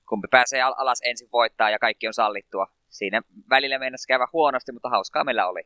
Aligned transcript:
kumpi 0.09 0.29
pääsee 0.31 0.63
alas 0.63 1.01
ensin 1.05 1.29
voittaa 1.33 1.71
ja 1.71 1.79
kaikki 1.79 2.07
on 2.07 2.15
sallittua 2.15 2.67
siinä 2.89 3.23
välillä 3.51 3.79
mennessä 3.79 4.07
käydä 4.09 4.27
huonosti, 4.33 4.73
mutta 4.73 4.89
hauskaa 4.89 5.25
meillä 5.25 5.49
oli. 5.49 5.63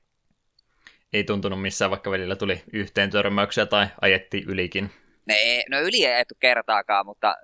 Ei 1.12 1.24
tuntunut 1.24 1.62
missään, 1.62 1.90
vaikka 1.90 2.10
välillä 2.10 2.36
tuli 2.36 2.62
yhteen 2.72 3.10
törmäyksiä 3.10 3.66
tai 3.66 3.86
ajettiin 4.00 4.44
ylikin. 4.48 4.90
Ne, 5.26 5.64
no 5.70 5.80
yli 5.80 6.06
ei 6.06 6.14
ajettu 6.14 6.34
kertaakaan, 6.40 7.06
mutta 7.06 7.36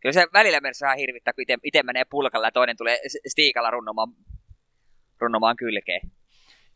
kyllä 0.00 0.12
se 0.12 0.26
välillä 0.32 0.60
mennessä 0.60 0.86
vähän 0.86 0.98
hirvittää, 0.98 1.32
kun 1.32 1.44
itse 1.62 1.82
menee 1.82 2.04
pulkalla 2.04 2.46
ja 2.46 2.52
toinen 2.52 2.76
tulee 2.76 2.98
stiikalla 3.26 3.70
runnomaan, 3.70 4.08
runnomaan 5.20 5.56
kylkeen. 5.56 6.00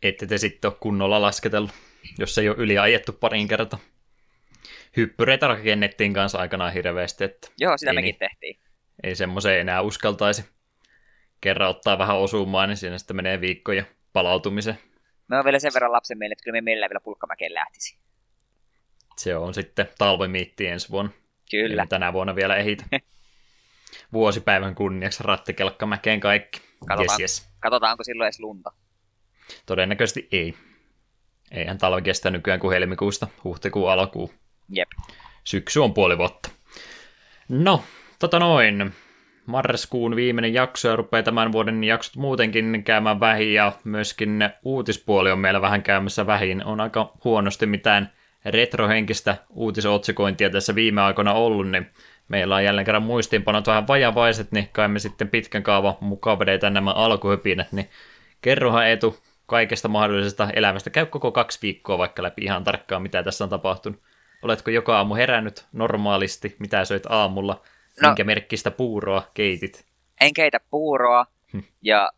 Ette 0.02 0.26
te 0.26 0.38
sitten 0.38 0.70
ole 0.70 0.76
kunnolla 0.80 1.20
lasketellut, 1.20 1.70
jos 2.18 2.38
ei 2.38 2.48
ole 2.48 2.56
yli 2.58 2.78
ajettu 2.78 3.12
pariin 3.12 3.48
kertaa. 3.48 3.78
Hyppyreitä 4.96 5.48
rakennettiin 5.48 6.12
kanssa 6.12 6.38
aikanaan 6.38 6.72
hirveästi. 6.72 7.24
Että 7.24 7.48
Joo, 7.58 7.78
sitä 7.78 7.92
mekin 7.92 8.04
niin, 8.04 8.18
tehtiin. 8.18 8.60
Ei 9.02 9.14
semmoiseen 9.14 9.60
enää 9.60 9.80
uskaltaisi 9.80 10.44
kerran 11.40 11.70
ottaa 11.70 11.98
vähän 11.98 12.16
osumaan, 12.16 12.68
niin 12.68 12.76
siinä 12.76 12.98
sitten 12.98 13.16
menee 13.16 13.40
viikkoja 13.40 13.84
palautumisen. 14.12 14.78
Me 15.28 15.38
on 15.38 15.44
vielä 15.44 15.58
sen 15.58 15.72
verran 15.74 15.92
lapsen 15.92 16.18
meille, 16.18 16.32
että 16.32 16.44
kyllä 16.44 16.56
me 16.56 16.60
meillä 16.60 16.88
vielä 16.88 17.00
pulkkamäkeen 17.00 17.54
lähtisi. 17.54 17.98
Se 19.16 19.36
on 19.36 19.54
sitten 19.54 19.88
talvimiitti 19.98 20.66
ensi 20.66 20.88
vuonna. 20.90 21.12
Kyllä. 21.50 21.82
Ei 21.82 21.88
tänä 21.88 22.12
vuonna 22.12 22.36
vielä 22.36 22.56
ehitä. 22.56 22.84
Vuosipäivän 24.12 24.74
kunniaksi 24.74 25.22
rattikelkkamäkeen 25.22 26.20
kaikki. 26.20 26.60
Katsotaan, 26.88 27.20
yes, 27.20 27.40
yes. 27.40 27.52
katsotaan, 27.60 27.92
onko 27.92 28.04
silloin 28.04 28.26
edes 28.26 28.40
lunta. 28.40 28.72
Todennäköisesti 29.66 30.28
ei. 30.32 30.54
Eihän 31.50 31.78
talvi 31.78 32.02
kestä 32.02 32.30
nykyään 32.30 32.60
kuin 32.60 32.72
helmikuusta 32.72 33.26
huhtikuun 33.44 33.90
alkuun. 33.90 34.30
Jep. 34.68 34.88
Syksy 35.44 35.80
on 35.80 35.94
puoli 35.94 36.18
vuotta. 36.18 36.50
No, 37.48 37.84
tota 38.18 38.38
noin 38.38 38.92
marraskuun 39.46 40.16
viimeinen 40.16 40.54
jakso 40.54 40.88
ja 40.88 40.96
rupeaa 40.96 41.22
tämän 41.22 41.52
vuoden 41.52 41.84
jaksot 41.84 42.16
muutenkin 42.16 42.84
käymään 42.84 43.20
vähin 43.20 43.54
ja 43.54 43.72
myöskin 43.84 44.50
uutispuoli 44.62 45.30
on 45.30 45.38
meillä 45.38 45.60
vähän 45.60 45.82
käymässä 45.82 46.26
vähin. 46.26 46.64
On 46.64 46.80
aika 46.80 47.12
huonosti 47.24 47.66
mitään 47.66 48.12
retrohenkistä 48.44 49.36
uutisotsikointia 49.50 50.50
tässä 50.50 50.74
viime 50.74 51.00
aikoina 51.00 51.32
ollut, 51.32 51.70
niin 51.70 51.86
meillä 52.28 52.56
on 52.56 52.64
jälleen 52.64 52.84
kerran 52.84 53.02
muistiinpanot 53.02 53.66
vähän 53.66 53.88
vajavaiset, 53.88 54.52
niin 54.52 54.68
kai 54.72 54.88
me 54.88 54.98
sitten 54.98 55.28
pitkän 55.28 55.62
kaavan 55.62 55.94
mukaan 56.00 56.38
vedetään 56.38 56.74
nämä 56.74 56.90
alkuhypinät, 56.90 57.72
niin 57.72 57.90
kerrohan 58.40 58.86
Eetu 58.86 59.18
kaikesta 59.50 59.88
mahdollisesta 59.88 60.50
elämästä. 60.52 60.90
Käy 60.90 61.06
koko 61.06 61.32
kaksi 61.32 61.58
viikkoa 61.62 61.98
vaikka 61.98 62.22
läpi 62.22 62.44
ihan 62.44 62.64
tarkkaan, 62.64 63.02
mitä 63.02 63.22
tässä 63.22 63.44
on 63.44 63.50
tapahtunut. 63.50 64.02
Oletko 64.42 64.70
joka 64.70 64.96
aamu 64.96 65.14
herännyt 65.14 65.66
normaalisti? 65.72 66.56
Mitä 66.58 66.84
söit 66.84 67.06
aamulla? 67.08 67.62
No, 68.02 68.08
Minkä 68.08 68.24
merkkistä 68.24 68.70
puuroa 68.70 69.30
keitit? 69.34 69.86
En 70.20 70.34
keitä 70.34 70.60
puuroa. 70.70 71.26
Hm. 71.52 71.60
Ja 71.82 72.10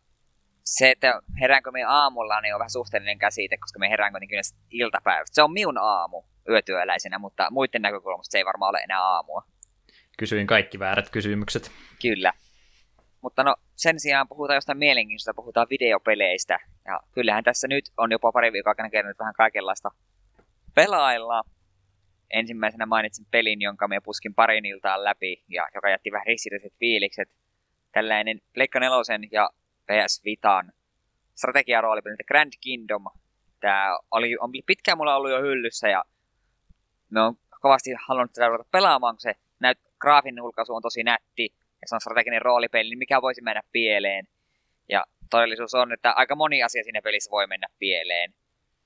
se, 0.63 0.91
että 0.91 1.21
heräänkö 1.41 1.71
me 1.71 1.83
aamulla, 1.83 2.41
niin 2.41 2.55
on 2.55 2.59
vähän 2.59 2.69
suhteellinen 2.69 3.19
käsite, 3.19 3.57
koska 3.57 3.79
me 3.79 3.89
herään 3.89 4.13
kuitenkin 4.13 4.39
iltapäivästä. 4.71 5.35
Se 5.35 5.43
on 5.43 5.53
minun 5.53 5.77
aamu 5.77 6.23
yötyöläisenä, 6.49 7.19
mutta 7.19 7.47
muiden 7.51 7.81
näkökulmasta 7.81 8.31
se 8.31 8.37
ei 8.37 8.45
varmaan 8.45 8.69
ole 8.69 8.79
enää 8.79 9.01
aamua. 9.01 9.43
Kysyin 10.17 10.47
kaikki 10.47 10.79
väärät 10.79 11.09
kysymykset. 11.09 11.71
Kyllä. 12.01 12.33
Mutta 13.23 13.43
no, 13.43 13.55
sen 13.75 13.99
sijaan 13.99 14.27
puhutaan 14.27 14.57
jostain 14.57 14.77
mielenkiintoista, 14.77 15.33
puhutaan 15.33 15.67
videopeleistä. 15.69 16.59
Ja 16.85 16.99
kyllähän 17.11 17.43
tässä 17.43 17.67
nyt 17.67 17.85
on 17.97 18.11
jopa 18.11 18.31
pari 18.31 18.53
viikkoa 18.53 18.71
aikana 18.71 18.89
kerännyt 18.89 19.19
vähän 19.19 19.33
kaikenlaista 19.33 19.91
pelailla 20.75 21.43
ensimmäisenä 22.29 22.85
mainitsin 22.85 23.25
pelin, 23.31 23.61
jonka 23.61 23.87
me 23.87 23.99
puskin 24.03 24.33
parin 24.33 24.65
iltaan 24.65 25.03
läpi, 25.03 25.43
ja 25.47 25.67
joka 25.75 25.89
jätti 25.89 26.11
vähän 26.11 26.27
ristiriitaiset 26.27 26.79
fiilikset. 26.79 27.29
Tällainen 27.91 28.41
Pleikka 28.53 28.79
nelosen 28.79 29.27
ja 29.31 29.49
PS 29.85 30.21
Vitan 30.25 30.71
strategiaroolipeli, 31.35 32.15
Grand 32.27 32.53
Kingdom. 32.61 33.03
Tämä 33.59 33.97
oli, 34.11 34.37
on 34.39 34.51
pitkään 34.65 34.97
mulla 34.97 35.15
ollut 35.15 35.31
jo 35.31 35.41
hyllyssä, 35.41 35.89
ja 35.89 36.03
me 37.09 37.21
on 37.21 37.35
kovasti 37.61 37.89
halunnut 38.07 38.33
tätä 38.33 38.47
ruveta 38.47 38.69
pelaamaan, 38.71 39.15
kun 39.15 39.21
se 39.21 39.33
näyt, 39.59 39.77
graafinen 39.99 40.43
ulkaisu 40.43 40.75
on 40.75 40.81
tosi 40.81 41.03
nätti, 41.03 41.53
ja 41.83 41.87
se 41.87 41.95
on 41.95 42.01
strateginen 42.01 42.41
roolipeli, 42.41 42.89
niin 42.89 42.97
mikä 42.97 43.21
voisi 43.21 43.41
mennä 43.41 43.61
pieleen. 43.71 44.27
Ja 44.89 45.03
todellisuus 45.29 45.73
on, 45.73 45.93
että 45.93 46.11
aika 46.11 46.35
moni 46.35 46.63
asia 46.63 46.83
siinä 46.83 47.01
pelissä 47.01 47.31
voi 47.31 47.47
mennä 47.47 47.67
pieleen. 47.79 48.33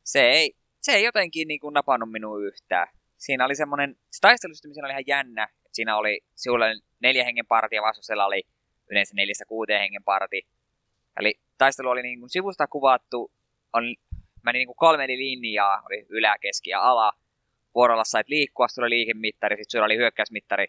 Se 0.03 0.29
ei, 0.29 0.55
se 0.81 0.91
ei 0.91 1.03
jotenkin 1.03 1.47
niin 1.47 1.59
kuin 1.59 1.73
napannut 1.73 2.11
minua 2.11 2.39
yhtään 2.39 2.87
siinä 3.17 3.45
oli 3.45 3.55
semmoinen, 3.55 3.95
se 4.11 4.19
taistelusysteemi 4.21 4.85
oli 4.85 4.91
ihan 4.91 5.03
jännä. 5.07 5.47
Siinä 5.71 5.97
oli 5.97 6.21
sinulla 6.35 6.65
neljä 6.99 7.23
hengen 7.23 7.45
parti 7.45 7.75
ja 7.75 7.81
vastusella 7.81 8.25
oli 8.25 8.43
yleensä 8.91 9.15
neljästä 9.15 9.45
kuuteen 9.45 9.81
hengen 9.81 10.03
parti. 10.03 10.47
Eli 11.19 11.39
taistelu 11.57 11.89
oli 11.89 12.01
niin 12.01 12.19
kuin 12.19 12.29
sivusta 12.29 12.67
kuvattu, 12.67 13.31
on, 13.73 13.95
meni 14.43 14.59
niin 14.59 14.67
kuin 14.67 14.75
kolme 14.75 15.03
eri 15.03 15.17
linjaa, 15.17 15.83
oli 15.89 16.05
ylä, 16.09 16.37
keski 16.41 16.69
ja 16.69 16.81
ala. 16.81 17.11
Vuorolla 17.75 18.03
sait 18.03 18.29
liikkua, 18.29 18.67
sulla 18.67 18.85
oli 18.85 18.95
liikemittari, 18.95 19.55
sitten 19.55 19.71
sulla 19.71 19.85
oli 19.85 19.97
hyökkäysmittari, 19.97 20.67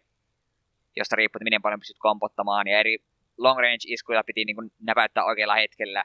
josta 0.96 1.16
riippui, 1.16 1.40
miten 1.44 1.62
paljon 1.62 1.80
pystyt 1.80 1.98
kompottamaan. 1.98 2.66
Ja 2.66 2.78
eri 2.78 2.98
long 3.38 3.58
range 3.58 3.84
iskuja 3.86 4.24
piti 4.24 4.44
niin 4.44 4.56
kuin 4.56 4.70
näpäyttää 4.82 5.24
oikealla 5.24 5.54
hetkellä. 5.54 6.04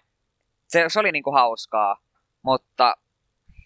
Se, 0.68 0.86
se 0.88 1.00
oli 1.00 1.12
niin 1.12 1.24
kuin 1.24 1.34
hauskaa, 1.34 1.98
mutta 2.42 2.94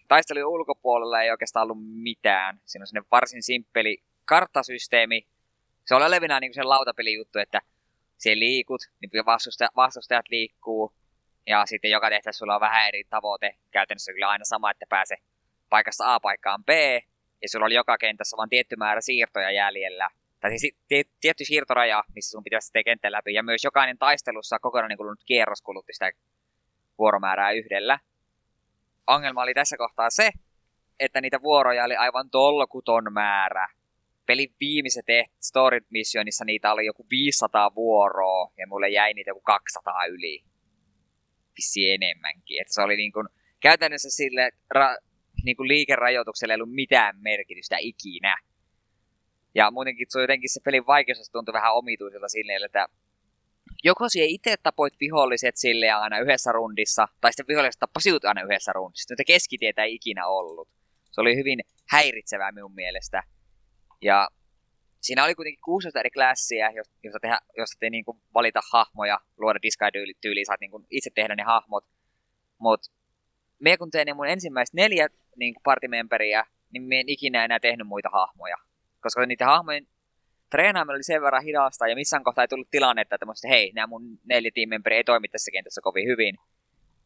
taistelun 0.08 0.54
ulkopuolella 0.54 1.22
ei 1.22 1.32
oikeastaan 1.32 1.64
ollut 1.64 1.84
mitään. 2.04 2.60
Siinä 2.66 2.84
on 2.84 2.88
sellainen 2.88 3.10
varsin 3.12 3.44
simppeli 3.44 4.04
karttasysteemi. 4.26 5.28
Se 5.86 5.96
on 5.96 6.12
levinä 6.12 6.40
niin 6.40 6.54
sen 6.54 6.70
lautapelijuttu, 6.70 7.40
että 7.40 7.62
siellä 8.18 8.40
liikut, 8.40 8.82
niin 9.02 9.26
vastustajat, 9.26 9.76
vastustajat 9.76 10.26
liikkuu. 10.30 10.94
Ja 11.48 11.66
sitten 11.66 11.92
joka 11.92 12.10
tehtävässä 12.10 12.40
sulla 12.40 12.56
on 12.56 12.62
vähän 12.62 12.88
eri 12.88 13.04
tavoite. 13.04 13.56
Käytännössä 13.72 14.14
kyllä 14.14 14.30
aina 14.30 14.46
sama, 14.46 14.72
että 14.72 14.86
pääse 14.90 15.16
paikasta 15.70 16.14
A 16.14 16.20
paikkaan 16.20 16.64
B. 16.64 16.70
Ja 17.42 17.50
sulla 17.50 17.66
oli 17.66 17.76
joka 17.76 17.98
kentässä 17.98 18.38
vain 18.38 18.50
tietty 18.50 18.76
määrä 18.76 19.02
siirtoja 19.02 19.52
jäljellä. 19.52 20.10
Tai 20.40 20.60
siis 20.60 20.76
tietty 21.22 21.46
siirtoraja, 21.46 22.04
missä 22.16 22.32
sun 22.32 22.44
pitäisi 22.44 22.72
tehdä 22.72 22.84
kenttä 22.84 23.12
läpi. 23.12 23.34
Ja 23.34 23.44
myös 23.44 23.64
jokainen 23.64 23.98
taistelussa 23.98 24.60
kokonainen 24.60 24.98
kulunut 24.98 25.24
kierros 25.26 25.62
kulutti 25.62 25.94
sitä 25.94 26.12
vuoromäärää 26.98 27.52
yhdellä 27.52 28.00
ongelma 29.08 29.42
oli 29.42 29.54
tässä 29.54 29.78
kohtaa 29.78 30.10
se, 30.10 30.32
että 31.00 31.22
niitä 31.22 31.42
vuoroja 31.42 31.84
oli 31.84 31.96
aivan 31.96 32.30
tolkuton 32.30 33.14
määrä. 33.14 33.68
Pelin 34.26 34.54
viimeisessä 34.60 35.24
story 35.40 35.80
missionissa 35.90 36.46
niitä 36.46 36.72
oli 36.72 36.86
joku 36.86 37.06
500 37.10 37.76
vuoroa, 37.76 38.52
ja 38.58 38.68
mulle 38.68 38.90
jäi 38.90 39.14
niitä 39.14 39.30
joku 39.30 39.42
200 39.42 40.06
yli. 40.06 40.44
Vissi 41.58 41.92
enemmänkin. 41.92 42.62
Että 42.62 42.74
se 42.74 42.82
oli 42.82 42.96
niin 42.96 43.12
kuin, 43.12 43.28
käytännössä 43.60 44.10
sille 44.10 44.50
ra- 44.76 45.04
niin 45.44 45.58
kuin 45.58 45.68
liikerajoitukselle 45.68 46.54
ei 46.54 46.56
ollut 46.56 46.76
mitään 46.76 47.16
merkitystä 47.22 47.78
ikinä. 47.80 48.38
Ja 49.58 49.72
muutenkin 49.72 50.08
se 50.10 50.22
jotenkin 50.22 50.50
se 50.50 50.60
pelin 50.64 50.88
vaikeus 50.88 51.30
tuntui 51.30 51.54
vähän 51.54 51.74
omituiselta 51.74 52.30
silleen, 52.30 52.66
että 52.66 52.88
joko 53.84 54.10
siihen 54.10 54.30
itse 54.30 54.56
tapoit 54.64 54.94
viholliset 55.00 55.58
sille 55.58 55.92
aina 55.92 56.20
yhdessä 56.20 56.52
rundissa, 56.52 57.08
tai 57.22 57.34
sitten 57.34 57.48
viholliset 57.48 57.80
tappasivat 57.80 58.26
aina 58.26 58.42
yhdessä 58.42 58.74
rundissa. 58.74 59.14
Nyt 59.14 59.28
keskitietä 59.28 59.84
ei 59.84 59.96
ikinä 59.96 60.28
ollut. 60.28 60.70
Se 61.12 61.22
oli 61.22 61.36
hyvin 61.36 61.60
häiritsevää 61.90 62.52
minun 62.52 62.74
mielestä. 62.74 63.24
Ja 64.02 64.30
siinä 65.02 65.24
oli 65.24 65.36
kuitenkin 65.36 65.62
16 65.66 66.00
eri 66.00 66.10
klassia, 66.10 66.72
josta, 66.72 67.20
tehdä, 67.22 67.40
josta 67.58 67.78
te 67.80 67.90
niinku 67.90 68.22
valita 68.34 68.60
hahmoja, 68.72 69.20
luoda 69.38 69.60
disguise-tyyliä, 69.62 70.46
saat 70.46 70.60
niinku 70.60 70.86
itse 70.90 71.10
tehdä 71.16 71.36
ne 71.36 71.44
hahmot. 71.44 71.86
Mutta 72.58 72.92
me 73.60 73.78
kun 73.78 73.92
tein 73.92 74.16
mun 74.16 74.28
ensimmäiset 74.28 74.74
neljä 74.74 75.08
niinku 75.36 75.62
partimemberiä, 75.64 76.46
niin 76.74 76.84
me 76.84 77.00
en 77.00 77.10
ikinä 77.10 77.46
enää 77.46 77.60
tehnyt 77.60 77.88
muita 77.88 78.10
hahmoja. 78.10 78.67
Koska 79.08 79.26
niiden 79.26 79.48
hahmojen 79.48 79.88
treenaaminen 80.50 80.96
oli 80.96 81.04
sen 81.04 81.22
verran 81.22 81.44
hidasta 81.44 81.88
ja 81.88 81.96
missään 81.96 82.24
kohtaa 82.24 82.44
ei 82.44 82.48
tullut 82.48 82.72
tilannetta, 82.72 83.16
että 83.16 83.48
hei, 83.50 83.72
nämä 83.76 83.88
mun 83.88 84.20
neljä 84.26 84.52
tiimemberiä 84.54 84.98
ei 84.98 85.04
toimi 85.04 85.28
tässä 85.28 85.52
kentässä 85.52 85.82
kovin 85.82 86.08
hyvin. 86.08 86.36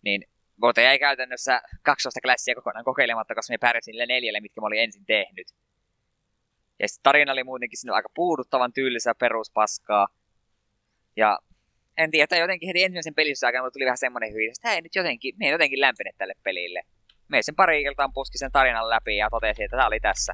Niin 0.01 0.21
Mutta 0.61 0.81
jäi 0.81 0.99
käytännössä 0.99 1.61
12 1.83 2.19
klassia 2.21 2.55
kokonaan 2.55 2.85
kokeilematta, 2.85 3.35
koska 3.35 3.53
me 3.53 3.57
pärjäsin 3.57 3.91
niille 3.91 4.05
neljälle, 4.05 4.39
mitkä 4.39 4.61
mä 4.61 4.67
olin 4.67 4.79
ensin 4.79 5.05
tehnyt. 5.05 5.47
Ja 6.79 6.87
sitten 6.87 7.03
tarina 7.03 7.31
oli 7.31 7.43
muutenkin 7.43 7.79
sinne 7.79 7.93
aika 7.93 8.09
puuduttavan 8.15 8.73
tyylisää 8.73 9.13
peruspaskaa. 9.15 10.07
Ja 11.15 11.39
en 11.97 12.11
tiedä, 12.11 12.23
että 12.23 12.37
jotenkin 12.37 12.67
heti 12.67 12.83
ensimmäisen 12.83 13.15
pelissä 13.15 13.47
aikana 13.47 13.71
tuli 13.71 13.85
vähän 13.85 13.97
semmoinen 13.97 14.33
hyvissä, 14.33 14.61
että 14.61 14.69
hei 14.69 14.81
nyt 14.81 14.95
jotenkin, 14.95 15.35
me 15.39 15.49
jotenkin 15.49 15.81
lämpene 15.81 16.11
tälle 16.17 16.33
pelille. 16.43 16.81
Me 17.27 17.41
sen 17.41 17.55
pari 17.55 17.81
iltaan 17.81 18.13
puski 18.13 18.37
sen 18.37 18.51
tarinan 18.51 18.89
läpi 18.89 19.17
ja 19.17 19.29
totesin, 19.29 19.65
että 19.65 19.77
tämä 19.77 19.87
oli 19.87 19.99
tässä. 19.99 20.33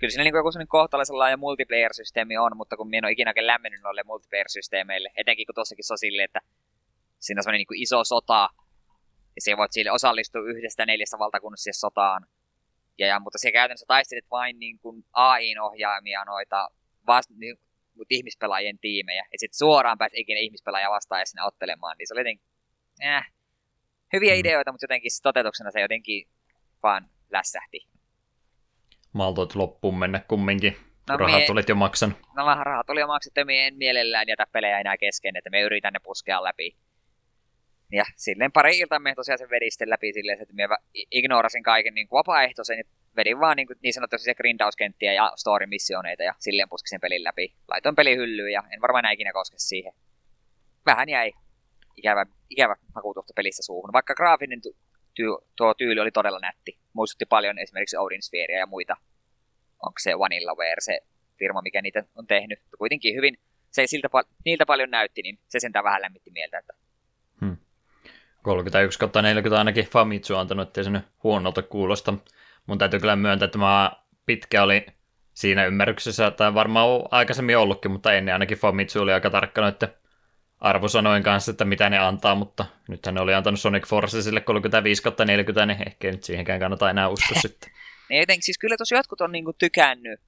Kyllä 0.00 0.10
siinä 0.10 0.24
niin 0.24 0.34
joku 0.34 0.52
sellainen 0.52 0.68
kohtalaisen 0.68 1.18
laaja 1.18 1.36
multiplayer-systeemi 1.36 2.36
on, 2.38 2.56
mutta 2.56 2.76
kun 2.76 2.88
minä 2.88 2.98
en 2.98 3.04
ole 3.04 3.12
ikinä 3.12 3.30
oikein 3.30 3.46
lämmennyt 3.46 3.82
noille 3.82 4.02
multiplayer-systeemeille, 4.02 5.10
etenkin 5.16 5.46
kun 5.46 5.54
tuossakin 5.54 5.84
se 5.86 5.94
on 5.94 5.98
silleen, 5.98 6.24
että 6.24 6.40
siinä 7.18 7.38
on 7.38 7.42
sellainen 7.42 7.66
niin 7.70 7.82
iso 7.82 8.04
sota, 8.04 8.48
ja 9.36 9.40
se 9.42 9.56
voit 9.56 9.72
sille 9.72 9.90
osallistua 9.90 10.40
yhdestä 10.40 10.86
neljästä 10.86 11.18
valtakunnassa 11.18 11.62
siihen 11.62 11.74
sotaan, 11.74 12.26
ja, 12.98 13.06
ja, 13.06 13.20
mutta 13.20 13.38
se 13.38 13.52
käytännössä 13.52 13.86
taistelit 13.88 14.30
vain 14.30 14.58
niin 14.58 14.78
kuin 14.78 15.04
AIin 15.12 15.60
ohjaamia 15.60 16.24
noita 16.24 16.68
vast, 17.06 17.30
niin, 17.30 17.56
ihmispelaajien 18.10 18.78
tiimejä. 18.78 19.24
Ja 19.32 19.38
sitten 19.38 19.58
suoraan 19.58 19.98
pääsi 19.98 20.20
ikinä 20.20 20.40
ihmispelaaja 20.40 20.90
vastaan 20.90 21.26
sinne 21.26 21.42
ottelemaan. 21.42 21.96
Niin 21.98 22.08
se 22.08 22.14
oli 22.14 22.20
jotenkin, 22.20 22.46
äh, 23.04 23.32
hyviä 24.12 24.34
mm. 24.34 24.40
ideoita, 24.40 24.72
mutta 24.72 24.84
jotenkin 24.84 25.10
toteutuksena 25.22 25.70
se 25.70 25.80
jotenkin 25.80 26.28
vaan 26.82 27.10
lässähti. 27.30 27.88
Maltoit 29.12 29.54
loppuun 29.54 29.98
mennä 29.98 30.20
kumminkin. 30.28 30.76
No 31.08 31.16
rahat 31.16 31.38
mie... 31.38 31.50
olit 31.50 31.68
jo 31.68 31.74
maksanut. 31.74 32.18
No 32.36 32.46
vähän 32.46 32.66
rahat 32.66 32.90
oli 32.90 33.00
jo 33.00 33.06
maksettu, 33.06 33.40
ja 33.40 33.46
en 33.50 33.76
mielellään 33.76 34.28
jätä 34.28 34.46
pelejä 34.52 34.80
enää 34.80 34.96
kesken, 34.96 35.36
että 35.36 35.50
me 35.50 35.60
yritän 35.60 35.92
ne 35.92 35.98
puskea 36.02 36.44
läpi. 36.44 36.76
Ja 37.92 38.04
silleen 38.16 38.52
pari 38.52 38.78
iltaa 38.78 38.98
me 38.98 39.14
tosiaan 39.14 39.38
sen 39.38 39.50
vedin 39.50 39.70
läpi 39.90 40.12
silleen, 40.12 40.42
että 40.42 40.54
mä 40.68 40.76
ignorasin 41.10 41.62
kaiken 41.62 41.94
niin 41.94 42.08
vapaaehtoisen 42.12 42.78
ja 42.78 42.84
vedin 43.16 43.40
vaan 43.40 43.56
niin, 43.56 43.66
kuin, 43.66 43.78
niin 43.82 43.94
sanotusti 43.94 44.34
grindauskenttiä 44.34 45.12
ja 45.12 45.32
story-missioneita 45.36 46.22
ja 46.22 46.34
silleen 46.38 46.68
puskisin 46.68 47.00
pelin 47.00 47.24
läpi. 47.24 47.54
Laitoin 47.68 47.96
peli 47.96 48.16
hyllyyn 48.16 48.52
ja 48.52 48.62
en 48.70 48.80
varmaan 48.80 49.04
enää 49.04 49.12
ikinä 49.12 49.32
koske 49.32 49.58
siihen. 49.58 49.92
Vähän 50.86 51.08
jäi 51.08 51.32
ikävä, 51.96 52.26
ikävä 52.50 52.76
maku 52.94 53.14
tuosta 53.14 53.32
pelistä 53.36 53.62
suuhun, 53.62 53.92
vaikka 53.92 54.14
graafinen 54.14 54.60
ty- 55.14 55.46
tuo 55.56 55.74
tyyli 55.74 56.00
oli 56.00 56.10
todella 56.10 56.38
nätti. 56.38 56.78
Muistutti 56.92 57.26
paljon 57.26 57.58
esimerkiksi 57.58 57.96
Odin 57.96 58.22
Spherea 58.22 58.58
ja 58.58 58.66
muita. 58.66 58.96
Onko 59.82 59.98
se 59.98 60.18
Vanillaware 60.18 60.80
se 60.80 61.00
firma, 61.38 61.62
mikä 61.62 61.82
niitä 61.82 62.04
on 62.14 62.26
tehnyt. 62.26 62.58
Kuitenkin 62.78 63.16
hyvin, 63.16 63.38
se 63.70 63.82
ei 63.82 63.86
siltä, 63.86 64.08
niiltä 64.44 64.66
paljon 64.66 64.90
näytti, 64.90 65.22
niin 65.22 65.38
se 65.48 65.60
sentään 65.60 65.84
vähän 65.84 66.02
lämmitti 66.02 66.30
mieltä, 66.30 66.58
että 66.58 66.72
hmm. 67.40 67.56
31 68.42 68.98
40 69.22 69.58
ainakin 69.58 69.84
Famitsu 69.84 70.34
on 70.34 70.40
antanut, 70.40 70.68
ettei 70.68 70.84
se 70.84 70.90
nyt 70.90 71.04
huonolta 71.22 71.62
kuulosta. 71.62 72.14
Mun 72.66 72.78
täytyy 72.78 73.00
kyllä 73.00 73.16
myöntää, 73.16 73.46
että 73.46 73.58
mä 73.58 73.92
pitkä 74.26 74.62
oli 74.62 74.86
siinä 75.34 75.66
ymmärryksessä, 75.66 76.30
tai 76.30 76.54
varmaan 76.54 76.88
aikaisemmin 77.10 77.58
ollutkin, 77.58 77.90
mutta 77.90 78.12
ennen 78.12 78.34
ainakin 78.34 78.58
Famitsu 78.58 79.00
oli 79.00 79.12
aika 79.12 79.30
tarkka 79.30 79.60
noiden 79.60 79.88
arvosanojen 80.60 81.22
kanssa, 81.22 81.50
että 81.50 81.64
mitä 81.64 81.90
ne 81.90 81.98
antaa, 81.98 82.34
mutta 82.34 82.64
nythän 82.88 83.14
ne 83.14 83.20
oli 83.20 83.34
antanut 83.34 83.60
Sonic 83.60 83.86
Forcesille 83.86 84.40
35 84.40 85.02
40, 85.24 85.66
niin 85.66 85.88
ehkä 85.88 86.10
nyt 86.10 86.24
siihenkään 86.24 86.60
kannata 86.60 86.90
enää 86.90 87.08
uskoa 87.08 87.40
sitten. 87.40 87.72
niin 88.08 88.20
jotenkin, 88.20 88.42
siis 88.42 88.58
kyllä 88.58 88.76
tosi 88.76 88.94
jotkut 88.94 89.20
on 89.20 89.32
niinku 89.32 89.52
tykännyt, 89.52 90.20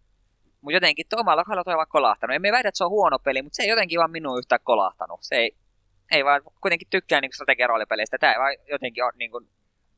mutta 0.60 0.76
jotenkin 0.76 1.06
omalla 1.16 1.44
kohdalla 1.44 1.64
toi 1.64 1.76
vaan 1.76 1.86
kolahtanut. 1.88 2.36
En 2.36 2.42
väitä, 2.42 2.68
että 2.68 2.78
se 2.78 2.84
on 2.84 2.90
huono 2.90 3.18
peli, 3.18 3.42
mutta 3.42 3.56
se 3.56 3.62
ei 3.62 3.68
jotenkin 3.68 3.98
vaan 3.98 4.10
minun 4.10 4.38
yhtään 4.38 4.60
kolahtanut. 4.64 5.22
Se 5.22 5.34
ei, 5.34 5.56
ei 6.12 6.24
vaan 6.24 6.40
kuitenkin 6.60 6.88
tykkää 6.90 7.20
niin 7.20 7.32
strategiaroolipeleistä. 7.32 8.18
Tämä 8.18 8.32
ei 8.32 8.38
vaan 8.38 8.56
jotenkin 8.70 9.04
ole 9.04 9.12
niin 9.16 9.30
kuin, 9.30 9.48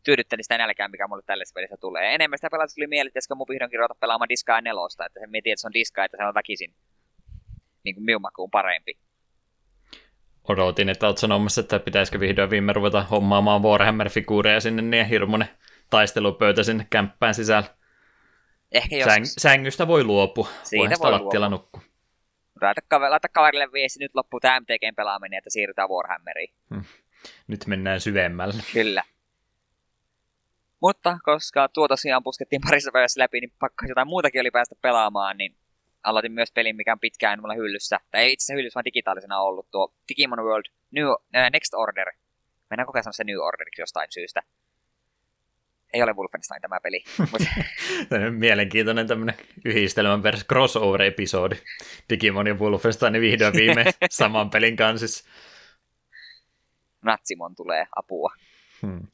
tyydyttänyt 0.04 0.44
sitä 0.44 0.59
nälkää, 0.59 0.88
mikä 0.88 1.09
mulle 1.09 1.23
tällaisessa 1.26 1.54
pelissä 1.54 1.76
tulee. 1.76 2.14
Enemmän 2.14 2.38
sitä 2.38 2.50
pelata 2.50 2.75
tuli 2.75 2.87
mieleen, 2.87 3.12
että 3.14 3.35
mun 3.35 3.47
vihdoinkin 3.50 3.78
ruveta 3.78 3.94
pelaamaan 4.00 4.28
Diskaa 4.28 4.61
nelosta, 4.61 5.06
että 5.06 5.20
se 5.20 5.26
mietin, 5.26 5.52
että 5.52 5.61
se 5.61 5.66
on 5.66 5.75
Diskaa, 5.75 6.04
että 6.04 6.16
se 6.16 6.25
on 6.25 6.35
väkisin 6.35 6.75
niin 7.85 7.94
kuin 7.94 8.04
minun 8.04 8.50
parempi. 8.50 8.99
Odotin, 10.48 10.88
että 10.88 11.06
olet 11.06 11.18
sanomassa, 11.18 11.60
että 11.60 11.78
pitäisikö 11.78 12.20
vihdoin 12.20 12.50
viime 12.50 12.72
ruveta 12.72 13.02
hommaamaan 13.02 13.62
Warhammer-figuureja 13.62 14.60
sinne 14.60 14.82
niin 14.82 15.06
hirmuinen 15.06 15.48
taistelupöytä 15.90 16.62
sinne 16.62 16.86
kämppään 16.90 17.34
sisällä. 17.34 17.68
Ehkä 18.72 18.96
joskus. 18.96 19.14
Säng- 19.14 19.40
sängystä 19.40 19.86
voi 19.86 20.04
luopua. 20.04 20.48
Siitä 20.62 20.94
voi 21.00 21.10
lattialla 21.10 21.48
nukkua 21.48 21.80
laita, 22.60 23.10
laita 23.10 23.28
kaverille 23.28 23.72
viesti, 23.72 23.98
nyt 24.04 24.14
loppuu 24.14 24.40
tämä 24.40 24.60
MTGn 24.60 24.94
pelaaminen, 24.96 25.38
että 25.38 25.50
siirrytään 25.50 25.88
Warhammeriin. 25.88 26.54
Hmm. 26.74 26.84
Nyt 27.46 27.66
mennään 27.66 28.00
syvemmälle. 28.00 28.62
Kyllä. 28.72 29.02
Mutta 30.80 31.18
koska 31.22 31.68
tuo 31.68 31.88
tosiaan 31.88 32.22
puskettiin 32.22 32.60
parissa 32.64 32.92
päivässä 32.92 33.20
läpi, 33.20 33.40
niin 33.40 33.52
pakko 33.58 33.86
jotain 33.88 34.08
muutakin 34.08 34.40
oli 34.40 34.50
päästä 34.50 34.74
pelaamaan, 34.82 35.36
niin 35.36 35.56
aloitin 36.04 36.32
myös 36.32 36.52
pelin, 36.52 36.76
mikä 36.76 36.92
on 36.92 37.00
pitkään 37.00 37.40
mulla 37.40 37.54
hyllyssä. 37.54 38.00
Tai 38.11 38.23
ei 38.23 38.32
itse 38.32 38.44
asiassa 38.44 38.54
hyllyssä, 38.54 38.76
vaan 38.78 38.84
digitaalisena 38.84 39.40
ollut 39.40 39.70
tuo 39.70 39.94
Digimon 40.08 40.44
World 40.44 40.66
New, 40.90 41.06
äh, 41.37 41.50
Next 41.52 41.75
Order. 41.75 42.12
Mennään 42.70 42.87
koko 42.87 42.99
ajan 42.99 43.12
se 43.12 43.25
New 43.25 43.38
Orderiksi 43.38 43.82
jostain 43.82 44.08
syystä 44.11 44.42
ei 45.94 46.02
ole 46.02 46.12
Wolfenstein 46.12 46.62
tämä 46.62 46.80
peli. 46.82 47.04
Mielenkiintoinen 48.38 49.06
tämmöinen 49.06 49.34
yhdistelmän 49.64 50.23
perässä 50.23 50.46
crossover-episodi. 50.46 51.56
Digimon 52.11 52.46
ja 52.46 52.54
Wolfenstein 52.54 53.20
vihdoin 53.20 53.52
viime 53.52 53.84
saman 54.11 54.50
pelin 54.50 54.76
kanssa. 54.76 55.30
Natsimon 57.04 57.54
tulee 57.54 57.87
apua. 57.96 58.30
Hmm. 58.82 59.06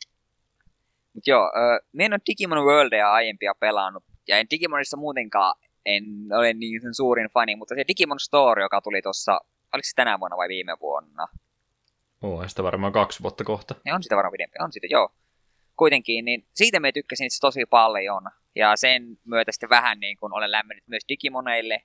Mut 1.14 1.26
joo, 1.26 1.44
äh, 1.44 1.88
minä 1.92 2.06
en 2.06 2.12
ole 2.12 2.20
Digimon 2.26 2.64
Worldia 2.64 3.12
aiempia 3.12 3.52
pelannut, 3.60 4.04
ja 4.28 4.38
en 4.38 4.46
Digimonissa 4.50 4.96
muutenkaan 4.96 5.54
en 5.86 6.04
ole 6.38 6.52
niin 6.52 6.82
sen 6.82 6.94
suurin 6.94 7.30
fani, 7.30 7.56
mutta 7.56 7.74
se 7.74 7.84
Digimon 7.88 8.20
Story, 8.20 8.62
joka 8.62 8.80
tuli 8.80 9.02
tuossa, 9.02 9.32
oliko 9.74 9.84
se 9.84 9.94
tänä 9.96 10.20
vuonna 10.20 10.36
vai 10.36 10.48
viime 10.48 10.76
vuonna? 10.80 11.26
Oo, 12.22 12.48
sitä 12.48 12.62
varmaan 12.62 12.92
kaksi 12.92 13.22
vuotta 13.22 13.44
kohta. 13.44 13.74
Ja 13.84 13.94
on 13.94 14.02
sitä 14.02 14.16
varmaan 14.16 14.32
pidempi, 14.32 14.56
on 14.60 14.72
sitä, 14.72 14.86
joo 14.90 15.10
kuitenkin, 15.80 16.24
niin 16.24 16.46
siitä 16.54 16.80
me 16.80 16.92
tykkäsin 16.92 17.26
itse 17.26 17.40
tosi 17.40 17.66
paljon. 17.70 18.22
Ja 18.54 18.76
sen 18.76 19.02
myötä 19.24 19.52
sitten 19.52 19.70
vähän 19.70 20.00
niin 20.00 20.16
kuin 20.16 20.32
olen 20.32 20.52
lämmennyt 20.52 20.88
myös 20.88 21.02
Digimoneille. 21.08 21.82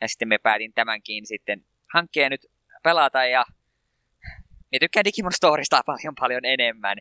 Ja 0.00 0.08
sitten 0.08 0.28
me 0.28 0.38
päätin 0.38 0.72
tämänkin 0.74 1.26
sitten 1.26 1.64
hankkeen 1.94 2.30
nyt 2.30 2.46
pelata 2.82 3.24
ja 3.24 3.44
me 4.72 4.78
tykkään 4.80 5.04
Digimon 5.04 5.32
Storista 5.32 5.82
paljon 5.86 6.14
paljon 6.20 6.44
enemmän. 6.44 6.98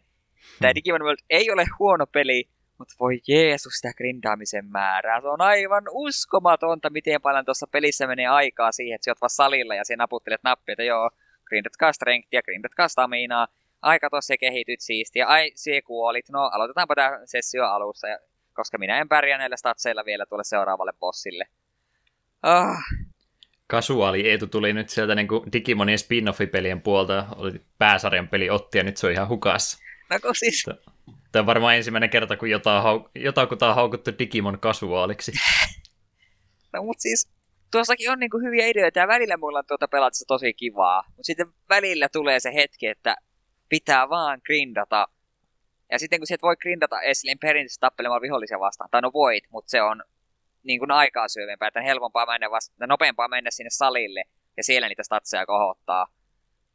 Tämä 0.59 0.69
hmm. 0.69 0.75
Digimon 0.75 1.01
World 1.01 1.23
ei 1.29 1.51
ole 1.51 1.65
huono 1.79 2.07
peli, 2.07 2.49
mutta 2.83 2.95
voi 2.99 3.21
Jeesus 3.27 3.73
sitä 3.73 3.93
grindaamisen 3.97 4.65
määrää. 4.65 5.21
Se 5.21 5.27
on 5.27 5.41
aivan 5.41 5.83
uskomatonta, 5.91 6.89
miten 6.89 7.21
paljon 7.21 7.45
tuossa 7.45 7.67
pelissä 7.71 8.07
menee 8.07 8.27
aikaa 8.27 8.71
siihen, 8.71 8.95
että 8.95 9.05
sä 9.05 9.11
oot 9.11 9.21
vaan 9.21 9.29
salilla 9.29 9.75
ja 9.75 9.85
siinä 9.85 10.01
naputtelet 10.01 10.43
nappia, 10.43 10.73
että 10.73 10.83
joo, 10.83 11.09
grindatkaa 11.45 11.93
strengthia, 11.93 12.41
grindatkaa 12.41 12.87
staminaa, 12.87 13.47
aika 13.81 14.09
tossa 14.09 14.37
kehityt 14.37 14.79
siistiä, 14.81 15.27
ai 15.27 15.51
sie 15.55 15.81
kuolit, 15.81 16.29
no 16.29 16.39
aloitetaanpa 16.39 16.95
tämä 16.95 17.19
sessio 17.25 17.65
alussa, 17.65 18.07
ja, 18.07 18.19
koska 18.53 18.77
minä 18.77 18.99
en 18.99 19.09
pärjää 19.09 19.37
näillä 19.37 19.57
statseilla 19.57 20.05
vielä 20.05 20.25
tuolle 20.25 20.43
seuraavalle 20.43 20.93
bossille. 20.99 21.45
Ah. 22.43 22.77
Kasuaali 23.67 24.29
Eetu 24.29 24.47
tuli 24.47 24.73
nyt 24.73 24.89
sieltä 24.89 25.15
niin 25.15 25.27
Digimonin 25.53 25.99
spin-off-pelien 25.99 26.81
puolta, 26.81 27.25
oli 27.35 27.61
pääsarjan 27.77 28.27
peli 28.27 28.49
otti 28.49 28.77
ja 28.77 28.83
nyt 28.83 28.97
se 28.97 29.07
on 29.07 29.13
ihan 29.13 29.29
hukassa. 29.29 29.77
No 30.09 30.19
kun 30.21 30.35
siis... 30.35 30.65
Tämä 31.33 31.41
on 31.41 31.45
varmaan 31.45 31.75
ensimmäinen 31.75 32.09
kerta, 32.09 32.37
kun 32.37 32.49
jotain, 32.49 32.83
hau... 32.83 33.09
jotain 33.15 33.47
kun 33.47 33.57
on 33.61 33.75
haukuttu 33.75 34.11
Digimon 34.19 34.59
kasuaaliksi. 34.59 35.31
no 36.73 36.83
mut 36.83 36.99
siis 36.99 37.29
tuossakin 37.71 38.11
on 38.11 38.19
niinku 38.19 38.39
hyviä 38.39 38.67
ideoita 38.67 38.99
ja 38.99 39.07
välillä 39.07 39.37
mulla 39.37 39.59
on 39.59 39.65
tuota 39.67 39.87
pelatessa 39.87 40.25
tosi 40.27 40.53
kivaa. 40.53 41.03
Mutta 41.07 41.23
sitten 41.23 41.47
välillä 41.69 42.09
tulee 42.09 42.39
se 42.39 42.53
hetki, 42.53 42.87
että 42.87 43.15
pitää 43.69 44.09
vaan 44.09 44.41
grindata 44.45 45.07
Ja 45.91 45.99
sitten 45.99 46.19
kun 46.19 46.27
sieltä 46.27 46.41
voi 46.41 46.57
grindata 46.57 47.01
Eslin 47.01 47.39
perinteisesti 47.39 47.79
tappelemaan 47.81 48.21
vihollisia 48.21 48.59
vastaan, 48.59 48.89
tai 48.91 49.01
no 49.01 49.11
voit, 49.13 49.43
mutta 49.51 49.69
se 49.69 49.81
on 49.81 50.03
niin 50.63 50.79
kuin 50.79 50.91
aikaa 50.91 51.27
syövempää, 51.27 51.67
että 51.67 51.81
helpompaa 51.81 52.25
mennä 52.25 52.51
vasta, 52.51 52.87
nopeampaa 52.87 53.27
mennä 53.27 53.51
sinne 53.51 53.69
salille 53.69 54.23
ja 54.57 54.63
siellä 54.63 54.87
niitä 54.87 55.03
statseja 55.03 55.45
kohottaa. 55.45 56.07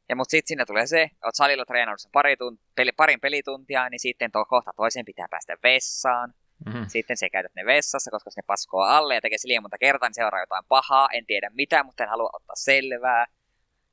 Ja 0.08 0.16
mutta 0.16 0.30
sitten 0.30 0.48
sinne 0.48 0.64
tulee 0.64 0.86
se, 0.86 1.10
oot 1.24 1.34
salilla 1.34 1.64
treenannut 1.64 2.00
sen 2.00 2.12
pari 2.12 2.36
tunt, 2.36 2.60
peli, 2.76 2.92
parin 2.92 3.20
pelituntia, 3.20 3.88
niin 3.88 4.00
sitten 4.00 4.30
to, 4.30 4.44
kohta 4.44 4.70
toisen 4.76 5.04
pitää 5.04 5.26
päästä 5.30 5.56
vessaan. 5.62 6.34
Mm-hmm. 6.66 6.84
Sitten 6.88 7.16
se 7.16 7.30
käytät 7.30 7.54
ne 7.54 7.64
vessassa, 7.64 8.10
koska 8.10 8.30
ne 8.36 8.42
paskoo 8.46 8.80
alle 8.80 9.14
ja 9.14 9.20
tekee 9.20 9.38
se 9.38 9.48
liian 9.48 9.62
monta 9.62 9.78
kertaa, 9.78 10.08
niin 10.08 10.14
seuraa 10.14 10.40
jotain 10.40 10.64
pahaa. 10.68 11.08
En 11.12 11.26
tiedä 11.26 11.50
mitä, 11.54 11.82
mutta 11.82 12.02
en 12.02 12.10
halua 12.10 12.30
ottaa 12.32 12.56
selvää. 12.56 13.26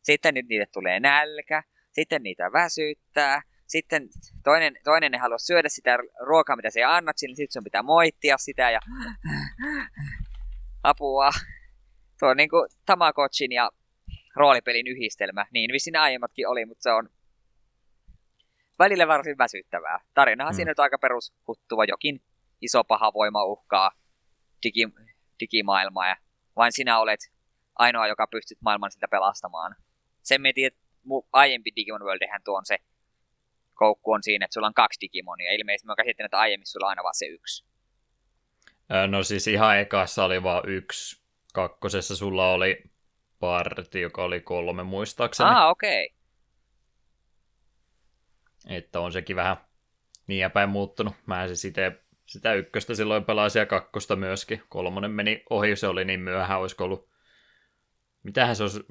Sitten 0.04 0.34
nyt 0.34 0.48
niille 0.48 0.66
tulee 0.66 1.00
nälkä. 1.00 1.64
Sitten 1.92 2.24
niitä 2.24 2.52
väsyttää. 2.54 3.42
Sitten 3.68 4.10
toinen, 4.44 4.76
toinen 4.84 5.12
ne 5.12 5.18
haluaa 5.18 5.38
syödä 5.38 5.70
sitä 5.70 5.98
ruokaa, 6.20 6.56
mitä 6.56 6.70
se 6.70 6.84
annat 6.84 7.18
sille, 7.18 7.36
sitten 7.36 7.54
sun 7.54 7.64
pitää 7.64 7.84
moittia 7.84 8.38
sitä 8.38 8.72
ja 8.72 8.80
apua. 10.84 11.30
Tuo 12.20 12.30
on 12.30 12.38
niinku 12.38 12.68
Tamagotchin 12.86 13.52
ja 13.52 13.70
roolipelin 14.36 14.88
yhdistelmä. 14.88 15.46
Niin 15.52 15.72
vissiin 15.74 15.98
aiemmatkin 15.98 16.48
oli, 16.48 16.66
mutta 16.66 16.84
se 16.84 16.92
on 16.92 17.10
välillä 18.80 19.08
varsin 19.08 19.38
väsyttävää. 19.38 20.00
Tarinahan 20.14 20.54
hmm. 20.54 20.56
siinä 20.56 20.72
nyt 20.72 20.80
aika 20.80 20.98
peruskuttuva 20.98 21.86
jokin 21.86 22.24
iso 22.62 22.84
paha 22.84 23.14
voima 23.14 23.44
uhkaa 23.44 23.92
digi, 24.64 24.88
digimaailmaa 25.40 26.08
ja 26.08 26.16
vain 26.56 26.72
sinä 26.72 27.00
olet 27.00 27.20
ainoa, 27.76 28.08
joka 28.08 28.28
pystyt 28.28 28.58
maailman 28.62 28.92
sitä 28.92 29.08
pelastamaan. 29.08 29.76
Sen 30.24 30.42
mietin, 30.42 30.68
että 30.68 30.80
aiempi 31.34 31.72
Digimon 31.76 32.04
Worldihän 32.04 32.42
tuon 32.46 32.66
se 32.66 32.78
koukku 33.74 34.12
on 34.12 34.24
siinä, 34.24 34.46
että 34.46 34.54
sulla 34.54 34.68
on 34.68 34.74
kaksi 34.74 35.02
Digimonia. 35.02 35.52
Ilmeisesti 35.52 35.88
mä 35.88 35.96
käsittelen, 35.96 36.26
että 36.26 36.40
aiemmin 36.40 36.68
sulla 36.68 36.86
on 36.86 36.90
aina 36.90 37.04
vaan 37.04 37.16
se 37.16 37.26
yksi. 37.26 37.66
No 39.08 39.24
siis 39.24 39.48
ihan 39.48 39.80
ekassa 39.80 40.24
oli 40.24 40.44
vaan 40.44 40.70
yksi. 40.70 41.26
Kakkosessa 41.54 42.16
sulla 42.16 42.52
oli 42.52 42.84
parti, 43.40 44.02
joka 44.02 44.24
oli 44.24 44.42
kolme 44.42 44.84
muistaakseni. 44.84 45.50
Ah, 45.50 45.70
okei. 45.70 46.06
Okay. 46.06 46.16
Että 48.78 49.00
on 49.00 49.12
sekin 49.12 49.36
vähän 49.36 49.58
niin 50.28 50.52
päin 50.52 50.70
muuttunut. 50.70 51.14
Mä 51.26 51.48
siis 51.48 51.66
itse 51.66 52.06
sitä 52.26 52.54
ykköstä 52.54 52.96
silloin 52.96 53.26
pelasin 53.26 53.60
ja 53.60 53.66
kakkosta 53.66 54.16
myöskin. 54.16 54.64
Kolmonen 54.70 55.12
meni 55.12 55.44
ohi, 55.50 55.76
se 55.76 55.88
oli 55.88 56.06
niin 56.06 56.20
myöhään, 56.20 56.60
olisiko 56.60 56.84
ollut... 56.84 57.10
Mitähän 58.24 58.56
se 58.56 58.64
olisi... 58.64 58.86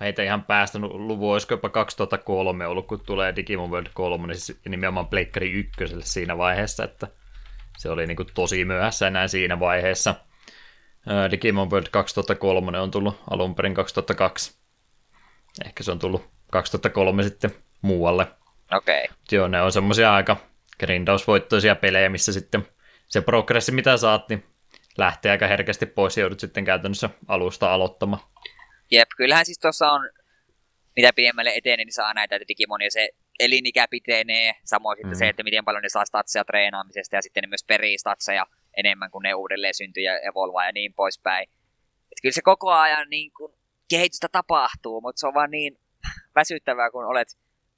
Meitä 0.00 0.22
ihan 0.22 0.44
päästänyt 0.44 0.90
luvun, 0.90 1.32
olisiko 1.32 1.54
jopa 1.54 1.68
2003 1.68 2.66
ollut, 2.66 2.86
kun 2.86 3.00
tulee 3.06 3.36
Digimon 3.36 3.70
World 3.70 3.90
3, 3.94 4.26
niin 4.26 4.38
siis 4.38 4.60
nimenomaan 4.68 5.08
Pleikkari 5.08 5.50
ykköselle 5.50 6.04
siinä 6.04 6.38
vaiheessa, 6.38 6.84
että 6.84 7.08
se 7.78 7.90
oli 7.90 8.06
niin 8.06 8.16
kuin 8.16 8.28
tosi 8.34 8.64
myöhässä 8.64 9.06
enää 9.06 9.28
siinä 9.28 9.60
vaiheessa. 9.60 10.14
Digimon 11.30 11.70
World 11.70 11.86
2003 11.90 12.80
on 12.80 12.90
tullut 12.90 13.20
alun 13.30 13.54
perin 13.54 13.74
2002. 13.74 14.54
Ehkä 15.64 15.82
se 15.82 15.90
on 15.90 15.98
tullut 15.98 16.30
2003 16.52 17.22
sitten 17.22 17.50
muualle. 17.82 18.26
Okei. 18.72 19.04
Okay. 19.04 19.16
Joo, 19.32 19.48
ne 19.48 19.62
on 19.62 19.72
semmoisia 19.72 20.14
aika 20.14 20.36
grindausvoittoisia 20.80 21.74
pelejä, 21.74 22.08
missä 22.08 22.32
sitten 22.32 22.66
se 23.08 23.20
progressi, 23.20 23.72
mitä 23.72 23.96
saat, 23.96 24.28
niin 24.28 24.44
lähtee 24.98 25.30
aika 25.30 25.46
herkästi 25.46 25.86
pois 25.86 26.16
ja 26.16 26.20
joudut 26.20 26.40
sitten 26.40 26.64
käytännössä 26.64 27.10
alusta 27.28 27.74
aloittamaan. 27.74 28.22
Jep, 28.90 29.08
kyllähän 29.16 29.46
siis 29.46 29.58
tuossa 29.58 29.90
on, 29.90 30.10
mitä 30.96 31.10
pidemmälle 31.16 31.52
etenee, 31.54 31.84
niin 31.84 31.92
saa 31.92 32.14
näitä 32.14 32.40
Digimonia, 32.48 32.90
se 32.90 33.08
elinikä 33.40 33.86
pitenee, 33.90 34.54
samoin 34.64 34.96
sitten 34.96 35.10
mm. 35.10 35.18
se, 35.18 35.28
että 35.28 35.42
miten 35.42 35.64
paljon 35.64 35.82
ne 35.82 35.88
saa 35.88 36.04
statseja 36.04 36.44
treenaamisesta 36.44 37.16
ja 37.16 37.22
sitten 37.22 37.42
ne 37.42 37.46
myös 37.46 37.64
perii 37.64 37.98
statseja 37.98 38.46
enemmän 38.86 39.10
kuin 39.10 39.22
ne 39.22 39.34
uudelleen 39.34 39.74
syntyy 39.74 40.02
ja 40.02 40.18
evolvaa 40.18 40.66
ja 40.66 40.72
niin 40.72 40.94
poispäin. 40.94 41.48
Et 42.12 42.18
kyllä 42.22 42.32
se 42.32 42.42
koko 42.42 42.70
ajan 42.70 43.10
niin 43.10 43.32
kuin, 43.36 43.52
kehitystä 43.88 44.28
tapahtuu, 44.32 45.00
mutta 45.00 45.20
se 45.20 45.26
on 45.26 45.34
vaan 45.34 45.50
niin 45.50 45.78
väsyttävää, 46.34 46.90
kun 46.90 47.04
olet 47.04 47.28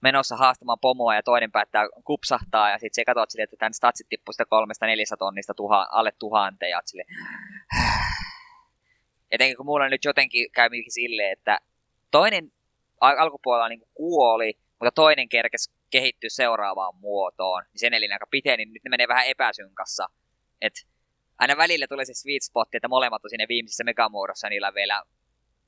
menossa 0.01 0.37
haastamaan 0.37 0.79
pomoa 0.81 1.15
ja 1.15 1.23
toinen 1.23 1.53
päättää 1.53 1.85
kupsahtaa 2.05 2.71
ja 2.71 2.79
sitten 2.79 2.95
se 2.95 3.05
katsot 3.05 3.31
sille, 3.31 3.43
että 3.43 3.57
tämän 3.57 3.75
statsit 3.75 4.09
tippuu 4.09 4.33
sitä 4.33 4.45
kolmesta 4.45 4.87
neljästä 4.87 5.17
tonnista 5.17 5.55
tuha, 5.55 5.89
alle 5.91 6.13
tuhanteen 6.19 6.71
ja 6.71 6.83
sille 6.85 7.05
Etenkin 9.33 9.57
kun 9.57 9.67
mulla 9.67 9.89
nyt 9.89 10.05
jotenkin 10.05 10.53
käy 10.53 10.69
silleen, 10.89 11.33
että 11.33 11.59
toinen 12.11 12.53
al- 13.01 13.19
alkupuolella 13.19 13.69
niin 13.69 13.89
kuoli, 13.95 14.59
mutta 14.71 14.93
toinen 14.95 15.29
kerkesi 15.29 15.73
kehittyä 15.91 16.31
seuraavaan 16.31 16.97
muotoon, 16.97 17.63
niin 17.63 17.81
sen 17.81 17.95
elin 17.95 18.13
aika 18.13 18.27
piteni, 18.31 18.65
niin 18.65 18.73
nyt 18.73 18.85
ne 18.85 18.89
menee 18.89 19.09
vähän 19.09 19.27
epäsynkassa. 19.27 20.07
Et 20.61 20.73
aina 21.43 21.57
välillä 21.57 21.87
tulee 21.87 22.05
se 22.05 22.15
sweet 22.15 22.43
spot, 22.43 22.69
että 22.75 22.89
molemmat 22.89 23.25
on 23.25 23.31
siinä 23.31 23.47
viimeisessä 23.49 23.85
megamuodossa, 23.85 24.49
niillä 24.49 24.69
on 24.69 24.75
vielä 24.75 25.03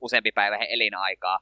useampi 0.00 0.33
päivä 0.33 0.57
elinaikaa. 0.57 1.38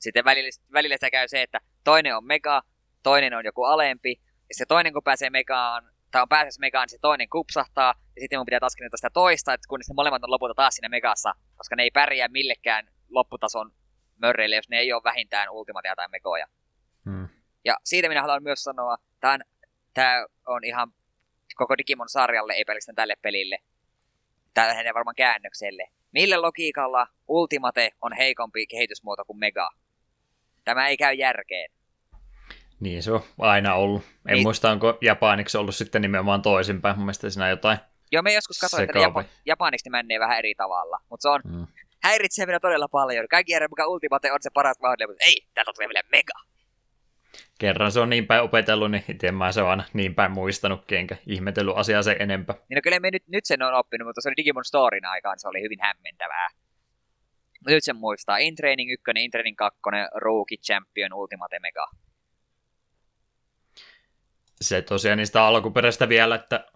Sitten 0.00 0.24
välillä, 0.24 0.50
välillä 0.72 0.96
se 1.00 1.10
käy 1.10 1.28
se, 1.28 1.42
että 1.42 1.60
toinen 1.84 2.16
on 2.16 2.24
mega, 2.24 2.62
toinen 3.02 3.34
on 3.34 3.44
joku 3.44 3.64
alempi, 3.64 4.20
ja 4.48 4.54
se 4.54 4.66
toinen 4.66 4.92
kun 4.92 5.02
pääsee 5.04 5.30
megaan, 5.30 5.90
tai 6.10 6.22
on 6.22 6.28
päässyt 6.28 6.60
megaan, 6.60 6.84
niin 6.84 6.90
se 6.90 6.98
toinen 7.00 7.28
kupsahtaa, 7.28 7.94
ja 8.16 8.20
sitten 8.20 8.38
mun 8.38 8.46
pitää 8.46 8.60
taas 8.60 8.76
sitä 8.96 9.10
toista, 9.12 9.54
että 9.54 9.68
kun 9.68 9.78
ne 9.78 9.94
molemmat 9.94 10.24
on 10.24 10.30
lopulta 10.30 10.54
taas 10.54 10.74
siinä 10.74 10.88
megassa, 10.88 11.32
koska 11.56 11.76
ne 11.76 11.82
ei 11.82 11.90
pärjää 11.90 12.28
millekään 12.28 12.88
lopputason 13.08 13.72
mörreille, 14.16 14.56
jos 14.56 14.68
ne 14.68 14.78
ei 14.78 14.92
ole 14.92 15.02
vähintään 15.04 15.50
ultimatia 15.50 15.96
tai 15.96 16.08
megoja. 16.08 16.46
Hmm. 17.04 17.28
Ja 17.64 17.76
siitä 17.84 18.08
minä 18.08 18.20
haluan 18.20 18.42
myös 18.42 18.62
sanoa, 18.62 18.96
tämä 19.94 20.26
on 20.46 20.64
ihan 20.64 20.92
koko 21.56 21.78
Digimon-sarjalle, 21.78 22.52
ei 22.52 22.64
pelkästään 22.64 22.96
tälle 22.96 23.14
pelille. 23.22 23.58
Tämä 24.54 24.68
lähenee 24.68 24.94
varmaan 24.94 25.16
käännökselle. 25.16 25.88
Millä 26.12 26.42
logiikalla 26.42 27.06
Ultimate 27.28 27.90
on 28.02 28.12
heikompi 28.12 28.66
kehitysmuoto 28.66 29.24
kuin 29.24 29.38
Mega? 29.38 29.70
Tämä 30.64 30.88
ei 30.88 30.96
käy 30.96 31.14
järkeen. 31.14 31.70
Niin 32.80 33.02
se 33.02 33.12
on 33.12 33.22
aina 33.38 33.74
ollut. 33.74 34.02
En 34.28 34.34
niin. 34.34 34.42
muista, 34.42 34.70
onko 34.70 34.98
japaniksi 35.00 35.58
ollut 35.58 35.74
sitten 35.74 36.02
nimenomaan 36.02 36.42
toisinpäin. 36.42 36.96
Mun 36.96 37.04
mielestä 37.04 37.30
siinä 37.30 37.48
jotain 37.48 37.78
Joo, 38.12 38.22
me 38.22 38.32
joskus 38.32 38.58
katsoin, 38.58 38.84
että 38.84 38.98
Jap- 38.98 39.24
japaniksi 39.46 39.90
menee 39.90 40.20
vähän 40.20 40.38
eri 40.38 40.54
tavalla. 40.54 40.98
Mutta 41.10 41.22
se 41.22 41.28
on, 41.28 41.40
mm. 41.44 41.66
häiritsee 42.02 42.46
minua 42.46 42.60
todella 42.60 42.88
paljon. 42.88 43.28
Kaikki 43.28 43.52
järjen 43.52 43.70
mukaan 43.70 43.88
Ultimate 43.88 44.32
on 44.32 44.38
se 44.40 44.50
paras 44.54 44.76
mahdollinen, 44.82 45.10
mutta 45.10 45.24
ei, 45.24 45.46
täältä 45.54 45.72
tulee 45.74 45.88
vielä 45.88 46.08
mega. 46.12 46.55
Kerran 47.58 47.92
se 47.92 48.00
on 48.00 48.10
niin 48.10 48.26
päin 48.26 48.42
opetellut, 48.42 48.90
niin 48.90 49.04
itse 49.08 49.32
mä 49.32 49.52
se 49.52 49.62
on 49.62 49.82
niin 49.92 50.14
päin 50.14 50.30
muistanutkin, 50.30 50.98
enkä 50.98 51.16
ihmetellyt 51.26 51.76
asiaa 51.76 52.02
se 52.02 52.16
enempää. 52.18 52.56
Niin 52.68 52.76
no 52.76 52.80
kyllä 52.82 53.00
me 53.00 53.10
nyt, 53.10 53.22
nyt 53.28 53.44
sen 53.44 53.62
on 53.62 53.74
oppinut, 53.74 54.06
mutta 54.06 54.20
se 54.20 54.28
oli 54.28 54.36
Digimon 54.36 54.64
Storyn 54.64 55.04
aikaan, 55.04 55.38
se 55.38 55.48
oli 55.48 55.62
hyvin 55.62 55.78
hämmentävää. 55.82 56.48
Nyt 57.66 57.84
sen 57.84 57.96
muistaa. 57.96 58.36
In 58.36 58.56
Training 58.56 58.92
1, 58.92 59.04
In 59.16 59.30
Training 59.30 59.56
2, 59.56 59.80
Rookie 60.14 60.58
Champion, 60.58 61.12
Ultimate 61.12 61.58
Mega. 61.58 61.86
Se 64.60 64.82
tosiaan 64.82 65.18
niistä 65.18 65.44
alkuperäistä 65.44 66.08
vielä, 66.08 66.34
että 66.34 66.66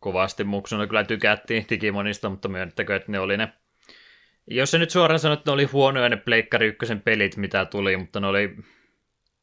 kovasti 0.00 0.44
muksuna 0.44 0.86
kyllä 0.86 1.04
tykättiin 1.04 1.66
Digimonista, 1.70 2.30
mutta 2.30 2.48
myönnettäkö, 2.48 2.96
että 2.96 3.12
ne 3.12 3.18
oli 3.18 3.36
ne 3.36 3.52
jos 4.50 4.70
se 4.70 4.78
nyt 4.78 4.90
suoraan 4.90 5.18
sanoo, 5.18 5.34
että 5.34 5.50
ne 5.50 5.54
oli 5.54 5.64
huonoja 5.64 6.08
ne 6.08 6.16
Pleikkari 6.16 6.66
ykkösen 6.66 7.02
pelit, 7.02 7.36
mitä 7.36 7.64
tuli, 7.64 7.96
mutta 7.96 8.20
ne 8.20 8.26
oli, 8.26 8.56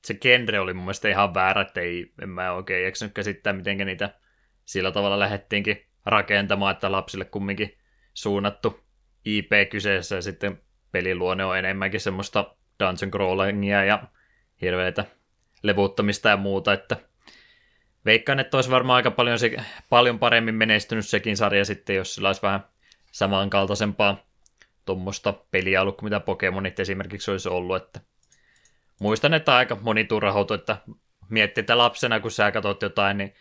se 0.05 0.13
genre 0.13 0.59
oli 0.59 0.73
mun 0.73 0.83
mielestä 0.83 1.09
ihan 1.09 1.33
väärä, 1.33 1.61
että 1.61 1.81
ei, 1.81 2.13
en 2.21 2.29
mä 2.29 2.51
oikein 2.51 2.87
eksynyt 2.87 3.13
käsittää, 3.13 3.53
miten 3.53 3.77
niitä 3.77 4.09
sillä 4.65 4.91
tavalla 4.91 5.19
lähdettiinkin 5.19 5.85
rakentamaan, 6.05 6.71
että 6.71 6.91
lapsille 6.91 7.25
kumminkin 7.25 7.77
suunnattu 8.13 8.79
IP 9.25 9.51
kyseessä. 9.69 10.15
Ja 10.15 10.21
sitten 10.21 10.61
peliluonne 10.91 11.45
on 11.45 11.57
enemmänkin 11.57 11.99
semmoista 11.99 12.55
dungeon 12.79 13.11
crawlingia 13.11 13.83
ja 13.83 14.03
hirveitä 14.61 15.05
levuttamista 15.63 16.29
ja 16.29 16.37
muuta, 16.37 16.73
että 16.73 16.97
veikkaan, 18.05 18.39
että 18.39 18.57
olisi 18.57 18.71
varmaan 18.71 18.95
aika 18.95 19.11
paljon, 19.11 19.39
se, 19.39 19.57
paljon 19.89 20.19
paremmin 20.19 20.55
menestynyt 20.55 21.07
sekin 21.07 21.37
sarja 21.37 21.65
sitten, 21.65 21.95
jos 21.95 22.15
sillä 22.15 22.29
olisi 22.29 22.41
vähän 22.41 22.65
samankaltaisempaa 23.11 24.17
tuommoista 24.85 25.33
peliä 25.51 25.81
ollut 25.81 26.01
mitä 26.01 26.19
Pokemonit 26.19 26.79
esimerkiksi 26.79 27.31
olisi 27.31 27.49
ollut, 27.49 27.75
että 27.75 27.99
muistan, 28.99 29.33
että 29.33 29.55
aika 29.55 29.77
moni 29.81 30.03
turhautui, 30.03 30.55
että 30.55 30.77
mietti, 31.29 31.59
että 31.59 31.77
lapsena 31.77 32.19
kun 32.19 32.31
sä 32.31 32.51
katsot 32.51 32.81
jotain, 32.81 33.17
niin 33.17 33.33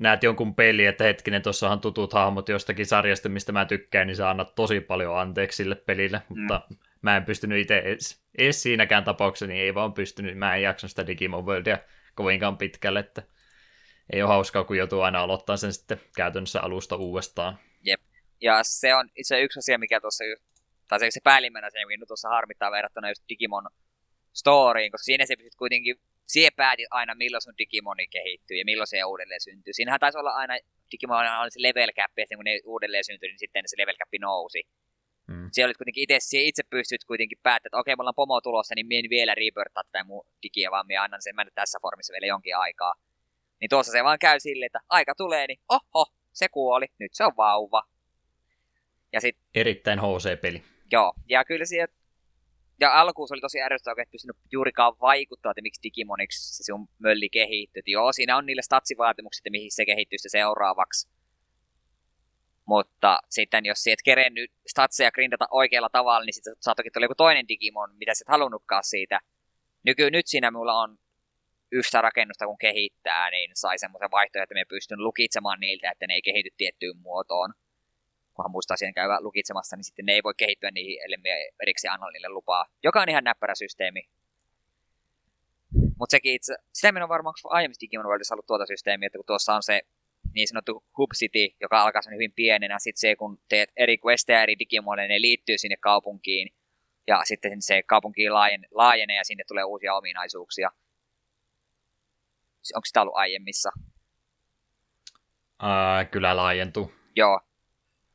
näet 0.00 0.22
jonkun 0.22 0.54
peli, 0.54 0.86
että 0.86 1.04
hetkinen, 1.04 1.42
tuossa 1.42 1.70
on 1.70 1.80
tutut 1.80 2.12
hahmot 2.12 2.48
jostakin 2.48 2.86
sarjasta, 2.86 3.28
mistä 3.28 3.52
mä 3.52 3.64
tykkään, 3.64 4.06
niin 4.06 4.16
sä 4.16 4.30
annat 4.30 4.54
tosi 4.54 4.80
paljon 4.80 5.18
anteeksi 5.18 5.56
sille 5.56 5.74
pelille, 5.74 6.22
mm. 6.28 6.40
mutta 6.40 6.60
mä 7.02 7.16
en 7.16 7.24
pystynyt 7.24 7.58
itse 7.58 7.78
edes, 7.78 8.22
edes 8.38 8.62
siinäkään 8.62 9.04
tapauksessa, 9.04 9.46
niin 9.46 9.62
ei 9.62 9.74
vaan 9.74 9.92
pystynyt, 9.92 10.38
mä 10.38 10.56
en 10.56 10.62
jaksanut 10.62 10.90
sitä 10.90 11.06
Digimon 11.06 11.46
Worldia 11.46 11.78
kovinkaan 12.14 12.56
pitkälle, 12.56 13.00
että 13.00 13.22
ei 14.12 14.22
ole 14.22 14.28
hauskaa, 14.28 14.64
kun 14.64 14.76
joutuu 14.76 15.00
aina 15.00 15.20
aloittaa 15.20 15.56
sen 15.56 15.72
sitten 15.72 16.00
käytännössä 16.16 16.60
alusta 16.60 16.96
uudestaan. 16.96 17.58
Jep. 17.82 18.00
Ja 18.40 18.60
se 18.62 18.94
on 18.94 19.08
se 19.22 19.40
yksi 19.40 19.58
asia, 19.58 19.78
mikä 19.78 20.00
tuossa, 20.00 20.24
tai 20.88 21.00
se, 21.00 21.10
se 21.10 21.20
päällimmäinen 21.24 21.68
asia, 21.68 21.86
mikä 21.86 22.06
tuossa 22.06 22.28
harmittaa 22.28 22.70
verrattuna 22.70 23.08
just 23.08 23.22
Digimon 23.28 23.68
Storyin, 24.32 24.92
koska 24.92 25.04
siinä 25.04 25.26
se 25.26 25.36
pystyt 25.36 25.54
kuitenkin 25.54 25.96
sie 26.26 26.50
päätit 26.56 26.86
aina, 26.90 27.14
milloin 27.14 27.42
sun 27.42 27.58
Digimoni 27.58 28.06
kehittyy 28.06 28.56
ja 28.56 28.64
milloin 28.64 28.86
se 28.86 29.04
uudelleen 29.04 29.40
syntyy. 29.40 29.72
Siinähän 29.72 30.00
taisi 30.00 30.18
olla 30.18 30.30
aina, 30.30 30.54
Digimon 30.92 31.40
oli 31.42 31.50
se 31.50 31.62
level 31.62 31.92
cap, 31.92 32.12
ja 32.18 32.36
kun 32.36 32.44
ne 32.44 32.60
uudelleen 32.64 33.04
syntyi, 33.04 33.28
niin 33.28 33.38
sitten 33.38 33.64
se 33.66 33.78
level 33.78 33.96
cap 33.96 34.12
nousi. 34.20 34.62
Mm. 35.26 35.48
Siellä 35.52 35.68
olit 35.68 35.76
kuitenkin 35.76 36.02
itse, 36.02 36.40
itse 36.40 36.62
pystyt 36.70 37.04
kuitenkin 37.04 37.38
päättämään, 37.42 37.68
että 37.68 37.80
okei, 37.80 37.96
mulla 37.96 38.10
on 38.10 38.20
pomo 38.22 38.40
tulossa, 38.40 38.74
niin 38.74 38.86
mien 38.86 39.10
vielä 39.10 39.34
rebirthaa 39.34 39.84
tätä 39.84 40.04
mun 40.04 40.26
digiä, 40.42 40.70
vaan 40.70 40.86
minä 40.86 41.02
annan 41.02 41.22
sen 41.22 41.36
mennä 41.36 41.50
tässä 41.54 41.78
formissa 41.82 42.12
vielä 42.12 42.26
jonkin 42.26 42.56
aikaa. 42.56 42.94
Niin 43.60 43.68
tuossa 43.68 43.92
se 43.92 44.04
vaan 44.04 44.18
käy 44.18 44.40
silleen, 44.40 44.66
että 44.66 44.80
aika 44.88 45.14
tulee, 45.14 45.46
niin 45.46 45.60
oho, 45.68 46.06
se 46.32 46.48
kuoli, 46.48 46.86
nyt 46.98 47.14
se 47.14 47.24
on 47.24 47.36
vauva. 47.36 47.82
Ja 49.12 49.20
sit, 49.20 49.36
Erittäin 49.54 49.98
HC-peli. 49.98 50.62
Joo, 50.92 51.12
ja 51.28 51.44
kyllä 51.44 51.64
siellä 51.64 51.94
ja 52.80 53.00
alkuun 53.00 53.28
se 53.28 53.34
oli 53.34 53.40
tosi 53.40 53.62
ärsyttävää, 53.62 54.02
että 54.02 54.12
pystynyt 54.12 54.36
juurikaan 54.52 54.92
vaikuttaa, 55.00 55.52
että 55.52 55.62
miksi 55.62 55.82
Digimoniksi 55.82 56.56
se 56.56 56.64
sun 56.64 56.88
mölli 56.98 57.28
kehittyy. 57.28 57.82
Joo, 57.86 58.12
siinä 58.12 58.36
on 58.36 58.46
niille 58.46 58.62
statsivaatimukset, 58.62 59.40
että 59.40 59.50
mihin 59.50 59.72
se 59.72 59.86
kehittyy 59.86 60.18
se 60.18 60.28
seuraavaksi. 60.28 61.08
Mutta 62.66 63.18
sitten 63.30 63.64
jos 63.64 63.86
et 63.86 64.02
kerennyt 64.04 64.50
statseja 64.66 65.12
grindata 65.12 65.46
oikealla 65.50 65.88
tavalla, 65.88 66.24
niin 66.24 66.34
sitten 66.34 66.56
saattokin 66.60 66.92
tulla 66.92 67.04
joku 67.04 67.14
toinen 67.14 67.48
Digimon, 67.48 67.94
mitä 67.96 68.14
sä 68.14 68.22
et 68.22 68.32
halunnutkaan 68.32 68.84
siitä. 68.84 69.20
Nyky, 69.82 70.10
nyt 70.10 70.26
siinä 70.26 70.50
mulla 70.50 70.74
on 70.74 70.98
yhtä 71.72 72.00
rakennusta 72.00 72.46
kun 72.46 72.58
kehittää, 72.58 73.30
niin 73.30 73.50
sai 73.54 73.78
semmoisen 73.78 74.10
vaihtoehto, 74.10 74.42
että 74.42 74.54
me 74.54 74.64
pystyn 74.68 75.04
lukitsemaan 75.04 75.60
niiltä, 75.60 75.90
että 75.90 76.06
ne 76.06 76.14
ei 76.14 76.22
kehity 76.22 76.48
tiettyyn 76.56 76.96
muotoon. 76.96 77.54
Kunhan 78.40 78.50
muistaa 78.50 78.76
siihen 78.76 78.94
käyvä 78.94 79.20
lukitsemassa, 79.20 79.76
niin 79.76 79.84
sitten 79.84 80.06
ne 80.06 80.12
ei 80.12 80.22
voi 80.22 80.34
kehittyä 80.36 80.70
niihin, 80.70 81.04
ellei 81.04 81.18
me 81.18 81.50
erikseen 81.62 81.92
anna 81.92 82.10
niille 82.10 82.28
lupaa. 82.28 82.66
Joka 82.82 83.02
on 83.02 83.08
ihan 83.08 83.24
näppärä 83.24 83.54
systeemi. 83.54 84.08
Mutta 85.98 86.10
sekin 86.10 86.34
itse, 86.34 86.56
sitä 86.72 86.92
minä 86.92 87.04
on 87.04 87.08
varmaan 87.08 87.34
aiemmissa 87.44 87.80
Digimon 87.80 88.06
Worldissa 88.06 88.34
ollut 88.34 88.46
tuota 88.46 88.66
systeemiä, 88.66 89.06
että 89.06 89.18
kun 89.18 89.26
tuossa 89.26 89.54
on 89.54 89.62
se 89.62 89.82
niin 90.34 90.48
sanottu 90.48 90.84
Hub 90.98 91.10
City, 91.16 91.56
joka 91.60 91.82
alkaa 91.82 92.02
sen 92.02 92.14
hyvin 92.14 92.32
pienenä. 92.32 92.78
Sitten 92.78 93.00
se, 93.00 93.16
kun 93.16 93.38
teet 93.48 93.72
eri 93.76 93.98
questeja 94.06 94.42
eri 94.42 94.58
digimoille, 94.58 95.08
ne 95.08 95.20
liittyy 95.20 95.58
sinne 95.58 95.76
kaupunkiin. 95.76 96.48
Ja 97.06 97.20
sitten 97.24 97.62
se 97.62 97.82
kaupunki 97.82 98.30
laajen, 98.30 98.66
laajenee 98.70 99.16
ja 99.16 99.24
sinne 99.24 99.44
tulee 99.48 99.64
uusia 99.64 99.94
ominaisuuksia. 99.94 100.70
Onko 102.74 102.84
sitä 102.84 103.02
ollut 103.02 103.16
aiemmissa? 103.16 103.70
Uh, 105.62 106.10
kyllä 106.10 106.36
laajentuu. 106.36 106.92
Joo. 107.16 107.40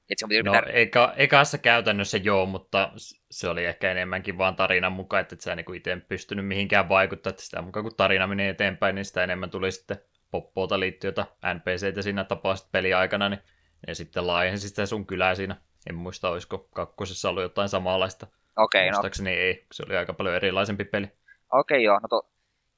Et 0.10 0.20
se 0.20 0.26
on 0.26 0.46
no, 0.46 0.52
pitää... 0.52 0.72
eka, 0.74 1.14
ekassa 1.18 1.58
käytännössä 1.58 2.18
joo, 2.18 2.46
mutta 2.46 2.92
se 3.32 3.50
oli 3.50 3.66
ehkä 3.66 3.92
enemmänkin 3.92 4.38
vaan 4.38 4.56
tarinan 4.56 4.92
mukaan, 4.92 5.22
että 5.22 5.36
et 5.36 5.42
sä 5.42 5.56
niinku 5.56 5.74
itse 5.74 5.98
pystynyt 6.08 6.48
mihinkään 6.48 6.90
vaikuttaa, 6.90 7.30
että 7.30 7.44
sitä 7.44 7.62
mukaan 7.62 7.84
kun 7.84 7.96
tarina 7.96 8.28
menee 8.28 8.50
eteenpäin, 8.50 8.96
niin 8.96 9.06
sitä 9.06 9.24
enemmän 9.24 9.50
tuli 9.50 9.72
sitten 9.72 9.98
poppoota 10.32 10.80
liittyötä 10.80 11.26
NPCtä 11.54 12.02
siinä 12.02 12.24
tapasit 12.24 12.72
peliaikana, 12.72 13.30
niin 13.30 13.40
ne 13.88 13.94
sitten 13.94 14.28
laajensi 14.28 14.70
sitä 14.70 14.86
sun 14.86 15.06
kylää 15.06 15.36
siinä. 15.36 15.56
En 15.90 15.96
muista, 15.96 16.30
olisiko 16.30 16.58
kakkosessa 16.58 17.30
ollut 17.30 17.44
jotain 17.44 17.70
samanlaista. 17.70 18.28
Okei, 18.58 18.90
okay, 18.90 19.12
no. 19.24 19.30
ei, 19.30 19.66
se 19.72 19.84
oli 19.88 19.98
aika 19.98 20.14
paljon 20.14 20.36
erilaisempi 20.36 20.86
peli. 20.86 21.06
Okei, 21.06 21.78
okay, 21.78 21.80
joo. 21.80 22.00
No, 22.00 22.08
to, 22.08 22.30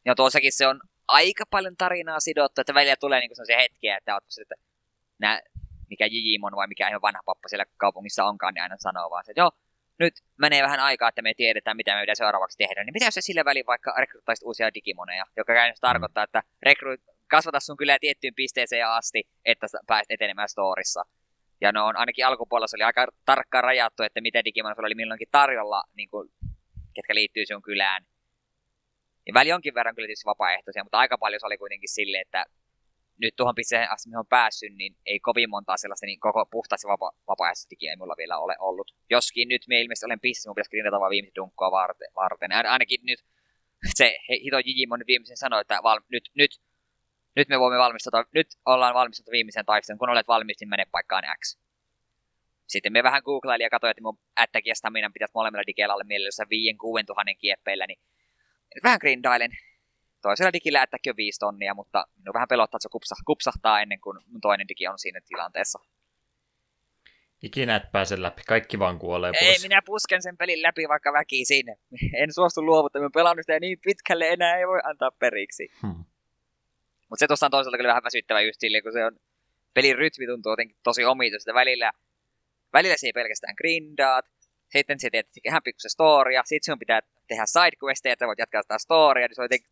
no 0.05 0.15
tuossakin 0.15 0.51
se 0.51 0.67
on 0.67 0.79
aika 1.07 1.43
paljon 1.51 1.77
tarinaa 1.77 2.19
sidottu, 2.19 2.61
että 2.61 2.73
välillä 2.73 2.95
tulee 2.95 3.19
niinku 3.19 3.35
sellaisia 3.35 3.57
hetkiä, 3.57 3.97
että, 3.97 4.17
että 4.41 4.55
nää, 5.19 5.41
mikä 5.89 6.05
Jijimon 6.05 6.55
vai 6.55 6.67
mikä 6.67 6.89
ihan 6.89 7.01
vanha 7.01 7.21
pappa 7.25 7.47
siellä 7.47 7.65
kaupungissa 7.77 8.25
onkaan, 8.25 8.53
niin 8.53 8.63
aina 8.63 8.75
sanoo 8.79 9.09
vaan, 9.09 9.23
että 9.29 9.41
joo, 9.41 9.51
nyt 9.99 10.13
menee 10.37 10.63
vähän 10.63 10.79
aikaa, 10.79 11.09
että 11.09 11.21
me 11.21 11.33
tiedetään, 11.33 11.77
mitä 11.77 11.95
me 11.95 12.01
pitää 12.01 12.15
seuraavaksi 12.15 12.57
tehdä. 12.57 12.83
Niin 12.83 12.93
mitä 12.93 13.05
jos 13.05 13.13
se 13.13 13.21
sillä 13.21 13.45
välin 13.45 13.65
vaikka 13.65 13.93
rekryttaisit 13.97 14.45
uusia 14.45 14.73
digimoneja, 14.73 15.25
joka 15.37 15.53
käytännössä 15.53 15.87
mm. 15.87 15.89
tarkoittaa, 15.89 16.23
että 16.23 16.43
rekry, 16.63 16.97
kasvata 17.27 17.59
sun 17.59 17.77
kyllä 17.77 17.97
tiettyyn 18.01 18.35
pisteeseen 18.35 18.87
asti, 18.87 19.23
että 19.45 19.67
pääset 19.87 20.11
etenemään 20.11 20.49
storissa. 20.49 21.03
Ja 21.61 21.71
no 21.71 21.85
on 21.85 21.97
ainakin 21.97 22.25
alkupuolella 22.25 22.67
se 22.67 22.77
oli 22.77 22.83
aika 22.83 23.07
tarkkaan 23.25 23.63
rajattu, 23.63 24.03
että 24.03 24.21
mitä 24.21 24.45
Digimon 24.45 24.75
oli 24.77 24.95
milloinkin 24.95 25.27
tarjolla, 25.31 25.83
niin 25.95 26.09
kuin, 26.09 26.29
ketkä 26.93 27.15
liittyy 27.15 27.45
sun 27.45 27.61
kylään. 27.61 28.05
Ja 29.27 29.33
väli 29.33 29.53
onkin 29.53 29.73
verran 29.73 29.95
kyllä 29.95 30.07
tietysti 30.07 30.25
vapaaehtoisia, 30.25 30.83
mutta 30.83 30.97
aika 30.97 31.17
paljon 31.17 31.39
se 31.39 31.45
oli 31.45 31.57
kuitenkin 31.57 31.89
silleen, 31.89 32.21
että 32.21 32.45
nyt 33.21 33.35
tuohon 33.35 33.55
pisteeseen 33.55 33.91
asti, 33.91 34.09
mihin 34.09 34.19
on 34.19 34.27
päässyt, 34.27 34.75
niin 34.75 34.95
ei 35.05 35.19
kovin 35.19 35.49
montaa 35.49 35.77
sellaista 35.77 36.05
niin 36.05 36.19
koko 36.19 36.45
puhtaasti 36.45 36.87
vapa- 36.87 37.69
digiä 37.69 37.91
ei 37.91 37.95
mulla 37.95 38.15
vielä 38.17 38.37
ole 38.37 38.55
ollut. 38.59 38.95
Joskin 39.09 39.47
nyt 39.47 39.61
me 39.67 39.81
ilmeisesti 39.81 40.05
olen 40.05 40.19
pisteessä, 40.19 40.49
mun 40.49 40.55
pitäisi 40.55 40.69
grindata 40.69 40.99
vaan 40.99 41.09
viimeistä 41.09 41.35
dunkkoa 41.35 41.71
varten. 41.71 42.07
varten. 42.15 42.51
Ainakin 42.51 42.99
nyt 43.03 43.19
se 43.95 44.17
Hito 44.43 44.59
Jijimon 44.59 45.03
viimeisen 45.07 45.37
sanoi, 45.37 45.61
että 45.61 45.79
val, 45.83 45.99
nyt, 46.09 46.31
nyt 46.35 46.51
nyt 47.37 47.49
me 47.49 47.59
voimme 47.59 47.77
valmistautua, 47.77 48.29
nyt 48.33 48.47
ollaan 48.65 48.93
valmistautua 48.93 49.31
viimeiseen 49.31 49.65
taisteluun, 49.65 49.99
kun 49.99 50.09
olet 50.09 50.27
valmis, 50.27 50.59
niin 50.59 50.69
mene 50.69 50.85
paikkaan 50.91 51.23
X. 51.39 51.57
Sitten 52.67 52.93
me 52.93 53.03
vähän 53.03 53.21
googlailin 53.25 53.63
ja 53.63 53.69
katsoin, 53.69 53.91
että 53.91 54.03
mun 54.03 54.19
ättäkin 54.39 54.71
ja 54.71 54.75
stamina 54.75 55.09
pitäisi 55.13 55.31
molemmilla 55.35 55.67
digeillä 55.67 55.93
olla 55.93 56.03
mielessä 56.03 56.45
5 56.49 56.77
6 56.77 57.03
tuhannen 57.03 57.37
kieppeillä, 57.37 57.87
niin 57.87 57.99
vähän 58.83 58.99
grindailen. 59.01 59.51
Toisella 60.21 60.53
digillä 60.53 60.81
ättäkin 60.81 61.11
on 61.11 61.17
5 61.17 61.39
tonnia, 61.39 61.73
mutta 61.73 62.07
minun 62.19 62.33
vähän 62.33 62.47
pelottaa, 62.47 62.77
että 62.77 62.83
se 62.83 62.89
kupsa, 62.91 63.15
kupsahtaa 63.25 63.81
ennen 63.81 64.01
kuin 64.01 64.19
mun 64.27 64.41
toinen 64.41 64.67
digi 64.67 64.87
on 64.87 64.99
siinä 64.99 65.19
tilanteessa. 65.27 65.79
Ikinä 67.41 67.75
et 67.75 67.91
pääse 67.91 68.21
läpi, 68.21 68.41
kaikki 68.47 68.79
vaan 68.79 68.99
kuolee 68.99 69.31
Ei, 69.41 69.47
pois. 69.47 69.63
minä 69.63 69.81
pusken 69.85 70.21
sen 70.21 70.37
pelin 70.37 70.61
läpi 70.61 70.87
vaikka 70.87 71.13
väki 71.13 71.45
sinne. 71.45 71.77
En 72.13 72.33
suostu 72.33 72.65
luovuttamaan, 72.65 73.11
pelannut 73.11 73.43
sitä 73.43 73.59
niin 73.59 73.79
pitkälle 73.83 74.27
enää 74.29 74.57
ei 74.57 74.67
voi 74.67 74.79
antaa 74.83 75.11
periksi. 75.11 75.69
Hmm. 75.81 76.05
Mutta 77.09 77.19
se 77.19 77.27
tuossa 77.27 77.45
on 77.45 77.51
toisaalta 77.51 77.77
kyllä 77.77 77.87
vähän 77.87 78.03
väsyttävä 78.03 78.41
just 78.41 78.59
silleen, 78.59 78.83
kun 78.83 78.93
se 78.93 79.05
on, 79.05 79.19
pelin 79.73 79.97
rytmi 79.97 80.25
tuntuu 80.27 80.51
jotenkin 80.51 80.77
tosi 80.83 81.05
omituista. 81.05 81.53
Välillä, 81.53 81.91
välillä 82.73 82.97
se 82.97 83.07
ei 83.07 83.13
pelkästään 83.13 83.55
grindaat, 83.57 84.25
sitten 84.69 84.99
se 84.99 85.09
teet 85.09 85.27
ihan 85.45 85.61
pikkusen 85.63 85.91
storia, 85.91 86.41
sitten 86.45 86.65
sinun 86.65 86.79
pitää 86.79 87.01
tehdä 87.27 87.45
sidequesteja, 87.45 88.13
että 88.13 88.27
voit 88.27 88.39
jatkaa 88.39 88.61
sitä 88.61 88.77
storia, 88.77 89.27
niin 89.27 89.35
se 89.35 89.41
on 89.41 89.45
jotenkin 89.45 89.69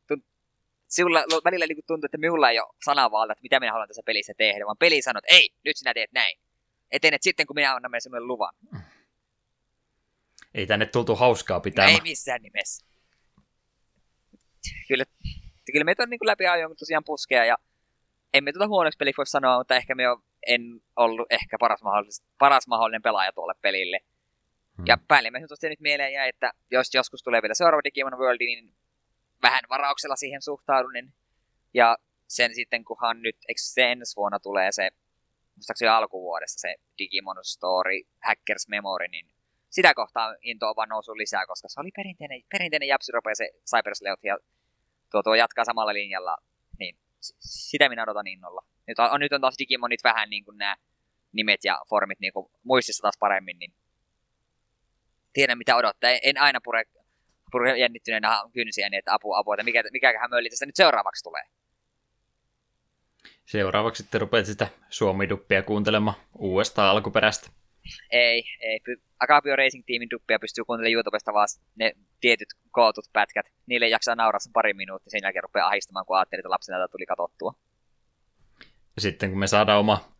sinulla 0.88 1.24
välillä 1.45 1.65
niin 1.65 1.78
tuntuu, 1.88 2.06
että 2.06 2.17
minulla 2.17 2.50
ei 2.50 2.60
ole 2.60 2.76
sanavalta, 2.86 3.34
että 3.34 3.43
mitä 3.43 3.60
minä 3.60 3.71
haluan 3.71 3.88
tässä 3.88 4.02
pelissä 4.06 4.34
tehdä, 4.38 4.65
vaan 4.65 4.78
peli 4.78 5.02
sanoo, 5.02 5.19
että 5.24 5.36
ei, 5.36 5.50
nyt 5.65 5.78
sinä 5.78 5.93
teet 5.93 6.12
näin. 6.12 6.39
Etenet 6.91 7.24
sitten, 7.24 7.48
kun 7.48 7.56
minä 7.56 7.76
annan 7.76 7.91
meille 7.91 8.02
sinulle 8.02 8.26
luvan. 8.26 8.54
Ei 10.54 10.67
tänne 10.67 10.86
tultu 10.86 11.15
hauskaa 11.15 11.60
pitää. 11.60 11.88
ei 11.88 12.02
missään 12.02 12.41
nimessä. 12.41 12.86
Kyllä 14.88 15.06
kyllä 15.71 15.84
meitä 15.84 16.04
on 16.04 16.10
niin 16.10 16.19
läpi 16.21 16.48
ajoin 16.48 16.78
tosiaan 16.78 17.04
puskea 17.04 17.45
ja 17.45 17.58
emme 18.34 18.54
tuota 18.54 18.67
huonoksi 18.67 18.98
peliksi 18.98 19.17
voi 19.17 19.26
sanoa, 19.26 19.58
mutta 19.58 19.76
ehkä 19.76 19.95
me 19.95 20.04
en 20.48 20.62
ollut 20.95 21.28
ehkä 21.30 21.58
paras 21.60 21.84
mahdollinen, 21.84 22.26
paras 22.39 22.67
mahdollinen 22.67 23.02
pelaaja 23.02 23.32
tuolle 23.34 23.54
pelille. 23.62 24.00
Hmm. 24.78 24.86
Ja 24.88 24.98
päällimmäisen 25.08 25.50
tosiaan 25.50 25.69
nyt 25.69 25.80
mieleen 25.80 26.13
jäi, 26.13 26.30
että 26.30 26.52
jos 26.71 26.93
joskus 26.93 27.24
tulee 27.24 27.41
vielä 27.41 27.54
seuraava 27.54 27.84
Digimon 27.84 28.19
World, 28.19 28.38
niin 28.39 28.74
vähän 29.48 29.64
varauksella 29.70 30.16
siihen 30.16 30.42
suhtaudun. 30.42 30.94
Niin- 30.94 31.14
ja 31.74 31.98
sen 32.28 32.56
sitten, 32.56 32.86
kunhan 32.86 33.22
nyt, 33.22 33.38
eikö 33.48 33.62
se 33.62 33.92
ensi 33.92 34.16
vuonna 34.16 34.40
tulee 34.40 34.72
se, 34.72 34.90
muistaakseni 35.56 35.90
alkuvuodessa 35.90 36.60
se 36.60 36.76
Digimon 36.98 37.38
Story 37.42 38.02
Hackers 38.28 38.68
Memory, 38.68 39.08
niin 39.08 39.28
sitä 39.70 39.94
kohtaa 39.94 40.36
into 40.42 40.70
on 40.70 40.76
vaan 40.76 40.90
noussut 40.90 41.16
lisää, 41.16 41.46
koska 41.46 41.68
se 41.70 41.80
oli 41.80 41.90
perinteinen, 41.96 42.42
perinteinen 42.52 42.88
japsirope 42.88 43.32
ja 43.32 43.36
se 43.36 43.50
Cyber 43.70 43.94
ja 44.24 44.38
tuo, 45.12 45.24
tuo 45.24 45.36
jatkaa 45.36 45.66
samalla 45.66 45.94
linjalla, 45.94 46.38
niin 46.80 46.96
sitä 47.40 47.90
minä 47.90 48.04
odotan 48.04 48.28
innolla. 48.28 48.66
Nyt 48.88 49.00
on, 49.00 49.20
nyt 49.20 49.34
on 49.34 49.42
taas 49.42 49.56
Digimonit 49.60 50.04
vähän 50.04 50.30
niin 50.30 50.46
kuin 50.46 50.58
nämä 50.58 50.76
nimet 51.32 51.60
ja 51.64 51.82
formit 51.90 52.20
niin 52.20 52.34
kuin 52.34 52.52
muistissa 52.64 53.02
taas 53.02 53.18
paremmin, 53.20 53.60
niin 53.60 53.74
tiedän 55.34 55.58
mitä 55.58 55.76
odottaa. 55.76 56.10
En 56.10 56.42
aina 56.42 56.60
pure, 56.64 56.84
pure 57.56 57.78
jännittyneenä 57.80 58.41
kynsiä, 58.54 58.89
niin 58.89 59.00
että 59.00 59.13
apua, 59.13 59.38
apua, 59.38 59.56
että 59.56 59.63
mikä, 59.63 59.84
mikäköhän 59.91 60.30
mölli 60.30 60.50
tästä 60.50 60.65
nyt 60.65 60.76
seuraavaksi 60.76 61.24
tulee. 61.24 61.44
Seuraavaksi 63.46 64.04
sitten 64.04 64.22
rupeat 64.22 64.46
sitä 64.46 64.68
suomiduppia 64.89 65.63
kuuntelemaan 65.63 66.18
uudestaan 66.38 66.89
alkuperäistä. 66.89 67.50
Ei, 68.12 68.44
ei. 68.60 68.80
Agapio 69.20 69.56
Racing 69.56 69.84
Teamin 69.88 70.10
duppia 70.10 70.39
pystyy 70.39 70.65
kuuntelemaan 70.65 70.94
YouTubesta 70.94 71.34
vaan 71.34 71.48
ne 71.76 71.94
tietyt 72.22 72.48
kootut 72.72 73.06
pätkät. 73.13 73.46
Niille 73.65 73.88
jaksaa 73.88 74.15
nauraa 74.15 74.39
sen 74.39 74.54
pari 74.54 74.74
minuuttia, 74.74 75.12
sen 75.12 75.20
jälkeen 75.24 75.44
rupeaa 75.44 75.68
ahistamaan, 75.68 76.06
kun 76.06 76.18
ajattelee, 76.18 76.39
että 76.39 76.50
lapsena 76.50 76.88
tuli 76.88 77.06
katsottua. 77.06 77.54
Sitten 78.98 79.30
kun 79.30 79.39
me 79.39 79.48
saadaan 79.48 79.80
oma 79.80 80.14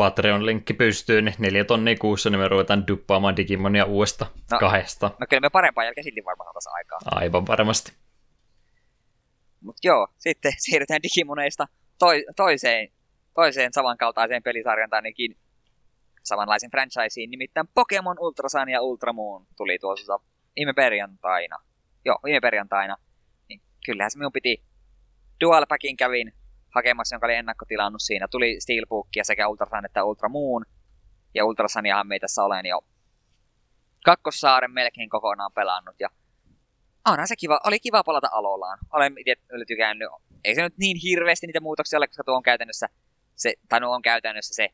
Patreon-linkki 0.00 0.74
pystyyn, 0.74 1.24
niin 1.24 1.34
neljä 1.38 1.64
tonnia 1.64 1.96
kuussa, 2.00 2.30
niin 2.30 2.40
me 2.40 2.48
ruvetaan 2.48 2.86
duppaamaan 2.86 3.36
Digimonia 3.36 3.84
uudesta 3.84 4.26
no, 4.50 4.58
kahdesta. 4.58 5.10
No 5.20 5.26
kyllä 5.28 5.40
me 5.40 5.50
parempaa 5.50 5.84
jälkeen 5.84 6.04
silti 6.04 6.24
varmaan 6.24 6.54
tässä 6.54 6.70
aikaa. 6.70 6.98
Aivan 7.04 7.46
varmasti. 7.46 7.92
Mutta 9.60 9.80
joo, 9.84 10.08
sitten 10.18 10.52
siirrytään 10.64 11.02
Digimoneista 11.02 11.68
toi, 11.98 12.24
toiseen, 12.36 12.88
toiseen 13.34 13.72
samankaltaiseen 13.72 14.42
pelisarjan, 14.42 14.90
tai 14.90 14.98
ainakin 14.98 15.36
samanlaisen 16.22 16.70
franchiseen, 16.70 17.30
nimittäin 17.30 17.68
Pokemon 17.74 18.16
Ultra 18.20 18.48
Sun 18.48 18.68
ja 18.68 18.82
Ultra 18.82 19.12
Moon 19.12 19.46
tuli 19.56 19.78
tuossa 19.78 20.20
viime 20.56 20.72
perjantaina. 20.72 21.56
Joo, 22.04 22.18
viime 22.24 22.40
perjantaina. 22.40 22.96
Niin 23.48 23.60
kyllähän 23.86 24.10
se 24.10 24.18
minun 24.18 24.32
piti 24.32 24.62
Dual 25.40 25.66
Packin 25.68 25.96
kävin 25.96 26.32
hakemassa, 26.74 27.14
jonka 27.14 27.26
oli 27.26 27.34
ennakkotilannut 27.34 28.02
siinä. 28.02 28.28
Tuli 28.28 28.60
Steelbookia 28.60 29.24
sekä 29.24 29.48
Ultrasan 29.48 29.84
että 29.84 30.04
Ultramoon. 30.04 30.64
Ja 31.34 31.44
Ultrasaniahan 31.44 32.06
me 32.06 32.18
tässä 32.18 32.44
olen 32.44 32.66
jo 32.66 32.80
Kakkossaaren 34.04 34.70
melkein 34.70 35.08
kokonaan 35.08 35.52
pelannut. 35.52 35.94
Ja 36.00 36.08
onhan 37.08 37.28
se 37.28 37.36
kiva, 37.36 37.60
oli 37.66 37.80
kiva 37.80 38.04
palata 38.04 38.28
alolaan. 38.32 38.78
Olen 38.92 39.14
itse 39.18 39.36
tykännyt. 39.66 40.08
Ei 40.44 40.54
se 40.54 40.62
nyt 40.62 40.78
niin 40.78 40.96
hirveästi 41.02 41.46
niitä 41.46 41.60
muutoksia 41.60 41.96
ole, 41.96 42.06
koska 42.06 42.24
tuo 42.24 42.36
on 42.36 42.42
käytännössä 42.42 42.88
se, 43.36 43.54
tai 43.68 43.80
on 43.82 44.02
käytännössä 44.02 44.54
se 44.54 44.68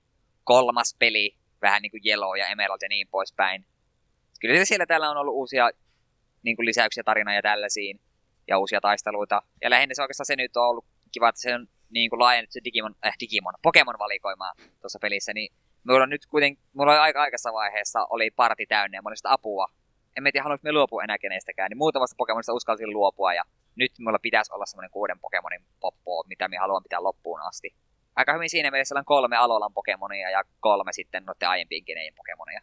kolmas 0.45 0.97
peli, 0.99 1.37
vähän 1.63 1.83
niin 1.83 1.91
kuin 1.91 2.03
Yellow 2.07 2.39
ja 2.39 2.47
Emerald 2.47 2.79
ja 2.83 2.89
niin 2.89 3.09
poispäin. 3.09 3.67
Kyllä 4.41 4.65
siellä 4.65 4.87
täällä 4.87 5.11
on 5.11 5.17
ollut 5.17 5.35
uusia 5.35 5.71
niin 6.43 6.57
kuin 6.57 6.67
lisäyksiä 6.67 7.03
tarinaa 7.05 7.35
ja 7.35 7.43
tällaisiin, 7.43 8.01
ja 8.49 8.59
uusia 8.59 8.81
taisteluita. 8.81 9.43
Ja 9.63 9.71
lähinnä 9.71 9.95
se 9.95 10.03
oikeastaan 10.03 10.27
se 10.27 10.37
nyt 10.37 10.57
on 10.57 10.69
ollut 10.69 10.85
kiva, 11.13 11.29
että 11.29 11.41
se 11.41 11.55
on 11.55 11.69
niin 11.91 12.11
kuin 12.11 12.21
laajennut 12.21 12.51
se 12.53 12.61
Digimon, 12.65 12.95
äh, 13.07 13.15
Digimon, 13.21 13.55
Pokemon 13.63 13.99
valikoimaa 13.99 14.53
tuossa 14.81 14.99
pelissä, 15.03 15.33
niin 15.33 15.53
mulla 15.87 16.03
on 16.03 16.11
nyt 16.11 16.27
kuitenkin, 16.27 16.65
mulla 16.73 16.93
oli 16.93 17.01
aika 17.01 17.21
aikaisessa 17.23 17.53
vaiheessa 17.53 18.07
oli 18.11 18.31
parti 18.31 18.67
täynnä 18.67 18.99
ja 18.99 19.03
mä 19.03 19.09
olin 19.09 19.17
sitä 19.17 19.33
apua. 19.33 19.67
En 20.17 20.25
tiedä, 20.25 20.43
haluanko 20.43 20.63
me 20.63 20.73
luopua 20.73 21.05
enää 21.05 21.19
kenestäkään, 21.19 21.71
niin 21.71 21.79
muutamasta 21.79 22.17
Pokemonista 22.17 22.53
uskalsin 22.53 22.93
luopua 22.93 23.35
ja 23.35 23.45
nyt 23.75 23.93
mulla 24.01 24.19
pitäisi 24.19 24.53
olla 24.53 24.67
semmoinen 24.67 24.91
kuuden 24.91 25.21
Pokemonin 25.21 25.61
poppo, 25.81 26.25
mitä 26.29 26.49
mä 26.49 26.57
haluan 26.61 26.83
pitää 26.83 27.03
loppuun 27.03 27.41
asti. 27.41 27.77
Aika 28.17 28.33
hyvin 28.33 28.51
siinä 28.51 28.71
mielessä 28.71 28.95
on 28.99 29.05
kolme 29.05 29.37
Alolan 29.37 29.73
Pokemonia 29.73 30.31
ja 30.31 30.43
kolme 30.61 30.93
sitten 30.93 31.25
noiden 31.25 31.49
aiempien 31.49 31.83
genejen 31.87 32.15
Pokemonia. 32.15 32.61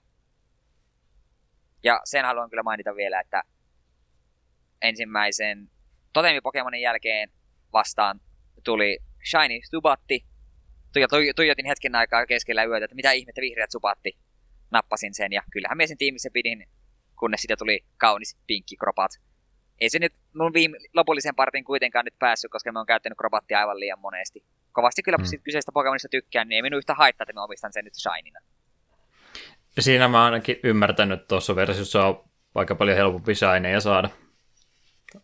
Ja 1.83 2.01
sen 2.03 2.25
haluan 2.25 2.49
kyllä 2.49 2.63
mainita 2.63 2.95
vielä, 2.95 3.19
että 3.19 3.43
ensimmäisen 4.81 5.69
Totemi 6.13 6.41
Pokemonin 6.41 6.81
jälkeen 6.81 7.29
vastaan 7.73 8.19
tuli 8.63 8.99
Shiny 9.29 9.59
Subatti. 9.71 10.25
Tuijotin 11.35 11.65
hetken 11.65 11.95
aikaa 11.95 12.25
keskellä 12.25 12.63
yötä, 12.63 12.85
että 12.85 12.95
mitä 12.95 13.11
ihmettä 13.11 13.41
vihreät 13.41 13.71
Subatti. 13.71 14.17
Nappasin 14.71 15.13
sen 15.13 15.33
ja 15.33 15.41
kyllähän 15.51 15.77
mies 15.77 15.87
sen 15.87 15.97
tiimissä 15.97 16.29
pidin, 16.33 16.67
kunnes 17.19 17.41
siitä 17.41 17.55
tuli 17.57 17.85
kaunis 17.97 18.37
pinkki 18.47 18.75
kropat. 18.75 19.11
Ei 19.79 19.89
se 19.89 19.99
nyt 19.99 20.13
mun 20.35 20.53
viime, 20.53 20.77
lopullisen 20.93 21.35
partin 21.35 21.63
kuitenkaan 21.63 22.05
nyt 22.05 22.19
päässyt, 22.19 22.51
koska 22.51 22.71
mä 22.71 22.79
oon 22.79 22.85
käyttänyt 22.85 23.17
krobattia 23.17 23.59
aivan 23.59 23.79
liian 23.79 23.99
monesti. 23.99 24.45
Kovasti 24.71 25.03
kyllä 25.03 25.17
mm. 25.17 25.43
kyseistä 25.43 25.71
Pokemonista 25.71 26.07
tykkään, 26.11 26.47
niin 26.47 26.55
ei 26.55 26.61
minun 26.61 26.77
yhtä 26.77 26.93
haittaa, 26.93 27.23
että 27.23 27.33
mä 27.33 27.43
omistan 27.43 27.73
sen 27.73 27.85
nyt 27.85 27.93
Shinina. 27.95 28.39
Siinä 29.79 30.07
mä 30.07 30.25
ainakin 30.25 30.59
ymmärtänyt, 30.63 31.19
että 31.19 31.27
tuossa 31.27 31.55
versiossa 31.55 32.05
on 32.05 32.23
aika 32.55 32.75
paljon 32.75 32.97
helpompi 32.97 33.35
shineja 33.35 33.81
saada. 33.81 34.09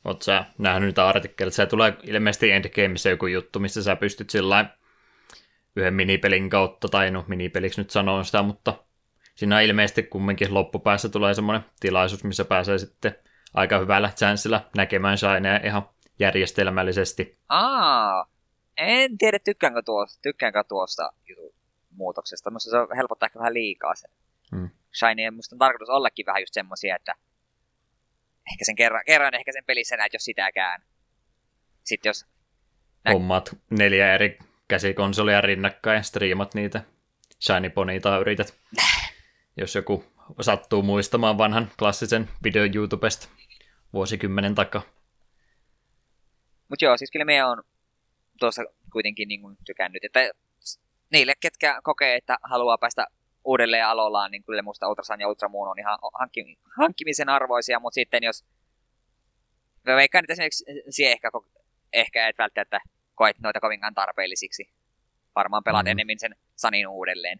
Oletko 0.05 0.23
sä 0.23 0.45
nähnyt 0.57 0.87
niitä 0.87 1.07
artikkelit? 1.07 1.53
Se 1.53 1.65
tulee 1.65 1.93
ilmeisesti 2.03 2.51
Endgameissa 2.51 3.09
joku 3.09 3.27
juttu, 3.27 3.59
missä 3.59 3.83
sä 3.83 3.95
pystyt 3.95 4.29
sillä 4.29 4.65
yhden 5.75 5.93
minipelin 5.93 6.49
kautta, 6.49 6.89
tai 6.89 7.11
no 7.11 7.25
minipeliksi 7.27 7.81
nyt 7.81 7.89
sanoo 7.89 8.23
sitä, 8.23 8.41
mutta 8.43 8.73
siinä 9.35 9.61
ilmeisesti 9.61 10.03
kumminkin 10.03 10.53
loppupäässä 10.53 11.09
tulee 11.09 11.33
semmoinen 11.33 11.65
tilaisuus, 11.79 12.23
missä 12.23 12.45
pääsee 12.45 12.77
sitten 12.77 13.15
aika 13.53 13.79
hyvällä 13.79 14.09
chanssilla 14.09 14.69
näkemään 14.75 15.17
Shineja 15.17 15.59
ihan 15.63 15.89
järjestelmällisesti. 16.19 17.37
Aa, 17.49 18.25
en 18.77 19.17
tiedä 19.17 19.39
tykkäänkö 19.39 19.81
tuosta, 19.85 20.19
tykkäänkö 20.21 20.63
tuosta 20.63 21.09
muutoksesta. 21.89 22.49
Minusta 22.49 22.69
se 22.69 22.77
helpottaa 22.97 23.27
ehkä 23.27 23.39
vähän 23.39 23.53
liikaa 23.53 23.95
se. 23.95 24.07
Hmm. 24.55 24.69
Shiny, 24.99 25.31
musta 25.31 25.55
on 25.55 25.59
tarkoitus 25.59 25.89
ollakin 25.89 26.25
vähän 26.25 26.41
just 26.41 26.53
semmosia, 26.53 26.95
että 26.95 27.15
ehkä 28.51 28.65
sen 28.65 28.75
kerran, 28.75 29.01
kerran 29.05 29.35
ehkä 29.35 29.51
sen 29.51 29.65
pelissä 29.65 29.97
näet, 29.97 30.13
jos 30.13 30.23
sitäkään. 30.23 30.81
Sitten 31.83 32.09
jos... 32.09 32.25
Nä... 33.05 33.11
Hommat 33.11 33.57
neljä 33.69 34.13
eri 34.13 34.39
käsikonsolia 34.67 35.41
rinnakkain 35.41 35.97
ja 35.97 36.03
striimat 36.03 36.53
niitä 36.53 36.81
Shiny 37.41 37.69
Ponyta 37.69 38.17
yrität. 38.17 38.53
jos 39.57 39.75
joku 39.75 40.05
sattuu 40.41 40.81
muistamaan 40.81 41.37
vanhan 41.37 41.71
klassisen 41.79 42.29
video 42.43 42.63
YouTubesta 42.75 43.29
vuosikymmenen 43.93 44.55
takaa. 44.55 44.81
Mutta 46.69 46.85
joo, 46.85 46.97
siis 46.97 47.11
kyllä 47.11 47.25
me 47.25 47.45
on 47.45 47.63
tuossa 48.39 48.63
kuitenkin 48.91 49.27
niin 49.27 49.41
kuin 49.41 49.57
tykännyt, 49.65 50.03
että 50.03 50.19
niille, 51.11 51.33
ketkä 51.39 51.79
kokee, 51.83 52.15
että 52.15 52.37
haluaa 52.43 52.77
päästä 52.77 53.07
uudelleen 53.49 53.85
aloillaan, 53.85 54.31
niin 54.31 54.43
kyllä 54.43 54.61
musta 54.61 54.89
Ultrasan 54.89 55.21
ja 55.21 55.27
Ultramoon 55.27 55.69
on 55.69 55.79
ihan 55.79 55.99
hankkimisen 56.77 57.29
arvoisia, 57.29 57.79
mutta 57.79 57.95
sitten 57.95 58.23
jos 58.23 58.45
mä 59.87 59.95
veikkaan, 59.95 60.23
että 60.23 60.33
esimerkiksi 60.33 60.65
sie 60.89 61.11
ehkä, 61.11 61.31
ehkä 61.93 62.27
et 62.27 62.37
välttämättä 62.37 62.79
koet 63.15 63.39
noita 63.39 63.59
kovinkaan 63.59 63.93
tarpeellisiksi. 63.93 64.69
Varmaan 65.35 65.63
pelaat 65.63 65.85
mm. 65.85 65.91
enemmän 65.91 66.19
sen 66.19 66.35
Sanin 66.55 66.87
uudelleen. 66.87 67.39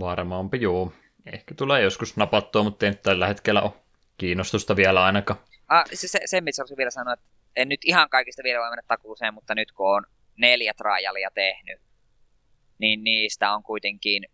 Varmaanpa 0.00 0.56
joo. 0.56 0.92
Ehkä 1.32 1.54
tulee 1.54 1.82
joskus 1.82 2.16
napattua, 2.16 2.62
mutta 2.62 2.86
ei 2.86 2.92
nyt 2.92 3.02
tällä 3.02 3.26
hetkellä 3.26 3.62
ole 3.62 3.72
kiinnostusta 4.18 4.76
vielä 4.76 5.04
ainakaan. 5.04 5.40
Ah, 5.68 5.84
se, 5.92 6.08
se, 6.08 6.20
sen 6.24 6.44
mitä 6.44 6.62
vielä 6.76 6.90
sanoa, 6.90 7.14
että 7.14 7.26
en 7.56 7.68
nyt 7.68 7.80
ihan 7.84 8.10
kaikista 8.10 8.42
vielä 8.42 8.60
voi 8.60 8.70
mennä 8.70 8.82
takuuseen, 8.88 9.34
mutta 9.34 9.54
nyt 9.54 9.72
kun 9.72 9.96
on 9.96 10.06
neljä 10.36 10.74
trialia 10.74 11.30
tehnyt, 11.34 11.80
niin 12.78 13.04
niistä 13.04 13.52
on 13.52 13.62
kuitenkin 13.62 14.24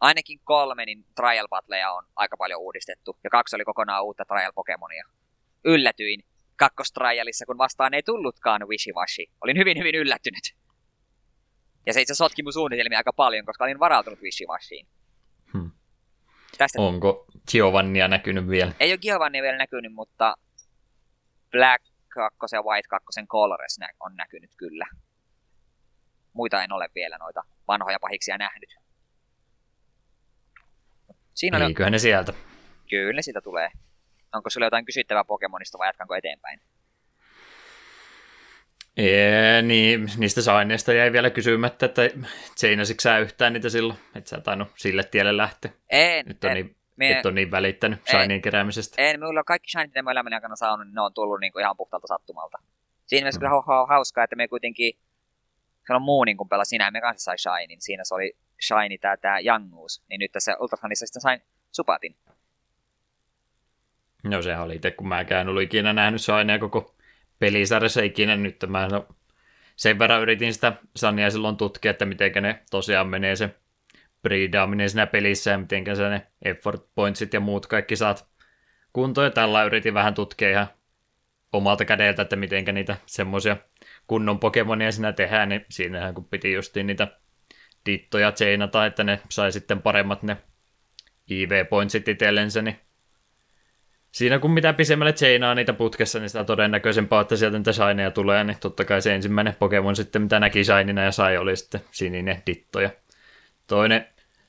ainakin 0.00 0.40
kolme, 0.44 0.84
niin 0.84 1.04
trial 1.14 1.48
battleja 1.48 1.92
on 1.92 2.04
aika 2.16 2.36
paljon 2.36 2.60
uudistettu. 2.60 3.16
Ja 3.24 3.30
kaksi 3.30 3.56
oli 3.56 3.64
kokonaan 3.64 4.04
uutta 4.04 4.24
trial 4.24 4.52
Pokemonia. 4.54 5.04
Yllätyin 5.64 6.24
kakkostrialissa, 6.56 7.46
kun 7.46 7.58
vastaan 7.58 7.94
ei 7.94 8.02
tullutkaan 8.02 8.68
Wishiwashi. 8.68 9.30
Olin 9.40 9.58
hyvin, 9.58 9.78
hyvin 9.78 9.94
yllättynyt. 9.94 10.54
Ja 11.86 11.92
se 11.92 12.00
itse 12.00 12.14
sotki 12.14 12.42
mun 12.42 12.52
suunnitelmia 12.52 12.98
aika 12.98 13.12
paljon, 13.12 13.46
koska 13.46 13.64
olin 13.64 13.78
varautunut 13.78 14.22
Wishivashiin. 14.22 14.86
Hmm. 15.52 15.70
Tästä... 16.58 16.82
Onko 16.82 17.26
Giovannia 17.50 18.08
näkynyt 18.08 18.48
vielä? 18.48 18.72
Ei 18.80 18.92
ole 18.92 18.98
Giovannia 18.98 19.42
vielä 19.42 19.58
näkynyt, 19.58 19.92
mutta 19.92 20.34
Black 21.50 21.84
2 22.08 22.56
ja 22.56 22.62
White 22.62 22.88
2 22.88 23.26
Colores 23.26 23.78
on 24.00 24.16
näkynyt 24.16 24.50
kyllä. 24.56 24.86
Muita 26.32 26.62
en 26.62 26.72
ole 26.72 26.88
vielä 26.94 27.18
noita 27.18 27.42
vanhoja 27.68 27.98
pahiksia 28.00 28.38
nähnyt. 28.38 28.76
Siinä 31.34 31.66
Eiköhän 31.66 31.92
ne 31.92 31.98
sieltä. 31.98 32.32
Kyllä 32.90 33.22
sitä 33.22 33.40
tulee. 33.40 33.70
Onko 34.34 34.50
sulla 34.50 34.66
jotain 34.66 34.84
kysyttävää 34.84 35.24
Pokemonista 35.24 35.78
vai 35.78 35.88
jatkanko 35.88 36.14
eteenpäin? 36.14 36.60
Ee, 38.96 39.62
niin, 39.62 40.10
niistä 40.16 40.42
saineista 40.42 40.92
jäi 40.92 41.12
vielä 41.12 41.30
kysymättä, 41.30 41.86
että 41.86 42.02
seinäsikö 42.56 43.02
sä 43.02 43.18
yhtään 43.18 43.52
niitä 43.52 43.68
silloin, 43.68 43.98
että 44.14 44.30
sä 44.30 44.40
tainnut 44.40 44.68
sille 44.76 45.04
tielle 45.04 45.36
lähteä. 45.36 45.70
En, 45.90 46.26
Nyt 46.26 46.44
on 46.44 46.50
en, 46.50 46.54
niin, 46.54 46.76
me, 46.96 47.18
et 47.18 47.26
ole 47.26 47.34
niin 47.34 47.50
välittänyt 47.50 48.06
Shineen 48.06 48.42
keräämisestä. 48.42 49.02
En, 49.02 49.20
minulla 49.20 49.40
on 49.40 49.44
kaikki 49.44 49.70
Shineen, 49.70 49.90
mitä 49.90 50.02
mä 50.02 50.10
elämäni 50.10 50.34
aikana 50.34 50.56
saanut, 50.56 50.86
niin 50.86 50.94
ne 50.94 51.00
on 51.00 51.14
tullut 51.14 51.40
niinku 51.40 51.58
ihan 51.58 51.76
puhtaalta 51.76 52.06
sattumalta. 52.06 52.58
Siinä 53.06 53.24
mielessä 53.24 53.38
mm. 53.38 53.40
kyllä 53.40 53.62
ha- 53.66 53.86
hauskaa, 53.86 54.24
että 54.24 54.36
me 54.36 54.48
kuitenkin, 54.48 54.98
on 55.90 56.02
muu 56.02 56.24
niin 56.24 56.36
kun 56.36 56.48
pelasi 56.48 56.68
sinä, 56.68 56.90
me 56.90 57.00
kanssa 57.00 57.24
sai 57.24 57.38
Shinin. 57.38 57.80
Siinä 57.80 58.04
se 58.04 58.14
oli 58.14 58.36
Shiny 58.60 58.98
tää, 58.98 59.16
tää 59.16 59.40
Youngus, 59.40 60.02
niin 60.08 60.18
nyt 60.18 60.32
tässä 60.32 60.56
Ultrasanissa 60.60 61.06
sitten 61.06 61.22
sain 61.22 61.42
Supatin. 61.72 62.16
No 64.24 64.42
sehän 64.42 64.62
oli 64.62 64.74
itse, 64.74 64.90
kun 64.90 65.08
mäkään 65.08 65.48
ollut 65.48 65.62
ikinä 65.62 65.92
nähnyt 65.92 66.20
Shinia 66.20 66.58
koko 66.58 66.96
pelisarjassa 67.38 68.02
ikinä 68.02 68.36
nyt. 68.36 68.56
Mä 68.66 68.88
no, 68.88 69.08
sen 69.76 69.98
verran 69.98 70.22
yritin 70.22 70.54
sitä 70.54 70.72
Sania 70.96 71.30
silloin 71.30 71.56
tutkia, 71.56 71.90
että 71.90 72.04
miten 72.04 72.32
ne 72.42 72.62
tosiaan 72.70 73.08
menee 73.08 73.36
se 73.36 73.54
breedaaminen 74.22 74.90
siinä 74.90 75.06
pelissä 75.06 75.50
ja 75.50 75.58
miten 75.58 75.96
sä 75.96 76.08
ne 76.08 76.26
effort 76.42 76.86
pointsit 76.94 77.34
ja 77.34 77.40
muut 77.40 77.66
kaikki 77.66 77.96
saat 77.96 78.28
kuntoon. 78.92 79.24
Ja 79.24 79.30
tällä 79.30 79.64
yritin 79.64 79.94
vähän 79.94 80.14
tutkia 80.14 80.50
ihan 80.50 80.66
omalta 81.52 81.84
kädeltä, 81.84 82.22
että 82.22 82.36
miten 82.36 82.64
niitä 82.72 82.96
semmoisia 83.06 83.56
kunnon 84.06 84.38
Pokemonia 84.38 84.92
siinä 84.92 85.12
tehdään, 85.12 85.48
niin 85.48 85.64
siinähän 85.70 86.14
kun 86.14 86.24
piti 86.24 86.52
justiin 86.52 86.86
niitä 86.86 87.08
dittoja 87.86 88.32
chainata, 88.32 88.86
että 88.86 89.04
ne 89.04 89.20
sai 89.28 89.52
sitten 89.52 89.82
paremmat 89.82 90.22
ne 90.22 90.36
IV-pointsit 91.30 92.08
itsellensä, 92.08 92.62
niin 92.62 92.80
siinä 94.12 94.38
kun 94.38 94.50
mitä 94.50 94.72
pisemmälle 94.72 95.12
chainaa 95.12 95.54
niitä 95.54 95.72
putkessa, 95.72 96.18
niin 96.18 96.28
sitä 96.28 96.44
todennäköisempää, 96.44 97.20
että 97.20 97.36
sieltä 97.36 97.58
niitä 97.58 97.72
shineja 97.72 98.10
tulee, 98.10 98.44
niin 98.44 98.56
totta 98.60 98.84
kai 98.84 99.02
se 99.02 99.14
ensimmäinen 99.14 99.54
Pokemon 99.58 99.96
sitten, 99.96 100.22
mitä 100.22 100.40
näki 100.40 100.64
shinina 100.64 101.02
ja 101.02 101.12
sai, 101.12 101.36
oli 101.36 101.56
sitten 101.56 101.80
sininen 101.90 102.42
ditto. 102.46 102.80
Ja 102.80 102.90
toinen, 103.66 104.06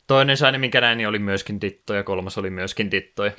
toinen 0.08 0.38
shine, 0.38 0.58
minkä 0.58 0.82
näin, 0.82 0.98
niin 0.98 1.08
oli 1.08 1.19
myöskin 1.19 1.62
ditto, 1.62 1.93
ja 1.93 2.04
kolmas 2.04 2.38
oli 2.38 2.50
myöskin 2.50 2.91
ditto. 2.91 3.26
Ja 3.26 3.32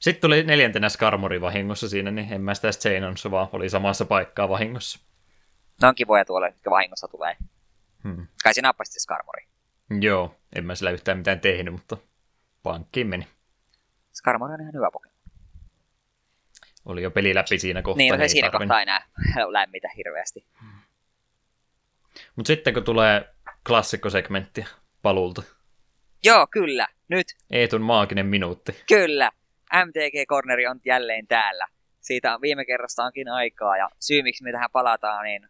sitten 0.00 0.20
tuli 0.20 0.42
neljäntenä 0.42 0.88
Skarmori 0.88 1.40
vahingossa 1.40 1.88
siinä, 1.88 2.10
niin 2.10 2.32
en 2.32 2.40
mä 2.40 2.54
sitä 2.54 2.70
chainannut, 2.70 3.30
vaan 3.30 3.48
oli 3.52 3.68
samassa 3.68 4.04
paikkaa 4.04 4.48
vahingossa. 4.48 4.98
Ne 5.82 5.88
on 5.88 5.94
kivoja 5.94 6.24
tuolla, 6.24 6.46
jotka 6.46 6.70
vahingossa 6.70 7.08
tulee. 7.08 7.36
Hmm. 8.04 8.26
Kai 8.44 8.54
sinä 8.54 8.68
nappasit 8.68 9.02
Skarmori. 9.02 9.46
Joo, 10.00 10.34
en 10.56 10.64
mä 10.64 10.74
sillä 10.74 10.90
yhtään 10.90 11.18
mitään 11.18 11.40
tehnyt, 11.40 11.74
mutta 11.74 11.96
pankkiin 12.62 13.06
meni. 13.06 13.28
Skarmori 14.12 14.54
on 14.54 14.60
ihan 14.60 14.74
hyvä 14.74 14.90
Pokemon. 14.92 15.20
Oli 16.84 17.02
jo 17.02 17.10
peli 17.10 17.34
läpi 17.34 17.58
siinä 17.58 17.82
kohtaa. 17.82 17.98
Niin, 17.98 18.12
no 18.12 18.18
se 18.18 18.28
siinä 18.28 18.50
tarvinnut. 18.50 18.68
kohtaa 18.68 18.82
enää 18.82 19.02
lämmitä 19.52 19.88
hirveästi. 19.96 20.46
Mutta 22.36 22.46
sitten 22.46 22.74
kun 22.74 22.84
tulee 22.84 23.34
klassikkosegmentti 23.66 24.64
palulta. 25.02 25.42
Joo, 26.24 26.46
kyllä. 26.46 26.86
Nyt. 27.08 27.26
Eetun 27.50 27.82
maaginen 27.82 28.26
minuutti. 28.26 28.82
Kyllä. 28.88 29.30
MTG-corneri 29.74 30.66
on 30.66 30.80
jälleen 30.84 31.26
täällä. 31.26 31.66
Siitä 32.00 32.34
on 32.34 32.40
viime 32.40 32.64
kerrasta 32.64 33.04
onkin 33.04 33.28
aikaa, 33.28 33.76
ja 33.76 33.88
syy 34.00 34.22
miksi 34.22 34.44
me 34.44 34.52
tähän 34.52 34.70
palataan, 34.72 35.24
niin 35.24 35.48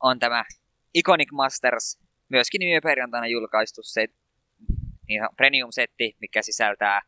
on 0.00 0.18
tämä 0.18 0.44
Iconic 0.96 1.32
Masters, 1.32 1.98
myöskin 2.28 2.60
viime 2.60 2.80
perjantaina 2.80 3.26
julkaistu 3.26 3.82
se 3.82 4.06
niin 5.08 5.22
premium-setti, 5.36 6.16
mikä 6.20 6.42
sisältää 6.42 7.02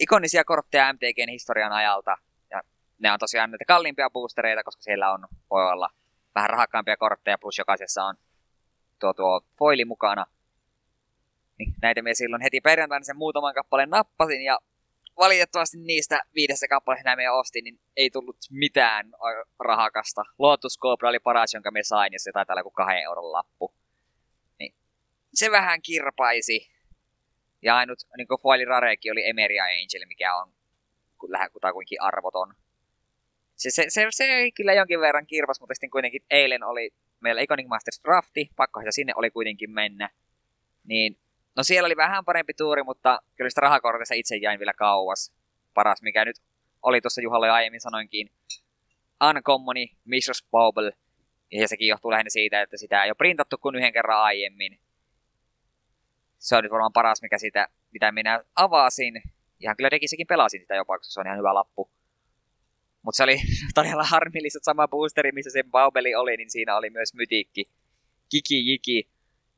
ikonisia 0.00 0.44
kortteja 0.44 0.92
MTGn 0.92 1.30
historian 1.30 1.72
ajalta. 1.72 2.16
Ja 2.50 2.62
ne 2.98 3.12
on 3.12 3.18
tosiaan 3.18 3.50
näitä 3.50 3.64
kalliimpia 3.64 4.10
boostereita, 4.10 4.64
koska 4.64 4.82
siellä 4.82 5.12
on, 5.12 5.26
voi 5.50 5.72
olla 5.72 5.88
vähän 6.34 6.50
rahakkaampia 6.50 6.96
kortteja, 6.96 7.38
plus 7.38 7.58
jokaisessa 7.58 8.04
on 8.04 8.14
tuo, 8.98 9.14
tuo 9.14 9.40
foili 9.58 9.84
mukana. 9.84 10.26
Niin 11.58 11.74
näitä 11.82 12.02
me 12.02 12.14
silloin 12.14 12.42
heti 12.42 12.60
perjantaina 12.60 13.04
sen 13.04 13.16
muutaman 13.16 13.54
kappaleen 13.54 13.90
nappasin, 13.90 14.42
ja 14.42 14.58
valitettavasti 15.18 15.78
niistä 15.78 16.20
viidessä 16.34 16.68
kappaleesta 16.68 17.08
näin 17.08 17.18
me 17.18 17.30
ostin, 17.30 17.64
niin 17.64 17.80
ei 17.96 18.10
tullut 18.10 18.36
mitään 18.50 19.10
rahakasta. 19.60 20.22
Lotus 20.38 20.78
Cobra 20.78 21.08
oli 21.08 21.18
paras, 21.18 21.54
jonka 21.54 21.70
me 21.70 21.82
sain, 21.82 22.12
ja 22.12 22.18
se 22.18 22.32
taitaa 22.32 22.54
olla 22.54 22.62
kuin 22.62 22.72
kahden 22.72 23.02
euron 23.02 23.32
lappu. 23.32 23.74
Niin 24.58 24.74
se 25.34 25.50
vähän 25.50 25.82
kirpaisi. 25.82 26.70
Ja 27.62 27.76
ainut 27.76 27.98
niin 28.16 28.26
foili 28.42 28.64
rarekin 28.64 29.12
oli 29.12 29.28
Emeria 29.28 29.64
Angel, 29.64 30.06
mikä 30.08 30.36
on 30.36 30.52
lähes 31.28 31.52
kutakuinkin 31.52 32.02
arvoton. 32.02 32.54
Se, 33.56 33.70
se, 33.70 33.84
se, 33.88 34.06
se, 34.10 34.24
ei 34.24 34.52
kyllä 34.52 34.72
jonkin 34.72 35.00
verran 35.00 35.26
kirpas, 35.26 35.60
mutta 35.60 35.74
sitten 35.74 35.90
kuitenkin 35.90 36.22
eilen 36.30 36.64
oli 36.64 36.90
meillä 37.20 37.42
Iconic 37.42 37.68
Masters 37.68 38.00
Drafti, 38.04 38.50
pakko 38.56 38.80
sinne 38.90 39.12
oli 39.16 39.30
kuitenkin 39.30 39.70
mennä. 39.70 40.10
Niin 40.84 41.18
No 41.56 41.62
siellä 41.62 41.86
oli 41.86 41.96
vähän 41.96 42.24
parempi 42.24 42.54
tuuri, 42.54 42.82
mutta 42.82 43.18
kyllä 43.36 43.50
sitä 43.50 43.60
rahakortista 43.60 44.14
itse 44.14 44.36
jäin 44.36 44.58
vielä 44.58 44.74
kauas. 44.74 45.32
Paras, 45.74 46.02
mikä 46.02 46.24
nyt 46.24 46.36
oli 46.82 47.00
tuossa 47.00 47.20
Juhalle 47.20 47.50
aiemmin 47.50 47.80
sanoinkin, 47.80 48.30
Uncommoni 49.28 49.96
Mrs. 50.04 50.46
Bobble. 50.50 50.92
Ja 51.52 51.68
sekin 51.68 51.88
johtuu 51.88 52.10
lähinnä 52.10 52.30
siitä, 52.30 52.62
että 52.62 52.76
sitä 52.76 53.04
ei 53.04 53.10
ole 53.10 53.14
printattu 53.18 53.58
kuin 53.58 53.74
yhden 53.74 53.92
kerran 53.92 54.22
aiemmin. 54.22 54.80
Se 56.38 56.56
on 56.56 56.62
nyt 56.62 56.72
varmaan 56.72 56.92
paras, 56.92 57.22
mikä 57.22 57.38
sitä, 57.38 57.68
mitä 57.92 58.12
minä 58.12 58.44
avasin. 58.56 59.22
Ihan 59.60 59.76
kyllä 59.76 59.90
dekissäkin 59.90 60.26
pelasin 60.26 60.60
sitä 60.60 60.74
jopa, 60.74 60.98
koska 60.98 61.12
se 61.12 61.20
on 61.20 61.26
ihan 61.26 61.38
hyvä 61.38 61.54
lappu. 61.54 61.90
Mutta 63.02 63.16
se 63.16 63.22
oli 63.22 63.36
todella 63.74 64.04
harmillista, 64.04 64.58
sama 64.62 64.88
boosteri, 64.88 65.32
missä 65.32 65.50
se 65.50 65.64
Baubeli 65.70 66.14
oli, 66.14 66.36
niin 66.36 66.50
siinä 66.50 66.76
oli 66.76 66.90
myös 66.90 67.14
mytiikki. 67.14 67.70
Kiki 68.30 68.70
Jiki, 68.70 69.08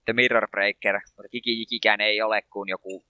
The 0.08 0.12
Mirror 0.12 0.48
Breaker, 0.50 1.00
mutta 1.16 1.28
Kikikikään 1.28 2.00
ei 2.00 2.22
ole 2.22 2.42
kuin 2.42 2.68
joku 2.68 3.04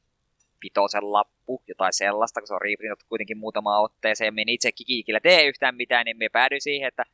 pitoisen 0.61 1.13
lappu, 1.13 1.63
jotain 1.69 1.93
sellaista, 1.93 2.41
kun 2.41 2.49
se 2.49 2.55
on 2.55 2.61
reprintattu 2.61 3.05
kuitenkin 3.09 3.39
muutama 3.39 3.81
otteeseen. 3.81 4.35
Me 4.35 4.43
itse 4.47 4.73
Kikikillä 4.73 5.21
tee 5.21 5.45
yhtään 5.47 5.75
mitään, 5.75 6.05
niin 6.05 6.17
me 6.17 6.29
päädyin 6.29 6.61
siihen, 6.61 6.89
että 6.89 7.05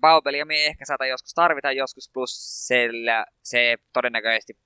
Baubelia 0.00 0.44
me 0.44 0.66
ehkä 0.66 0.84
saata 0.84 1.06
joskus 1.06 1.34
tarvita 1.34 1.72
joskus, 1.72 2.10
plus 2.12 2.66
sillä 2.66 3.26
se 3.42 3.76
todennäköisesti 3.92 4.58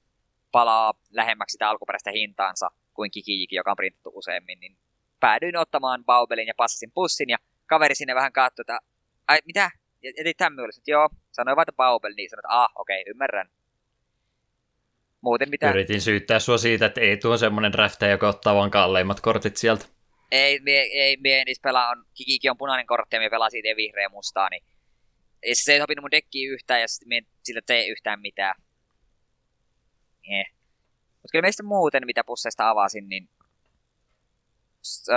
palaa 0.53 0.95
lähemmäksi 1.11 1.53
sitä 1.53 1.69
alkuperäistä 1.69 2.11
hintaansa 2.11 2.71
kuin 2.95 3.11
Kikijiki, 3.11 3.57
joka 3.57 3.71
on 3.71 3.77
printattu 3.77 4.11
useammin, 4.15 4.61
niin 4.61 4.79
päädyin 5.21 5.57
ottamaan 5.57 6.05
Baubelin 6.05 6.47
ja 6.47 6.55
passasin 6.57 6.93
pussin, 6.95 7.29
ja 7.29 7.39
kaveri 7.67 7.95
sinne 7.95 8.15
vähän 8.15 8.33
katsoi, 8.33 8.63
että 8.63 8.79
ai 9.29 9.39
mitä? 9.47 9.71
Etit 10.03 10.37
tämmöisen, 10.37 10.83
joo, 10.87 11.09
sanoi 11.31 11.57
vaan, 11.57 11.63
että 11.63 11.77
Baubel, 11.77 12.13
niin 12.17 12.31
sanoi, 12.31 12.41
että 12.41 12.63
ah, 12.63 12.69
okei, 12.75 13.03
okay, 13.03 13.11
ymmärrän. 13.11 13.51
Muuten 15.21 15.51
mitä... 15.51 15.71
Yritin 15.71 16.01
syyttää 16.01 16.39
sua 16.39 16.59
siitä, 16.59 16.87
että 16.87 17.01
ei 17.01 17.17
tuo 17.17 17.37
semmoinen 17.37 17.73
drafta, 17.73 18.07
joka 18.07 18.29
ottaa 18.29 18.55
vaan 18.55 18.71
kalleimmat 18.71 19.21
kortit 19.21 19.57
sieltä. 19.57 19.87
Ei, 20.31 20.61
me, 20.61 20.71
ei, 20.71 21.17
me 21.17 21.43
niissä 21.47 21.63
pelaa, 21.63 21.91
on, 21.91 22.05
Kikiki 22.15 22.51
on 22.51 22.59
punainen 22.59 22.87
kortti 22.87 23.17
ja 23.17 23.21
me 23.21 23.31
pelaa 23.31 23.51
siitä 23.51 23.77
vihreä 23.77 24.03
ja 24.03 24.09
mustaa, 24.09 24.49
niin 24.51 24.63
ei 25.43 25.55
se 25.55 25.73
ei 25.73 25.81
sopinut 25.81 26.03
mun 26.03 26.11
dekkiin 26.11 26.51
yhtään 26.51 26.81
ja 26.81 26.89
sitten 26.89 27.09
me 27.09 27.23
sillä 27.43 27.61
tee 27.67 27.87
yhtään 27.87 28.21
mitään. 28.21 28.55
Eh. 30.31 30.47
Mutta 31.13 31.33
kyllä 31.33 31.43
meistä 31.43 31.63
muuten, 31.63 32.07
mitä 32.07 32.25
pusseista 32.25 32.71
avasin, 32.71 33.09
niin 33.09 33.29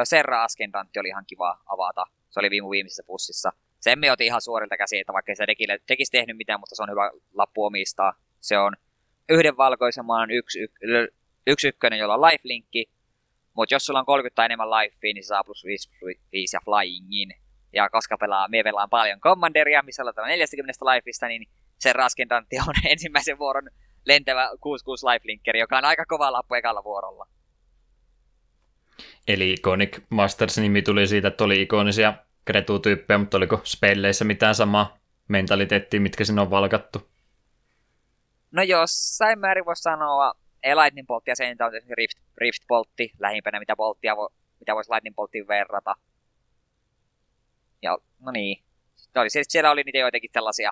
Serra 0.03 0.43
Askendantti 0.43 0.99
oli 0.99 1.07
ihan 1.07 1.25
kiva 1.27 1.61
avata. 1.65 2.05
Se 2.29 2.39
oli 2.39 2.49
viime 2.49 2.69
viimeisessä 2.69 3.03
pussissa. 3.07 3.53
Sen 3.79 3.99
me 3.99 4.11
otin 4.11 4.27
ihan 4.27 4.41
suorilta 4.41 4.77
käsiin, 4.77 5.01
että 5.01 5.13
vaikka 5.13 5.31
ei 5.31 5.35
se 5.35 5.45
tekisi 5.87 6.11
tehnyt 6.11 6.37
mitään, 6.37 6.59
mutta 6.59 6.75
se 6.75 6.83
on 6.83 6.89
hyvä 6.89 7.11
lappu 7.33 7.65
omistaa. 7.65 8.13
Se 8.39 8.57
on 8.57 8.73
yhden 9.31 9.57
valkoisen 9.57 10.05
maan 10.05 10.31
yksi, 10.31 10.59
yksi, 10.59 10.85
yksi 11.47 11.67
ykkönen, 11.67 11.99
jolla 11.99 12.13
on 12.13 12.21
lifelinkki, 12.21 12.85
mutta 13.53 13.75
jos 13.75 13.85
sulla 13.85 13.99
on 13.99 14.05
30 14.05 14.35
tai 14.35 14.45
enemmän 14.45 14.69
lifea, 14.69 15.13
niin 15.13 15.23
saa 15.23 15.43
plus 15.43 15.65
5, 15.65 15.89
5 16.31 16.55
ja 16.55 16.59
flyingin. 16.65 17.33
Ja 17.73 17.89
koska 17.89 18.17
pelaa, 18.17 18.47
me 18.47 18.63
pelaan 18.63 18.89
paljon 18.89 19.19
Commanderia, 19.19 19.83
missä 19.83 20.03
on 20.03 20.27
40 20.27 20.85
lifeista, 20.85 21.27
niin 21.27 21.47
se 21.79 21.93
raskentantti 21.93 22.55
on 22.67 22.73
ensimmäisen 22.91 23.39
vuoron 23.39 23.69
lentävä 24.05 24.49
6-6 24.49 24.53
lifelinkeri, 25.13 25.59
joka 25.59 25.77
on 25.77 25.85
aika 25.85 26.05
kova 26.05 26.31
lappu 26.31 26.53
ekalla 26.53 26.83
vuorolla. 26.83 27.27
Eli 29.27 29.53
Iconic 29.53 29.99
Masters-nimi 30.09 30.81
tuli 30.81 31.07
siitä, 31.07 31.27
että 31.27 31.43
oli 31.43 31.61
ikonisia 31.61 32.13
Kretu-tyyppejä, 32.45 33.17
mutta 33.17 33.37
oliko 33.37 33.61
spelleissä 33.63 34.25
mitään 34.25 34.55
samaa 34.55 34.97
mentaliteettia, 35.27 36.01
mitkä 36.01 36.25
sinne 36.25 36.41
on 36.41 36.49
valkattu? 36.49 37.10
No 38.51 38.61
jossain 38.61 39.39
määrin 39.39 39.65
voisi 39.65 39.81
sanoa, 39.81 40.33
ei 40.63 40.75
Lightning 40.75 41.07
Bolt 41.07 41.27
ja 41.27 41.35
sen 41.35 41.57
on 41.59 41.71
Rift, 41.97 42.17
Rift 42.37 42.63
Boltti 42.67 43.11
lähimpänä, 43.19 43.59
mitä, 43.59 43.75
bolttia 43.75 44.17
vo, 44.17 44.29
mitä 44.59 44.75
voisi 44.75 44.91
Lightning 44.91 45.15
Bolttiin 45.15 45.47
verrata. 45.47 45.95
Ja 47.81 47.97
no 48.19 48.31
niin, 48.31 48.63
oli, 49.15 49.29
siellä 49.29 49.71
oli 49.71 49.83
niitä 49.83 49.97
joitakin 49.97 50.31
tällaisia 50.31 50.71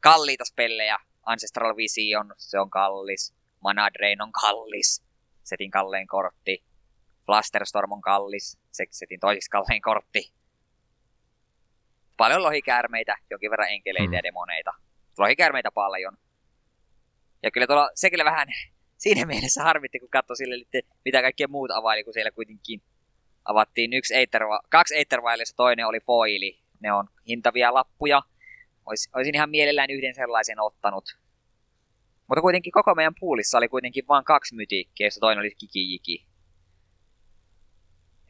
kalliita 0.00 0.44
spellejä. 0.44 0.98
Ancestral 1.26 1.76
Vision, 1.76 2.34
se 2.36 2.58
on 2.58 2.70
kallis. 2.70 3.34
Mana 3.60 3.92
Drain 3.92 4.22
on 4.22 4.32
kallis. 4.32 5.02
Setin 5.42 5.70
kallein 5.70 6.06
kortti. 6.06 6.64
Flusterstorm 7.26 7.92
on 7.92 8.00
kallis. 8.00 8.58
Se, 8.72 8.86
setin 8.90 9.20
toisiksi 9.20 9.50
kallein 9.50 9.82
kortti. 9.82 10.32
Paljon 12.16 12.42
lohikäärmeitä, 12.42 13.16
jonkin 13.30 13.50
verran 13.50 13.68
enkeleitä 13.68 14.06
hmm. 14.06 14.14
ja 14.14 14.22
demoneita. 14.22 14.72
Lohikäärmeitä 15.18 15.70
paljon. 15.70 16.16
Ja 17.42 17.50
kyllä 17.50 17.66
tuolla, 17.66 17.90
se 17.94 18.10
kyllä 18.10 18.24
vähän 18.24 18.48
siinä 19.04 19.26
mielessä 19.26 19.62
harmitti, 19.62 19.98
kun 19.98 20.08
katsoi 20.10 20.36
sille, 20.36 20.64
että 20.74 20.94
mitä 21.04 21.22
kaikkea 21.22 21.48
muut 21.48 21.70
availi, 21.70 22.04
kun 22.04 22.14
siellä 22.14 22.30
kuitenkin 22.30 22.82
avattiin 23.44 23.92
yksi 23.92 24.14
Aether, 24.14 24.42
kaksi 24.70 24.96
Aethervial, 24.96 25.38
ja 25.38 25.44
toinen 25.56 25.86
oli 25.86 26.00
foili. 26.00 26.60
Ne 26.80 26.92
on 26.92 27.08
hintavia 27.28 27.74
lappuja. 27.74 28.22
Ois, 28.86 29.08
olisin 29.14 29.34
ihan 29.34 29.50
mielellään 29.50 29.90
yhden 29.90 30.14
sellaisen 30.14 30.60
ottanut. 30.60 31.04
Mutta 32.28 32.40
kuitenkin 32.40 32.72
koko 32.72 32.94
meidän 32.94 33.14
puulissa 33.20 33.58
oli 33.58 33.68
kuitenkin 33.68 34.04
vain 34.08 34.24
kaksi 34.24 34.54
mytiikkiä, 34.54 35.06
josta 35.06 35.20
toinen 35.20 35.40
oli 35.40 35.54
Kikijiki. 35.58 36.29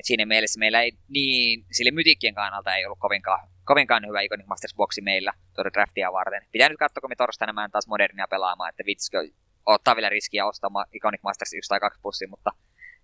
Et 0.01 0.05
siinä 0.05 0.27
mielessä 0.27 0.59
meillä 0.59 0.83
ei 0.83 0.93
niin, 1.09 1.67
sille 1.73 1.91
mytiikkien 1.91 2.35
kannalta 2.35 2.75
ei 2.75 2.85
ollut 2.85 2.99
kovinkaan, 2.99 3.49
kovinkaan 3.65 4.07
hyvä 4.07 4.21
Iconic 4.21 4.47
Masters 4.47 4.75
boxi 4.75 5.01
meillä 5.01 5.33
tuota 5.55 5.71
draftia 5.73 6.13
varten. 6.13 6.47
Pitää 6.53 6.69
nyt 6.69 6.79
katsoa, 6.79 7.01
kun 7.01 7.11
me 7.11 7.17
torstaina 7.17 7.53
mä 7.53 7.69
taas 7.69 7.87
modernia 7.87 8.27
pelaamaan, 8.31 8.71
että 8.71 8.83
vitsikö 8.87 9.29
ottaa 9.67 9.97
vielä 9.97 10.09
riskiä 10.09 10.47
ostamaan 10.47 10.87
Iconic 10.93 11.23
Masters 11.23 11.53
1 11.53 11.69
tai 11.69 11.81
2 11.81 12.01
pussia, 12.03 12.29
mutta 12.29 12.51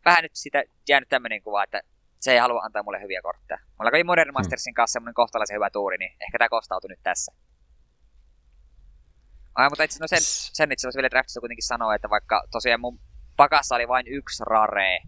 vähän 0.05 0.23
nyt 0.23 0.35
sitä 0.35 0.63
jäänyt 0.89 1.09
tämmöinen 1.09 1.43
kuva, 1.43 1.63
että 1.63 1.81
se 2.21 2.33
ei 2.33 2.39
halua 2.39 2.63
antaa 2.63 2.83
mulle 2.83 3.03
hyviä 3.03 3.23
kortteja. 3.23 3.59
Mulla 3.79 3.91
kävi 3.91 4.05
Modern 4.05 4.29
hmm. 4.29 4.35
Mastersin 4.35 4.75
kanssa 4.75 4.93
semmoinen 4.93 5.15
kohtalaisen 5.15 5.55
hyvä 5.55 5.71
tuuri, 5.71 5.97
niin 5.99 6.13
ehkä 6.21 6.39
tämä 6.39 6.49
kostautui 6.49 6.89
nyt 6.89 7.03
tässä. 7.03 7.33
Ai, 9.55 9.69
mutta 9.69 9.85
itse, 9.85 9.99
no 10.01 10.07
sen, 10.07 10.19
sen 10.59 10.73
itse 10.73 10.83
asiassa 10.83 10.99
vielä 10.99 11.11
draftissa 11.11 11.41
kuitenkin 11.41 11.67
sanoa, 11.67 11.95
että 11.95 12.11
vaikka 12.11 12.45
tosiaan 12.51 12.81
mun 12.81 13.01
pakassa 13.37 13.75
oli 13.75 13.89
vain 13.89 14.07
yksi 14.07 14.43
rare, 14.47 14.99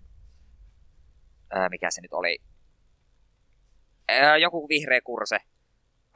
ää, 1.51 1.69
mikä 1.69 1.91
se 1.91 2.01
nyt 2.01 2.13
oli, 2.13 2.39
ää, 4.09 4.37
joku 4.37 4.69
vihreä 4.69 5.01
kurse, 5.01 5.39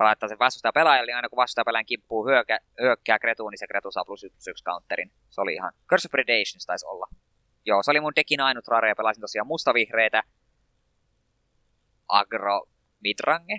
laittaa 0.01 0.29
sen 0.29 0.39
vastustaja 0.39 0.73
pelaajalle, 0.73 1.07
niin 1.07 1.17
aina 1.17 1.29
kun 1.29 1.37
vastustaja 1.37 1.65
pelaajan 1.65 1.87
kimppuu 1.87 2.27
hyökä, 2.27 2.59
hyökkää 2.81 3.19
Kretuun, 3.19 3.51
niin 3.51 3.59
se 3.59 3.67
Kretu 3.67 3.91
saa 3.91 4.05
plus 4.05 4.25
yksi, 4.25 4.51
yksi 4.51 4.65
counterin. 4.65 5.13
Se 5.31 5.41
oli 5.41 5.55
ihan, 5.55 5.73
Curse 5.89 6.09
of 6.09 6.11
Predations 6.11 6.67
taisi 6.67 6.87
olla. 6.87 7.07
Joo, 7.65 7.83
se 7.83 7.91
oli 7.91 8.01
mun 8.01 8.13
dekin 8.17 8.41
ainut 8.41 8.69
rare, 8.69 8.89
ja 8.89 8.97
pelasin 8.97 9.21
tosiaan 9.21 9.47
mustavihreitä, 9.47 10.23
agro 12.09 12.63
midrange. 13.01 13.59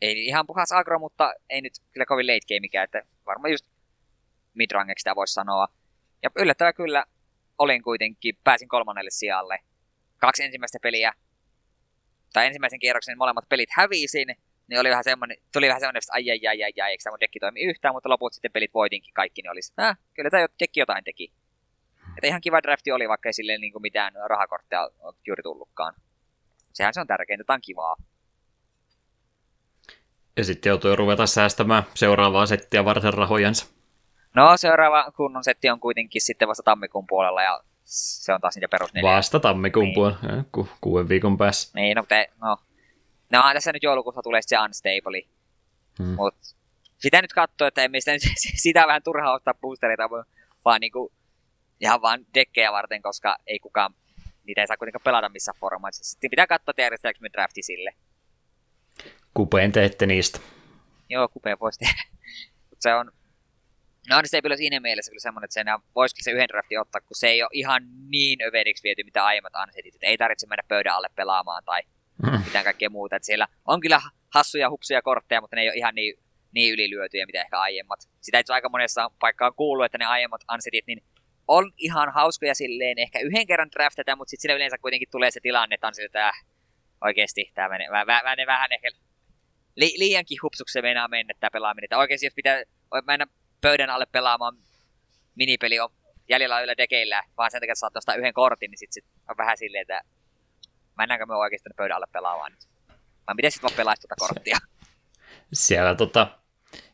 Ei 0.00 0.26
ihan 0.26 0.46
puhas 0.46 0.72
agro, 0.72 0.98
mutta 0.98 1.34
ei 1.50 1.60
nyt 1.60 1.72
kyllä 1.92 2.06
kovin 2.06 2.26
late 2.26 2.54
gameikään, 2.54 2.84
että 2.84 3.02
varmaan 3.26 3.50
just 3.50 3.66
midrangeksi 4.54 5.02
sitä 5.02 5.16
voisi 5.16 5.32
sanoa. 5.32 5.68
Ja 6.22 6.30
yllättävää 6.36 6.72
kyllä 6.72 7.04
olin 7.58 7.82
kuitenkin, 7.82 8.38
pääsin 8.44 8.68
kolmannelle 8.68 9.10
sijalle. 9.10 9.58
Kaksi 10.20 10.44
ensimmäistä 10.44 10.78
peliä 10.82 11.12
tai 12.32 12.46
ensimmäisen 12.46 12.80
kierroksen 12.80 13.18
molemmat 13.18 13.48
pelit 13.48 13.68
hävisin, 13.72 14.28
niin 14.68 14.80
oli 14.80 14.90
vähän 14.90 15.04
semmoinen, 15.04 15.36
tuli 15.52 15.68
vähän 15.68 15.80
semmoinen, 15.80 15.98
että 15.98 16.12
ai 16.12 16.30
ai 16.30 16.46
ai 16.46 16.62
ai, 16.62 16.72
ai 16.82 16.90
eikö 16.90 17.02
tämä 17.02 17.12
mun 17.12 17.20
dekki 17.20 17.40
toimi 17.40 17.60
yhtään, 17.60 17.94
mutta 17.94 18.08
loput 18.08 18.32
sitten 18.32 18.52
pelit 18.52 18.74
voitinkin 18.74 19.14
kaikki, 19.14 19.42
niin 19.42 19.50
olisi, 19.50 19.72
äh, 19.80 19.98
kyllä 20.14 20.30
tämä 20.30 20.46
dekki 20.60 20.80
jotain 20.80 21.04
teki. 21.04 21.32
Että 22.16 22.26
ihan 22.26 22.40
kiva 22.40 22.62
drafti 22.62 22.92
oli, 22.92 23.08
vaikka 23.08 23.28
ei 23.28 23.32
sille 23.32 23.58
niin 23.58 23.72
kuin 23.72 23.82
mitään 23.82 24.12
rahakortteja 24.28 24.90
ole 24.98 25.14
juuri 25.26 25.42
tullutkaan. 25.42 25.94
Sehän 26.72 26.94
se 26.94 27.00
on 27.00 27.06
tärkeintä, 27.06 27.44
tämä 27.44 27.54
on 27.54 27.60
kivaa. 27.60 27.96
Ja 30.36 30.44
sitten 30.44 30.70
joutui 30.70 30.96
ruveta 30.96 31.26
säästämään 31.26 31.82
seuraavaa 31.94 32.46
settiä 32.46 32.84
varten 32.84 33.14
rahojansa. 33.14 33.66
No 34.34 34.56
seuraava 34.56 35.12
kunnon 35.16 35.44
setti 35.44 35.70
on 35.70 35.80
kuitenkin 35.80 36.22
sitten 36.22 36.48
vasta 36.48 36.62
tammikuun 36.62 37.06
puolella 37.06 37.42
ja 37.42 37.60
se 37.84 38.32
on 38.32 38.40
taas 38.40 38.54
niitä 38.54 38.68
perus 38.68 38.94
neljä. 38.94 39.10
Vasta 39.10 39.40
tammikuun 39.40 39.84
niin. 39.84 39.94
puolella, 39.94 40.44
ku, 40.52 40.68
kuuden 40.80 41.08
viikon 41.08 41.38
päässä. 41.38 41.70
Niin, 41.74 41.96
no, 41.96 42.04
te, 42.08 42.30
no. 42.40 42.56
no 43.30 43.42
tässä 43.52 43.72
nyt 43.72 43.82
joulukuussa 43.82 44.22
tulee 44.22 44.40
se 44.46 44.56
Unstable. 44.58 45.22
Hmm. 45.98 46.14
Mut 46.14 46.34
sitä 46.98 47.22
nyt 47.22 47.32
katsoo, 47.32 47.68
että 47.68 47.82
emme 47.82 48.00
sitä, 48.00 48.12
sitä 48.62 48.84
vähän 48.86 49.02
turhaa 49.02 49.34
ottaa 49.34 49.54
boostereita, 49.54 50.10
vaan 50.64 50.80
niinku 50.80 51.12
ihan 51.80 52.02
vaan 52.02 52.26
dekkejä 52.34 52.72
varten, 52.72 53.02
koska 53.02 53.36
ei 53.46 53.58
kukaan, 53.58 53.94
niitä 54.44 54.60
ei 54.60 54.66
saa 54.66 54.76
kuitenkaan 54.76 55.02
pelata 55.04 55.28
missään 55.28 55.58
formaatissa. 55.60 56.10
Sitten 56.10 56.30
pitää 56.30 56.46
katsoa, 56.46 56.70
että 56.70 56.82
järjestetäänkö 56.82 57.20
me 57.20 57.32
drafti 57.32 57.62
sille. 57.62 57.94
Kupeen 59.34 59.72
teette 59.72 60.06
niistä. 60.06 60.40
Joo, 61.08 61.28
kupeen 61.28 61.58
voisi 61.60 61.78
tehdä. 61.78 62.02
Mutta 62.70 62.82
se 62.82 62.94
on, 62.94 63.12
No 64.10 64.18
on 64.18 64.26
se 64.26 64.36
ei 64.36 64.56
siinä 64.56 64.80
mielessä 64.80 65.10
kyllä 65.10 65.20
semmoinen, 65.20 65.44
että 65.44 65.54
sen 65.54 65.66
voisikin 65.94 66.24
se 66.24 66.30
yhden 66.30 66.48
draftin 66.48 66.80
ottaa, 66.80 67.00
kun 67.00 67.16
se 67.16 67.28
ei 67.28 67.42
ole 67.42 67.50
ihan 67.52 67.82
niin 68.08 68.38
överiksi 68.42 68.82
viety, 68.82 69.04
mitä 69.04 69.24
aiemmat 69.24 69.56
ansetit. 69.56 69.94
Että 69.94 70.06
ei 70.06 70.18
tarvitse 70.18 70.46
mennä 70.46 70.62
pöydän 70.68 70.94
alle 70.94 71.08
pelaamaan 71.16 71.64
tai 71.64 71.80
mm. 72.22 72.44
mitään 72.44 72.64
kaikkea 72.64 72.90
muuta. 72.90 73.16
Että 73.16 73.26
siellä 73.26 73.48
on 73.64 73.80
kyllä 73.80 74.00
hassuja, 74.34 74.70
hupsuja 74.70 75.02
kortteja, 75.02 75.40
mutta 75.40 75.56
ne 75.56 75.62
ei 75.62 75.68
ole 75.68 75.76
ihan 75.76 75.94
niin, 75.94 76.14
niin 76.52 76.74
ylilyötyjä, 76.74 77.26
mitä 77.26 77.40
ehkä 77.40 77.60
aiemmat. 77.60 78.00
Sitä 78.20 78.38
itse 78.38 78.52
aika 78.52 78.68
monessa 78.68 79.10
paikkaan 79.20 79.54
kuuluu, 79.54 79.82
että 79.82 79.98
ne 79.98 80.04
aiemmat 80.04 80.40
ansetit, 80.48 80.86
niin 80.86 81.02
on 81.48 81.72
ihan 81.76 82.12
hauskoja 82.12 82.54
silleen, 82.54 82.98
ehkä 82.98 83.18
yhden 83.18 83.46
kerran 83.46 83.70
draftata, 83.72 84.16
mutta 84.16 84.30
sitten 84.30 84.42
sillä 84.42 84.54
yleensä 84.54 84.78
kuitenkin 84.78 85.08
tulee 85.10 85.30
se 85.30 85.40
tilanne, 85.40 85.74
että 85.74 85.86
on 85.86 85.92
että 86.04 86.28
äh, 86.28 86.44
oikeasti 87.04 87.50
tämä 87.54 87.68
menee, 87.68 87.88
mä, 87.88 88.04
mä, 88.04 88.22
mä 88.22 88.46
vähän 88.46 88.72
ehkä 88.72 88.88
li, 89.76 89.94
liiankin 89.96 90.38
hupsuksi 90.42 90.72
se 90.72 90.82
meinaa 90.82 91.08
mennä 91.08 91.34
tämä 91.40 91.50
pelaaminen. 91.50 91.84
Että 91.84 91.98
oikeasti 91.98 92.26
jos 92.26 92.34
pitää 92.34 92.62
mennä 93.06 93.26
pöydän 93.60 93.90
alle 93.90 94.06
pelaamaan 94.12 94.56
minipeli 95.34 95.80
on 95.80 95.90
jäljellä 96.28 96.60
yllä 96.60 96.76
dekeillä, 96.76 97.22
vaan 97.36 97.50
sen 97.50 97.60
takia, 97.60 97.72
että 97.72 98.00
saat 98.00 98.18
yhden 98.18 98.34
kortin, 98.34 98.70
niin 98.70 98.78
sit, 98.78 98.92
sit 98.92 99.04
on 99.28 99.36
vähän 99.36 99.58
silleen, 99.58 99.82
että 99.82 100.00
mennäänkö 100.98 101.26
me 101.26 101.34
oikeasti 101.34 101.70
pöydän 101.76 101.96
alle 101.96 102.06
pelaamaan 102.12 102.52
nyt. 102.52 102.68
Vai 103.26 103.34
miten 103.34 103.50
sitten 103.50 103.68
vaan 103.68 103.76
pelaisi 103.76 104.02
tuota 104.02 104.14
korttia? 104.18 104.58
Siellä 105.52 105.94
tota, 105.94 106.26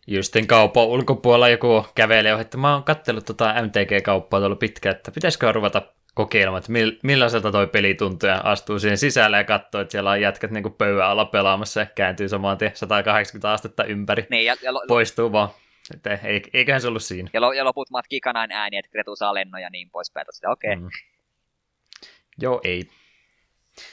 justin 0.07 0.46
kaupan 0.46 0.85
ulkopuolella 0.85 1.48
joku 1.48 1.87
kävelee, 1.94 2.40
että 2.40 2.57
mä 2.57 2.72
oon 2.72 2.85
kattellut 2.85 3.24
tota 3.24 3.55
MTG-kauppaa 3.62 4.40
tuolla 4.40 4.57
pitkään, 4.57 4.96
että 4.96 5.11
pitäisikö 5.11 5.52
ruveta 5.52 5.83
kokeilemaan, 6.14 6.59
että 6.59 6.72
millaiselta 7.02 7.52
toi 7.52 7.66
peli 7.66 7.94
tuntuu 7.94 8.29
ja 8.29 8.40
astuu 8.44 8.79
siihen 8.79 8.98
sisälle 8.98 9.37
ja 9.37 9.44
katsoo, 9.44 9.81
että 9.81 9.92
siellä 9.92 10.11
on 10.11 10.20
jätkät 10.20 10.50
niin 10.50 10.74
pöydän 10.79 11.07
alla 11.07 11.24
pelaamassa 11.24 11.81
ja 11.81 11.87
kääntyy 11.87 12.29
samaan 12.29 12.59
180 12.74 13.52
astetta 13.52 13.85
ympäri. 13.85 14.26
Niin, 14.31 14.44
ja, 14.44 14.57
ja 14.62 14.74
lo, 14.74 14.83
poistuu 14.88 15.33
vaan. 15.33 15.48
Että 15.94 16.18
eiköhän 16.53 16.81
se 16.81 16.88
ollut 16.88 17.03
siinä. 17.03 17.31
Ja, 17.33 17.40
lo, 17.40 17.53
ja 17.53 17.64
loput 17.64 17.90
matkii 17.90 18.20
kanain 18.20 18.53
ääni, 18.53 18.77
että 18.77 18.90
Kretu 18.90 19.16
saa 19.16 19.35
lennon 19.35 19.62
ja 19.62 19.70
niin 19.70 19.90
poispäin. 19.90 20.27
Sitä 20.31 20.51
okei. 20.51 20.72
Okay. 20.72 20.83
Mm. 20.83 20.90
Joo, 22.40 22.61
ei. 22.64 22.88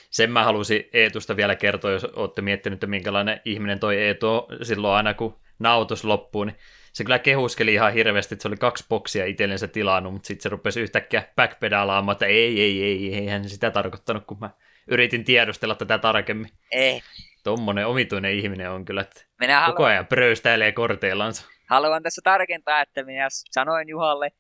Sen 0.09 0.31
mä 0.31 0.43
halusin 0.43 0.89
Eetusta 0.93 1.35
vielä 1.35 1.55
kertoa, 1.55 1.91
jos 1.91 2.03
olette 2.03 2.41
miettinyt, 2.41 2.77
että 2.77 2.87
minkälainen 2.87 3.41
ihminen 3.45 3.79
toi 3.79 4.01
Eetu 4.01 4.27
on 4.27 4.45
silloin 4.61 4.95
aina, 4.95 5.13
kun 5.13 5.39
nautus 5.59 6.03
loppuu, 6.03 6.43
niin 6.43 6.55
se 6.93 7.03
kyllä 7.03 7.19
kehuskeli 7.19 7.73
ihan 7.73 7.93
hirveästi, 7.93 8.35
että 8.35 8.41
se 8.41 8.47
oli 8.47 8.57
kaksi 8.57 8.85
boksia 8.89 9.25
itsellensä 9.25 9.67
tilannut, 9.67 10.13
mutta 10.13 10.27
sitten 10.27 10.43
se 10.43 10.49
rupesi 10.49 10.81
yhtäkkiä 10.81 11.23
backpedalaamaan, 11.35 12.15
että 12.15 12.25
ei, 12.25 12.61
ei, 12.61 12.83
ei, 12.83 12.83
ei, 12.83 13.15
eihän 13.15 13.49
sitä 13.49 13.71
tarkoittanut, 13.71 14.25
kun 14.25 14.39
mä 14.39 14.49
yritin 14.87 15.23
tiedustella 15.23 15.75
tätä 15.75 15.97
tarkemmin. 15.97 16.49
Ei. 16.71 17.01
Tuommoinen 17.43 17.87
omituinen 17.87 18.35
ihminen 18.35 18.71
on 18.71 18.85
kyllä, 18.85 19.01
että 19.01 19.21
Minä 19.39 19.63
koko 19.65 19.85
ajan 19.85 20.07
pröystäilee 20.07 20.71
korteillansa 20.71 21.52
haluan 21.69 22.03
tässä 22.03 22.21
tarkentaa, 22.23 22.81
että 22.81 23.03
minä 23.03 23.27
sanoin 23.29 23.89
Juhalle, 23.89 24.31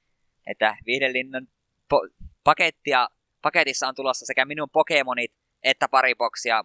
että 0.47 0.77
Viihdelinnan 0.85 1.47
po- 1.93 2.13
pakettia, 2.43 3.09
paketissa 3.41 3.87
on 3.87 3.95
tulossa 3.95 4.25
sekä 4.25 4.45
minun 4.45 4.69
Pokemonit 4.69 5.31
että 5.63 5.87
pari 5.87 6.15
boksia 6.15 6.63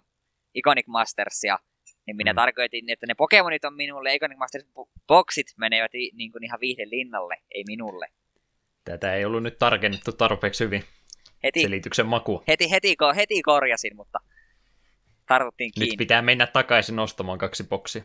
Iconic 0.55 0.87
Mastersia. 0.87 1.59
Niin 2.07 2.17
minä 2.17 2.33
mm. 2.33 2.37
tarkoitin, 2.37 2.91
että 2.91 3.07
ne 3.07 3.15
Pokemonit 3.15 3.65
on 3.65 3.75
minulle, 3.75 4.15
Iconic 4.15 4.39
Masters 4.39 4.65
boksit 5.07 5.47
menevät 5.57 5.93
niin 6.13 6.33
kuin 6.33 6.45
ihan 6.45 6.61
Viihdelinnalle, 6.61 7.37
ei 7.51 7.65
minulle. 7.67 8.09
Tätä 8.85 9.15
ei 9.15 9.25
ollut 9.25 9.43
nyt 9.43 9.59
tarkennettu 9.59 10.13
tarpeeksi 10.13 10.65
hyvin. 10.65 10.85
Heti, 11.43 11.63
Selityksen 11.63 12.07
maku. 12.07 12.43
Heti, 12.49 12.71
heti, 12.71 12.97
heti 13.17 13.43
korjasin, 13.43 13.97
mutta 13.97 14.19
tarvittiin 15.29 15.73
kiinni. 15.73 15.91
Nyt 15.91 15.99
pitää 15.99 16.23
mennä 16.23 16.47
takaisin 16.47 16.99
ostamaan 16.99 17.39
kaksi 17.39 17.65
boksia 17.65 18.03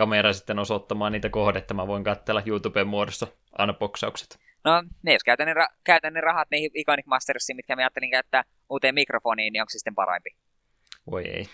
kamera 0.00 0.32
sitten 0.32 0.58
osoittamaan 0.58 1.12
niitä 1.12 1.28
kohdetta. 1.28 1.74
Mä 1.74 1.86
voin 1.86 2.04
katsella 2.04 2.42
YouTuben 2.46 2.86
muodossa 2.86 3.26
unboxaukset. 3.62 4.38
No, 4.64 4.82
ne 5.02 5.12
jos 5.12 5.24
käytän 5.24 5.46
ne, 5.46 5.54
ra- 5.54 5.74
käytän 5.84 6.12
ne 6.12 6.20
rahat 6.20 6.48
niihin 6.50 6.70
Iconic 6.74 7.06
Mastersiin, 7.06 7.56
mitkä 7.56 7.76
mä 7.76 7.82
ajattelin 7.82 8.10
käyttää 8.10 8.44
uuteen 8.70 8.94
mikrofoniin, 8.94 9.52
niin 9.52 9.62
onko 9.62 9.70
se 9.70 9.78
sitten 9.78 9.94
parempi? 9.94 10.30
Voi 11.10 11.24
ei. 11.28 11.48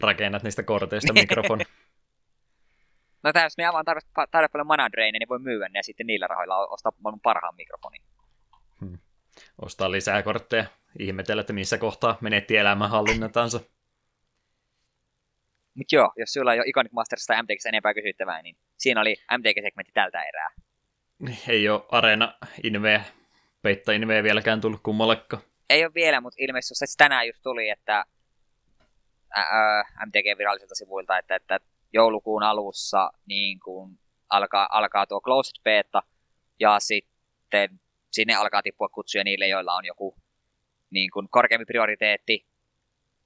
Rakennat 0.00 0.42
niistä 0.42 0.62
korteista 0.62 1.12
mikrofoni. 1.22 1.64
no 3.22 3.32
tämä, 3.32 3.44
jos 3.44 3.56
me 3.56 3.66
avaan 3.66 3.84
tarve, 3.84 4.00
tarve 4.30 4.48
paljon 4.48 4.66
mana 4.66 4.88
niin 4.88 5.28
voi 5.28 5.38
myyä 5.38 5.68
ne 5.68 5.78
ja 5.78 5.82
sitten 5.82 6.06
niillä 6.06 6.26
rahoilla 6.26 6.66
ostaa 6.66 6.92
mun 7.04 7.20
parhaan 7.20 7.54
mikrofonin. 7.56 8.02
Hmm. 8.80 8.98
Ostaa 9.62 9.90
lisää 9.90 10.22
kortteja. 10.22 10.64
Ihmetellä, 10.98 11.40
että 11.40 11.52
missä 11.52 11.78
kohtaa 11.78 12.18
menetti 12.20 12.56
elämänhallinnatansa. 12.56 13.60
Mutta 15.74 15.94
joo, 15.94 16.12
jos 16.16 16.32
sulla 16.32 16.52
ei 16.52 16.58
ole 16.58 16.66
Iconic 16.66 16.92
Masters 16.92 17.26
tai 17.26 17.42
MTX 17.42 17.66
enempää 17.66 17.94
kysyttävää, 17.94 18.42
niin 18.42 18.56
siinä 18.76 19.00
oli 19.00 19.16
MTG-segmentti 19.38 19.92
tältä 19.94 20.22
erää. 20.22 20.50
Ei 21.48 21.68
ole 21.68 21.82
Arena 21.90 22.34
Inve, 22.62 23.00
Peitta 23.62 23.92
Inve 23.92 24.22
vieläkään 24.22 24.60
tullut 24.60 24.80
kummallekaan. 24.82 25.42
Ei 25.70 25.84
ole 25.84 25.94
vielä, 25.94 26.20
mutta 26.20 26.36
ilmeisesti 26.40 26.86
se 26.86 26.96
tänään 26.96 27.26
just 27.26 27.42
tuli, 27.42 27.68
että 27.68 28.04
MTG 30.06 30.38
virallisilta 30.38 30.74
sivuilta, 30.74 31.18
että, 31.18 31.36
että 31.36 31.60
joulukuun 31.92 32.42
alussa 32.42 33.10
niin 33.26 33.60
kun 33.60 33.98
alkaa, 34.28 34.68
alkaa 34.70 35.06
tuo 35.06 35.20
closed 35.20 35.62
beta, 35.64 36.02
ja 36.60 36.80
sitten 36.80 37.80
sinne 38.10 38.34
alkaa 38.34 38.62
tippua 38.62 38.88
kutsuja 38.88 39.24
niille, 39.24 39.48
joilla 39.48 39.74
on 39.74 39.84
joku 39.84 40.16
niin 40.90 41.10
kun 41.10 41.28
korkeampi 41.30 41.64
prioriteetti, 41.64 42.46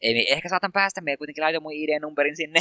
ei, 0.00 0.32
ehkä 0.32 0.48
saatan 0.48 0.72
päästä, 0.72 1.00
me 1.00 1.16
kuitenkin 1.16 1.44
laitoin 1.44 1.62
mun 1.62 1.72
ID-numberin 1.72 2.36
sinne. 2.36 2.60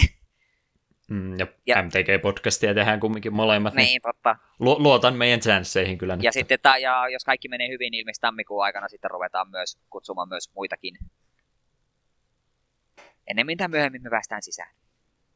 Mm, 1.10 1.40
ja, 1.40 1.48
ja 1.66 1.76
MTG-podcastia 1.76 2.74
tehdään 2.76 3.00
kumminkin 3.00 3.34
molemmat. 3.34 3.74
Niin, 3.74 3.86
niin 3.86 4.02
totta. 4.02 4.36
Lu- 4.60 4.84
luotan 4.84 5.16
meidän 5.16 5.40
chansseihin 5.40 5.98
kyllä. 5.98 6.14
Ja, 6.14 6.18
nyt. 6.18 6.34
sitten, 6.34 6.60
ta- 6.62 6.78
ja 6.78 7.10
jos 7.10 7.24
kaikki 7.26 7.48
menee 7.48 7.70
hyvin, 7.70 7.92
niin 7.92 8.00
ilmeisesti 8.00 8.22
tammikuun 8.22 8.64
aikana 8.64 8.88
sitten 8.88 9.12
ruvetaan 9.12 9.50
myös 9.50 9.78
kutsumaan 9.90 10.30
myös 10.30 10.52
muitakin. 10.56 10.98
Ennemmin 13.28 13.58
tai 13.58 13.68
myöhemmin 13.68 14.04
me 14.04 14.10
päästään 14.10 14.44
sisään. 14.44 14.76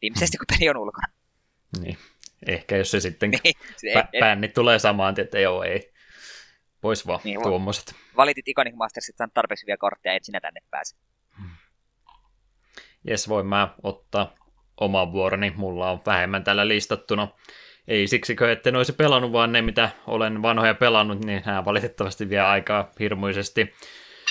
Viimeisesti, 0.02 0.38
kun 0.38 0.46
peli 0.58 0.70
on 0.70 0.78
ulkona. 0.78 1.08
Niin. 1.82 1.98
Ehkä 2.48 2.78
jos 2.78 2.92
se 2.92 3.00
sitten 3.00 3.30
niin, 3.30 3.56
pä- 3.98 4.20
pännit 4.20 4.54
tulee 4.54 4.80
samaan, 4.80 5.20
että 5.20 5.40
joo, 5.40 5.64
ei. 5.64 5.94
Pois 6.82 7.08
vaan 7.08 7.20
niin, 7.24 7.44
tuommoiset. 7.44 7.96
Valitit 8.18 8.48
Iconic 8.48 8.76
Mastersit, 8.76 9.16
tarpeeksi 9.34 9.66
hyviä 9.66 9.78
kortteja, 9.78 10.16
et 10.16 10.24
sinä 10.24 10.40
tänne 10.40 10.62
pääse 10.72 10.96
jes, 13.08 13.30
voin 13.30 13.46
mä 13.46 13.70
ottaa 13.84 14.36
oman 14.78 15.12
vuoroni, 15.12 15.54
mulla 15.56 15.92
on 15.92 16.02
vähemmän 16.06 16.44
tällä 16.44 16.68
listattuna. 16.68 17.28
Ei 17.88 18.08
siksikö, 18.08 18.52
etten 18.52 18.76
olisi 18.76 18.94
pelannut, 18.94 19.32
vaan 19.32 19.52
ne, 19.52 19.62
mitä 19.62 19.90
olen 20.08 20.42
vanhoja 20.42 20.74
pelannut, 20.74 21.26
niin 21.26 21.44
nämä 21.46 21.66
valitettavasti 21.66 22.30
vie 22.30 22.40
aikaa 22.40 22.92
hirmuisesti. 23.00 23.74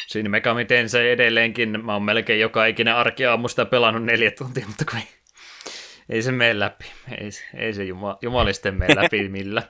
Siinä 0.06 0.28
Megami 0.28 0.66
se 0.86 1.12
edelleenkin, 1.12 1.84
mä 1.84 1.92
oon 1.92 2.02
melkein 2.02 2.40
joka 2.40 2.66
ikinen 2.66 2.94
arkiaamu 2.94 3.48
sitä 3.48 3.64
pelannut 3.64 4.04
neljä 4.04 4.30
tuntia, 4.30 4.66
mutta 4.66 4.84
kun 4.84 4.98
ei, 4.98 5.08
ei 6.08 6.22
se 6.22 6.32
mene 6.32 6.58
läpi. 6.58 6.84
Ei, 7.20 7.30
ei 7.54 7.74
se 7.74 7.84
juma, 7.84 8.18
jumalisten 8.22 8.74
mene 8.74 9.02
läpi 9.02 9.28
millä. 9.38 9.62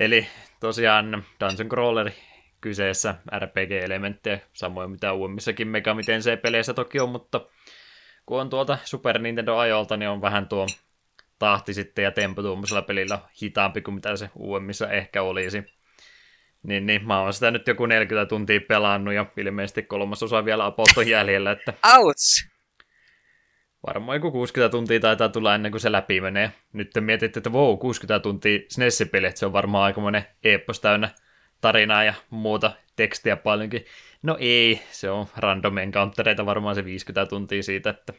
Eli 0.00 0.26
tosiaan 0.60 1.24
Dungeon 1.40 1.68
Crawleri 1.68 2.14
kyseessä, 2.60 3.14
RPG-elementtejä, 3.38 4.40
samoin 4.52 4.90
mitä 4.90 5.12
uudemmissakin 5.12 5.68
Megami 5.68 6.02
peleissä 6.42 6.74
toki 6.74 7.00
on, 7.00 7.08
mutta 7.08 7.40
kun 8.28 8.40
on 8.40 8.50
tuolta 8.50 8.78
Super 8.84 9.18
Nintendo-ajolta, 9.18 9.96
niin 9.96 10.08
on 10.08 10.22
vähän 10.22 10.48
tuo 10.48 10.66
tahti 11.38 11.74
sitten 11.74 12.02
ja 12.02 12.10
tempo 12.10 12.42
tuommoisella 12.42 12.82
pelillä 12.82 13.18
hitaampi 13.42 13.80
kuin 13.80 13.94
mitä 13.94 14.16
se 14.16 14.30
uudemmissa 14.36 14.90
ehkä 14.90 15.22
olisi. 15.22 15.64
Niin, 16.62 16.86
niin 16.86 17.06
mä 17.06 17.20
oon 17.20 17.32
sitä 17.32 17.50
nyt 17.50 17.68
joku 17.68 17.86
40 17.86 18.28
tuntia 18.28 18.60
pelannut 18.68 19.14
ja 19.14 19.26
ilmeisesti 19.36 19.82
kolmas 19.82 20.22
osa 20.22 20.44
vielä 20.44 20.66
apolto 20.66 21.00
jäljellä. 21.00 21.50
Että... 21.50 21.72
Ouch! 21.96 22.48
varmaan 23.86 24.16
joku 24.16 24.30
60 24.30 24.70
tuntia 24.70 25.00
taitaa 25.00 25.28
tulla 25.28 25.54
ennen 25.54 25.72
kuin 25.72 25.80
se 25.80 25.92
läpi 25.92 26.20
menee. 26.20 26.52
Nyt 26.72 26.90
te 26.90 27.00
mietitte, 27.00 27.38
että 27.38 27.50
wow, 27.50 27.78
60 27.78 28.22
tuntia 28.22 28.56
että 28.56 29.38
se 29.38 29.46
on 29.46 29.52
varmaan 29.52 29.84
aikamoinen 29.84 30.24
eeppos 30.44 30.80
täynnä 30.80 31.10
tarinaa 31.60 32.04
ja 32.04 32.14
muuta 32.30 32.72
tekstiä 32.96 33.36
paljonkin. 33.36 33.84
No 34.22 34.36
ei, 34.40 34.82
se 34.90 35.10
on 35.10 35.26
random 35.36 35.78
encountereita 35.78 36.46
varmaan 36.46 36.74
se 36.74 36.84
50 36.84 37.26
tuntia 37.26 37.62
siitä, 37.62 37.90
että 37.90 38.12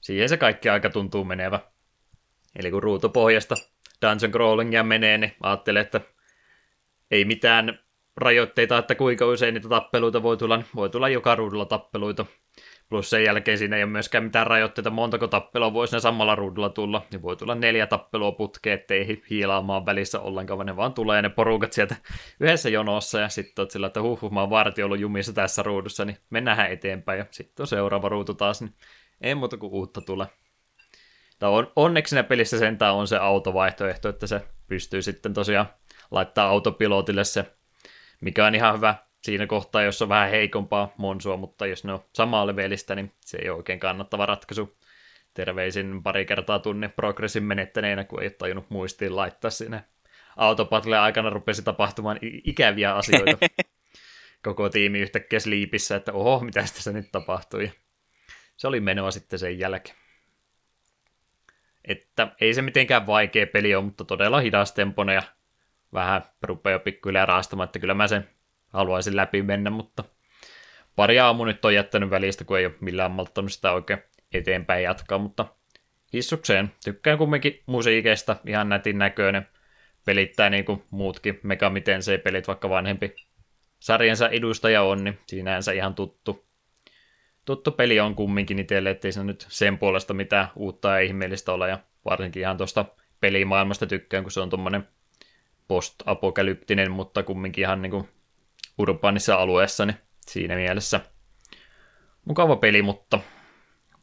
siihen 0.00 0.28
se 0.28 0.36
kaikki 0.36 0.68
aika 0.68 0.90
tuntuu 0.90 1.24
menevä. 1.24 1.60
Eli 2.56 2.70
kun 2.70 2.82
ruutupohjasta 2.82 3.54
dungeon 4.02 4.32
crawlingia 4.32 4.82
menee, 4.82 5.18
niin 5.18 5.32
ajattelee, 5.42 5.82
että 5.82 6.00
ei 7.10 7.24
mitään 7.24 7.78
rajoitteita, 8.16 8.78
että 8.78 8.94
kuinka 8.94 9.26
usein 9.26 9.54
niitä 9.54 9.68
tappeluita 9.68 10.22
voi 10.22 10.36
tulla. 10.36 10.62
Voi 10.74 10.90
tulla 10.90 11.08
joka 11.08 11.34
ruudulla 11.34 11.64
tappeluita. 11.64 12.26
Plus 12.90 13.10
sen 13.10 13.24
jälkeen 13.24 13.58
siinä 13.58 13.76
ei 13.76 13.82
ole 13.82 13.90
myöskään 13.90 14.24
mitään 14.24 14.46
rajoitteita, 14.46 14.90
montako 14.90 15.28
tappelua 15.28 15.72
voisi 15.72 15.96
ne 15.96 16.00
samalla 16.00 16.34
ruudulla 16.34 16.68
tulla. 16.68 17.06
Niin 17.10 17.22
voi 17.22 17.36
tulla 17.36 17.54
neljä 17.54 17.86
tappelua 17.86 18.32
putkeen, 18.32 18.74
ettei 18.74 19.22
hiilaamaan 19.30 19.86
välissä 19.86 20.20
ollenkaan, 20.20 20.58
vaan 20.58 20.66
ne 20.66 20.76
vaan 20.76 20.94
tulee 20.94 21.22
ne 21.22 21.28
porukat 21.28 21.72
sieltä 21.72 21.96
yhdessä 22.40 22.68
jonossa. 22.68 23.20
Ja 23.20 23.28
sitten 23.28 23.62
oot 23.62 23.70
sillä, 23.70 23.86
että 23.86 24.02
huh, 24.02 24.30
mä 24.30 24.40
oon 24.40 24.50
varti 24.50 24.82
ollut 24.82 25.00
jumissa 25.00 25.32
tässä 25.32 25.62
ruudussa, 25.62 26.04
niin 26.04 26.16
mennään 26.30 26.72
eteenpäin. 26.72 27.18
Ja 27.18 27.26
sitten 27.30 27.62
on 27.62 27.66
seuraava 27.66 28.08
ruutu 28.08 28.34
taas, 28.34 28.60
niin 28.60 28.74
ei 29.20 29.34
muuta 29.34 29.56
kuin 29.56 29.72
uutta 29.72 30.00
tule. 30.00 30.26
on, 31.42 31.72
onneksi 31.76 32.10
siinä 32.10 32.22
pelissä 32.22 32.58
sentään 32.58 32.94
on 32.94 33.08
se 33.08 33.16
autovaihtoehto, 33.16 34.08
että 34.08 34.26
se 34.26 34.42
pystyy 34.66 35.02
sitten 35.02 35.34
tosiaan 35.34 35.66
laittaa 36.10 36.48
autopilotille 36.48 37.24
se, 37.24 37.52
mikä 38.20 38.46
on 38.46 38.54
ihan 38.54 38.76
hyvä 38.76 38.94
siinä 39.22 39.46
kohtaa, 39.46 39.82
jos 39.82 40.02
on 40.02 40.08
vähän 40.08 40.30
heikompaa 40.30 40.94
monsua, 40.96 41.36
mutta 41.36 41.66
jos 41.66 41.84
ne 41.84 41.92
on 41.92 42.04
samaa 42.12 42.46
levelistä, 42.46 42.94
niin 42.94 43.12
se 43.20 43.38
ei 43.42 43.50
ole 43.50 43.56
oikein 43.56 43.80
kannattava 43.80 44.26
ratkaisu. 44.26 44.78
Terveisin 45.34 46.02
pari 46.02 46.26
kertaa 46.26 46.58
tunnin 46.58 46.92
progressin 46.92 47.44
menettäneenä, 47.44 48.04
kun 48.04 48.22
ei 48.22 48.26
ole 48.26 48.30
tajunnut 48.30 48.70
muistiin 48.70 49.16
laittaa 49.16 49.50
sinne 49.50 49.84
autopatle 50.36 50.98
aikana 50.98 51.30
rupesi 51.30 51.62
tapahtumaan 51.62 52.18
ikäviä 52.22 52.94
asioita. 52.94 53.38
Koko 54.44 54.68
tiimi 54.68 55.00
yhtäkkiä 55.00 55.40
sliipissä, 55.40 55.96
että 55.96 56.12
oho, 56.12 56.40
mitä 56.40 56.60
tässä 56.60 56.92
nyt 56.92 57.12
tapahtui. 57.12 57.72
Se 58.56 58.68
oli 58.68 58.80
menoa 58.80 59.10
sitten 59.10 59.38
sen 59.38 59.58
jälkeen. 59.58 59.96
Että 61.84 62.28
ei 62.40 62.54
se 62.54 62.62
mitenkään 62.62 63.06
vaikea 63.06 63.46
peli 63.46 63.74
ole, 63.74 63.84
mutta 63.84 64.04
todella 64.04 64.40
hidastemponen 64.40 65.14
ja 65.14 65.22
vähän 65.92 66.22
rupeaa 66.42 66.78
pikkuhiljaa 66.78 67.26
raastamaan, 67.26 67.64
että 67.64 67.78
kyllä 67.78 67.94
mä 67.94 68.08
sen 68.08 68.28
haluaisin 68.72 69.16
läpi 69.16 69.42
mennä, 69.42 69.70
mutta 69.70 70.04
pari 70.96 71.18
aamu 71.18 71.44
nyt 71.44 71.64
on 71.64 71.74
jättänyt 71.74 72.10
välistä, 72.10 72.44
kun 72.44 72.58
ei 72.58 72.66
ole 72.66 72.74
millään 72.80 73.10
malttanut 73.10 73.52
sitä 73.52 73.72
oikein 73.72 74.02
eteenpäin 74.32 74.84
jatkaa, 74.84 75.18
mutta 75.18 75.46
hissukseen. 76.12 76.72
Tykkään 76.84 77.18
kumminkin 77.18 77.62
musiikeista, 77.66 78.36
ihan 78.46 78.68
nätin 78.68 78.98
näköinen. 78.98 79.48
Pelittää 80.04 80.50
niin 80.50 80.64
kuin 80.64 80.82
muutkin 80.90 81.40
miten 81.70 82.02
se 82.02 82.18
pelit, 82.18 82.48
vaikka 82.48 82.68
vanhempi 82.68 83.14
sarjansa 83.80 84.28
edustaja 84.28 84.82
on, 84.82 85.04
niin 85.04 85.18
se 85.60 85.74
ihan 85.74 85.94
tuttu. 85.94 86.44
Tuttu 87.44 87.70
peli 87.70 88.00
on 88.00 88.14
kumminkin 88.14 88.58
itselle, 88.58 88.90
ettei 88.90 89.12
se 89.12 89.24
nyt 89.24 89.46
sen 89.48 89.78
puolesta 89.78 90.14
mitään 90.14 90.48
uutta 90.56 90.88
ja 90.88 91.00
ihmeellistä 91.00 91.52
ole, 91.52 91.68
ja 91.68 91.78
varsinkin 92.04 92.42
ihan 92.42 92.56
tuosta 92.56 92.84
pelimaailmasta 93.20 93.86
tykkään, 93.86 94.24
kun 94.24 94.30
se 94.30 94.40
on 94.40 94.50
tuommoinen 94.50 94.86
post-apokalyptinen, 95.68 96.90
mutta 96.90 97.22
kumminkin 97.22 97.62
ihan 97.62 97.82
niin 97.82 97.90
kuin 97.90 98.08
urbaanissa 98.80 99.34
alueessa, 99.34 99.86
niin 99.86 99.96
siinä 100.26 100.56
mielessä 100.56 101.00
mukava 102.24 102.56
peli, 102.56 102.82
mutta 102.82 103.18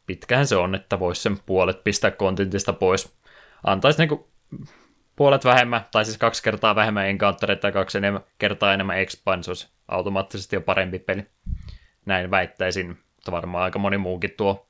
pitkään 0.05 0.47
se 0.47 0.55
on, 0.55 0.75
että 0.75 0.99
voisi 0.99 1.21
sen 1.21 1.37
puolet 1.45 1.83
pistää 1.83 2.11
kontentista 2.11 2.73
pois. 2.73 3.17
Antaisi 3.63 3.99
niinku 3.99 4.31
puolet 5.15 5.45
vähemmän, 5.45 5.85
tai 5.91 6.05
siis 6.05 6.17
kaksi 6.17 6.43
kertaa 6.43 6.75
vähemmän 6.75 7.07
encountereita 7.07 7.67
ja 7.67 7.71
kaksi 7.71 7.97
enemmän, 7.97 8.21
kertaa 8.37 8.73
enemmän 8.73 8.99
expansions, 8.99 9.73
automaattisesti 9.87 10.55
jo 10.55 10.61
parempi 10.61 10.99
peli. 10.99 11.25
Näin 12.05 12.31
väittäisin, 12.31 12.87
mutta 12.87 13.31
varmaan 13.31 13.63
aika 13.63 13.79
moni 13.79 13.97
muukin 13.97 14.33
tuo 14.37 14.67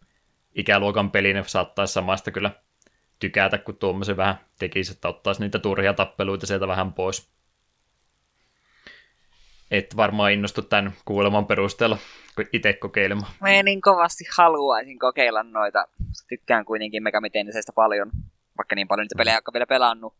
ikäluokan 0.55 1.11
peli, 1.11 1.33
ne 1.33 1.43
saattaisi 1.47 1.93
samasta 1.93 2.31
kyllä 2.31 2.51
tykätä, 3.19 3.57
kun 3.57 3.77
tuommoisen 3.77 4.17
vähän 4.17 4.39
tekisi, 4.59 4.91
että 4.91 5.07
ottaisi 5.07 5.41
niitä 5.41 5.59
turhia 5.59 5.93
tappeluita 5.93 6.47
sieltä 6.47 6.67
vähän 6.67 6.93
pois 6.93 7.36
et 9.72 9.97
varmaan 9.97 10.32
innostu 10.32 10.61
tämän 10.61 10.93
kuuleman 11.05 11.45
perusteella 11.45 11.97
itse 12.53 12.74
kokeilemaan. 12.74 13.32
Mä 13.41 13.63
niin 13.63 13.82
kovasti 13.82 14.24
haluaisin 14.38 14.99
kokeilla 14.99 15.43
noita. 15.43 15.88
Tykkään 16.30 16.65
kuitenkin 16.65 17.03
Megamitennisestä 17.03 17.72
paljon, 17.76 18.11
vaikka 18.57 18.76
niin 18.76 18.88
paljon 18.88 19.03
niitä 19.03 19.18
pelejä 19.18 19.36
ole 19.36 19.53
vielä 19.53 19.65
pelannut. 19.65 20.15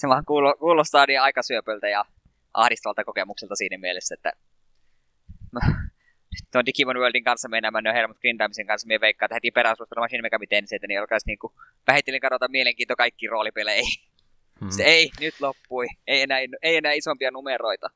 se 0.00 0.08
vaan 0.08 0.24
kuulostaa 0.58 1.06
niin 1.06 1.20
aikasyöpöltä 1.20 1.88
ja 1.88 2.04
ahdistavalta 2.54 3.04
kokemukselta 3.04 3.56
siinä 3.56 3.78
mielessä, 3.78 4.14
että 4.14 4.32
no, 5.52 5.60
tuon 6.52 6.66
Digimon 6.66 6.96
Worldin 6.96 7.24
kanssa 7.24 7.48
mennään, 7.48 7.72
mä 7.72 7.92
Helmut 7.92 8.18
Grindaamisen 8.18 8.66
kanssa, 8.66 8.86
minä 8.86 9.00
veikkaan, 9.00 9.26
että 9.26 9.34
heti 9.34 9.50
peräsuostella 9.50 10.04
Machine 10.04 10.22
Megamitenniseitä, 10.22 10.86
niin 10.86 11.00
alkaisi 11.00 11.26
niinku 11.26 11.54
vähitellen 11.86 12.20
kadota 12.20 12.48
mielenkiinto 12.48 12.96
kaikki 12.96 13.26
roolipeleihin. 13.26 14.15
Hmm. 14.60 14.70
Se 14.70 14.82
ei, 14.82 15.10
nyt 15.20 15.34
loppui. 15.40 15.86
Ei 16.06 16.22
enää, 16.22 16.38
ei 16.62 16.76
enää 16.76 16.92
isompia 16.92 17.30
numeroita. 17.30 17.90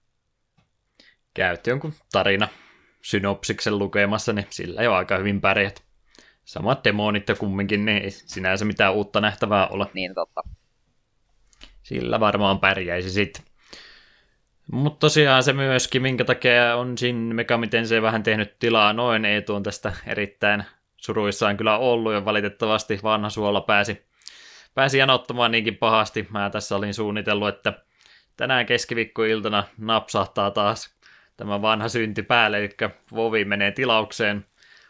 Käytti 1.34 1.70
jonkun 1.70 1.94
tarina 2.12 2.48
synopsiksen 3.02 3.78
lukemassa, 3.78 4.32
niin 4.32 4.46
sillä 4.50 4.82
jo 4.82 4.94
aika 4.94 5.18
hyvin 5.18 5.40
pärjät. 5.40 5.82
Samat 6.44 6.84
demonit 6.84 7.28
ja 7.28 7.34
kumminkin, 7.34 7.84
niin 7.84 8.02
ei 8.02 8.10
sinänsä 8.10 8.64
mitään 8.64 8.94
uutta 8.94 9.20
nähtävää 9.20 9.66
ole. 9.66 9.86
Niin, 9.94 10.14
totta. 10.14 10.42
Sillä 11.82 12.20
varmaan 12.20 12.60
pärjäisi 12.60 13.10
sitten. 13.10 13.44
Mutta 14.72 14.98
tosiaan 14.98 15.42
se 15.42 15.52
myöskin, 15.52 16.02
minkä 16.02 16.24
takia 16.24 16.76
on 16.76 16.98
siinä 16.98 17.34
miten 17.56 17.86
se 17.86 18.02
vähän 18.02 18.22
tehnyt 18.22 18.58
tilaa 18.58 18.92
noin, 18.92 19.24
ei 19.24 19.42
tuon 19.42 19.62
tästä 19.62 19.92
erittäin 20.06 20.64
suruissaan 20.96 21.56
kyllä 21.56 21.78
ollut, 21.78 22.12
ja 22.12 22.24
valitettavasti 22.24 23.00
vanha 23.02 23.30
suola 23.30 23.60
pääsi 23.60 24.09
pääsi 24.74 24.98
janottamaan 24.98 25.50
niinkin 25.50 25.76
pahasti. 25.76 26.26
Mä 26.30 26.50
tässä 26.50 26.76
olin 26.76 26.94
suunnitellut, 26.94 27.48
että 27.48 27.72
tänään 28.36 28.66
keskiviikkoiltana 28.66 29.64
napsahtaa 29.78 30.50
taas 30.50 30.94
tämä 31.36 31.62
vanha 31.62 31.88
synti 31.88 32.22
päälle, 32.22 32.58
eli 32.58 32.70
Vovi 33.12 33.44
menee 33.44 33.72
tilaukseen. 33.72 34.46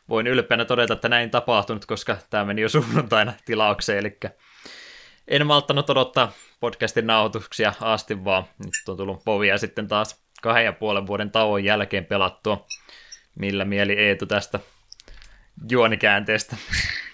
Voin 0.09 0.27
ylpeänä 0.27 0.65
todeta, 0.65 0.95
että 0.95 1.09
näin 1.09 1.31
tapahtunut, 1.31 1.87
koska 1.87 2.17
tämä 2.31 2.45
meni 2.45 2.63
jo 2.63 2.69
sunnuntaina 2.69 3.33
tilaukseen, 3.45 3.99
eli 3.99 4.19
en 5.29 5.47
malttanut 5.47 5.91
odottaa 5.91 6.33
podcastin 6.61 7.07
nauhoituksia 7.07 7.73
asti, 7.81 8.25
vaan 8.25 8.45
nyt 8.59 8.89
on 8.89 8.97
tullut 8.97 9.27
Vovia 9.27 9.59
sitten 9.59 9.89
taas 9.89 10.25
kahden 10.43 10.65
ja 10.65 10.73
puolen 10.73 11.07
vuoden 11.07 11.31
tauon 11.31 11.65
jälkeen 11.65 12.05
pelattua. 12.05 12.67
Millä 13.35 13.65
mieli 13.65 13.93
Eetu 13.93 14.27
tästä 14.27 14.61
juonikäänteestä? 15.71 16.57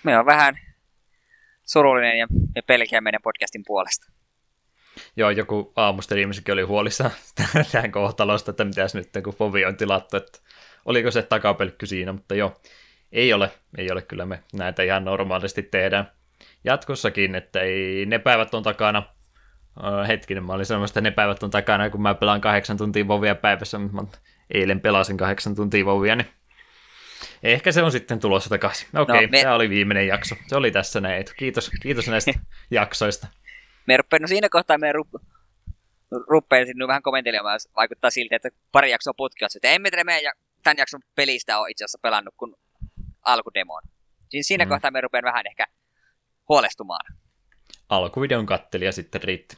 Me 0.03 0.19
on 0.19 0.27
vähän 0.27 0.59
surullinen 1.67 2.19
ja, 2.19 2.27
pelkää 2.63 3.01
meidän 3.01 3.23
podcastin 3.23 3.63
puolesta. 3.67 4.13
Joo, 5.17 5.31
joku 5.31 5.73
ihmisikin 6.21 6.53
oli 6.53 6.63
huolissaan 6.63 7.11
tähän 7.73 7.93
kohtalosta, 7.93 8.51
että 8.51 8.65
mitäs 8.65 8.95
nyt 8.95 9.09
kun 9.25 9.35
Fovi 9.35 9.65
on 9.65 9.77
tilattu, 9.77 10.17
että 10.17 10.39
oliko 10.85 11.11
se 11.11 11.23
takapelkky 11.23 11.87
siinä, 11.87 12.13
mutta 12.13 12.35
joo, 12.35 12.61
ei 13.13 13.33
ole, 13.33 13.51
ei 13.79 13.91
ole 13.93 14.03
kyllä 14.03 14.27
me 14.27 14.43
näitä 14.53 14.83
ihan 14.83 15.05
normaalisti 15.05 15.63
tehdään 15.63 16.11
jatkossakin, 16.65 17.35
että 17.35 17.61
ei 17.61 18.07
ne 18.07 18.19
päivät 18.19 18.55
on 18.55 18.63
takana, 18.63 19.03
uh, 19.77 20.09
hetkinen, 20.09 20.45
mä 20.45 20.53
olin 20.53 20.67
sanomassa, 20.67 20.91
että 20.91 21.01
ne 21.01 21.11
päivät 21.11 21.43
on 21.43 21.51
takana, 21.51 21.91
kun 21.91 22.03
mä 22.03 22.15
pelaan 22.15 22.41
kahdeksan 22.41 22.77
tuntia 22.77 23.09
vovia 23.09 23.35
päivässä, 23.35 23.79
mutta 23.79 24.19
eilen 24.55 24.81
pelasin 24.81 25.17
kahdeksan 25.17 25.55
tuntia 25.55 25.85
vovia, 25.85 26.17
niin 26.17 26.27
Ehkä 27.47 27.73
se 27.73 27.83
on 27.83 27.93
sitten 27.93 28.21
tulossa 28.21 28.51
takaisin. 28.51 28.89
No 28.93 29.03
okei, 29.03 29.15
okay, 29.15 29.27
no, 29.27 29.31
me... 29.31 29.43
tämä 29.43 29.55
oli 29.55 29.71
viimeinen 29.71 30.07
jakso. 30.07 30.35
Se 30.47 30.57
oli 30.57 30.71
tässä 30.71 31.01
näin. 31.01 31.25
Kiitos, 31.37 31.71
kiitos 31.83 32.09
näistä 32.09 32.33
jaksoista. 32.71 33.27
Me 33.87 33.97
rupein, 33.97 34.23
no 34.23 34.29
siinä 34.29 34.49
kohtaa 34.49 34.79
me 34.79 34.93
rup, 34.93 35.09
rupein 36.29 36.67
sinne 36.67 36.87
vähän 36.87 37.03
komentelemaan, 37.03 37.61
vaikuttaa 37.77 38.11
siltä, 38.11 38.37
että 38.37 38.49
pari 38.73 38.91
jaksoa 38.91 39.15
putkia, 39.17 39.49
että 39.57 39.69
emme 39.69 39.91
tiedä 39.91 40.05
meidän 40.05 40.33
tämän 40.63 40.77
jakson 40.79 41.01
pelistä 41.15 41.59
ole 41.59 41.71
itse 41.71 41.85
asiassa 41.85 41.99
pelannut 42.03 42.35
kuin 42.37 42.55
alkudemoon. 43.23 43.83
Siinä, 44.29 44.43
siinä 44.43 44.65
mm. 44.65 44.69
kohtaa 44.69 44.91
me 44.91 45.01
rupean 45.01 45.25
vähän 45.25 45.47
ehkä 45.47 45.67
huolestumaan. 46.49 47.17
Alkuvideon 47.89 48.47
kattelija 48.47 48.93
sitten 48.93 49.23
riitti. 49.23 49.57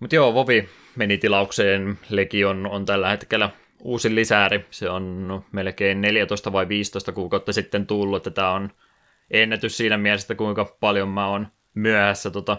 Mutta 0.00 0.16
joo, 0.16 0.34
Vovi 0.34 0.68
meni 0.96 1.18
tilaukseen. 1.18 1.98
Legion 2.10 2.66
on 2.66 2.84
tällä 2.84 3.10
hetkellä 3.10 3.50
uusi 3.82 4.14
lisääri. 4.14 4.66
Se 4.70 4.90
on 4.90 5.44
melkein 5.52 6.00
14 6.00 6.52
vai 6.52 6.68
15 6.68 7.12
kuukautta 7.12 7.52
sitten 7.52 7.86
tullut, 7.86 8.16
että 8.16 8.30
tämä 8.30 8.50
on 8.50 8.70
ennätys 9.30 9.76
siinä 9.76 9.98
mielessä, 9.98 10.34
kuinka 10.34 10.64
paljon 10.80 11.08
mä 11.08 11.28
oon 11.28 11.48
myöhässä 11.74 12.30
tota 12.30 12.56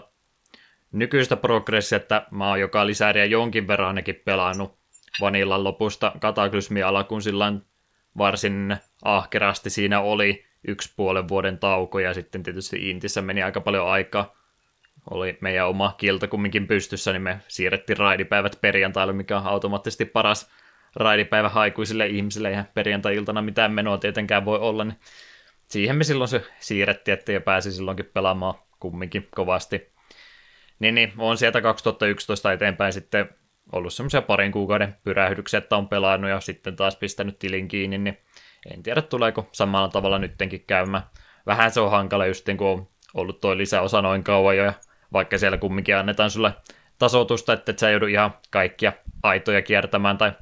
nykyistä 0.92 1.36
progressia, 1.36 1.96
että 1.96 2.26
mä 2.30 2.48
oon 2.48 2.60
joka 2.60 2.86
lisääriä 2.86 3.24
jonkin 3.24 3.66
verran 3.66 3.88
ainakin 3.88 4.22
pelannut 4.24 4.78
Vanillan 5.20 5.64
lopusta 5.64 6.12
kataklysmia 6.20 6.88
alkuun 6.88 7.22
sillä 7.22 7.52
varsin 8.18 8.76
ahkerasti 9.02 9.70
siinä 9.70 10.00
oli 10.00 10.44
yksi 10.68 10.92
puolen 10.96 11.28
vuoden 11.28 11.58
tauko 11.58 11.98
ja 11.98 12.14
sitten 12.14 12.42
tietysti 12.42 12.90
Intissä 12.90 13.22
meni 13.22 13.42
aika 13.42 13.60
paljon 13.60 13.88
aikaa. 13.88 14.38
Oli 15.10 15.38
meidän 15.40 15.68
oma 15.68 15.94
kilta 15.98 16.28
kumminkin 16.28 16.66
pystyssä, 16.66 17.12
niin 17.12 17.22
me 17.22 17.40
siirrettiin 17.48 17.96
raidipäivät 17.96 18.58
perjantaille, 18.60 19.12
mikä 19.12 19.36
on 19.36 19.46
automaattisesti 19.46 20.04
paras 20.04 20.50
raidipäivä 20.98 21.48
haikuisille 21.48 22.06
ihmisille 22.06 22.50
ja 22.50 22.64
perjantai-iltana 22.74 23.42
mitään 23.42 23.72
menoa 23.72 23.98
tietenkään 23.98 24.44
voi 24.44 24.58
olla, 24.58 24.84
niin 24.84 24.98
siihen 25.68 25.96
me 25.96 26.04
silloin 26.04 26.28
se 26.28 26.44
siirrettiin, 26.60 27.12
että 27.12 27.32
jo 27.32 27.40
pääsi 27.40 27.72
silloinkin 27.72 28.10
pelaamaan 28.14 28.54
kumminkin 28.80 29.28
kovasti. 29.34 29.92
Niin, 30.78 30.94
niin 30.94 31.12
on 31.18 31.38
sieltä 31.38 31.60
2011 31.60 32.52
eteenpäin 32.52 32.92
sitten 32.92 33.28
ollut 33.72 33.92
semmoisia 33.92 34.22
parin 34.22 34.52
kuukauden 34.52 34.96
pyrähdyksiä, 35.04 35.58
että 35.58 35.76
on 35.76 35.88
pelannut 35.88 36.30
ja 36.30 36.40
sitten 36.40 36.76
taas 36.76 36.96
pistänyt 36.96 37.38
tilin 37.38 37.68
kiinni, 37.68 37.98
niin 37.98 38.18
en 38.72 38.82
tiedä 38.82 39.02
tuleeko 39.02 39.48
samalla 39.52 39.88
tavalla 39.88 40.18
nyttenkin 40.18 40.64
käymään. 40.66 41.02
Vähän 41.46 41.70
se 41.70 41.80
on 41.80 41.90
hankala 41.90 42.26
just 42.26 42.46
kun 42.58 42.68
on 42.68 42.88
ollut 43.14 43.40
tuo 43.40 43.56
lisäosa 43.56 44.02
noin 44.02 44.24
kauan 44.24 44.56
jo, 44.56 44.64
ja 44.64 44.72
vaikka 45.12 45.38
siellä 45.38 45.58
kumminkin 45.58 45.96
annetaan 45.96 46.30
sulle 46.30 46.52
tasotusta, 46.98 47.52
että 47.52 47.72
et 47.72 47.78
sä 47.78 47.90
joudu 47.90 48.06
ihan 48.06 48.34
kaikkia 48.50 48.92
aitoja 49.22 49.62
kiertämään 49.62 50.18
tai 50.18 50.32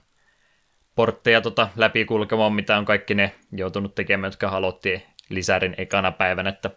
portteja 0.97 1.40
tota 1.40 1.68
läpi 1.76 2.05
kulkemaan, 2.05 2.53
mitä 2.53 2.78
on 2.78 2.84
kaikki 2.84 3.14
ne 3.14 3.34
joutunut 3.53 3.94
tekemään, 3.94 4.28
jotka 4.28 4.49
aloitti 4.49 5.07
lisärin 5.28 5.74
ekana 5.78 6.12
päivänä, 6.12 6.51
että 6.51 6.70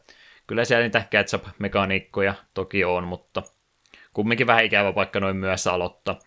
kyllä 0.47 0.65
siellä 0.65 0.83
niitä 0.83 1.03
catch-up-mekaniikkoja 1.11 2.33
toki 2.53 2.83
on, 2.83 3.07
mutta 3.07 3.43
kumminkin 4.13 4.47
vähän 4.47 4.65
ikävä 4.65 4.93
paikka 4.93 5.19
noin 5.19 5.35
myös 5.35 5.67
aloittaa. 5.67 6.19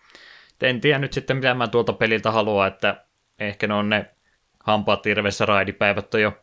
En 0.61 0.81
tiedä 0.81 0.99
nyt 0.99 1.13
sitten, 1.13 1.37
mitä 1.37 1.53
mä 1.53 1.67
tuolta 1.67 1.93
peliltä 1.93 2.31
haluan, 2.31 2.67
että 2.67 3.05
ehkä 3.39 3.67
ne 3.67 3.73
on 3.73 3.89
ne 3.89 4.05
hampaat 4.63 5.05
irvessä 5.05 5.45
raidipäivät 5.45 6.13
on 6.13 6.21
jo 6.21 6.33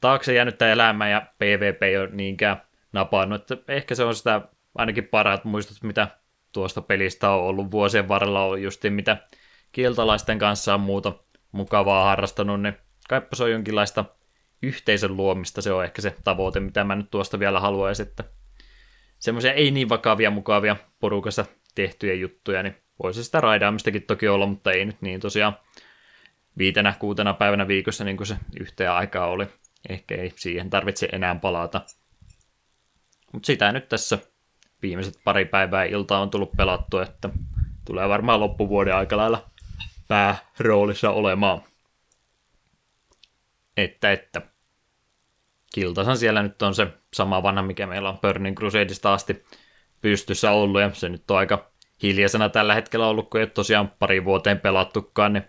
taakse 0.00 0.34
jäänyt 0.34 0.58
tämä 0.58 0.70
elämä 0.70 1.08
ja 1.08 1.26
PvP 1.38 1.82
ei 1.82 1.98
ole 1.98 2.08
niinkään 2.12 2.62
napannut. 2.92 3.50
Että 3.50 3.72
ehkä 3.72 3.94
se 3.94 4.04
on 4.04 4.14
sitä 4.14 4.40
ainakin 4.74 5.08
parhaat 5.08 5.44
muistot, 5.44 5.82
mitä 5.82 6.08
tuosta 6.52 6.82
pelistä 6.82 7.30
on 7.30 7.42
ollut 7.42 7.70
vuosien 7.70 8.08
varrella, 8.08 8.44
on 8.44 8.62
just 8.62 8.84
mitä 8.90 9.16
kieltalaisten 9.74 10.38
kanssa 10.38 10.74
on 10.74 10.80
muuta 10.80 11.12
mukavaa 11.52 12.04
harrastanut, 12.04 12.62
niin 12.62 12.76
kaipa 13.08 13.36
se 13.36 13.44
on 13.44 13.50
jonkinlaista 13.50 14.04
yhteisön 14.62 15.16
luomista, 15.16 15.62
se 15.62 15.72
on 15.72 15.84
ehkä 15.84 16.02
se 16.02 16.16
tavoite, 16.24 16.60
mitä 16.60 16.84
mä 16.84 16.94
nyt 16.94 17.10
tuosta 17.10 17.38
vielä 17.38 17.60
haluaisin, 17.60 18.06
että 18.06 18.24
semmoisia 19.18 19.52
ei 19.52 19.70
niin 19.70 19.88
vakavia 19.88 20.30
mukavia 20.30 20.76
porukassa 21.00 21.44
tehtyjä 21.74 22.14
juttuja, 22.14 22.62
niin 22.62 22.76
voisi 23.02 23.24
sitä 23.24 23.40
raidaamistakin 23.40 24.02
toki 24.02 24.28
olla, 24.28 24.46
mutta 24.46 24.72
ei 24.72 24.84
nyt 24.84 24.96
niin 25.00 25.20
tosiaan 25.20 25.56
viitenä, 26.58 26.94
kuutena 26.98 27.34
päivänä 27.34 27.68
viikossa 27.68 28.04
niin 28.04 28.16
kuin 28.16 28.26
se 28.26 28.36
yhteen 28.60 28.90
aikaa 28.90 29.26
oli. 29.26 29.46
Ehkä 29.88 30.14
ei 30.14 30.32
siihen 30.36 30.70
tarvitse 30.70 31.08
enää 31.12 31.34
palata. 31.34 31.80
Mutta 33.32 33.46
sitä 33.46 33.72
nyt 33.72 33.88
tässä 33.88 34.18
viimeiset 34.82 35.14
pari 35.24 35.44
päivää 35.44 35.84
iltaa 35.84 36.20
on 36.20 36.30
tullut 36.30 36.56
pelattua, 36.56 37.02
että 37.02 37.28
tulee 37.84 38.08
varmaan 38.08 38.40
loppuvuoden 38.40 38.94
aika 38.94 39.16
lailla 39.16 39.50
pääroolissa 40.08 41.10
olemaan. 41.10 41.62
Että, 43.76 44.12
että. 44.12 44.42
Kiltasan 45.74 46.16
siellä 46.16 46.42
nyt 46.42 46.62
on 46.62 46.74
se 46.74 46.86
sama 47.14 47.42
vanha, 47.42 47.62
mikä 47.62 47.86
meillä 47.86 48.08
on 48.08 48.18
Burning 48.18 48.56
Crusadeista 48.56 49.14
asti 49.14 49.44
pystyssä 50.00 50.50
ollut, 50.50 50.80
ja 50.80 50.90
se 50.92 51.08
nyt 51.08 51.30
on 51.30 51.36
aika 51.36 51.70
hiljaisena 52.02 52.48
tällä 52.48 52.74
hetkellä 52.74 53.06
ollut, 53.06 53.30
kun 53.30 53.40
ei 53.40 53.46
tosiaan 53.46 53.92
pari 53.98 54.24
vuoteen 54.24 54.60
pelattukaan, 54.60 55.32
niin 55.32 55.44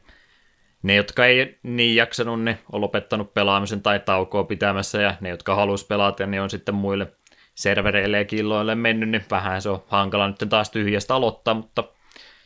ne, 0.83 0.95
jotka 0.95 1.25
ei 1.25 1.59
niin 1.63 1.95
jaksanut, 1.95 2.43
ne 2.43 2.59
on 2.71 2.81
lopettanut 2.81 3.33
pelaamisen 3.33 3.81
tai 3.81 3.99
taukoa 3.99 4.43
pitämässä, 4.43 5.01
ja 5.01 5.15
ne, 5.21 5.29
jotka 5.29 5.55
halus 5.55 5.83
pelata, 5.83 6.25
niin 6.25 6.41
on 6.41 6.49
sitten 6.49 6.75
muille 6.75 7.07
servereille 7.55 8.17
ja 8.17 8.25
killoille 8.25 8.75
mennyt, 8.75 9.09
niin 9.09 9.25
vähän 9.31 9.61
se 9.61 9.69
on 9.69 9.83
hankala 9.87 10.27
nyt 10.27 10.49
taas 10.49 10.69
tyhjästä 10.69 11.15
aloittaa, 11.15 11.53
mutta 11.53 11.83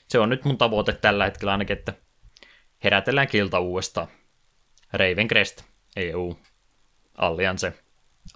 se 0.09 0.19
on 0.19 0.29
nyt 0.29 0.45
mun 0.45 0.57
tavoite 0.57 0.93
tällä 0.93 1.25
hetkellä 1.25 1.51
ainakin, 1.51 1.77
että 1.77 1.93
herätellään 2.83 3.27
kilta 3.27 3.59
uudestaan. 3.59 4.07
Raven 4.93 5.27
Crest, 5.27 5.63
EU, 5.95 6.37
Alliance, 7.17 7.73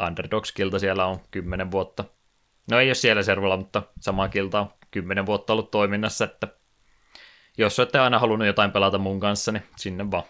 Underdogs-kilta 0.07 0.79
siellä 0.79 1.05
on 1.05 1.19
10 1.31 1.71
vuotta. 1.71 2.05
No 2.71 2.79
ei 2.79 2.87
ole 2.87 2.95
siellä 2.95 3.23
servolla, 3.23 3.57
mutta 3.57 3.83
sama 3.99 4.29
kilta 4.29 4.59
on 4.59 4.73
10 4.91 5.25
vuotta 5.25 5.53
ollut 5.53 5.71
toiminnassa, 5.71 6.25
että 6.25 6.47
jos 7.57 7.79
olette 7.79 7.99
aina 7.99 8.19
halunnut 8.19 8.47
jotain 8.47 8.71
pelata 8.71 8.97
mun 8.97 9.19
kanssa, 9.19 9.51
niin 9.51 9.63
sinne 9.77 10.11
vaan. 10.11 10.23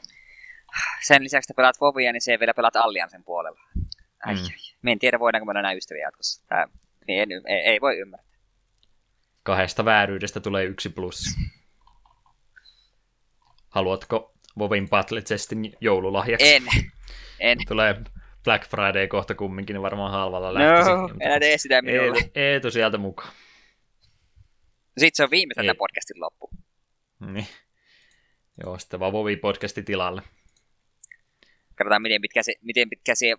Sen 1.07 1.23
lisäksi, 1.23 1.45
että 1.45 1.57
pelaat 1.57 1.81
Vovia, 1.81 2.11
niin 2.11 2.21
se 2.21 2.39
vielä 2.39 2.53
pelaat 2.53 2.75
Alliansen 2.75 3.23
puolella. 3.23 3.59
Ai, 4.25 4.35
mm. 4.35 4.41
Me 4.81 4.91
en 4.91 4.99
tiedä, 4.99 5.19
voidaanko 5.19 5.45
me 5.45 5.51
olla 5.51 5.61
näin 5.61 5.77
ystäviä 5.77 6.03
jatkossa. 6.03 6.43
Tää, 6.47 6.67
niin 7.07 7.31
ei, 7.31 7.55
ei, 7.55 7.59
ei, 7.59 7.81
voi 7.81 7.97
ymmärtää. 7.97 8.32
Kahdesta 9.43 9.85
vääryydestä 9.85 10.39
tulee 10.39 10.65
yksi 10.65 10.89
plus. 10.89 11.35
Haluatko 13.69 14.33
Vovin 14.59 14.89
Battle 14.89 15.21
Chestin 15.21 15.73
joululahjaksi? 15.81 16.53
En. 16.53 16.63
en. 17.39 17.57
Tulee 17.67 17.95
Black 18.43 18.69
Friday 18.69 19.07
kohta 19.07 19.35
kumminkin, 19.35 19.73
niin 19.73 19.81
varmaan 19.81 20.11
halvalla 20.11 20.53
lähtisi. 20.53 20.89
No, 20.89 21.09
älä 21.23 21.39
tee 21.39 21.57
sitä 21.57 21.81
minulle. 21.81 22.31
Eetu, 22.35 22.71
sieltä 22.71 22.97
mukaan. 22.97 23.33
Sitten 24.97 25.15
se 25.15 25.23
on 25.23 25.31
viimeisen 25.31 25.77
podcastin 25.77 26.21
loppu. 26.21 26.49
Niin. 27.19 27.47
Joo, 28.63 28.79
sitten 28.79 28.99
vaan 28.99 29.13
Vovi-podcasti 29.13 29.83
tilalle. 29.83 30.21
Katsotaan, 31.75 32.01
miten 32.01 32.21
pitkä 32.21 32.43
se, 32.43 32.53
miten 32.61 32.89
pitkä 32.89 33.15
se 33.15 33.35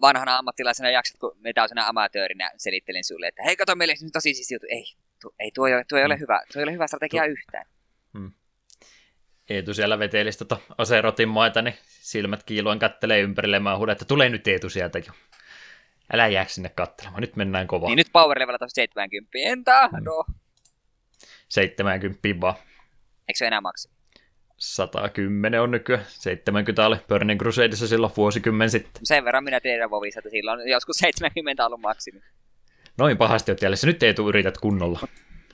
vanhana 0.00 0.36
ammattilaisena 0.36 0.90
jaksat, 0.90 1.20
kun 1.20 1.36
me 1.40 1.52
taas 1.52 1.70
amatöörinä 1.86 2.50
selittelin 2.56 3.04
sulle, 3.04 3.28
että 3.28 3.42
hei, 3.42 3.56
kato, 3.56 3.76
meille 3.76 3.94
on 4.04 4.12
tosi 4.12 4.34
siis 4.34 4.50
juttu. 4.50 4.66
Ei, 4.70 4.84
tuo, 5.20 5.30
ei, 5.38 5.50
tuo, 5.50 5.66
ei 5.66 5.74
ole, 5.74 5.84
tuo 5.84 5.98
ei 5.98 6.04
ole 6.04 6.14
mm. 6.14 6.20
hyvä, 6.20 6.42
tuo 6.52 6.60
ei 6.60 6.62
ole 6.62 6.72
hyvä 6.72 6.86
strategia 6.86 7.24
tu- 7.24 7.30
yhtään. 7.30 7.66
Hmm. 8.18 8.32
Eetu 9.50 9.74
siellä 9.74 9.98
vetelisi 9.98 10.38
tota 10.38 10.56
aserotin 10.78 11.28
maita, 11.28 11.62
niin 11.62 11.74
silmät 11.84 12.42
kiiluen 12.42 12.78
kattelee 12.78 13.20
ympärille, 13.20 13.58
mä 13.58 13.76
huudan, 13.76 13.92
että 13.92 14.04
tulee 14.04 14.28
nyt 14.28 14.48
Eetu 14.48 14.70
sieltä 14.70 14.98
jo. 14.98 15.12
Älä 16.12 16.28
jää 16.28 16.44
sinne 16.44 16.68
katselemaan, 16.68 17.20
nyt 17.20 17.36
mennään 17.36 17.66
kovaa. 17.66 17.88
Niin 17.88 17.96
nyt 17.96 18.12
power 18.12 18.38
levelata 18.38 18.68
70, 18.68 19.38
en 19.38 19.64
tahdo. 19.64 20.22
Hmm. 20.22 20.34
70 21.48 22.40
vaan. 22.40 22.54
Eikö 23.28 23.38
se 23.38 23.46
enää 23.46 23.60
maksimi? 23.60 23.97
110 24.58 25.62
on 25.62 25.70
nykyään. 25.70 26.04
70 26.08 26.86
oli 26.86 26.96
Burning 27.08 27.40
Crusadeissa 27.40 27.88
silloin 27.88 28.12
vuosikymmen 28.16 28.70
sitten. 28.70 29.06
Sen 29.06 29.24
verran 29.24 29.44
minä 29.44 29.60
tiedän 29.60 29.90
Vovissa, 29.90 30.20
että 30.20 30.30
silloin 30.30 30.60
on 30.60 30.68
joskus 30.68 30.96
70 30.96 31.66
ollut 31.66 31.80
maksimi. 31.80 32.20
Noin 32.98 33.16
pahasti 33.16 33.52
oot 33.52 33.62
jäljessä. 33.62 33.86
Nyt 33.86 34.02
ei 34.02 34.14
tule 34.14 34.28
yrität 34.28 34.58
kunnolla. 34.58 35.00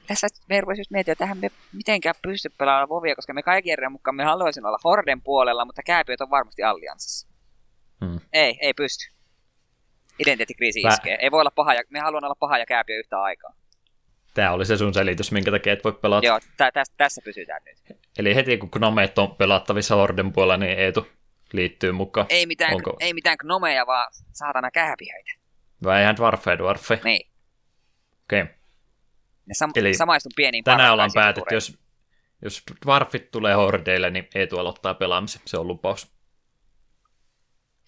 Tässä 0.07 0.27
me 0.49 0.61
rupesin 0.61 0.81
just 0.81 0.91
miettiä, 0.91 1.13
että 1.13 1.25
tähän 1.25 1.39
me 1.39 1.51
mitenkään 1.73 2.15
pysty 2.23 2.49
pelaamaan 2.59 2.89
Vovia, 2.89 3.15
koska 3.15 3.35
me 3.35 3.43
kaikkien 3.43 3.93
mukaan 3.93 4.15
me 4.15 4.25
haluaisin 4.25 4.67
olla 4.67 4.79
Horden 4.85 5.23
puolella, 5.23 5.65
mutta 5.65 5.83
kääpiöt 5.83 6.21
on 6.21 6.31
varmasti 6.31 6.63
Allianssissa. 6.63 7.29
Hmm. 8.05 8.21
Ei, 8.33 8.59
ei 8.61 8.75
pysty. 8.75 9.15
Identiteettikriisi 10.19 10.81
iskee. 10.81 11.19
Ei 11.21 11.31
voi 11.31 11.41
olla 11.41 11.51
paha 11.51 11.75
ja, 11.75 11.83
me 11.91 12.01
haluan 12.01 12.25
olla 12.25 12.37
paha 12.41 12.59
ja 12.59 12.67
kääpiö 12.67 12.99
yhtä 12.99 13.23
aikaa. 13.23 13.55
Tämä 14.35 14.53
oli 14.53 14.66
se 14.66 14.76
sun 14.76 14.95
selitys, 14.95 15.32
minkä 15.32 15.51
takia 15.51 15.72
et 15.72 15.85
voi 15.85 15.93
pelata. 15.93 16.26
Joo, 16.26 16.41
tä- 16.57 16.72
täs, 16.72 16.91
tässä 16.97 17.20
pysytään 17.24 17.62
nyt. 17.64 17.99
Eli 18.18 18.35
heti 18.35 18.59
kun 18.59 18.68
Gnomeet 18.72 19.18
on 19.18 19.37
pelattavissa 19.37 19.95
Horden 19.95 20.32
puolella, 20.32 20.57
niin 20.57 20.78
Eetu 20.78 21.07
liittyy 21.53 21.93
mukaan. 21.93 22.26
Ei 22.30 22.47
mitään, 22.47 22.74
Onko... 22.74 22.97
ei 23.01 23.14
mitään 23.14 23.37
Gnomeja, 23.41 23.87
vaan 23.87 24.07
saatana 24.32 24.70
kääpiöitä. 24.70 25.32
Vai 25.85 26.03
ihan 26.03 26.16
dwarfeja, 26.16 26.59
dwarfeja. 26.59 27.01
Niin. 27.05 27.30
Okei. 28.24 28.43
Okay. 28.43 28.55
Ne 29.47 29.55
sam- 29.64 29.70
Eli 29.74 29.95
samaistun 29.95 30.32
pieniin 30.37 30.64
Tänään 30.64 30.93
ollaan 30.93 31.11
päätetty, 31.14 31.55
jos, 31.55 31.78
jos 32.43 32.62
dwarfit 32.87 33.30
tulee 33.30 33.55
hordeille, 33.55 34.11
niin 34.11 34.28
Eetu 34.35 34.59
aloittaa 34.59 34.95
pelaamisen. 34.95 35.43
Se 35.45 35.59
on 35.59 35.68
lupaus. 35.68 36.14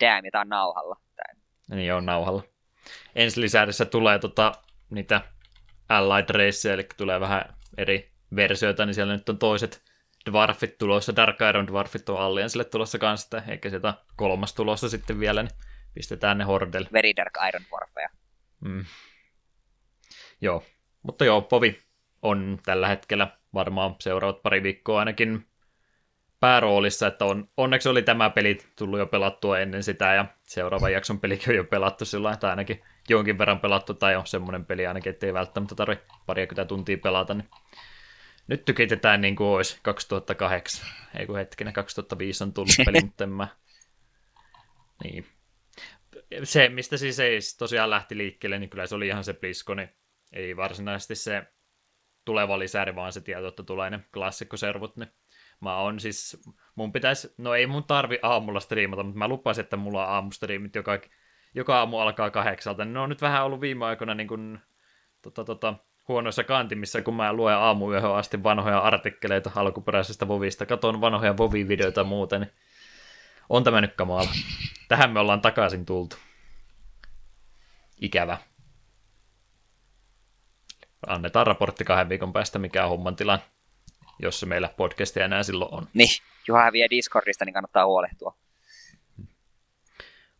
Damn, 0.00 0.24
ja 0.24 0.30
tää 0.30 0.40
on 0.40 0.48
nauhalla. 0.48 1.00
Tää. 1.16 1.34
Niin 1.76 1.94
on 1.94 2.06
nauhalla. 2.06 2.42
Ensi 3.14 3.40
lisäydessä 3.40 3.84
tulee 3.84 4.18
tota, 4.18 4.52
niitä 4.90 5.20
Allied 5.88 6.30
Race, 6.30 6.72
eli 6.72 6.86
tulee 6.96 7.20
vähän 7.20 7.54
eri 7.78 8.12
versioita, 8.36 8.86
niin 8.86 8.94
siellä 8.94 9.16
nyt 9.16 9.28
on 9.28 9.38
toiset 9.38 9.82
dwarfit 10.30 10.78
tulossa, 10.78 11.16
Dark 11.16 11.36
Iron 11.48 11.66
dwarfit 11.66 12.08
on 12.08 12.20
Alliancelle 12.20 12.64
tulossa 12.64 12.98
kanssa, 12.98 13.42
eikä 13.48 13.70
sieltä 13.70 13.94
kolmas 14.16 14.54
tulossa 14.54 14.88
sitten 14.88 15.20
vielä, 15.20 15.42
niin 15.42 15.52
pistetään 15.94 16.38
ne 16.38 16.44
hordelle. 16.44 16.88
Very 16.92 17.12
Dark 17.16 17.34
Iron 17.48 17.62
dwarfeja. 17.68 18.08
Mm. 18.60 18.84
Joo, 20.40 20.64
mutta 21.02 21.24
joo, 21.24 21.42
Povi 21.42 21.78
on 22.22 22.58
tällä 22.64 22.88
hetkellä 22.88 23.28
varmaan 23.54 23.96
seuraavat 24.00 24.42
pari 24.42 24.62
viikkoa 24.62 24.98
ainakin 24.98 25.46
pääroolissa, 26.40 27.06
että 27.06 27.24
on, 27.24 27.48
onneksi 27.56 27.88
oli 27.88 28.02
tämä 28.02 28.30
peli 28.30 28.58
tullut 28.78 28.98
jo 28.98 29.06
pelattua 29.06 29.58
ennen 29.58 29.82
sitä, 29.82 30.14
ja 30.14 30.26
seuraavan 30.42 30.92
jakson 30.92 31.20
pelikin 31.20 31.50
on 31.50 31.56
jo 31.56 31.64
pelattu 31.64 32.04
sillä 32.04 32.36
tai 32.36 32.50
ainakin 32.50 32.82
jonkin 33.08 33.38
verran 33.38 33.60
pelattu, 33.60 33.94
tai 33.94 34.16
on 34.16 34.26
semmoinen 34.26 34.64
peli 34.64 34.86
ainakin, 34.86 35.10
ettei 35.10 35.34
välttämättä 35.34 35.74
tarvitse 35.74 36.04
parikymmentä 36.26 36.68
tuntia 36.68 36.98
pelata, 36.98 37.34
niin 37.34 37.48
Nyt 38.46 38.64
tykitetään 38.64 39.20
niin 39.20 39.36
kuin 39.36 39.48
olisi 39.48 39.78
2008. 39.82 40.86
Ei 41.18 41.26
kun 41.26 41.36
hetkinen, 41.36 41.72
2005 41.72 42.44
on 42.44 42.52
tullut 42.52 42.72
peli, 42.84 43.00
mutta 43.04 43.24
en 43.24 43.30
mä... 43.30 43.48
Niin. 45.04 45.26
Se, 46.42 46.68
mistä 46.68 46.96
siis 46.96 47.18
ei 47.18 47.38
tosiaan 47.58 47.90
lähti 47.90 48.16
liikkeelle, 48.16 48.58
niin 48.58 48.70
kyllä 48.70 48.86
se 48.86 48.94
oli 48.94 49.06
ihan 49.06 49.24
se 49.24 49.34
niin 49.76 49.88
Ei 50.32 50.56
varsinaisesti 50.56 51.14
se 51.14 51.46
tuleva 52.24 52.58
lisäri, 52.58 52.94
vaan 52.94 53.12
se 53.12 53.20
tieto, 53.20 53.48
että 53.48 53.62
tulee 53.62 53.90
ne 53.90 54.00
klassikkoservut. 54.12 54.96
Niin 54.96 55.10
mä 55.60 55.76
on 55.76 56.00
siis, 56.00 56.42
mun 56.74 56.92
pitäisi, 56.92 57.34
no 57.38 57.54
ei 57.54 57.66
mun 57.66 57.84
tarvi 57.84 58.18
aamulla 58.22 58.60
striimata, 58.60 59.02
mutta 59.02 59.18
mä 59.18 59.28
lupasin, 59.28 59.64
että 59.64 59.76
mulla 59.76 60.06
on 60.06 60.12
aamustriimit 60.12 60.74
joka, 60.74 61.00
joka 61.56 61.78
aamu 61.78 61.98
alkaa 61.98 62.30
kahdeksalta. 62.30 62.84
Ne 62.84 62.98
on 62.98 63.08
nyt 63.08 63.22
vähän 63.22 63.44
ollut 63.44 63.60
viime 63.60 63.84
aikoina 63.84 64.14
niin 64.14 64.28
kuin, 64.28 64.58
tota, 65.22 65.44
tota, 65.44 65.74
huonoissa 66.08 66.44
kantimissa, 66.44 67.02
kun 67.02 67.14
mä 67.14 67.32
luen 67.32 67.56
aamuyöhön 67.56 68.14
asti 68.14 68.42
vanhoja 68.42 68.78
artikkeleita 68.78 69.50
alkuperäisestä 69.54 70.28
Vovista, 70.28 70.66
katon 70.66 71.00
vanhoja 71.00 71.36
Vovi-videoita 71.36 72.06
ja 72.32 72.38
niin 72.38 72.52
on 73.48 73.64
tämä 73.64 73.80
nyt 73.80 73.94
kamala. 73.94 74.28
Tähän 74.88 75.10
me 75.10 75.20
ollaan 75.20 75.40
takaisin 75.40 75.86
tultu. 75.86 76.16
Ikävä. 78.00 78.38
Annetaan 81.06 81.46
raportti 81.46 81.84
kahden 81.84 82.08
viikon 82.08 82.32
päästä, 82.32 82.58
mikä 82.58 82.84
on 82.84 82.90
homman 82.90 83.16
tilan, 83.16 83.38
jos 84.18 84.44
meillä 84.46 84.70
podcastia 84.76 85.24
enää 85.24 85.42
silloin 85.42 85.74
on. 85.74 85.88
Niin, 85.94 86.08
Juha 86.48 86.62
häviää 86.62 86.90
Discordista, 86.90 87.44
niin 87.44 87.54
kannattaa 87.54 87.86
huolehtua. 87.86 88.36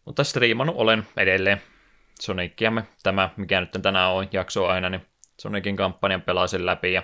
Mutta 0.07 0.25
striimannut 0.25 0.77
olen 0.77 1.07
edelleen 1.17 1.63
Soniciamme. 2.21 2.83
Tämä, 3.03 3.31
mikä 3.37 3.61
nyt 3.61 3.71
tänään 3.83 4.11
on 4.11 4.29
jakso 4.33 4.67
aina, 4.67 4.91
niin 4.91 5.07
Sonicin 5.41 5.77
kampanjan 5.77 6.23
pelasin 6.23 6.67
läpi 6.67 6.93
ja 6.93 7.03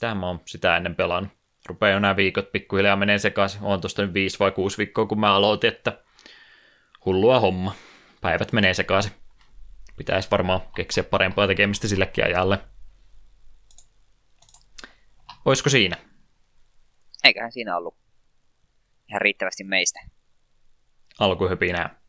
tähän 0.00 0.16
mä 0.16 0.26
oon 0.26 0.40
sitä 0.46 0.76
ennen 0.76 0.94
pelannut. 0.94 1.32
Rupeaa 1.66 1.92
jo 1.92 1.98
nämä 1.98 2.16
viikot 2.16 2.52
pikkuhiljaa 2.52 2.96
menee 2.96 3.18
sekaisin. 3.18 3.62
On 3.62 3.80
tosta 3.80 4.02
nyt 4.02 4.14
viisi 4.14 4.38
vai 4.38 4.50
kuusi 4.50 4.78
viikkoa, 4.78 5.06
kun 5.06 5.20
mä 5.20 5.34
aloitin, 5.34 5.72
että 5.72 6.02
hullua 7.04 7.40
homma. 7.40 7.74
Päivät 8.20 8.52
menee 8.52 8.74
sekaisin. 8.74 9.12
Pitäisi 9.96 10.30
varmaan 10.30 10.60
keksiä 10.76 11.04
parempaa 11.04 11.46
tekemistä 11.46 11.88
sillekin 11.88 12.24
ajalle. 12.24 12.58
Oisko 15.44 15.70
siinä? 15.70 15.96
Eiköhän 17.24 17.52
siinä 17.52 17.76
ollut 17.76 17.96
ihan 19.08 19.20
riittävästi 19.20 19.64
meistä. 19.64 20.00
Alkuhypinää. 21.18 22.00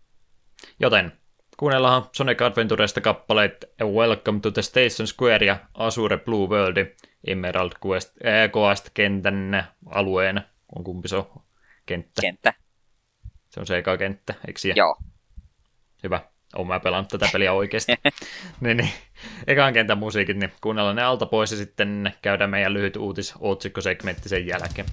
Joten 0.80 1.12
Kuunnellaan 1.58 2.10
Sonic 2.12 2.42
Adventuresta 2.42 3.02
kappaleet 3.02 3.74
Welcome 3.84 4.40
to 4.40 4.52
the 4.52 4.62
Station 4.62 5.08
Square 5.08 5.46
ja 5.46 5.58
Azure 5.74 6.18
Blue 6.18 6.48
World 6.48 6.86
Emerald 7.28 7.72
Quest, 7.86 8.12
äh, 8.26 8.50
Quest-kentän 8.58 9.64
alueen. 9.86 10.42
On 10.76 10.84
kumpi 10.84 11.08
se 11.08 11.16
on? 11.16 11.44
Kenttä. 11.86 12.22
Kenttä. 12.22 12.54
Se 13.50 13.60
on 13.60 13.66
se 13.66 13.78
eka 13.78 13.98
kenttä, 13.98 14.34
eikö 14.48 14.60
siellä? 14.60 14.80
Joo. 14.80 14.98
Hyvä. 16.04 16.22
Olen 16.56 16.68
mä 16.68 16.80
pelannut 16.80 17.10
tätä 17.10 17.30
peliä 17.32 17.54
oikeasti. 17.54 17.92
niin, 18.62 18.78
niin. 18.78 18.90
Ekan 19.48 19.74
kentän 19.74 19.98
musiikit, 19.98 20.38
niin 20.38 20.54
kuunnellaan 20.62 20.96
ne 20.96 21.04
alta 21.04 21.26
pois 21.26 21.52
ja 21.52 21.58
sitten 21.58 22.14
käydään 22.22 22.50
meidän 22.50 22.74
lyhyt 22.74 22.96
uutis 22.96 23.34
otsikkosegmentti 23.40 24.30
sen 24.30 24.48
jälkeen. 24.48 24.88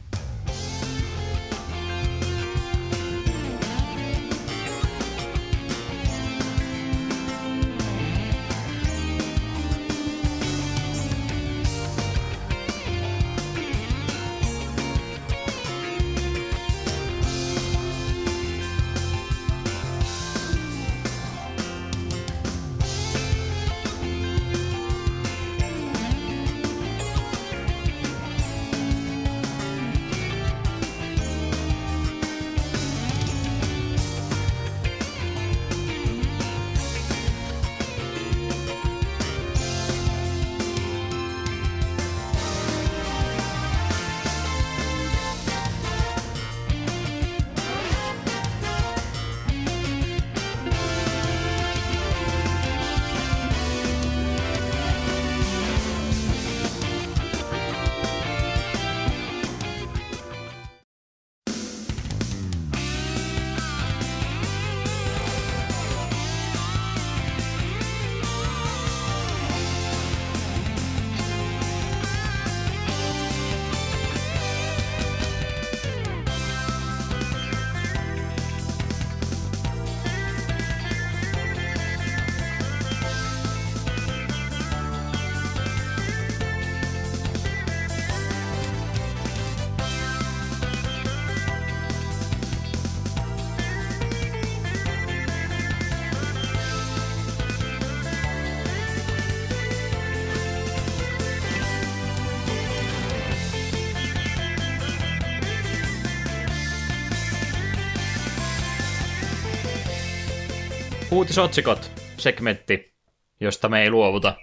Uutisotsikot, 111.12 111.90
segmentti, 112.18 112.94
josta 113.40 113.68
me 113.68 113.82
ei 113.82 113.90
luovuta. 113.90 114.34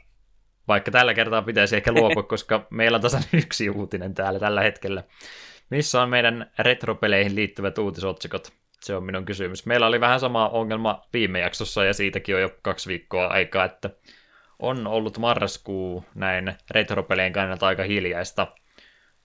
Vaikka 0.68 0.92
tällä 0.92 1.14
kertaa 1.14 1.42
pitäisi 1.42 1.76
ehkä 1.76 1.92
luopua, 1.92 2.24
koska 2.34 2.68
meillä 2.70 2.96
on 2.96 3.02
tasan 3.02 3.24
yksi 3.34 3.70
uutinen 3.70 4.14
täällä 4.14 4.40
tällä 4.40 4.62
hetkellä. 4.62 5.04
Missä 5.70 6.02
on 6.02 6.10
meidän 6.10 6.52
retropeleihin 6.60 7.36
liittyvät 7.36 7.78
uutisotsikot? 7.78 8.54
Se 8.82 8.96
on 8.96 9.04
minun 9.04 9.26
kysymys. 9.26 9.66
Meillä 9.66 9.88
oli 9.88 10.00
vähän 10.00 10.20
sama 10.20 10.50
ongelma 10.50 11.08
viime 11.14 11.40
jaksossa 11.40 11.84
ja 11.84 11.94
siitäkin 11.94 12.36
on 12.36 12.42
jo 12.42 12.50
kaksi 12.62 12.90
viikkoa 12.90 13.28
aikaa, 13.28 13.66
että 13.66 13.90
on 14.60 14.88
ollut 14.88 15.18
marraskuu 15.18 16.06
näin 16.16 16.54
retropeleen 16.72 17.34
kannalta 17.34 17.68
aika 17.68 17.84
hiljaista. 17.84 18.48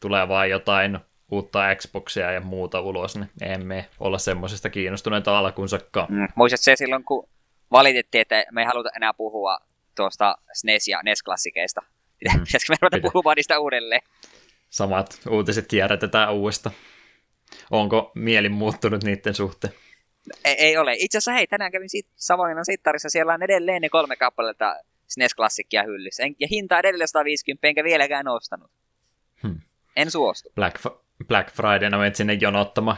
Tulee 0.00 0.28
vaan 0.28 0.50
jotain 0.50 0.98
uutta 1.32 1.74
Xboxia 1.74 2.32
ja 2.32 2.40
muuta 2.40 2.80
ulos, 2.80 3.16
niin 3.16 3.30
emme 3.40 3.88
olla 4.00 4.18
semmoisesta 4.18 4.70
kiinnostuneita 4.70 5.38
alkuunsakaan. 5.38 6.12
Mm, 6.12 6.28
muistatko 6.34 6.62
se 6.62 6.76
silloin, 6.76 7.04
kun 7.04 7.28
valitettiin, 7.72 8.22
että 8.22 8.44
me 8.50 8.60
ei 8.60 8.66
haluta 8.66 8.90
enää 8.96 9.14
puhua 9.14 9.58
tuosta 9.96 10.36
SNES- 10.52 10.90
ja 10.90 11.00
NES-klassikeista. 11.02 11.80
Mm. 11.80 12.40
Pitäisikö 12.46 12.72
me 12.72 12.76
ruveta 12.80 13.10
puhumaan 13.12 13.34
niistä 13.36 13.58
uudelleen? 13.58 14.02
Samat 14.70 15.20
uutiset 15.30 15.66
kierrätetään 15.66 16.34
uudesta. 16.34 16.70
Onko 17.70 18.12
mieli 18.14 18.48
muuttunut 18.48 19.04
niiden 19.04 19.34
suhteen? 19.34 19.74
Ei, 20.44 20.54
ei 20.58 20.76
ole. 20.76 20.94
Itse 20.98 21.18
asiassa 21.18 21.32
hei, 21.32 21.46
tänään 21.46 21.72
kävin 21.72 21.88
sit, 21.88 22.06
Savonlinnan 22.16 22.64
sittarissa, 22.64 23.10
siellä 23.10 23.34
on 23.34 23.42
edelleen 23.42 23.82
ne 23.82 23.88
kolme 23.88 24.16
kappaletta 24.16 24.76
SNES-klassikkia 25.08 25.82
hyllyssä. 25.86 26.22
En, 26.22 26.36
ja 26.38 26.46
hinta 26.50 26.78
edelleen 26.78 27.08
150, 27.08 27.68
enkä 27.68 27.84
vieläkään 27.84 28.28
ostanut. 28.28 28.70
Hmm. 29.42 29.60
En 29.96 30.10
suostu. 30.10 30.50
Black, 30.54 30.76
Black 31.28 31.50
Fridayna 31.54 31.98
menet 31.98 32.16
sinne 32.16 32.32
jonottamaan 32.32 32.96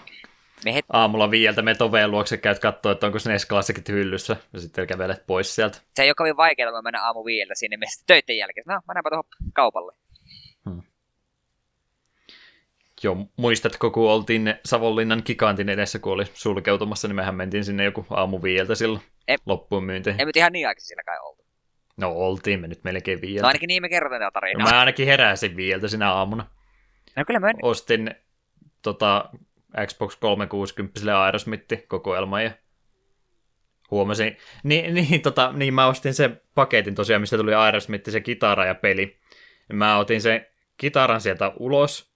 me 0.64 0.74
het... 0.74 0.84
Aamulla 0.92 1.30
viieltä 1.30 1.62
me 1.62 1.74
toveen 1.74 2.10
luokse 2.10 2.36
käyt 2.36 2.58
katsoa, 2.58 2.92
että 2.92 3.06
onko 3.06 3.18
SNES 3.18 3.46
klassikit 3.46 3.88
hyllyssä, 3.88 4.36
ja 4.52 4.60
sitten 4.60 4.86
kävelet 4.86 5.26
pois 5.26 5.54
sieltä. 5.54 5.78
Se 5.94 6.02
ei 6.02 6.08
ole 6.08 6.14
kovin 6.14 6.36
vaikeaa, 6.36 6.82
mennä 6.82 7.02
aamu 7.04 7.24
viieltä 7.24 7.54
sinne 7.54 7.76
mistä 7.76 8.04
töiden 8.06 8.36
jälkeen. 8.38 8.64
No, 8.66 8.80
mennäänpä 8.88 9.10
tuohon 9.10 9.24
kaupalle. 9.52 9.92
Hmm. 10.70 10.82
Joo, 13.02 13.16
muistatko, 13.36 13.90
kun 13.90 14.10
oltiin 14.10 14.54
Savonlinnan 14.64 15.22
kikantin 15.22 15.68
edessä, 15.68 15.98
kun 15.98 16.12
oli 16.12 16.24
sulkeutumassa, 16.34 17.08
niin 17.08 17.16
mehän 17.16 17.34
mentiin 17.34 17.64
sinne 17.64 17.84
joku 17.84 18.06
aamu 18.10 18.42
viieltä 18.42 18.74
silloin 18.74 19.02
ei, 19.28 19.36
loppuun 19.46 19.84
myyntiin. 19.84 20.16
Ei 20.18 20.26
nyt 20.26 20.36
ihan 20.36 20.52
niin 20.52 20.68
aikaisin 20.68 20.88
siellä 20.88 21.02
kai 21.02 21.16
oltu. 21.22 21.44
No 21.96 22.10
oltiin 22.10 22.60
me 22.60 22.68
nyt 22.68 22.84
melkein 22.84 23.18
No 23.18 23.22
viieltä. 23.22 23.46
ainakin 23.46 23.66
niin 23.68 23.82
me 23.82 23.88
kerrotaan 23.88 24.20
tätä 24.20 24.26
No, 24.26 24.30
tarinaa. 24.30 24.70
mä 24.70 24.80
ainakin 24.80 25.06
heräsin 25.06 25.56
viieltä 25.56 25.88
sinä 25.88 26.12
aamuna. 26.12 26.46
No 27.16 27.24
kyllä 27.26 27.40
mä 27.40 27.50
en... 27.50 27.56
Ostin 27.62 28.14
tota, 28.82 29.30
Xbox 29.86 30.16
360 30.16 31.22
Aerosmith-kokoelma 31.22 32.42
ja 32.42 32.50
huomasin, 33.90 34.36
niin, 34.64 34.94
niin, 34.94 35.22
tota, 35.22 35.52
niin 35.52 35.74
mä 35.74 35.86
ostin 35.86 36.14
sen 36.14 36.40
paketin 36.54 36.94
tosiaan, 36.94 37.22
mistä 37.22 37.36
tuli 37.36 37.54
Aerosmith, 37.54 38.10
se 38.10 38.20
kitara 38.20 38.66
ja 38.66 38.74
peli. 38.74 39.20
Mä 39.72 39.98
otin 39.98 40.22
sen 40.22 40.46
kitaran 40.76 41.20
sieltä 41.20 41.52
ulos, 41.58 42.14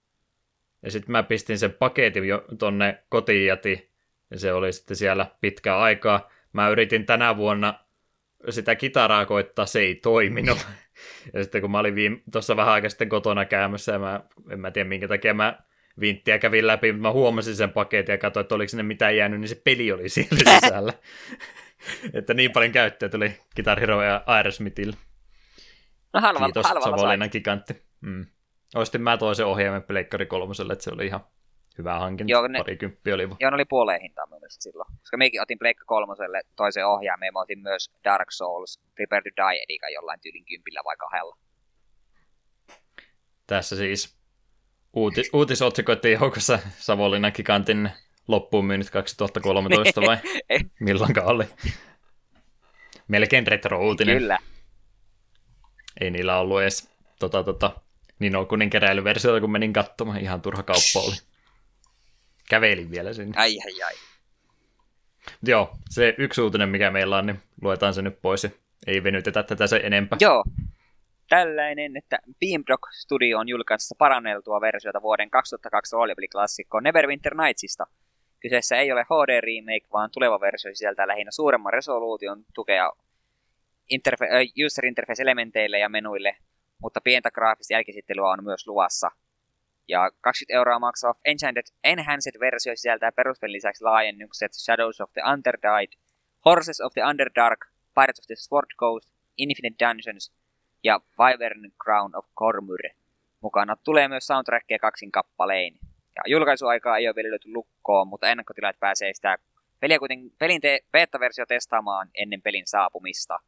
ja 0.83 0.91
sitten 0.91 1.11
mä 1.11 1.23
pistin 1.23 1.59
sen 1.59 1.73
paketin 1.73 2.27
jo 2.27 2.45
tonne 2.59 3.03
kotiin 3.09 3.45
jäti, 3.45 3.91
ja 4.31 4.39
se 4.39 4.53
oli 4.53 4.73
sitten 4.73 4.97
siellä 4.97 5.25
pitkää 5.41 5.79
aikaa. 5.79 6.29
Mä 6.53 6.69
yritin 6.69 7.05
tänä 7.05 7.37
vuonna 7.37 7.85
sitä 8.49 8.75
kitaraa 8.75 9.25
koittaa, 9.25 9.65
se 9.65 9.79
ei 9.79 9.95
toiminut. 9.95 10.57
Ja 11.33 11.43
sitten 11.43 11.61
kun 11.61 11.71
mä 11.71 11.79
olin 11.79 11.95
viime, 11.95 12.21
tuossa 12.31 12.57
vähän 12.57 12.73
aikaa 12.73 12.89
sitten 12.89 13.09
kotona 13.09 13.45
käymässä, 13.45 13.91
ja 13.91 13.99
mä, 13.99 14.21
en 14.49 14.59
mä 14.59 14.71
tiedä 14.71 14.89
minkä 14.89 15.07
takia 15.07 15.33
mä 15.33 15.59
vinttiä 15.99 16.39
kävin 16.39 16.67
läpi, 16.67 16.91
mutta 16.91 17.07
mä 17.07 17.11
huomasin 17.11 17.55
sen 17.55 17.69
paketin 17.69 18.13
ja 18.13 18.17
katsoin, 18.17 18.41
että 18.41 18.55
oliko 18.55 18.69
sinne 18.69 18.83
mitään 18.83 19.17
jäänyt, 19.17 19.39
niin 19.39 19.49
se 19.49 19.61
peli 19.63 19.91
oli 19.91 20.09
siellä 20.09 20.37
sisällä. 20.61 20.93
että 22.13 22.33
niin 22.33 22.51
paljon 22.51 22.71
käyttöä 22.71 23.09
tuli 23.09 23.37
Guitar 23.55 23.79
Hero 23.79 24.03
ja 24.03 24.23
Aerosmithille. 24.25 24.97
No 26.13 26.21
halvalla, 26.21 26.47
Kiitos. 26.47 26.65
Savonlinnan 26.83 27.29
gigantti. 27.31 27.81
Mm. 28.01 28.25
Ostin 28.75 29.01
mä 29.01 29.17
toisen 29.17 29.45
ohjaimen 29.45 29.83
Pleikkari 29.83 30.25
kolmoselle, 30.25 30.73
että 30.73 30.83
se 30.83 30.91
oli 30.93 31.05
ihan 31.05 31.21
hyvä 31.79 31.99
hankinta. 31.99 32.31
Joo, 32.31 32.47
ne- 32.47 32.57
Joo, 32.57 32.63
Parikymppi 32.63 33.13
oli. 33.13 33.27
ne 33.27 33.47
oli 33.53 33.65
puoleen 33.65 34.01
hintaan 34.01 34.29
mun 34.29 34.39
mielestä 34.39 34.63
silloin. 34.63 34.87
Koska 34.99 35.17
mekin 35.17 35.41
otin 35.41 35.59
Pleikka 35.59 35.85
kolmoselle 35.85 36.41
toisen 36.55 36.87
ohjaamme 36.87 37.25
ja 37.25 37.31
mä 37.31 37.39
otin 37.41 37.59
myös 37.59 37.91
Dark 38.03 38.31
Souls 38.31 38.79
Prepare 38.95 39.21
to 39.21 39.29
Die 39.35 39.63
edikan 39.63 39.93
jollain 39.93 40.19
tyylin 40.21 40.45
kympillä 40.45 40.81
vai 40.85 40.97
kahdella. 40.97 41.37
Tässä 43.47 43.75
siis 43.75 44.17
uuti, 44.93 45.21
uutisotsikoiden 45.33 46.11
joukossa 46.11 46.59
Savonlinnan 46.77 47.31
gigantin 47.35 47.89
loppuun 48.27 48.65
myynyt 48.65 48.89
2013 48.89 50.01
vai 50.07 50.17
milloinkaan 50.79 51.27
oli. 51.27 51.45
Melkein 53.07 53.47
retro-uutinen. 53.47 54.17
Kyllä. 54.17 54.37
Ei 56.01 56.11
niillä 56.11 56.39
ollut 56.39 56.61
edes 56.61 56.89
tota, 57.19 57.43
tota, 57.43 57.71
niin 58.19 58.35
Okunin 58.35 58.69
keräilyversiota, 58.69 59.41
kun 59.41 59.51
menin 59.51 59.73
katsomaan. 59.73 60.19
Ihan 60.19 60.41
turha 60.41 60.63
kauppa 60.63 60.99
oli. 61.07 61.15
Kävelin 62.49 62.91
vielä 62.91 63.13
sinne. 63.13 63.33
Ai 63.35 63.57
ai 63.65 63.83
ai. 63.83 63.93
Joo, 65.43 65.71
se 65.89 66.15
yksi 66.17 66.41
uutinen, 66.41 66.69
mikä 66.69 66.91
meillä 66.91 67.17
on, 67.17 67.25
niin 67.25 67.39
luetaan 67.61 67.93
se 67.93 68.01
nyt 68.01 68.21
pois. 68.21 68.43
ja 68.43 68.49
Ei 68.87 69.03
venytetä 69.03 69.43
tätä 69.43 69.67
se 69.67 69.81
enempää. 69.83 70.17
Joo. 70.21 70.43
Tällainen, 71.29 71.97
että 71.97 72.19
Beamdog 72.39 72.87
Studio 72.91 73.39
on 73.39 73.49
julkaissut 73.49 73.97
paranneltua 73.97 74.61
versiota 74.61 75.01
vuoden 75.01 75.29
2002 75.29 75.95
roolipeli-klassikko 75.95 76.79
Neverwinter 76.79 77.35
Nightsista. 77.35 77.87
Kyseessä 78.39 78.77
ei 78.77 78.91
ole 78.91 79.03
HD-remake, 79.03 79.87
vaan 79.93 80.09
tuleva 80.13 80.39
versio 80.39 80.75
sisältää 80.75 81.07
lähinnä 81.07 81.31
suuremman 81.31 81.73
resoluution 81.73 82.45
tukea 82.53 82.91
interfe- 83.93 84.65
user 84.65 84.85
interface-elementeille 84.85 85.79
ja 85.79 85.89
menuille, 85.89 86.35
mutta 86.81 87.01
pientä 87.01 87.31
graafista 87.31 87.73
jälkisittelyä 87.73 88.29
on 88.29 88.43
myös 88.43 88.67
luvassa. 88.67 89.11
Ja 89.89 90.11
20 90.21 90.53
euroa 90.53 90.79
maksava 90.79 91.19
Enchanted 91.25 91.67
Enhanced-versio 91.83 92.75
sisältää 92.75 93.11
peruspelin 93.11 93.53
lisäksi 93.53 93.83
laajennukset 93.83 94.53
Shadows 94.53 95.01
of 95.01 95.11
the 95.13 95.21
Underdied, 95.33 95.91
Horses 96.45 96.81
of 96.81 96.93
the 96.93 97.03
Underdark, 97.09 97.65
Pirates 97.95 98.19
of 98.19 98.27
the 98.27 98.35
Sword 98.35 98.69
Coast, 98.79 99.09
Infinite 99.37 99.85
Dungeons 99.85 100.33
ja 100.83 100.99
Wyvern 101.19 101.71
Crown 101.83 102.15
of 102.15 102.25
Cormyr. 102.35 102.89
Mukana 103.41 103.75
tulee 103.75 104.07
myös 104.07 104.27
soundtrackia 104.27 104.79
kaksin 104.79 105.11
kappalein. 105.11 105.79
Ja 106.15 106.21
julkaisuaikaa 106.27 106.97
ei 106.97 107.07
ole 107.07 107.15
vielä 107.15 107.29
löyty 107.29 107.51
lukkoon, 107.51 108.07
mutta 108.07 108.27
ennakkotilaat 108.27 108.79
pääsee 108.79 109.13
sitä 109.13 109.37
peliä 109.79 109.99
kuitenkin, 109.99 110.31
pelin 110.39 110.61
te- 110.61 110.79
beta-versio 110.91 111.45
testaamaan 111.45 112.09
ennen 112.13 112.41
pelin 112.41 112.67
saapumista. 112.67 113.39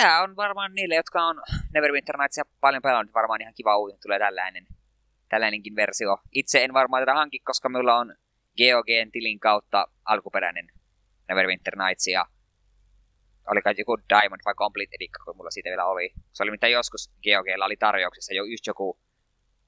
Tää 0.00 0.22
on 0.22 0.36
varmaan 0.36 0.74
niille, 0.74 0.94
jotka 0.94 1.22
on 1.22 1.42
Neverwinter 1.74 2.16
Nightsia 2.16 2.44
paljon 2.60 2.82
pelannut, 2.82 3.14
varmaan 3.14 3.40
ihan 3.40 3.54
kiva 3.54 3.78
uutinen, 3.78 4.00
tulee 4.02 4.18
tällainen, 4.18 4.66
tällainenkin 5.28 5.76
versio. 5.76 6.18
Itse 6.32 6.64
en 6.64 6.72
varmaan 6.72 7.02
tätä 7.02 7.14
hanki, 7.14 7.38
koska 7.38 7.68
minulla 7.68 7.96
on 7.96 8.14
GOGn 8.58 9.10
tilin 9.12 9.40
kautta 9.40 9.86
alkuperäinen 10.04 10.66
Neverwinter 11.28 11.76
Nights 11.76 12.06
ja 12.06 12.26
oli 13.50 13.62
kai 13.62 13.74
joku 13.78 13.96
Diamond 14.08 14.40
vai 14.44 14.54
Complete 14.54 14.96
Edition, 14.96 15.24
kun 15.24 15.36
mulla 15.36 15.50
siitä 15.50 15.70
vielä 15.70 15.86
oli. 15.86 16.12
Se 16.32 16.42
oli 16.42 16.50
mitä 16.50 16.68
joskus 16.68 17.10
GOGlla 17.24 17.64
oli 17.64 17.76
tarjouksessa 17.76 18.34
jo 18.34 18.44
just 18.44 18.66
joku, 18.66 18.98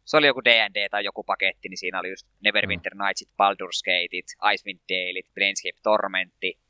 se 0.04 0.16
oli 0.16 0.26
joku 0.26 0.44
D&D 0.44 0.88
tai 0.88 1.04
joku 1.04 1.24
paketti, 1.24 1.68
niin 1.68 1.78
siinä 1.78 2.00
oli 2.00 2.10
just 2.10 2.26
Neverwinter 2.44 2.92
Nightsit, 2.94 3.28
Baldur's 3.28 3.80
Gateit, 3.84 4.26
Icewind 4.52 4.80
Dalet, 4.88 5.34
Planescape 5.34 5.80
Tormentti 5.82 6.60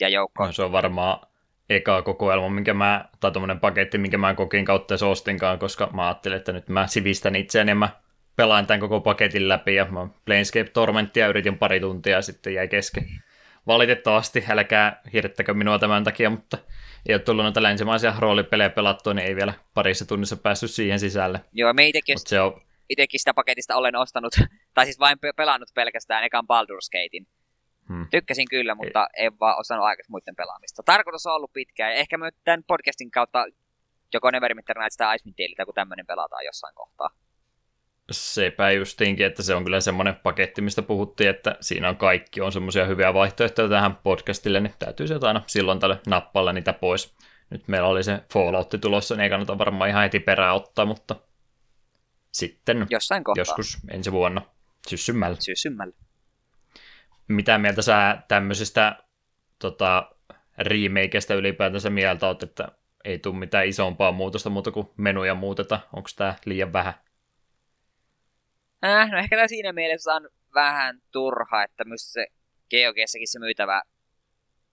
ja 0.00 0.08
joukko. 0.08 0.46
No, 0.46 0.52
se 0.52 0.62
on 0.62 0.72
varmaan 0.72 1.35
eka 1.70 2.02
kokoelma, 2.02 2.48
minkä 2.48 2.74
mä, 2.74 3.04
tai 3.20 3.32
tommonen 3.32 3.60
paketti, 3.60 3.98
minkä 3.98 4.18
mä 4.18 4.34
kokin 4.34 4.64
kautta 4.64 4.96
se 4.96 5.04
ostinkaan, 5.04 5.58
koska 5.58 5.90
mä 5.92 6.06
ajattelin, 6.06 6.36
että 6.36 6.52
nyt 6.52 6.68
mä 6.68 6.86
sivistän 6.86 7.36
itseäni 7.36 7.70
ja 7.70 7.74
mä 7.74 7.88
pelaan 8.36 8.66
tämän 8.66 8.80
koko 8.80 9.00
paketin 9.00 9.48
läpi 9.48 9.74
ja 9.74 9.84
mä 9.84 10.08
Planescape 10.24 10.70
Tormenttia 10.70 11.28
yritin 11.28 11.58
pari 11.58 11.80
tuntia 11.80 12.16
ja 12.16 12.22
sitten 12.22 12.54
jäi 12.54 12.68
kesken. 12.68 13.04
Valitettavasti, 13.66 14.44
älkää 14.48 15.00
hirttäkö 15.12 15.54
minua 15.54 15.78
tämän 15.78 16.04
takia, 16.04 16.30
mutta 16.30 16.58
ei 17.08 17.14
ole 17.14 17.22
tullut 17.22 17.44
noita 17.44 17.62
länsimaisia 17.62 18.14
roolipelejä 18.18 18.70
pelattua, 18.70 19.14
niin 19.14 19.26
ei 19.26 19.36
vielä 19.36 19.52
parissa 19.74 20.06
tunnissa 20.06 20.36
päässyt 20.36 20.70
siihen 20.70 21.00
sisälle. 21.00 21.40
Joo, 21.52 21.72
me 21.72 21.88
itekin, 21.88 22.16
Mutta 22.18 22.28
se 22.28 22.40
on, 22.40 22.62
itekin 22.88 23.20
sitä 23.20 23.34
paketista 23.34 23.76
olen 23.76 23.96
ostanut, 23.96 24.32
tai 24.74 24.84
siis 24.84 24.98
vain 24.98 25.18
pe- 25.18 25.32
pelannut 25.36 25.68
pelkästään 25.74 26.24
ekan 26.24 26.44
Baldur's 26.44 26.88
Gatein. 26.92 27.26
Hmm. 27.88 28.06
Tykkäsin 28.10 28.46
kyllä, 28.50 28.74
mutta 28.74 29.08
en 29.16 29.38
vaan 29.40 29.58
osannut 29.60 29.86
aikaisemmin 29.86 30.12
muiden 30.12 30.36
pelaamista. 30.36 30.82
Tarkoitus 30.82 31.26
on 31.26 31.34
ollut 31.34 31.52
pitkään, 31.52 31.92
ja 31.92 31.96
ehkä 31.96 32.18
me 32.18 32.30
tämän 32.44 32.64
podcastin 32.66 33.10
kautta 33.10 33.44
joko 34.14 34.30
Neverwinter 34.30 34.78
Nights 34.78 34.96
tai 34.96 35.16
Icewind 35.16 35.34
Dale 35.38 35.54
tai 35.56 35.62
joku 35.62 35.72
tämmöinen 35.72 36.06
pelataan 36.06 36.44
jossain 36.44 36.74
kohtaa. 36.74 37.10
sepä 38.10 38.70
justiinkin, 38.70 39.26
että 39.26 39.42
se 39.42 39.54
on 39.54 39.64
kyllä 39.64 39.80
semmoinen 39.80 40.16
paketti, 40.16 40.62
mistä 40.62 40.82
puhuttiin, 40.82 41.30
että 41.30 41.56
siinä 41.60 41.88
on 41.88 41.96
kaikki, 41.96 42.40
on 42.40 42.52
semmoisia 42.52 42.84
hyviä 42.84 43.14
vaihtoehtoja 43.14 43.68
tähän 43.68 43.96
podcastille, 43.96 44.60
niin 44.60 44.74
täytyy 44.78 45.06
sieltä 45.06 45.26
aina 45.26 45.42
silloin 45.46 45.80
tälle 45.80 46.00
nappailla 46.06 46.52
niitä 46.52 46.72
pois. 46.72 47.14
Nyt 47.50 47.68
meillä 47.68 47.88
oli 47.88 48.04
se 48.04 48.20
Fallout 48.32 48.74
tulossa, 48.80 49.14
niin 49.14 49.22
ei 49.22 49.30
kannata 49.30 49.58
varmaan 49.58 49.90
ihan 49.90 50.02
heti 50.02 50.20
perään 50.20 50.54
ottaa, 50.54 50.84
mutta 50.84 51.16
sitten 52.32 52.86
Jossain 52.90 53.24
kohtaa. 53.24 53.40
joskus 53.40 53.78
ensi 53.90 54.12
vuonna 54.12 54.42
syssymmällä. 54.88 55.36
Syysymmällä. 55.40 55.94
Mitä 57.28 57.58
mieltä 57.58 57.82
sä 57.82 58.22
tämmöisestä 58.28 58.96
tota, 59.58 60.10
remakeista 60.58 61.34
ylipäätänsä 61.34 61.90
mieltä 61.90 62.26
oot, 62.26 62.42
että 62.42 62.68
ei 63.04 63.18
tule 63.18 63.36
mitään 63.36 63.66
isompaa 63.66 64.12
muutosta 64.12 64.50
muuta 64.50 64.70
kuin 64.70 64.88
menuja 64.96 65.34
muuteta? 65.34 65.80
Onko 65.92 66.08
tämä 66.16 66.34
liian 66.44 66.72
vähän? 66.72 66.94
Äh, 68.84 69.10
no 69.10 69.18
ehkä 69.18 69.36
tämä 69.36 69.48
siinä 69.48 69.72
mielessä 69.72 70.14
on 70.14 70.28
vähän 70.54 71.00
turha, 71.12 71.62
että 71.62 71.84
myös 71.84 72.12
se 72.12 72.26
GeoGssäkin 72.70 73.28
se 73.28 73.38
myytävä, 73.38 73.82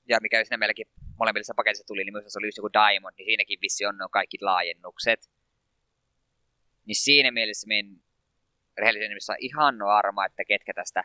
ja 0.10 0.18
mikä 0.22 0.43
siinä 0.43 0.58
meilläkin 0.58 0.88
molemmissa 1.20 1.54
paketissa 1.56 1.88
tuli, 1.88 2.04
niin 2.04 2.14
myös 2.14 2.26
se 2.28 2.39
oli 2.39 2.47
just 2.47 2.58
joku 2.58 2.74
Diamond, 2.74 3.14
niin 3.18 3.26
siinäkin 3.26 3.60
vissi 3.62 3.86
on 3.86 3.95
kaikki 4.12 4.38
laajennukset. 4.41 5.30
Niin 6.86 6.95
siinä 6.95 7.32
mielessä 7.32 7.68
minä 7.68 7.99
rehellisen 8.78 9.10
nimissä 9.10 9.34
on 9.34 9.38
ihan 9.39 9.80
varma, 9.80 10.26
että 10.26 10.45
ketkä 10.45 10.74
tästä 10.74 11.04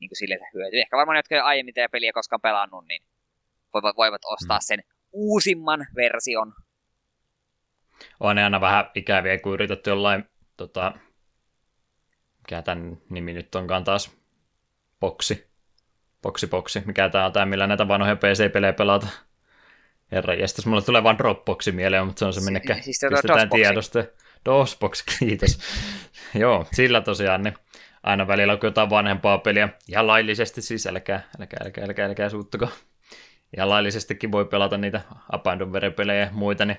niin 0.00 0.08
kuin 0.10 0.16
silleen 0.16 0.40
hyötyy. 0.54 0.80
Ehkä 0.80 0.96
varmaan 0.96 1.14
ne, 1.14 1.18
jotka 1.18 1.34
ei 1.34 1.40
aiemmin 1.40 1.74
tätä 1.74 1.88
peliä 1.88 2.12
koskaan 2.12 2.40
pelannut, 2.40 2.84
niin 2.88 3.02
voivat, 3.74 3.96
voivat 3.96 4.22
ostaa 4.24 4.58
Mm. 4.58 4.62
sen 4.64 4.82
uusimman 5.12 5.86
version. 5.96 6.52
On 8.20 8.36
ne 8.36 8.44
aina 8.44 8.60
vähän 8.60 8.90
ikäviä, 8.94 9.38
kun 9.38 9.52
yrität 9.54 9.86
jollain, 9.86 10.24
tota, 10.56 10.92
mikä 12.38 12.62
tämän 12.62 12.96
nimi 13.10 13.32
nyt 13.32 13.54
onkaan 13.54 13.84
taas, 13.84 14.10
boksi, 15.00 15.50
boksi, 16.22 16.46
boksi, 16.46 16.82
mikä 16.86 17.08
tämä 17.08 17.26
on 17.26 17.32
tämä, 17.32 17.46
millä 17.46 17.66
näitä 17.66 17.88
vanhoja 17.88 18.16
PC-pelejä 18.16 18.72
pelata. 18.72 19.06
Herra 20.12 20.34
jästäs, 20.34 20.66
mulle 20.66 20.82
tulee 20.82 21.02
vaan 21.02 21.18
Dropboxi 21.18 21.72
mieleen, 21.72 22.06
mutta 22.06 22.18
se 22.18 22.24
on 22.24 22.32
se, 22.32 22.40
minne 22.40 22.60
Si- 22.60 22.82
siis 22.82 23.00
pistetään 23.10 23.22
DOSBoxi. 23.22 23.62
tiedosta. 23.62 24.04
DOSBox, 24.44 25.04
kiitos. 25.18 25.58
Joo, 26.34 26.66
sillä 26.72 27.00
tosiaan, 27.00 27.42
niin 27.42 27.54
aina 28.02 28.26
välillä 28.26 28.56
kun 28.56 28.66
jotain 28.66 28.90
vanhempaa 28.90 29.38
peliä, 29.38 29.68
ihan 29.88 30.06
laillisesti 30.06 30.62
siis, 30.62 30.86
älkää, 30.86 31.22
älkää, 31.40 31.58
älkää, 31.64 31.84
älkää, 31.84 32.06
älkää 32.06 32.28
suuttuko. 32.28 32.68
Ihan 33.56 33.68
laillisestikin 33.70 34.32
voi 34.32 34.44
pelata 34.44 34.78
niitä 34.78 35.00
Abandonware-pelejä 35.32 36.20
ja 36.20 36.28
muita, 36.32 36.64
niin 36.64 36.78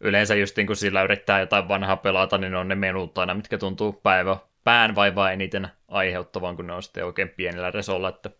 yleensä 0.00 0.34
just 0.34 0.56
niin 0.56 0.66
kun 0.66 0.76
sillä 0.76 1.02
yrittää 1.02 1.40
jotain 1.40 1.68
vanhaa 1.68 1.96
pelata, 1.96 2.38
niin 2.38 2.52
ne 2.52 2.58
on 2.58 2.68
ne 2.68 2.74
menut 2.74 3.18
aina, 3.18 3.34
mitkä 3.34 3.58
tuntuu 3.58 3.92
päivä, 3.92 4.36
pään 4.64 4.94
vaivaa 4.94 5.32
eniten 5.32 5.68
aiheuttavan, 5.88 6.56
kun 6.56 6.66
ne 6.66 6.72
on 6.72 6.82
sitten 6.82 7.04
oikein 7.04 7.28
pienellä 7.28 7.70
resolla, 7.70 8.08
että 8.08 8.30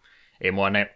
ei 0.41 0.51
mua 0.51 0.71
ne 0.71 0.95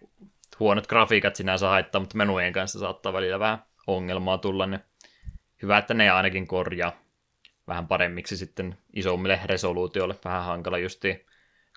huonot 0.60 0.86
grafiikat 0.86 1.36
sinänsä 1.36 1.68
haittaa, 1.68 2.00
mutta 2.00 2.16
menujen 2.16 2.52
kanssa 2.52 2.78
saattaa 2.78 3.12
välillä 3.12 3.38
vähän 3.38 3.58
ongelmaa 3.86 4.38
tulla, 4.38 4.66
niin 4.66 4.80
hyvä, 5.62 5.78
että 5.78 5.94
ne 5.94 6.10
ainakin 6.10 6.46
korjaa 6.46 6.92
vähän 7.68 7.88
paremmiksi 7.88 8.36
sitten 8.36 8.78
isommille 8.92 9.40
resoluutioille. 9.44 10.14
Vähän 10.24 10.44
hankala 10.44 10.78
justi 10.78 11.26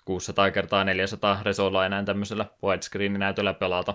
600 0.04 0.50
kertaa 0.50 0.84
400 0.84 1.42
resolla 1.42 1.86
enää 1.86 2.02
tämmöisellä 2.02 2.46
widescreen-näytöllä 2.62 3.54
pelata. 3.54 3.94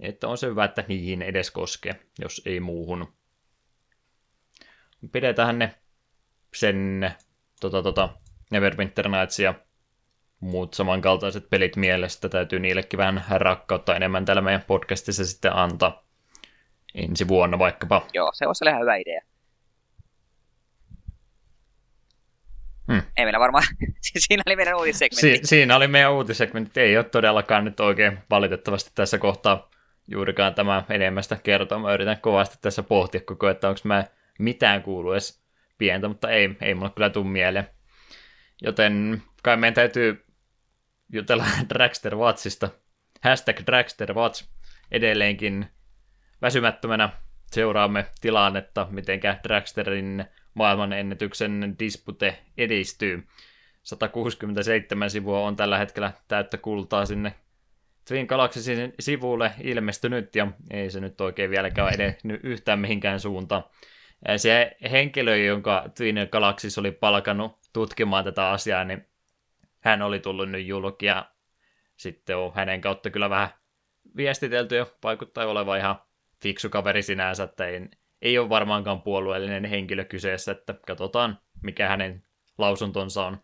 Että 0.00 0.28
on 0.28 0.38
se 0.38 0.46
hyvä, 0.46 0.64
että 0.64 0.84
niihin 0.88 1.22
edes 1.22 1.50
koskee, 1.50 2.00
jos 2.18 2.42
ei 2.46 2.60
muuhun. 2.60 3.12
Pidetään 5.12 5.58
ne 5.58 5.74
sen 6.54 7.10
tota, 7.60 7.82
tota, 7.82 8.08
Neverwinter 8.50 9.08
Nights 9.08 9.38
ja 9.38 9.54
muut 10.40 10.74
samankaltaiset 10.74 11.50
pelit 11.50 11.76
mielestä. 11.76 12.28
Täytyy 12.28 12.58
niillekin 12.58 12.98
vähän 12.98 13.24
rakkautta 13.30 13.96
enemmän 13.96 14.24
täällä 14.24 14.42
meidän 14.42 14.64
podcastissa 14.66 15.24
sitten 15.24 15.56
antaa 15.56 16.04
ensi 16.94 17.28
vuonna 17.28 17.58
vaikkapa. 17.58 18.06
Joo, 18.14 18.30
se 18.34 18.46
olisi 18.46 18.64
ihan 18.64 18.80
hyvä 18.80 18.96
idea. 18.96 19.29
Hmm. 22.92 23.02
Ei 23.16 23.24
meillä 23.24 23.40
varmaan, 23.40 23.64
siinä 24.18 24.42
oli 24.46 24.56
meidän 24.56 24.76
uutissegmentti. 24.76 25.36
Si- 25.36 25.46
siinä 25.46 25.76
oli 25.76 25.88
meidän 25.88 26.12
uutissegmentti. 26.12 26.80
Ei 26.80 26.96
ole 26.96 27.04
todellakaan 27.04 27.64
nyt 27.64 27.80
oikein 27.80 28.18
valitettavasti 28.30 28.90
tässä 28.94 29.18
kohtaa 29.18 29.70
juurikaan 30.08 30.54
tämä 30.54 30.84
enemmästä 30.88 31.36
kertoa. 31.42 31.78
Mä 31.78 31.94
yritän 31.94 32.20
kovasti 32.20 32.58
tässä 32.60 32.82
pohtia 32.82 33.20
koko 33.20 33.48
että 33.48 33.68
onko 33.68 33.80
mä 33.84 34.04
mitään 34.38 34.82
kuulu 34.82 35.12
edes 35.12 35.42
pientä, 35.78 36.08
mutta 36.08 36.30
ei, 36.30 36.56
ei 36.60 36.74
mulle 36.74 36.90
kyllä 36.90 37.10
tule 37.10 37.26
mieleen. 37.26 37.68
Joten 38.62 39.22
kai 39.42 39.56
meidän 39.56 39.74
täytyy 39.74 40.24
jutella 41.12 41.44
Dragster 41.74 42.16
Watchista. 42.16 42.68
Hashtag 43.20 43.56
Dragster 43.66 44.14
Watch 44.14 44.44
edelleenkin 44.90 45.66
väsymättömänä 46.42 47.08
seuraamme 47.52 48.06
tilannetta, 48.20 48.86
mitenkä 48.90 49.38
Dragsterin 49.48 50.24
maailmanennätyksen 50.54 51.76
dispute 51.78 52.38
edistyy. 52.58 53.26
167 53.82 55.10
sivua 55.10 55.40
on 55.40 55.56
tällä 55.56 55.78
hetkellä 55.78 56.12
täyttä 56.28 56.58
kultaa 56.58 57.06
sinne 57.06 57.34
Twin 58.08 58.26
Galaxysin 58.26 58.94
sivulle 59.00 59.52
ilmestynyt, 59.62 60.36
ja 60.36 60.46
ei 60.70 60.90
se 60.90 61.00
nyt 61.00 61.20
oikein 61.20 61.50
vieläkään 61.50 61.86
ole 61.86 61.94
edennyt 61.94 62.40
yhtään 62.52 62.78
mihinkään 62.78 63.20
suuntaan. 63.20 63.64
Se 64.36 64.76
henkilö, 64.90 65.36
jonka 65.36 65.84
Twin 65.96 66.16
Galaxys 66.32 66.78
oli 66.78 66.90
palkannut 66.90 67.58
tutkimaan 67.72 68.24
tätä 68.24 68.50
asiaa, 68.50 68.84
niin 68.84 69.06
hän 69.80 70.02
oli 70.02 70.20
tullut 70.20 70.50
nyt 70.50 70.66
julki, 70.66 71.06
ja 71.06 71.30
sitten 71.96 72.36
on 72.36 72.52
hänen 72.54 72.80
kautta 72.80 73.10
kyllä 73.10 73.30
vähän 73.30 73.48
viestitelty, 74.16 74.76
ja 74.76 74.86
vaikuttaa 75.02 75.46
olevan 75.46 75.78
ihan 75.78 76.02
fiksu 76.42 76.70
kaveri 76.70 77.02
sinänsä, 77.02 77.42
että 77.42 77.66
ei, 77.66 77.88
ei 78.22 78.38
ole 78.38 78.48
varmaankaan 78.48 79.02
puolueellinen 79.02 79.64
henkilö 79.64 80.04
kyseessä, 80.04 80.52
että 80.52 80.74
katsotaan, 80.86 81.38
mikä 81.62 81.88
hänen 81.88 82.24
lausuntonsa 82.58 83.26
on. 83.26 83.42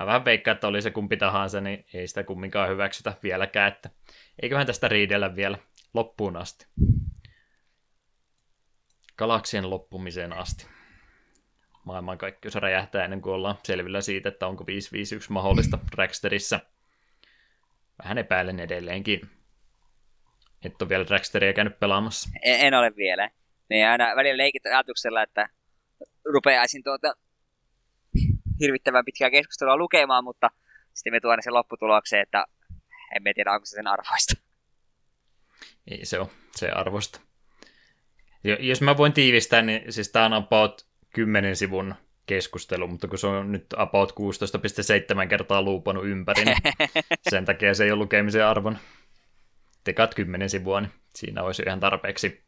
Mä 0.00 0.06
vähän 0.06 0.24
veikkaan, 0.24 0.54
että 0.54 0.68
oli 0.68 0.82
se 0.82 0.90
kumpi 0.90 1.16
tahansa, 1.16 1.60
niin 1.60 1.84
ei 1.94 2.08
sitä 2.08 2.24
kumminkaan 2.24 2.68
hyväksytä 2.68 3.12
vieläkään, 3.22 3.72
että 3.72 3.90
eiköhän 4.42 4.66
tästä 4.66 4.88
riidellä 4.88 5.36
vielä 5.36 5.58
loppuun 5.94 6.36
asti. 6.36 6.66
Galaksien 9.16 9.70
loppumiseen 9.70 10.32
asti. 10.32 10.66
Maailmankaikkeus 11.84 12.54
räjähtää 12.54 13.04
ennen 13.04 13.22
kuin 13.22 13.34
ollaan 13.34 13.58
selvillä 13.62 14.00
siitä, 14.00 14.28
että 14.28 14.46
onko 14.46 14.66
551 14.66 15.32
mahdollista 15.32 15.78
Dragsterissa. 15.96 16.60
Vähän 18.02 18.18
epäilen 18.18 18.60
edelleenkin. 18.60 19.30
Et 20.64 20.82
ole 20.82 20.88
vielä 20.88 21.06
Dragsteria 21.06 21.52
käynyt 21.52 21.80
pelaamassa. 21.80 22.30
En, 22.42 22.60
en 22.60 22.74
ole 22.74 22.96
vielä. 22.96 23.30
Me 23.70 23.88
aina 23.88 24.16
välillä 24.16 24.36
leikit 24.36 24.66
ajatuksella, 24.66 25.22
että 25.22 25.48
rupeaisin 26.24 26.82
tuota 26.82 27.14
hirvittävän 28.60 29.04
pitkää 29.04 29.30
keskustelua 29.30 29.76
lukemaan, 29.76 30.24
mutta 30.24 30.50
sitten 30.94 31.12
me 31.12 31.20
tuonne 31.20 31.42
sen 31.42 31.54
lopputulokseen, 31.54 32.22
että 32.22 32.44
emme 33.16 33.34
tiedä, 33.34 33.52
onko 33.52 33.66
se 33.66 33.74
sen 33.74 33.86
arvoista. 33.86 34.34
Ei 35.90 36.04
se 36.04 36.18
ole 36.18 36.28
se 36.56 36.68
arvosta. 36.68 37.20
Jos 38.60 38.80
mä 38.80 38.96
voin 38.96 39.12
tiivistää, 39.12 39.62
niin 39.62 39.92
siis 39.92 40.08
tämä 40.12 40.26
on 40.26 40.32
about 40.32 40.86
10 41.14 41.56
sivun 41.56 41.94
keskustelu, 42.26 42.88
mutta 42.88 43.08
kun 43.08 43.18
se 43.18 43.26
on 43.26 43.52
nyt 43.52 43.66
about 43.76 44.12
16,7 45.22 45.28
kertaa 45.28 45.62
luupanut 45.62 46.06
ympäri, 46.06 46.44
niin 46.44 46.58
sen 47.30 47.44
takia 47.44 47.74
se 47.74 47.84
ei 47.84 47.90
ole 47.90 47.98
lukemisen 47.98 48.46
arvon. 48.46 48.78
Tekat 49.84 50.14
10 50.14 50.50
sivua, 50.50 50.80
niin 50.80 50.92
siinä 51.14 51.42
olisi 51.42 51.62
ihan 51.66 51.80
tarpeeksi 51.80 52.47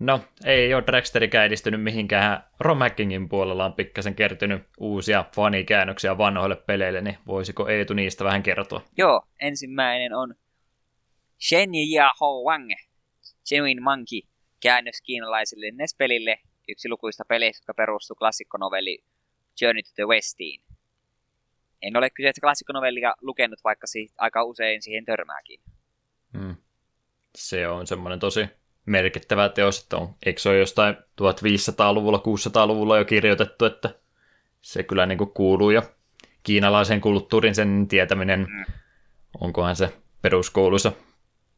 No, 0.00 0.20
ei 0.44 0.74
ole 0.74 0.84
Dragsterikään 0.86 1.46
edistynyt 1.46 1.82
mihinkään. 1.82 2.44
Romhackingin 2.60 3.28
puolella 3.28 3.64
on 3.64 3.74
pikkasen 3.74 4.14
kertynyt 4.14 4.62
uusia 4.78 5.24
fanikäännöksiä 5.34 6.18
vanhoille 6.18 6.56
peleille, 6.56 7.00
niin 7.00 7.18
voisiko 7.26 7.68
Eetu 7.68 7.94
niistä 7.94 8.24
vähän 8.24 8.42
kertoa? 8.42 8.80
Joo, 8.98 9.22
ensimmäinen 9.40 10.12
on 10.12 10.34
Shen 11.48 11.70
Ya 11.92 12.10
Ho 12.20 12.44
Wang, 12.44 12.70
Genuine 13.48 13.80
Monkey, 13.80 14.20
käännös 14.62 15.02
kiinalaiselle 15.02 15.70
NES-pelille, 15.70 16.38
yksi 16.68 16.88
lukuista 16.88 17.24
peleistä, 17.28 17.62
joka 17.62 17.74
perustuu 17.74 18.16
klassikkonovelli 18.16 19.04
Journey 19.60 19.82
to 19.82 19.90
the 19.94 20.06
Westiin. 20.06 20.60
En 21.82 21.96
ole 21.96 22.10
kyseistä 22.10 22.40
klassikkonovellia 22.40 23.14
lukenut, 23.20 23.58
vaikka 23.64 23.86
siitä 23.86 24.14
aika 24.18 24.44
usein 24.44 24.82
siihen 24.82 25.04
törmääkin. 25.04 25.60
Hmm. 26.38 26.56
Se 27.36 27.68
on 27.68 27.86
semmoinen 27.86 28.18
tosi 28.18 28.46
merkittävä 28.88 29.48
teos, 29.48 29.82
että 29.82 29.96
on, 29.96 30.14
eikö 30.26 30.40
se 30.40 30.48
ole 30.48 30.58
jostain 30.58 30.94
1500-luvulla, 30.94 32.18
600-luvulla 32.18 32.98
jo 32.98 33.04
kirjoitettu, 33.04 33.64
että 33.64 33.90
se 34.60 34.82
kyllä 34.82 35.06
niin 35.06 35.18
kuin 35.18 35.30
kuuluu 35.30 35.70
jo 35.70 35.82
kiinalaisen 36.42 37.00
kulttuurin 37.00 37.54
sen 37.54 37.88
tietäminen, 37.88 38.40
mm. 38.40 38.64
onkohan 39.40 39.76
se 39.76 39.92
peruskoulussa 40.22 40.92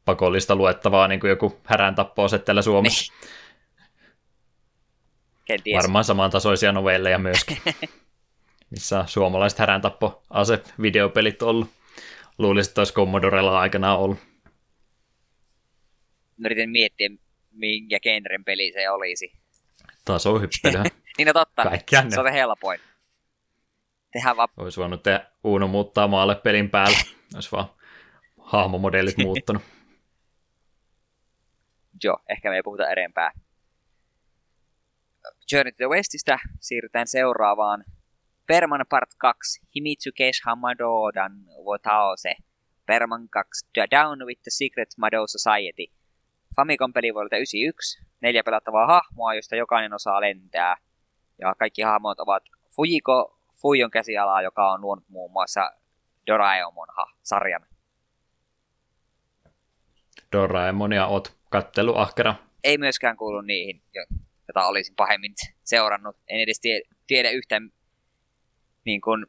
pakollista 0.04 0.56
luettavaa 0.56 1.08
niin 1.08 1.20
kuin 1.20 1.28
joku 1.28 1.60
härän 1.64 1.94
täällä 2.44 2.62
Suomessa. 2.62 3.12
Kenties. 5.44 5.76
Varmaan 5.76 6.04
samantasoisia 6.04 6.72
novelleja 6.72 7.18
myöskin, 7.28 7.58
missä 8.70 9.04
suomalaiset 9.06 9.58
häräntappo 9.58 10.22
ase 10.30 10.62
videopelit 10.82 11.42
ollut. 11.42 11.68
Luulisin, 12.38 12.70
että 12.70 12.80
olisi 12.80 12.94
Commodorella 12.94 13.60
aikanaan 13.60 13.98
ollut 13.98 14.18
yritin 16.44 16.70
miettiä, 16.70 17.10
minkä 17.50 18.00
genren 18.00 18.44
peli 18.44 18.72
se 18.72 18.90
olisi. 18.90 19.32
Tasohyppelyä. 20.04 20.84
niin 21.18 21.26
no 21.26 21.32
totta, 21.32 21.62
Kaikkiaan 21.62 22.12
se 22.12 22.20
on 22.20 22.32
helpoin. 22.32 22.80
Tehdään 24.12 24.36
vaan... 24.36 24.48
Olisi 24.56 24.80
voinut 24.80 25.02
tehdä 25.02 25.26
Uno 25.44 25.68
muuttaa 25.68 26.08
maalle 26.08 26.34
pelin 26.34 26.70
päällä. 26.70 26.98
Olisi 27.34 27.52
vaan 27.52 27.66
hahmomodellit 28.38 29.16
muuttunut. 29.24 29.62
Joo, 32.04 32.18
ehkä 32.28 32.50
me 32.50 32.56
ei 32.56 32.62
puhuta 32.62 32.90
edempää. 32.90 33.32
Journey 35.52 35.72
to 35.72 35.76
the 35.76 35.88
Westistä 35.88 36.38
siirrytään 36.60 37.06
seuraavaan. 37.06 37.84
Perman 38.46 38.84
Part 38.88 39.10
2. 39.18 39.60
Himitsu 39.74 40.10
Kesh 40.14 40.42
Hamadodan 40.44 41.32
Wotaose. 41.64 42.34
Perman 42.86 43.28
2. 43.28 43.66
The 43.72 43.86
Down 43.90 44.26
with 44.26 44.42
the 44.42 44.50
Secret 44.50 44.88
Mado 44.98 45.26
Society. 45.26 45.99
Famicom-peli 46.56 47.14
vuodelta 47.14 47.36
91, 47.36 48.02
neljä 48.20 48.42
pelattavaa 48.44 48.86
hahmoa, 48.86 49.34
joista 49.34 49.56
jokainen 49.56 49.94
osaa 49.94 50.20
lentää. 50.20 50.76
Ja 51.38 51.54
kaikki 51.58 51.82
hahmot 51.82 52.20
ovat 52.20 52.42
Fujiko 52.76 53.38
Fujon 53.62 53.90
käsialaa, 53.90 54.42
joka 54.42 54.72
on 54.72 54.80
luonut 54.80 55.08
muun 55.08 55.32
muassa 55.32 55.70
Doraemon-sarjan. 56.26 57.66
Doraemonia 60.32 61.06
oot 61.06 61.36
kattelu 61.50 61.96
ahkera. 61.96 62.34
Ei 62.64 62.78
myöskään 62.78 63.16
kuulu 63.16 63.40
niihin, 63.40 63.82
joita 63.94 64.66
olisin 64.66 64.94
pahemmin 64.96 65.34
seurannut. 65.64 66.16
En 66.28 66.40
edes 66.40 66.60
tie, 66.60 66.80
tiedä 67.06 67.30
yhtään, 67.30 67.70
niin 68.84 69.00
kuin, 69.00 69.26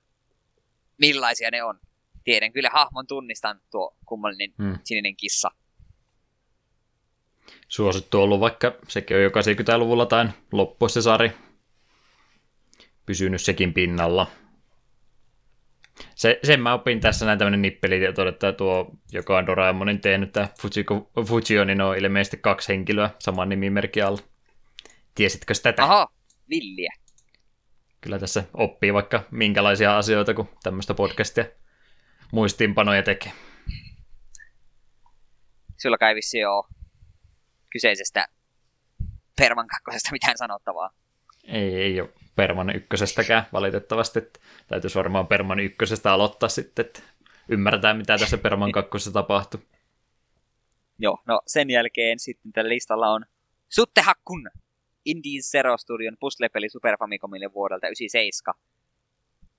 millaisia 0.98 1.52
ne 1.52 1.64
on. 1.64 1.80
Tiedän 2.24 2.54
kyllä 2.54 2.70
hahmon 2.74 3.08
tunnistan 3.08 3.62
tuo 3.72 3.98
kummallinen 4.06 4.54
hmm. 4.58 4.80
sininen 4.84 5.16
kissa 5.16 5.52
suosittu 7.68 8.22
ollut, 8.22 8.40
vaikka 8.40 8.76
sekin 8.88 9.18
on 9.18 9.24
jo 9.24 9.30
80-luvulla 9.30 10.06
tai 10.06 10.30
loppuisi 10.52 10.94
se 10.94 11.02
sari. 11.02 11.32
Pysynyt 13.06 13.42
sekin 13.42 13.74
pinnalla. 13.74 14.28
Se, 16.16 16.40
sen 16.44 16.62
mä 16.62 16.74
opin 16.74 17.00
tässä 17.00 17.26
näin 17.26 17.40
tämmöinen 17.40 17.62
nippeli, 17.62 18.06
että 18.06 18.54
tuo, 18.54 18.92
joka 19.12 19.38
on 19.38 19.46
Doraemonin 19.46 20.02
tehnyt, 20.02 20.32
tämä 20.32 20.48
Fujiko, 20.62 21.12
Fujio, 21.28 21.64
niin 21.64 21.82
on 21.82 21.98
ilmeisesti 21.98 22.38
kaksi 22.38 22.70
henkilöä 22.70 23.10
saman 23.20 23.50
nimimerkin 23.50 24.06
alla. 24.06 24.20
Tiesitkö 25.16 25.54
tätä? 25.64 25.84
Aha, 25.84 26.08
villiä. 26.50 26.94
Kyllä 28.02 28.20
tässä 28.20 28.44
oppii 28.54 28.94
vaikka 28.94 29.24
minkälaisia 29.32 29.98
asioita, 29.98 30.34
kun 30.34 30.50
tämmöistä 30.64 30.94
podcastia 30.94 31.46
muistiinpanoja 32.32 33.04
tekee. 33.04 33.32
Sulla 35.78 35.98
kai 35.98 36.16
vissi 36.16 36.46
ole 36.46 36.81
kyseisestä 37.72 38.28
Perman 39.38 39.68
kakkosesta 39.68 40.10
mitään 40.18 40.38
sanottavaa. 40.38 40.90
Ei, 41.44 41.76
ei 41.76 42.02
ole 42.02 42.10
Perman 42.36 42.76
ykkösestäkään 42.76 43.44
valitettavasti. 43.54 44.20
Että 44.20 44.40
täytyisi 44.68 44.98
varmaan 44.98 45.28
Perman 45.28 45.60
ykkösestä 45.60 46.14
aloittaa 46.14 46.50
sitten, 46.50 46.86
että 46.86 47.00
ymmärretään 47.50 47.98
mitä 47.98 48.18
tässä 48.18 48.38
Perman 48.38 48.72
kakkosessa 48.72 49.12
tapahtui. 49.12 49.62
Joo, 51.00 51.18
no 51.26 51.42
sen 51.48 51.70
jälkeen 51.70 52.20
sitten 52.20 52.52
tällä 52.52 52.70
listalla 52.70 53.10
on 53.10 53.26
Suttehakkun 53.70 54.50
Indies 55.06 55.52
Zero 55.52 55.78
Studion 55.78 56.18
puzzle-peli 56.20 56.70
Super 56.70 56.98
Famicomille 56.98 57.54
vuodelta 57.54 57.88
97. 57.88 58.62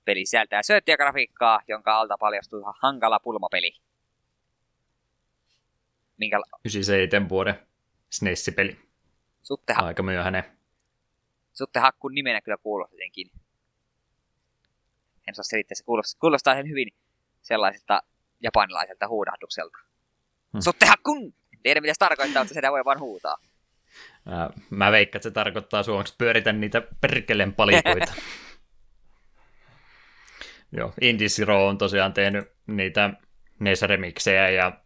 Peli 0.05 0.25
sisältää 0.25 0.63
syöttiögrafiikkaa, 0.63 1.61
jonka 1.67 1.95
alta 1.95 2.17
paljastuu 2.17 2.59
ihan 2.59 2.73
hankala 2.81 3.19
pulmapeli. 3.19 3.73
Minkä... 6.17 6.37
97 6.65 7.29
vuoden 7.29 7.55
SNES-peli. 8.13 8.79
Sutteha... 9.41 9.81
Aika 9.81 10.03
myöhäinen. 10.03 10.43
Suttehakkun 11.53 12.13
nimenä 12.13 12.41
kyllä 12.41 12.57
kuulostaa 12.57 12.95
jotenkin. 12.95 13.31
En 15.27 15.35
saa 15.35 15.43
selittää, 15.43 15.75
se 15.75 15.83
kuulostaa, 15.83 16.19
kuulostaa 16.19 16.55
hyvin 16.55 16.87
sellaiselta 17.41 18.03
japanilaiselta 18.41 19.07
huudahdukselta. 19.07 19.77
Hmm. 20.53 20.61
Suttehakkun! 20.61 21.33
En 21.53 21.59
tiedä, 21.63 21.81
mitä 21.81 21.93
se 21.93 21.99
tarkoittaa, 21.99 22.43
mutta 22.43 22.53
sitä 22.53 22.71
voi 22.71 22.85
vaan 22.85 22.99
huutaa. 22.99 23.37
Mä 24.69 24.91
veikkaan, 24.91 25.19
että 25.19 25.29
se 25.29 25.33
tarkoittaa 25.33 25.83
suomeksi 25.83 26.15
pyöritän 26.17 26.61
niitä 26.61 26.81
perkeleen 27.01 27.53
palikoita. 27.53 28.13
Joo, 30.77 30.93
Indie 31.01 31.29
Zero 31.29 31.67
on 31.67 31.77
tosiaan 31.77 32.13
tehnyt 32.13 32.51
niitä 32.67 33.13
NES-remiksejä 33.59 34.49
ja 34.49 34.83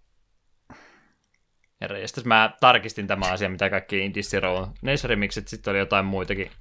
Herra, 1.82 1.98
mä 2.26 2.58
tarkistin 2.60 3.08
tämä 3.08 3.32
asia, 3.32 3.50
mitä 3.50 3.70
kaikki 3.70 4.00
Indie 4.00 4.24
Zero 4.24 4.56
on. 4.56 4.74
NES-remikset, 4.82 5.48
sitten 5.48 5.72
oli 5.72 5.80
jotain 5.80 6.06
muitakin 6.06 6.52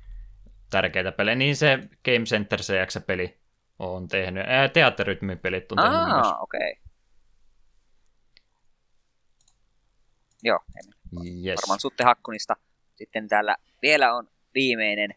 tärkeitä 0.71 1.13
pelejä. 1.13 1.35
Niin 1.35 1.57
se 1.57 1.79
Game 2.05 2.25
Center 2.25 2.61
CX-peli 2.61 3.39
on 3.79 4.09
tehnyt. 4.09 4.45
Ää, 4.47 4.69
teatterytmipelit 4.69 5.73
on 5.73 5.79
tehnyt 5.79 6.01
ah, 6.01 6.15
myös. 6.15 6.27
okei. 6.41 6.73
Okay. 6.73 6.87
Joo, 10.43 10.59
yes. 11.45 11.61
varmaan 11.63 11.81
sutte 11.81 12.05
hakkunista. 12.05 12.57
Sitten 12.95 13.29
täällä 13.29 13.57
vielä 13.83 14.15
on 14.15 14.29
viimeinen 14.55 15.11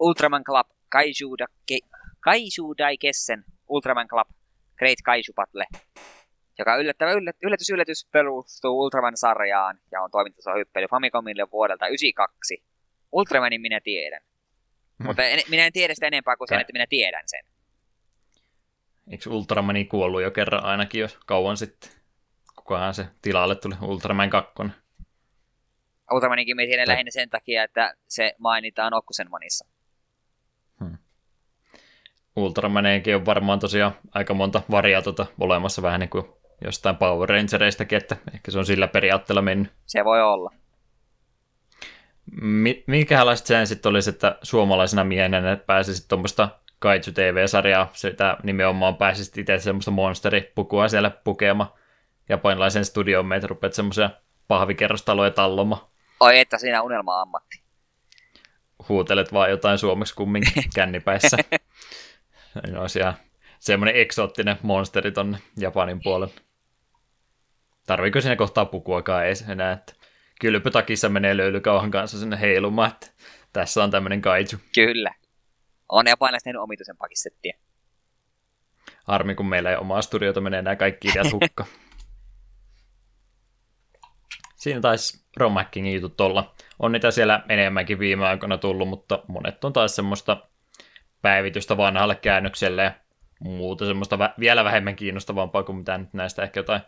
Ultraman 0.00 0.44
Club 0.44 0.66
Kaiju, 0.88 1.38
da, 1.38 1.46
Ke, 1.66 1.78
Kaiju 2.20 2.74
Daikessen 2.78 3.44
Ultraman 3.68 4.08
Club 4.08 4.28
Great 4.78 4.98
Kaiju 5.04 5.32
Battle, 5.34 5.66
joka 6.58 6.76
yllättävä 6.76 7.12
yllätys, 7.12 7.42
yllätys, 7.42 7.70
yllätys 7.70 8.06
perustuu 8.12 8.80
Ultraman-sarjaan 8.80 9.78
ja 9.92 10.02
on 10.02 10.10
hyppely 10.58 10.86
Famicomille 10.86 11.50
vuodelta 11.52 11.86
92. 11.86 12.64
Ultramanin 13.12 13.60
minä 13.60 13.80
tiedän. 13.80 14.22
Hmm. 14.98 15.06
Mutta 15.06 15.24
en, 15.24 15.40
minä 15.50 15.66
en 15.66 15.72
tiedä 15.72 15.94
sitä 15.94 16.06
enempää 16.06 16.36
kuin 16.36 16.48
sen, 16.48 16.60
että 16.60 16.72
minä 16.72 16.86
tiedän 16.88 17.24
sen. 17.26 17.44
Eikö 19.10 19.30
Ultramani 19.30 19.84
kuollut 19.84 20.22
jo 20.22 20.30
kerran 20.30 20.64
ainakin 20.64 21.00
jo 21.00 21.08
kauan 21.26 21.56
sitten? 21.56 21.90
Kukahan 22.56 22.94
se 22.94 23.06
tilalle 23.22 23.54
tuli 23.54 23.74
Ultraman 23.82 24.30
2? 24.30 24.52
Ultramaninkin 26.12 26.56
me 26.56 26.66
tiedän 26.66 26.88
lähinnä 26.88 27.10
sen 27.10 27.30
takia, 27.30 27.64
että 27.64 27.94
se 28.08 28.34
mainitaan 28.38 28.94
Okkusenmanissa. 28.94 29.66
Hmm. 30.80 30.98
Ultramaneenkin 32.36 33.16
on 33.16 33.26
varmaan 33.26 33.58
tosiaan 33.58 33.92
aika 34.14 34.34
monta 34.34 34.62
variaatota 34.70 35.26
olemassa 35.40 35.82
vähän 35.82 36.00
niin 36.00 36.10
kuin 36.10 36.24
jostain 36.64 36.96
Power 36.96 37.28
Rangereistakin, 37.28 37.98
että 37.98 38.16
ehkä 38.34 38.50
se 38.50 38.58
on 38.58 38.66
sillä 38.66 38.88
periaatteella 38.88 39.42
mennyt. 39.42 39.72
Se 39.86 40.04
voi 40.04 40.22
olla. 40.22 40.52
Mi- 42.42 42.84
minkälaista 42.86 43.46
sen 43.46 43.66
sitten 43.66 43.90
olisi, 43.90 44.10
että 44.10 44.38
suomalaisena 44.42 45.04
miehenä 45.04 45.56
pääsisit 45.56 46.08
tuommoista 46.08 46.48
Kaiju 46.78 47.02
TV-sarjaa, 47.14 47.90
sitä 47.92 48.36
nimenomaan 48.42 48.96
pääsisit 48.96 49.38
itse 49.38 49.58
semmoista 49.58 49.90
monsteripukua 49.90 50.88
siellä 50.88 51.10
pukemaan 51.10 51.70
japanilaisen 52.28 52.84
studioon, 52.84 53.26
meitä 53.26 53.46
rupeat 53.46 53.72
semmoisia 53.72 54.10
pahvikerrostaloja 54.48 55.30
talloma. 55.30 55.90
Oi, 56.20 56.38
että 56.38 56.58
siinä 56.58 56.82
unelma-ammatti. 56.82 57.62
Huutelet 58.88 59.32
vaan 59.32 59.50
jotain 59.50 59.78
suomeksi 59.78 60.14
kumminkin 60.14 60.64
kännipäissä. 60.74 61.36
no 62.72 62.80
olisi 62.80 62.98
ihan 62.98 63.14
semmoinen 63.58 63.96
eksoottinen 64.00 64.58
monsteri 64.62 65.12
tonne 65.12 65.38
Japanin 65.56 66.00
puolelle. 66.02 66.34
Tarviiko 67.86 68.20
siinä 68.20 68.36
kohtaa 68.36 68.64
pukuakaan 68.64 69.26
edes 69.26 69.48
enää, 69.48 69.72
että 69.72 69.92
kylpytakissa 70.40 71.08
menee 71.08 71.36
löylykauhan 71.36 71.90
kanssa 71.90 72.18
sinne 72.18 72.40
heilumaan, 72.40 72.90
että 72.90 73.10
tässä 73.52 73.84
on 73.84 73.90
tämmöinen 73.90 74.22
kaiju. 74.22 74.58
Kyllä. 74.74 75.14
On 75.88 76.06
japanilaiset 76.06 76.44
tehnyt 76.44 76.62
omituisen 76.62 76.96
pakissettiä. 76.96 77.56
Harmi, 79.04 79.34
kun 79.34 79.46
meillä 79.46 79.70
ei 79.70 79.76
omaa 79.76 80.02
studiota, 80.02 80.40
menee 80.40 80.62
nämä 80.62 80.76
kaikki 80.76 81.08
ideat 81.08 81.32
hukka. 81.32 81.64
Siinä 84.56 84.80
taisi 84.80 85.24
romhackingin 85.36 85.94
jutut 85.94 86.20
olla. 86.20 86.54
On 86.78 86.92
niitä 86.92 87.10
siellä 87.10 87.44
enemmänkin 87.48 87.98
viime 87.98 88.26
aikoina 88.26 88.58
tullut, 88.58 88.88
mutta 88.88 89.22
monet 89.28 89.64
on 89.64 89.72
taas 89.72 89.96
semmoista 89.96 90.48
päivitystä 91.22 91.76
vanhalle 91.76 92.14
käännökselle 92.14 92.82
ja 92.82 92.92
muuta 93.40 93.86
semmoista 93.86 94.16
vä- 94.16 94.34
vielä 94.40 94.64
vähemmän 94.64 94.96
kiinnostavampaa 94.96 95.62
kuin 95.62 95.76
mitä 95.76 95.98
nyt 95.98 96.14
näistä 96.14 96.42
ehkä 96.42 96.60
jotain 96.60 96.80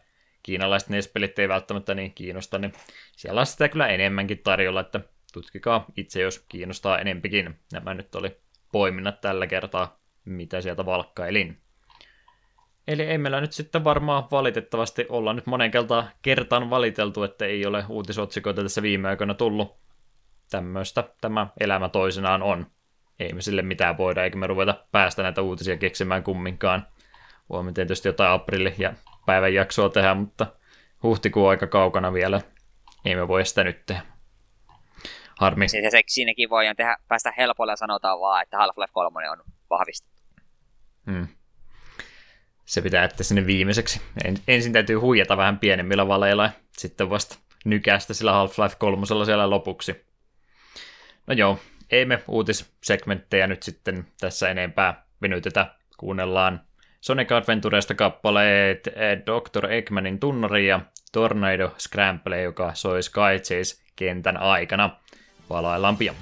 kiinalaiset 0.43 0.89
NES-pelit 0.89 1.39
ei 1.39 1.49
välttämättä 1.49 1.95
niin 1.95 2.14
kiinnosta, 2.14 2.59
niin 2.59 2.72
siellä 3.16 3.41
on 3.41 3.47
sitä 3.47 3.68
kyllä 3.68 3.86
enemmänkin 3.86 4.39
tarjolla, 4.39 4.80
että 4.80 5.01
tutkikaa 5.32 5.84
itse, 5.97 6.20
jos 6.20 6.45
kiinnostaa 6.49 6.99
enempikin. 6.99 7.59
Nämä 7.72 7.95
nyt 7.95 8.14
oli 8.14 8.36
poiminnat 8.72 9.20
tällä 9.20 9.47
kertaa, 9.47 9.99
mitä 10.24 10.61
sieltä 10.61 10.86
valkkailin. 10.86 11.61
Eli 12.89 13.03
ei 13.03 13.18
meillä 13.18 13.41
nyt 13.41 13.53
sitten 13.53 13.84
varmaan 13.84 14.24
valitettavasti 14.30 15.07
olla 15.09 15.32
nyt 15.32 15.47
monen 15.47 15.70
kertaan 16.22 16.70
valiteltu, 16.70 17.22
että 17.22 17.45
ei 17.45 17.66
ole 17.66 17.84
uutisotsikoita 17.89 18.62
tässä 18.62 18.82
viime 18.82 19.09
aikoina 19.09 19.34
tullut. 19.34 19.76
Tämmöistä 20.51 21.05
tämä 21.20 21.47
elämä 21.61 21.89
toisenaan 21.89 22.43
on. 22.43 22.66
Ei 23.18 23.32
me 23.32 23.41
sille 23.41 23.62
mitään 23.62 23.99
voida, 23.99 24.24
eikä 24.24 24.36
me 24.36 24.47
ruveta 24.47 24.84
päästä 24.93 25.22
näitä 25.22 25.43
uutisia 25.43 25.76
keksimään 25.76 26.22
kumminkaan. 26.22 26.86
Voimme 27.51 27.72
tietysti 27.72 28.09
jotain 28.09 28.30
aprilli- 28.30 28.74
ja 28.78 28.93
päivän 29.29 29.55
jaksoa 29.55 29.89
tehdä, 29.89 30.14
mutta 30.14 30.47
huhtikuu 31.03 31.47
aika 31.47 31.66
kaukana 31.66 32.12
vielä. 32.12 32.41
Ei 33.05 33.14
me 33.14 33.29
voi 33.29 33.47
sitä 33.47 33.64
nyt 33.64 33.87
tehdä. 33.87 34.03
Harmi. 35.39 35.68
Siis 35.68 35.91
se, 35.91 36.03
siinäkin 36.07 36.51
voidaan 36.51 36.76
tehdä, 36.76 36.97
päästä 37.09 37.33
helpolla 37.37 37.72
ja 37.72 37.76
sanotaan 37.76 38.20
vaan, 38.20 38.43
että 38.43 38.57
Half-Life 38.57 38.93
3 38.93 39.31
on 39.31 39.39
vahvistettu. 39.70 40.22
Hmm. 41.07 41.29
Se 42.64 42.83
pitää 42.83 43.03
jättää 43.03 43.24
sinne 43.24 43.47
viimeiseksi. 43.47 44.01
Ensin 44.49 44.72
täytyy 44.72 44.97
huijata 44.97 45.37
vähän 45.37 45.59
pienemmillä 45.59 46.09
valeilla 46.09 46.43
ja 46.43 46.51
sitten 46.79 47.11
vasta 47.11 47.39
nykästä 47.64 48.14
sillä 48.14 48.33
Half-Life 48.33 48.76
3 48.79 49.07
siellä 49.07 49.51
lopuksi. 49.51 50.07
No 51.26 51.35
joo, 51.35 51.59
ei 51.91 52.05
me 52.05 52.22
uutissegmenttejä 52.29 53.47
nyt 53.47 53.62
sitten 53.62 54.07
tässä 54.20 54.49
enempää 54.49 55.07
venytetä. 55.22 55.74
Kuunnellaan 55.97 56.67
Sonic 57.01 57.32
Adventuresta 57.32 57.94
kappaleet 57.94 58.86
eh, 58.86 59.18
Dr. 59.26 59.72
Eggmanin 59.72 60.20
tunnari 60.20 60.66
ja 60.66 60.80
Tornado 61.12 61.70
Scramble, 61.78 62.42
joka 62.42 62.74
soi 62.74 63.03
Sky 63.03 63.38
Chase 63.42 63.82
kentän 63.96 64.36
aikana. 64.36 64.90
Valaillaan 65.51 65.96
pian. 65.96 66.14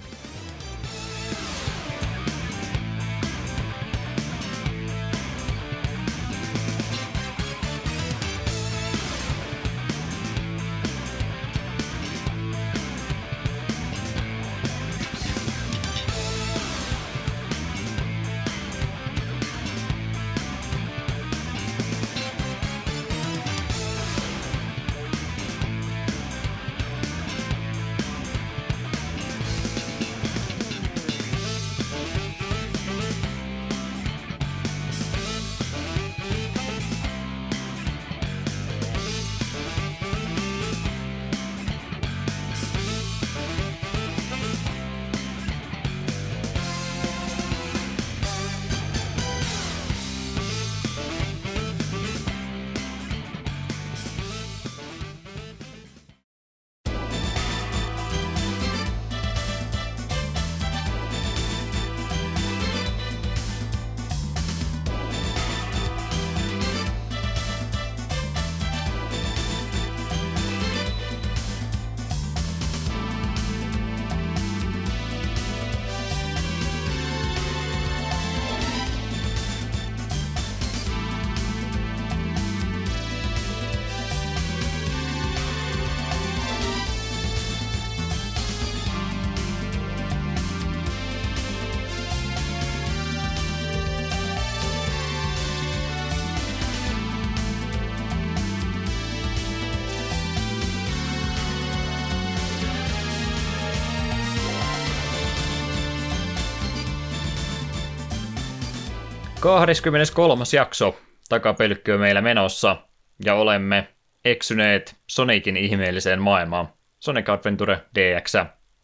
23. 109.47 110.45
jakso 110.57 111.01
takapelkkyä 111.29 111.99
meillä 111.99 112.21
menossa 112.21 112.77
ja 113.25 113.35
olemme 113.35 113.89
eksyneet 114.25 114.97
Sonicin 115.07 115.57
ihmeelliseen 115.57 116.23
maailmaan. 116.23 116.69
Sonic 116.99 117.29
Adventure 117.29 117.79
DX 117.95 118.35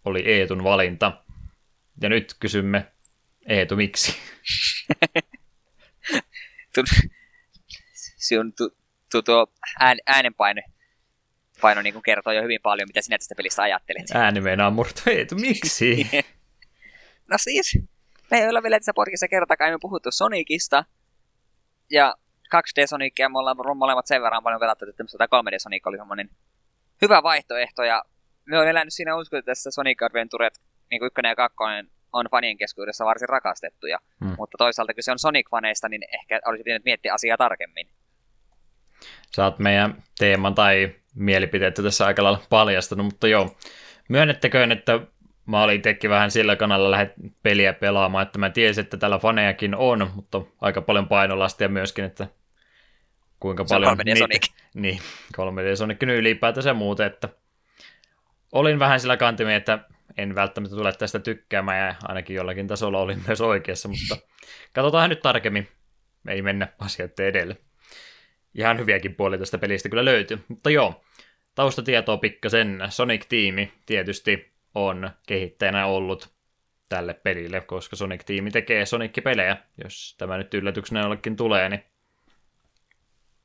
oli 0.05 0.33
Eetun 0.33 0.65
valinta. 0.65 1.13
Ja 2.01 2.09
nyt 2.09 2.35
kysymme, 2.41 2.87
Eetu, 3.49 3.77
miksi? 3.77 4.17
Tu, 6.75 6.83
tu, 9.11 9.23
tuo 9.23 9.47
ään, 9.81 9.99
äänenpaino 10.07 10.63
paino 11.61 11.83
niin 11.83 11.95
kuin 11.95 12.03
kertoo 12.03 12.33
jo 12.33 12.43
hyvin 12.43 12.61
paljon, 12.63 12.89
mitä 12.89 13.03
sinä 13.03 13.19
tästä 13.19 13.35
pelistä 13.35 13.63
ajattelet. 13.63 14.11
Ääni 14.15 14.41
meinaa 14.41 14.71
murtu. 14.71 15.01
Eetu, 15.07 15.35
miksi? 15.35 16.11
no 17.31 17.37
siis, 17.39 17.79
me 18.33 18.39
ei 18.39 18.49
ole 18.49 18.63
vielä 18.63 18.79
tässä 18.79 18.93
podcastissa 18.95 19.29
kertakaan 19.29 19.73
me 19.73 19.79
puhuttu 19.81 20.11
Sonicista. 20.11 20.85
Ja 21.91 22.15
2D 22.55 22.87
Sonicia 22.87 23.29
me 23.29 23.39
ollaan 23.39 23.77
molemmat 23.77 24.07
sen 24.07 24.23
verran 24.23 24.43
paljon 24.43 24.61
pelattu, 24.61 24.85
että 24.89 25.05
tämä 25.19 25.43
3D 25.43 25.55
Sonic 25.59 25.87
oli 25.87 25.97
semmoinen 25.97 26.31
hyvä 27.03 27.23
vaihtoehto. 27.23 27.85
Ja 27.85 28.03
me 28.45 28.59
on 28.59 28.69
elänyt 28.69 28.95
siinä 28.95 29.17
usko, 29.17 29.37
että 29.37 29.51
tässä 29.51 29.71
Sonic 29.71 30.03
Adventure, 30.03 30.51
niin 30.91 31.01
kuin 31.01 31.07
ykkönen 31.07 31.29
ja 31.29 31.37
kakkonen, 31.37 31.91
on 32.13 32.27
fanien 32.31 32.57
keskuudessa 32.57 33.05
varsin 33.05 33.29
rakastettuja. 33.29 33.99
Hmm. 34.25 34.35
Mutta 34.39 34.59
toisaalta, 34.59 34.95
kun 34.95 35.03
se 35.03 35.13
on 35.13 35.19
Sonic-faneista, 35.19 35.89
niin 35.89 36.03
ehkä 36.15 36.41
olisi 36.45 36.65
pitänyt 36.65 36.85
miettiä 36.85 37.15
asiaa 37.15 37.37
tarkemmin. 37.37 37.89
Saat 39.33 39.59
meidän 39.59 40.03
teeman 40.19 40.55
tai 40.55 40.95
mielipiteet 41.15 41.75
tässä 41.75 42.07
aika 42.07 42.25
lailla 42.25 42.43
paljastanut, 42.51 43.07
mutta 43.07 43.29
joo. 43.29 43.57
Myönnettekö, 44.09 44.65
että 44.65 45.01
mä 45.47 45.63
olin 45.63 45.77
itsekin 45.77 46.11
vähän 46.11 46.31
sillä 46.31 46.57
kanalla 46.57 46.91
lähdet 46.91 47.13
peliä 47.43 47.73
pelaamaan, 47.73 48.27
että 48.27 48.39
mä 48.39 48.51
tiesin, 48.51 48.85
että 48.85 48.97
täällä 48.97 49.19
fanejakin 49.19 49.75
on, 49.75 50.11
mutta 50.15 50.41
aika 50.61 50.83
paljon 50.83 51.09
painolastia 51.09 51.69
myöskin, 51.69 52.05
että 52.05 52.27
kuinka 53.41 53.65
se 53.67 53.75
paljon... 53.75 53.99
3D 53.99 54.05
niitä, 54.05 54.19
Sonic. 54.19 54.47
Niin, 54.75 54.99
3D 55.37 55.77
Sonic 55.77 56.03
ylipäätänsä 56.03 56.71
ja 56.71 56.75
muuten, 56.75 57.07
että 57.07 57.29
olin 58.53 58.79
vähän 58.79 59.01
sillä 59.01 59.17
kantimia, 59.17 59.57
että 59.57 59.79
en 60.17 60.35
välttämättä 60.35 60.77
tule 60.77 60.93
tästä 60.93 61.19
tykkäämään 61.19 61.87
ja 61.87 61.95
ainakin 62.03 62.37
jollakin 62.37 62.67
tasolla 62.67 62.99
olin 62.99 63.23
myös 63.27 63.41
oikeassa, 63.41 63.89
mutta 63.89 64.17
katsotaan 64.73 65.11
nyt 65.11 65.23
tarkemmin. 65.23 65.69
Ei 66.29 66.43
mennä 66.43 66.69
asioiden 66.79 67.27
edelle. 67.27 67.57
Ihan 68.55 68.79
hyviäkin 68.79 69.15
puolia 69.15 69.39
tästä 69.39 69.59
pelistä 69.59 69.89
kyllä 69.89 70.05
löytyy. 70.05 70.45
Mutta 70.49 70.71
joo, 70.71 71.05
taustatietoa 71.55 72.17
pikkasen. 72.17 72.83
Sonic-tiimi 72.89 73.73
tietysti 73.87 74.52
on 74.75 75.11
kehittäjänä 75.27 75.87
ollut 75.87 76.33
tälle 76.89 77.15
pelille, 77.15 77.61
koska 77.61 77.97
Sonic-tiimi 77.97 78.51
tekee 78.51 78.87
Sonic-pelejä. 78.87 79.57
Jos 79.85 80.15
tämä 80.19 80.37
nyt 80.37 80.55
yllätyksenä 80.55 81.01
jollekin 81.01 81.37
tulee, 81.37 81.69
niin 81.69 81.85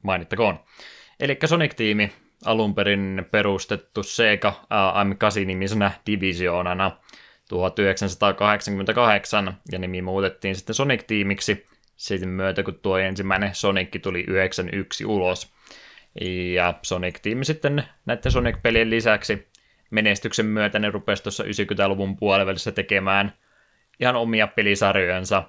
mainittakoon. 0.04 0.60
Eli 1.20 1.38
Sonic-tiimi 1.46 2.12
alun 2.46 2.76
perin 2.76 3.26
perustettu 3.32 4.04
Sega 4.04 4.54
AM8-nimisenä 4.64 5.92
divisioonana 6.06 6.92
1988, 7.50 9.58
ja 9.72 9.80
nimi 9.80 10.02
muutettiin 10.02 10.56
sitten 10.56 10.76
Sonic-tiimiksi 10.76 11.66
sen 11.96 12.30
myötä, 12.30 12.64
kun 12.64 12.80
tuo 12.80 12.98
ensimmäinen 12.98 13.56
Sonic 13.56 14.02
tuli 14.02 14.24
91 14.28 15.06
ulos. 15.06 15.54
Ja 16.54 16.74
Sonic-tiimi 16.82 17.46
sitten 17.46 17.84
näiden 18.06 18.32
Sonic-pelien 18.32 18.90
lisäksi 18.90 19.47
menestyksen 19.92 20.46
myötä 20.46 20.80
ne 20.80 20.90
rupesi 20.90 21.24
tuossa 21.24 21.44
90-luvun 21.44 22.18
puolivälissä 22.18 22.72
tekemään 22.72 23.34
ihan 24.00 24.16
omia 24.16 24.48
pelisarjojensa 24.48 25.44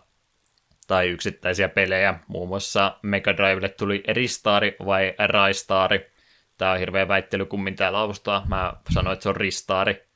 tai 0.86 1.09
yksittäisiä 1.09 1.69
pelejä. 1.69 2.19
Muun 2.28 2.48
muassa 2.48 2.98
Mega 3.02 3.36
Drivelle 3.36 3.69
tuli 3.69 4.02
Ristari 4.09 4.77
vai 4.86 5.15
Raistari. 5.19 6.10
Tämä 6.59 6.73
on 6.73 6.78
hirveä 6.78 7.09
väittely, 7.09 7.47
kummin 7.47 7.77
tämä 7.77 7.93
laustaa. 7.93 8.47
Mä 8.48 8.73
sanoin, 8.90 9.12
että 9.12 9.23
se 9.23 9.28
on 9.28 9.36
Ristari. 9.36 10.09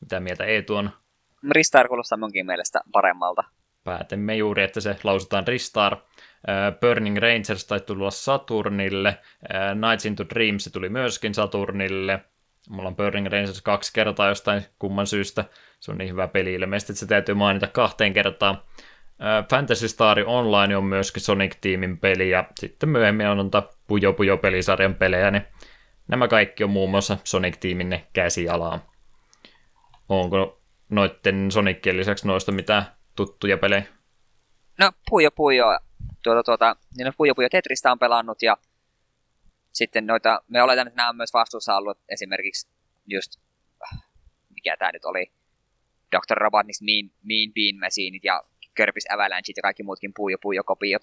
Mitä 0.00 0.20
mieltä 0.20 0.44
ei 0.44 0.62
tuon? 0.62 0.90
Ristar 1.50 1.88
kuulostaa 1.88 2.18
munkin 2.18 2.46
mielestä 2.46 2.80
paremmalta. 2.92 3.44
Päätimme 3.84 4.36
juuri, 4.36 4.62
että 4.62 4.80
se 4.80 4.96
lausutaan 5.04 5.46
Ristar. 5.48 5.96
Burning 6.80 7.18
Rangers 7.18 7.66
taisi 7.66 7.84
tulla 7.84 8.10
Saturnille. 8.10 9.18
Nights 9.74 10.06
into 10.06 10.24
Dreams 10.34 10.70
tuli 10.72 10.88
myöskin 10.88 11.34
Saturnille. 11.34 12.24
Mulla 12.68 12.88
on 12.88 12.96
Burning 12.96 13.26
Rangers 13.26 13.62
kaksi 13.62 13.92
kertaa 13.92 14.28
jostain 14.28 14.62
kumman 14.78 15.06
syystä. 15.06 15.44
Se 15.80 15.90
on 15.90 15.98
niin 15.98 16.10
hyvä 16.10 16.28
peli 16.28 16.54
ilmeisesti, 16.54 16.92
että 16.92 17.00
se 17.00 17.06
täytyy 17.06 17.34
mainita 17.34 17.66
kahteen 17.66 18.12
kertaan. 18.12 18.62
Fantasy 19.50 19.88
Star 19.88 20.18
Online 20.26 20.76
on 20.76 20.84
myöskin 20.84 21.22
Sonic-tiimin 21.22 21.98
peli, 21.98 22.30
ja 22.30 22.44
sitten 22.58 22.88
myöhemmin 22.88 23.26
on 23.26 23.36
noita 23.36 23.62
Pujo 23.86 24.12
Pujo 24.12 24.36
pelisarjan 24.36 24.94
pelejä, 24.94 25.30
niin 25.30 25.42
nämä 26.08 26.28
kaikki 26.28 26.64
on 26.64 26.70
muun 26.70 26.90
muassa 26.90 27.18
Sonic-tiimin 27.24 28.00
käsialaa. 28.12 28.90
Onko 30.08 30.60
noitten 30.88 31.50
Sonicien 31.50 31.96
lisäksi 31.96 32.26
noista 32.26 32.52
mitään 32.52 32.86
tuttuja 33.16 33.58
pelejä? 33.58 33.82
No, 34.78 34.92
Pujo 35.10 35.30
Pujo, 35.30 35.78
tuota, 36.22 36.42
tuota, 36.42 36.76
niin 36.96 37.12
Pujo 37.16 37.34
Pujo 37.34 37.48
Tetristä 37.48 37.92
on 37.92 37.98
pelannut, 37.98 38.42
ja 38.42 38.56
sitten 39.72 40.06
noita, 40.06 40.42
me 40.48 40.62
oletan, 40.62 40.86
että 40.86 40.96
nämä 40.96 41.08
on 41.08 41.16
myös 41.16 41.32
vastuussa 41.32 41.76
ollut 41.76 41.98
esimerkiksi 42.08 42.68
just, 43.06 43.40
mikä 44.54 44.76
tämä 44.76 44.92
nyt 44.92 45.04
oli, 45.04 45.32
Dr. 46.12 46.36
Robotnik's 46.36 46.82
Mean, 46.82 47.10
mean 47.24 47.52
Bean 47.54 47.80
Machineit 47.80 48.24
ja 48.24 48.42
Kirby's 48.80 49.14
Avalanche 49.14 49.52
ja 49.56 49.62
kaikki 49.62 49.82
muutkin 49.82 50.12
puujo 50.16 50.38
puujo 50.42 50.64
kopiot. 50.64 51.02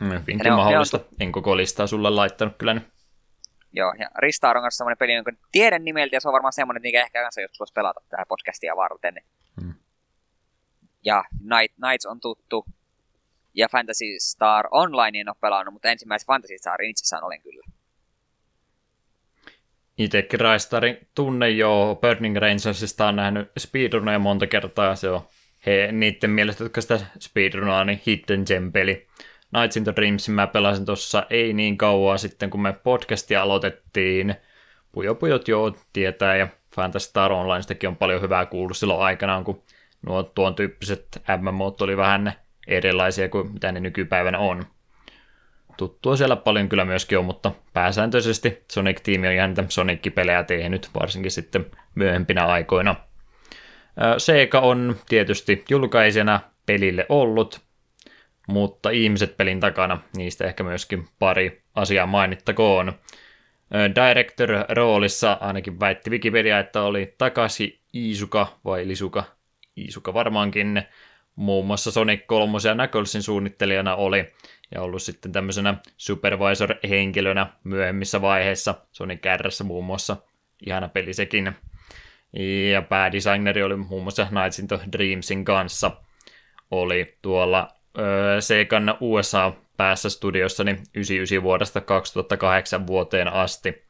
Mm, 0.00 0.10
hyvinkin 0.10 0.52
on, 0.52 0.58
mahdollista. 0.58 0.96
On... 0.96 1.04
En 1.20 1.32
koko 1.32 1.56
listaa 1.56 1.86
sulle 1.86 2.10
laittanut 2.10 2.56
kyllä 2.58 2.74
nyt. 2.74 2.94
Joo, 3.72 3.94
ja 3.98 4.10
Ristar 4.18 4.56
on 4.56 4.62
kanssa 4.62 4.78
semmoinen 4.78 4.98
peli, 4.98 5.14
jonka 5.14 5.32
tiedän 5.52 5.84
nimeltä, 5.84 6.16
ja 6.16 6.20
se 6.20 6.28
on 6.28 6.32
varmaan 6.32 6.52
semmoinen, 6.52 6.82
mikä 6.82 7.02
ehkä 7.02 7.22
kanssa 7.22 7.40
joskus 7.40 7.60
voisi 7.60 7.72
pelata 7.72 8.00
tähän 8.08 8.26
podcastia 8.28 8.76
varten. 8.76 9.14
Hmm. 9.60 9.74
Ja 11.04 11.24
Night, 11.40 11.78
Nights 11.78 12.06
on 12.06 12.20
tuttu, 12.20 12.64
ja 13.54 13.68
Fantasy 13.68 14.04
Star 14.18 14.68
Online 14.70 15.20
en 15.20 15.28
ole 15.28 15.36
pelannut, 15.40 15.72
mutta 15.72 15.88
ensimmäisen 15.88 16.26
Fantasy 16.26 16.58
Starin 16.58 16.90
itsessään 16.90 17.24
olen 17.24 17.42
kyllä. 17.42 17.64
Itsekin 19.98 20.40
Raistarin 20.40 20.98
tunne 21.14 21.50
jo 21.50 21.98
Burning 22.00 22.36
Rangersista 22.36 23.06
on 23.06 23.16
nähnyt 23.16 23.52
speedruneja 23.58 24.18
monta 24.18 24.46
kertaa, 24.46 24.96
se 24.96 25.10
on 25.10 25.20
he, 25.66 25.88
niiden 25.92 26.30
mielestä, 26.30 26.64
jotka 26.64 26.80
sitä 26.80 27.00
speedrunaa, 27.20 27.84
niin 27.84 28.00
Hidden 28.06 28.44
Gem-peli. 28.46 29.06
Nights 29.52 29.76
in 29.76 29.84
the 29.84 29.92
Dreamsin 29.96 30.34
mä 30.34 30.46
pelasin 30.46 30.86
tuossa 30.86 31.26
ei 31.30 31.52
niin 31.52 31.78
kauan 31.78 32.18
sitten, 32.18 32.50
kun 32.50 32.62
me 32.62 32.72
podcastia 32.72 33.42
aloitettiin. 33.42 34.34
Pujo 34.92 35.14
Pujot 35.14 35.48
joo 35.48 35.76
tietää, 35.92 36.36
ja 36.36 36.48
Fantasy 36.76 37.08
Star 37.08 37.32
Onlinestakin 37.32 37.88
on 37.88 37.96
paljon 37.96 38.22
hyvää 38.22 38.46
kuullut 38.46 38.76
silloin 38.76 39.00
aikanaan, 39.00 39.44
kun 39.44 39.62
nuo 40.02 40.22
tuon 40.22 40.54
tyyppiset 40.54 41.22
MMO 41.40 41.76
oli 41.80 41.96
vähän 41.96 42.32
erilaisia 42.66 43.28
kuin 43.28 43.52
mitä 43.52 43.72
ne 43.72 43.80
nykypäivänä 43.80 44.38
on. 44.38 44.64
Tuttua 45.76 46.16
siellä 46.16 46.36
paljon 46.36 46.68
kyllä 46.68 46.84
myöskin 46.84 47.18
on, 47.18 47.24
mutta 47.24 47.52
pääsääntöisesti 47.72 48.64
Sonic-tiimi 48.72 49.26
on 49.26 49.32
ihan 49.32 49.50
niitä 49.50 49.64
Sonic-pelejä 49.68 50.42
tehnyt, 50.42 50.90
varsinkin 51.00 51.30
sitten 51.30 51.66
myöhempinä 51.94 52.46
aikoina. 52.46 52.96
Sega 54.18 54.60
on 54.60 54.96
tietysti 55.08 55.64
julkaisena 55.70 56.40
pelille 56.66 57.06
ollut, 57.08 57.60
mutta 58.48 58.90
ihmiset 58.90 59.36
pelin 59.36 59.60
takana, 59.60 60.00
niistä 60.16 60.44
ehkä 60.44 60.62
myöskin 60.62 61.08
pari 61.18 61.62
asiaa 61.74 62.06
mainittakoon. 62.06 62.92
Director-roolissa 63.94 65.38
ainakin 65.40 65.80
väitti 65.80 66.10
Wikipedia, 66.10 66.58
että 66.58 66.82
oli 66.82 67.14
Takashi 67.18 67.80
Iisuka 67.94 68.46
vai 68.64 68.88
Lisuka, 68.88 69.24
Iisuka 69.76 70.14
varmaankin, 70.14 70.82
muun 71.36 71.66
muassa 71.66 71.90
Sonic 71.90 72.26
3 72.26 72.58
ja 72.68 72.74
Knucklesin 72.74 73.22
suunnittelijana 73.22 73.94
oli, 73.94 74.32
ja 74.74 74.82
ollut 74.82 75.02
sitten 75.02 75.32
tämmöisenä 75.32 75.74
supervisor-henkilönä 75.96 77.46
myöhemmissä 77.64 78.22
vaiheissa 78.22 78.74
Sonic 78.92 79.24
R 79.36 79.48
muun 79.64 79.84
muassa. 79.84 80.16
Ihana 80.66 80.88
peli 80.88 81.14
sekin. 81.14 81.52
Ja 82.72 82.82
päädesigneri 82.82 83.62
oli 83.62 83.76
muun 83.76 84.02
muassa 84.02 84.26
Nights 84.30 84.58
into 84.58 84.80
Dreamsin 84.92 85.44
kanssa. 85.44 85.90
Oli 86.70 87.18
tuolla 87.22 87.68
öö, 87.98 88.40
Segan 88.40 88.96
USA 89.00 89.52
päässä 89.76 90.10
studiossa 90.10 90.64
niin 90.64 90.76
99 90.94 91.42
vuodesta 91.42 91.80
2008 91.80 92.86
vuoteen 92.86 93.28
asti. 93.28 93.84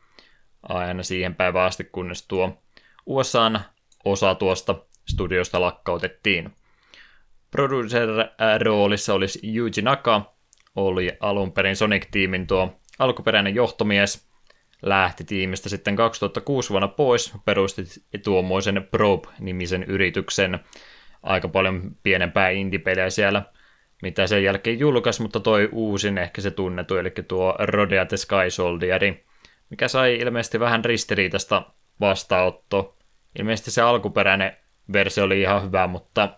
Aina 0.63 1.03
siihen 1.03 1.35
päivään 1.35 1.67
asti, 1.67 1.85
kunnes 1.85 2.27
tuo 2.27 2.63
USAn 3.07 3.61
osa 4.05 4.35
tuosta 4.35 4.75
studiosta 5.09 5.61
lakkautettiin. 5.61 6.55
Producer-roolissa 7.51 9.15
olisi 9.15 9.57
Yuji 9.57 9.83
Naka, 9.83 10.34
oli 10.77 11.13
alun 11.21 11.53
perin 11.53 11.77
Sonic-tiimin 11.77 12.47
tuo 12.47 12.81
alkuperäinen 12.99 13.55
johtomies, 13.55 14.29
lähti 14.83 15.25
tiimistä 15.25 15.69
sitten 15.69 15.97
2006 15.97 16.71
vuonna 16.71 16.89
pois, 16.89 17.35
perusti 17.45 17.83
tuommoisen 18.25 18.89
Probe-nimisen 18.91 19.85
yrityksen, 19.85 20.61
aika 21.23 21.49
paljon 21.49 21.97
pienempää 22.03 22.51
indie 22.51 23.11
siellä 23.11 23.43
mitä 24.05 24.27
sen 24.27 24.45
jälkeen 24.45 24.79
julkaisi, 24.79 25.23
mutta 25.23 25.41
toi 25.41 25.69
uusin 25.73 26.19
ehkä 26.19 26.41
se 26.41 26.51
tunnetu, 26.51 26.97
eli 26.97 27.11
tuo 27.29 27.55
Rodea 27.59 28.07
the 28.07 28.17
Sky 28.17 28.51
Soldierin, 28.51 29.25
mikä 29.71 29.89
sai 29.89 30.15
ilmeisesti 30.15 30.61
vähän 30.61 30.85
ristiriitasta 30.85 31.63
vastaanotto. 32.01 32.99
Ilmeisesti 33.39 33.71
se 33.71 33.83
alkuperäinen 33.83 34.57
versio 34.93 35.25
oli 35.25 35.41
ihan 35.41 35.65
hyvä, 35.65 35.87
mutta 35.87 36.29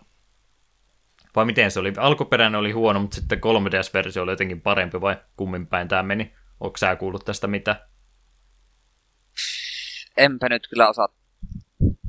vai 1.35 1.45
miten 1.45 1.71
se 1.71 1.79
oli? 1.79 1.93
Alkuperäinen 1.97 2.59
oli 2.59 2.71
huono, 2.71 2.99
mutta 2.99 3.15
sitten 3.15 3.39
3DS-versio 3.39 4.23
oli 4.23 4.31
jotenkin 4.31 4.61
parempi, 4.61 5.01
vai 5.01 5.15
kummin 5.37 5.67
päin 5.67 5.87
tämä 5.87 6.03
meni? 6.03 6.33
Onko 6.59 6.77
sä 6.77 6.95
kuullut 6.95 7.25
tästä 7.25 7.47
mitä? 7.47 7.87
Enpä 10.17 10.49
nyt 10.49 10.67
kyllä 10.69 10.89
osaa, 10.89 11.07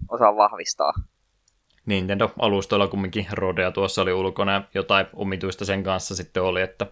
osaa 0.09 0.37
vahvistaa. 0.37 0.93
Nintendo-alustoilla 1.87 2.89
kumminkin 2.89 3.27
Rodea 3.33 3.71
tuossa 3.71 4.03
oli 4.03 4.13
ulkona 4.13 4.53
ja 4.53 4.63
jotain 4.75 5.07
omituista 5.13 5.65
sen 5.65 5.83
kanssa 5.83 6.17
sitten 6.17 6.43
oli, 6.43 6.63
että 6.63 6.87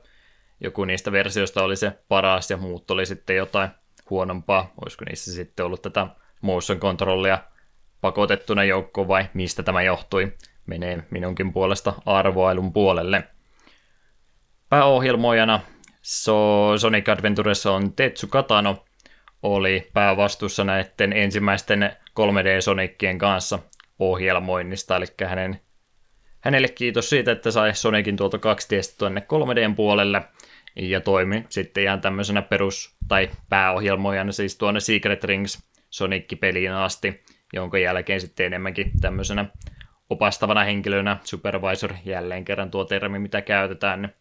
joku 0.60 0.84
niistä 0.84 1.12
versioista 1.12 1.62
oli 1.62 1.76
se 1.76 1.92
paras 2.08 2.50
ja 2.50 2.56
muut 2.56 2.90
oli 2.90 3.06
sitten 3.06 3.36
jotain 3.36 3.70
huonompaa. 4.10 4.72
Olisiko 4.82 5.04
niissä 5.04 5.32
sitten 5.32 5.66
ollut 5.66 5.82
tätä 5.82 6.06
motion 6.40 6.80
controllia 6.80 7.38
pakotettuna 8.00 8.64
joukkoon 8.64 9.08
vai 9.08 9.28
mistä 9.34 9.62
tämä 9.62 9.82
johtui? 9.82 10.32
Menee 10.66 11.02
minunkin 11.10 11.52
puolesta 11.52 11.94
arvoailun 12.06 12.72
puolelle. 12.72 13.24
Pääohjelmoijana 14.68 15.60
so 16.02 16.72
Sonic 16.78 17.08
Adventuressa 17.08 17.72
on 17.72 17.92
Tetsu 17.92 18.26
Katano, 18.26 18.84
oli 19.42 19.90
päävastuussa 19.92 20.64
näiden 20.64 21.12
ensimmäisten 21.12 21.92
3D-Sonikkien 22.20 23.18
kanssa 23.18 23.58
ohjelmoinnista, 23.98 24.96
eli 24.96 25.06
hänen, 25.26 25.60
hänelle 26.40 26.68
kiitos 26.68 27.10
siitä, 27.10 27.32
että 27.32 27.50
sai 27.50 27.74
Sonicin 27.74 28.16
tuolta 28.16 28.36
2D 28.36 28.94
tuonne 28.98 29.20
3Dn 29.20 29.74
puolelle, 29.74 30.22
ja 30.76 31.00
toimi 31.00 31.44
sitten 31.48 31.82
ihan 31.82 32.00
tämmöisenä 32.00 32.42
perus- 32.42 32.96
tai 33.08 33.30
pääohjelmoijana 33.48 34.32
siis 34.32 34.58
tuonne 34.58 34.80
Secret 34.80 35.24
Rings 35.24 35.58
Sonic-peliin 35.90 36.72
asti, 36.72 37.24
jonka 37.52 37.78
jälkeen 37.78 38.20
sitten 38.20 38.46
enemmänkin 38.46 38.90
tämmöisenä 39.00 39.44
opastavana 40.10 40.64
henkilönä, 40.64 41.16
supervisor, 41.24 41.94
jälleen 42.04 42.44
kerran 42.44 42.70
tuo 42.70 42.84
termi, 42.84 43.18
mitä 43.18 43.42
käytetään, 43.42 44.02
niin 44.02 44.14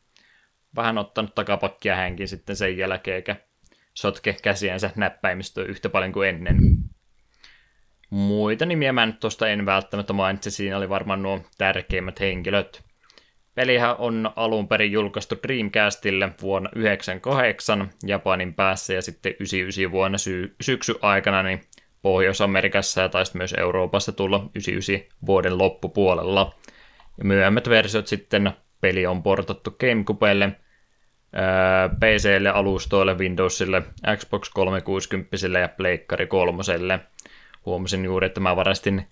vähän 0.75 0.97
ottanut 0.97 1.35
takapakkia 1.35 1.95
hänkin 1.95 2.27
sitten 2.27 2.55
sen 2.55 2.77
jälkeen, 2.77 3.15
eikä 3.15 3.35
sotke 3.93 4.35
käsiänsä 4.43 4.89
näppäimistöön 4.95 5.69
yhtä 5.69 5.89
paljon 5.89 6.11
kuin 6.11 6.29
ennen. 6.29 6.57
Muita 8.09 8.65
nimiä 8.65 8.93
mä 8.93 9.05
nyt 9.05 9.19
tuosta 9.19 9.47
en 9.47 9.65
välttämättä 9.65 10.13
mainitse, 10.13 10.49
siinä 10.49 10.77
oli 10.77 10.89
varmaan 10.89 11.23
nuo 11.23 11.41
tärkeimmät 11.57 12.19
henkilöt. 12.19 12.83
Pelihän 13.55 13.95
on 13.97 14.31
alun 14.35 14.67
perin 14.67 14.91
julkaistu 14.91 15.35
Dreamcastille 15.47 16.29
vuonna 16.41 16.69
1998 16.69 17.89
Japanin 18.05 18.53
päässä 18.53 18.93
ja 18.93 19.01
sitten 19.01 19.31
99 19.31 19.91
vuonna 19.91 20.17
sy- 20.17 20.55
syksy 20.61 20.95
aikana 21.01 21.43
niin 21.43 21.61
Pohjois-Amerikassa 22.05 23.01
ja 23.01 23.09
taisi 23.09 23.37
myös 23.37 23.53
Euroopassa 23.57 24.11
tulla 24.11 24.37
99 24.37 25.17
vuoden 25.25 25.57
loppupuolella. 25.57 26.55
Ja 27.17 27.25
myöhemmät 27.25 27.69
versiot 27.69 28.07
sitten 28.07 28.51
peli 28.81 29.05
on 29.05 29.23
portattu 29.23 29.71
GameCubelle, 29.71 30.51
PClle, 31.99 32.49
alustoille, 32.49 33.17
Windowsille, 33.17 33.81
Xbox 34.17 34.49
360 34.49 35.37
ja 35.59 35.67
Pleikkari 35.67 36.27
3 36.27 36.63
huomasin 37.65 38.05
juuri, 38.05 38.25
että 38.25 38.39
mä 38.39 38.55
varastin 38.55 39.07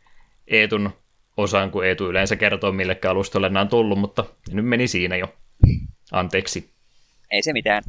Eetun 0.47 0.91
osan, 1.37 1.71
kun 1.71 1.85
Eetu 1.85 2.09
yleensä 2.09 2.35
kertoo, 2.35 2.71
mille 2.71 2.99
alustolle 3.09 3.49
nämä 3.49 3.61
on 3.61 3.67
tullut, 3.67 3.99
mutta 3.99 4.25
nyt 4.51 4.65
meni 4.65 4.87
siinä 4.87 5.17
jo. 5.17 5.35
Anteeksi. 6.11 6.69
Ei 7.31 7.43
se 7.43 7.53
mitään. 7.53 7.83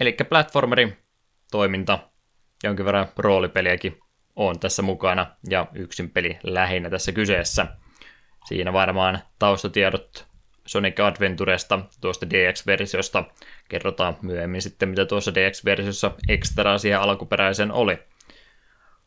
Eli 0.00 0.16
platformerin 0.28 0.96
toiminta, 1.50 1.98
jonkin 2.64 2.86
verran 2.86 3.08
roolipeliäkin 3.16 4.00
on 4.36 4.60
tässä 4.60 4.82
mukana, 4.82 5.26
ja 5.50 5.66
yksin 5.74 6.10
peli 6.10 6.38
lähinnä 6.42 6.90
tässä 6.90 7.12
kyseessä. 7.12 7.66
Siinä 8.48 8.72
varmaan 8.72 9.18
taustatiedot 9.38 10.26
Sonic 10.66 11.00
Adventuresta, 11.00 11.78
tuosta 12.00 12.30
DX-versiosta, 12.30 13.24
kerrotaan 13.68 14.16
myöhemmin 14.22 14.62
sitten, 14.62 14.88
mitä 14.88 15.04
tuossa 15.04 15.34
DX-versiossa 15.34 16.10
ekstra 16.28 16.78
siihen 16.78 17.00
alkuperäisen 17.00 17.72
oli. 17.72 17.98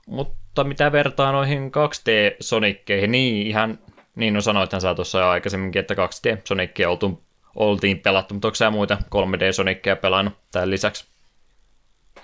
Mutta 0.08 0.64
mitä 0.64 0.92
vertaa 0.92 1.32
noihin 1.32 1.72
2D-sonikkeihin, 1.72 3.12
niin 3.12 3.48
ihan 3.48 3.80
niin 4.16 4.34
no 4.34 4.42
sanoithan 4.42 4.82
sä 4.82 4.96
tuossa 4.96 5.20
jo 5.20 5.28
aikaisemminkin, 5.28 5.80
että 5.80 5.94
2D-sonikkeja 5.94 6.90
oltu, 6.90 7.24
oltiin 7.56 8.00
pelattu, 8.00 8.34
mutta 8.34 8.48
onko 8.48 8.56
sä 8.56 8.70
muita 8.70 8.98
3D-sonikkeja 9.16 9.96
pelannut 9.96 10.34
tämän 10.52 10.70
lisäksi? 10.70 11.17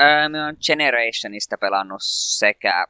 Öö, 0.01 0.29
mä 0.29 0.45
oon 0.45 0.55
Generationista 0.67 1.57
pelannut 1.57 2.01
sekä 2.37 2.87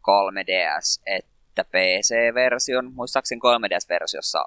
3DS 0.00 1.02
että 1.06 1.64
PC-version. 1.64 2.92
Muistaakseni 2.94 3.40
3DS-versiossa 3.40 4.44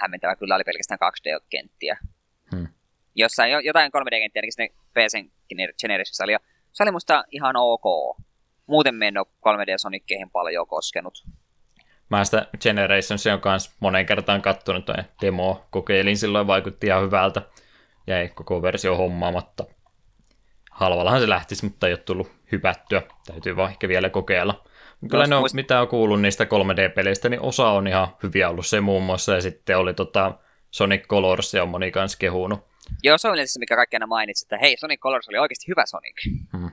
hämmentävä 0.00 0.36
kyllä 0.36 0.54
oli 0.54 0.64
pelkästään 0.64 0.98
2D-kenttiä. 1.02 1.98
Hmm. 2.54 2.68
Jossain 3.14 3.52
jotain 3.64 3.92
3D-kenttiä, 3.92 4.42
ainakin 4.42 4.76
PC 4.94 5.30
Generationissa 5.78 6.24
oli, 6.24 6.36
se 6.72 6.82
oli 6.82 6.90
musta 6.90 7.24
ihan 7.30 7.56
ok 7.56 7.84
muuten 8.66 8.94
me 8.94 9.08
en 9.08 9.18
ole 9.18 9.26
3D-sonikkeihin 9.26 10.30
paljon 10.30 10.66
koskenut. 10.66 11.24
Mä 12.10 12.24
sitä 12.24 12.46
Generationsia 12.60 13.34
on 13.34 13.40
kanssa 13.40 13.70
moneen 13.80 14.06
kertaan 14.06 14.42
kattonut, 14.42 14.84
tai 14.84 15.04
demo 15.20 15.66
kokeilin 15.70 16.18
silloin, 16.18 16.46
vaikutti 16.46 16.86
ihan 16.86 17.02
hyvältä. 17.02 17.42
Jäi 18.06 18.28
koko 18.28 18.62
versio 18.62 18.96
hommaamatta. 18.96 19.64
Halvallahan 20.72 21.20
se 21.20 21.28
lähtisi, 21.28 21.64
mutta 21.64 21.86
ei 21.86 21.92
ole 21.92 21.98
tullut 21.98 22.32
hypättyä. 22.52 23.02
Täytyy 23.26 23.56
vaan 23.56 23.70
ehkä 23.70 23.88
vielä 23.88 24.10
kokeilla. 24.10 24.64
Kyllä 25.10 25.26
ne 25.26 25.34
on, 25.34 25.42
muist... 25.42 25.54
mitä 25.54 25.80
on 25.80 25.88
kuullut 25.88 26.20
niistä 26.20 26.44
3D-peleistä, 26.44 27.28
niin 27.28 27.40
osa 27.40 27.68
on 27.68 27.86
ihan 27.86 28.08
hyviä 28.22 28.50
ollut 28.50 28.66
se 28.66 28.80
muun 28.80 29.02
muassa, 29.02 29.34
ja 29.34 29.40
sitten 29.40 29.78
oli 29.78 29.94
tota 29.94 30.38
Sonic 30.70 31.06
Colors, 31.06 31.54
ja 31.54 31.62
on 31.62 31.68
moni 31.68 31.90
kanssa 31.90 32.18
kehunut. 32.18 32.60
Joo, 33.02 33.18
se 33.18 33.28
on 33.28 33.36
se, 33.44 33.58
mikä 33.58 33.76
kaikki 33.76 33.96
aina 33.96 34.06
mainitsi, 34.06 34.44
että 34.44 34.58
hei, 34.58 34.76
Sonic 34.76 35.00
Colors 35.00 35.28
oli 35.28 35.38
oikeasti 35.38 35.68
hyvä 35.68 35.86
Sonic. 35.86 36.14
Hmm. 36.52 36.70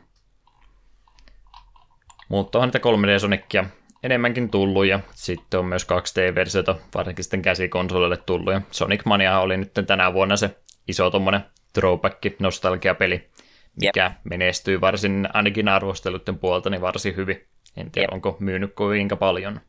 Mutta 2.29 2.59
on 2.59 2.67
niitä 2.67 2.79
3D 2.79 3.19
Sonicia 3.19 3.65
enemmänkin 4.03 4.49
tullut 4.49 4.85
ja 4.85 4.99
sitten 5.11 5.59
on 5.59 5.65
myös 5.65 5.87
2D-versiota, 5.87 6.75
varsinkin 6.95 7.23
sitten 7.23 7.41
käsikonsolille 7.41 8.17
tullut. 8.17 8.53
Ja 8.53 8.61
Sonic 8.71 9.05
Mania 9.05 9.39
oli 9.39 9.57
nyt 9.57 9.73
tänä 9.87 10.13
vuonna 10.13 10.37
se 10.37 10.55
iso 10.87 11.11
tuommoinen 11.11 11.41
throwback 11.73 12.39
nostalgiapeli, 12.39 13.29
mikä 13.75 14.05
yep. 14.05 14.17
menestyy 14.23 14.81
varsin 14.81 15.27
ainakin 15.33 15.67
arvosteluiden 15.67 16.39
puolta 16.39 16.69
niin 16.69 16.81
varsin 16.81 17.15
hyvin. 17.15 17.47
En 17.77 17.91
tiedä, 17.91 18.05
yep. 18.05 18.13
onko 18.13 18.37
myynyt 18.39 18.75
kuinka 18.75 19.15
paljon. 19.15 19.61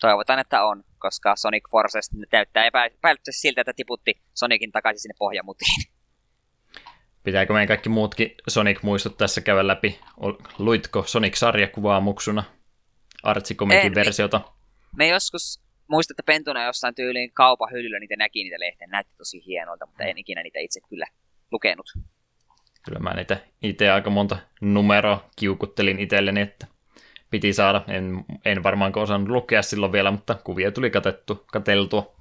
Toivotaan, 0.00 0.38
että 0.38 0.64
on, 0.64 0.84
koska 0.98 1.36
Sonic 1.36 1.70
Forces 1.70 2.10
näyttää 2.32 2.64
epäilyttävästi 2.64 3.32
siltä, 3.32 3.60
että 3.60 3.72
tiputti 3.76 4.22
Sonicin 4.34 4.72
takaisin 4.72 5.00
sinne 5.02 5.14
pohjamutiin. 5.18 5.92
Pitääkö 7.24 7.52
meidän 7.52 7.68
kaikki 7.68 7.88
muutkin 7.88 8.34
Sonic-muistot 8.48 9.16
tässä 9.16 9.40
käydä 9.40 9.66
läpi? 9.66 10.00
Luitko 10.58 11.02
Sonic-sarjakuvaa 11.02 12.00
muksuna? 12.00 12.44
Artsikomikin 13.22 13.94
versiota? 13.94 14.40
Me 14.96 15.08
joskus 15.08 15.62
muistatte 15.88 16.22
pentuna 16.22 16.64
jossain 16.64 16.94
tyyliin 16.94 17.32
kaupan 17.32 17.70
hyllyllä 17.72 17.98
niitä 17.98 18.16
näki 18.16 18.44
niitä 18.44 18.60
lehteen. 18.60 18.90
Näytti 18.90 19.14
tosi 19.16 19.46
hienolta, 19.46 19.86
mutta 19.86 20.04
en 20.04 20.18
ikinä 20.18 20.42
niitä 20.42 20.58
itse 20.58 20.80
kyllä 20.88 21.06
lukenut. 21.52 21.86
Kyllä 22.82 22.98
mä 22.98 23.14
niitä 23.14 23.36
itse 23.62 23.90
aika 23.90 24.10
monta 24.10 24.36
numeroa 24.60 25.30
kiukuttelin 25.36 25.98
itselleni, 25.98 26.40
että 26.40 26.66
piti 27.30 27.52
saada. 27.52 27.84
En, 27.88 28.24
en 28.44 28.62
varmaan 28.62 28.92
osannut 28.96 29.28
lukea 29.28 29.62
silloin 29.62 29.92
vielä, 29.92 30.10
mutta 30.10 30.34
kuvia 30.34 30.72
tuli 30.72 30.90
katettu, 30.90 31.44
kateltua. 31.52 32.14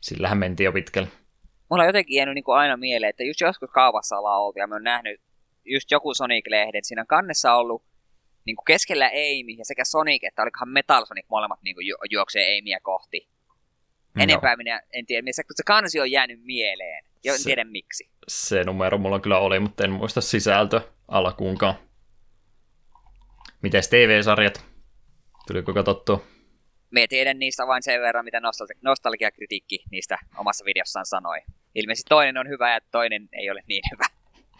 Sillähän 0.00 0.38
mentiin 0.38 0.64
jo 0.64 0.72
pitkälle 0.72 1.08
mulla 1.70 1.82
on 1.82 1.88
jotenkin 1.88 2.16
jäänyt 2.16 2.34
niin 2.34 2.44
kuin 2.44 2.58
aina 2.58 2.76
mieleen, 2.76 3.10
että 3.10 3.24
just 3.24 3.40
joskus 3.40 3.70
kaupassa 3.70 4.18
ollaan 4.18 4.40
oltu 4.40 4.58
ja 4.58 4.66
mä 4.66 4.74
oon 4.74 4.84
nähnyt 4.84 5.20
just 5.64 5.90
joku 5.90 6.14
Sonic-lehden. 6.14 6.80
Siinä 6.82 7.02
on 7.02 7.06
kannessa 7.06 7.54
ollut 7.54 7.84
niin 8.44 8.56
kuin 8.56 8.64
keskellä 8.64 9.06
Amy 9.06 9.52
ja 9.58 9.64
sekä 9.64 9.84
Sonic 9.84 10.24
että 10.24 10.42
olikohan 10.42 10.68
Metal 10.68 11.06
Sonic 11.06 11.26
molemmat 11.30 11.62
niin 11.62 11.76
kuin 11.76 11.86
ju- 11.86 11.96
juoksee 12.10 12.58
Amyä 12.58 12.78
kohti. 12.82 13.28
No. 14.14 14.22
Enempää 14.22 14.56
minä 14.56 14.82
en 14.92 15.06
tiedä, 15.06 15.22
missä, 15.22 15.42
se 15.54 15.62
kansi 15.66 16.00
on 16.00 16.10
jäänyt 16.10 16.40
mieleen. 16.44 17.04
Jo, 17.26 17.32
en 17.32 17.38
se, 17.38 17.44
tiedä 17.44 17.64
miksi. 17.64 18.10
Se 18.28 18.64
numero 18.64 18.98
mulla 18.98 19.20
kyllä 19.20 19.38
oli, 19.38 19.60
mutta 19.60 19.84
en 19.84 19.90
muista 19.90 20.20
sisältö 20.20 20.80
alkuunkaan. 21.08 21.74
Mites 23.62 23.88
TV-sarjat? 23.88 24.64
Tuliko 25.46 25.74
katsottua? 25.74 26.24
Me 26.90 27.06
tiedän 27.06 27.38
niistä 27.38 27.66
vain 27.66 27.82
sen 27.82 28.00
verran, 28.00 28.24
mitä 28.24 28.38
nostalgi- 28.38 28.78
nostalgiakritiikki 28.82 29.84
niistä 29.90 30.18
omassa 30.38 30.64
videossaan 30.64 31.06
sanoi. 31.06 31.38
Ilmeisesti 31.74 32.08
toinen 32.08 32.38
on 32.38 32.48
hyvä 32.48 32.74
ja 32.74 32.80
toinen 32.90 33.28
ei 33.32 33.50
ole 33.50 33.62
niin 33.66 33.82
hyvä. 33.92 34.04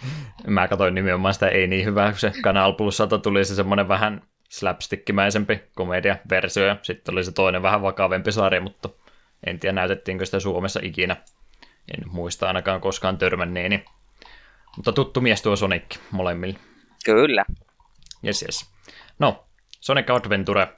Mä 0.55 0.69
katsoin 0.69 0.95
nimenomaan 0.95 1.35
sitä 1.35 1.49
ei 1.49 1.67
niin 1.67 1.85
hyvää, 1.85 2.11
kun 2.11 2.19
se 2.19 2.33
Kanal 2.43 2.73
Plusalta 2.73 3.19
tuli 3.19 3.45
se 3.45 3.55
semmoinen 3.55 3.89
vähän 3.89 4.23
slapstickimäisempi 4.51 5.61
komediaversio 5.75 6.67
ja 6.67 6.77
sitten 6.83 7.13
oli 7.13 7.25
se 7.25 7.33
toinen 7.33 7.63
vähän 7.63 7.83
vakavempi 7.83 8.33
sarja, 8.33 8.61
mutta 8.61 8.89
en 9.47 9.61
tiedä 9.61 9.73
näytettiinkö 9.73 10.27
sitä 10.27 10.41
Suomessa 10.41 10.81
ikinä. 10.83 11.17
En 11.95 12.13
muista 12.13 12.47
ainakaan 12.47 12.81
koskaan 12.81 13.19
törmänneeni. 13.19 13.85
Mutta 14.77 14.93
tuttu 14.93 15.21
mies 15.21 15.43
tuo 15.43 15.57
Sonic 15.57 15.99
molemmille. 16.11 16.59
Kyllä. 17.05 17.45
Yes, 18.25 18.43
yes. 18.43 18.73
No, 19.19 19.47
Sonic 19.81 20.11
Adventure 20.11 20.69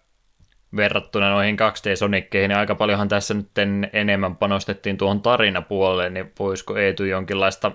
verrattuna 0.76 1.30
noihin 1.30 1.56
2D-sonikkeihin, 1.56 2.48
niin 2.48 2.58
aika 2.58 2.74
paljonhan 2.74 3.08
tässä 3.08 3.34
nyt 3.34 3.50
enemmän 3.92 4.36
panostettiin 4.36 4.98
tuohon 4.98 5.22
tarinapuoleen, 5.22 6.14
niin 6.14 6.32
voisiko 6.38 6.76
Eetu 6.76 7.04
jonkinlaista 7.04 7.72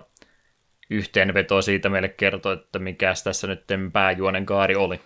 yhteenvetoa 0.89 1.61
siitä 1.61 1.89
meille 1.89 2.09
kertoa, 2.09 2.53
että 2.53 2.79
mikä 2.79 3.13
tässä 3.23 3.47
nyt 3.47 3.63
pääjuonen 3.93 4.45
kaari 4.45 4.75
oli? 4.75 5.01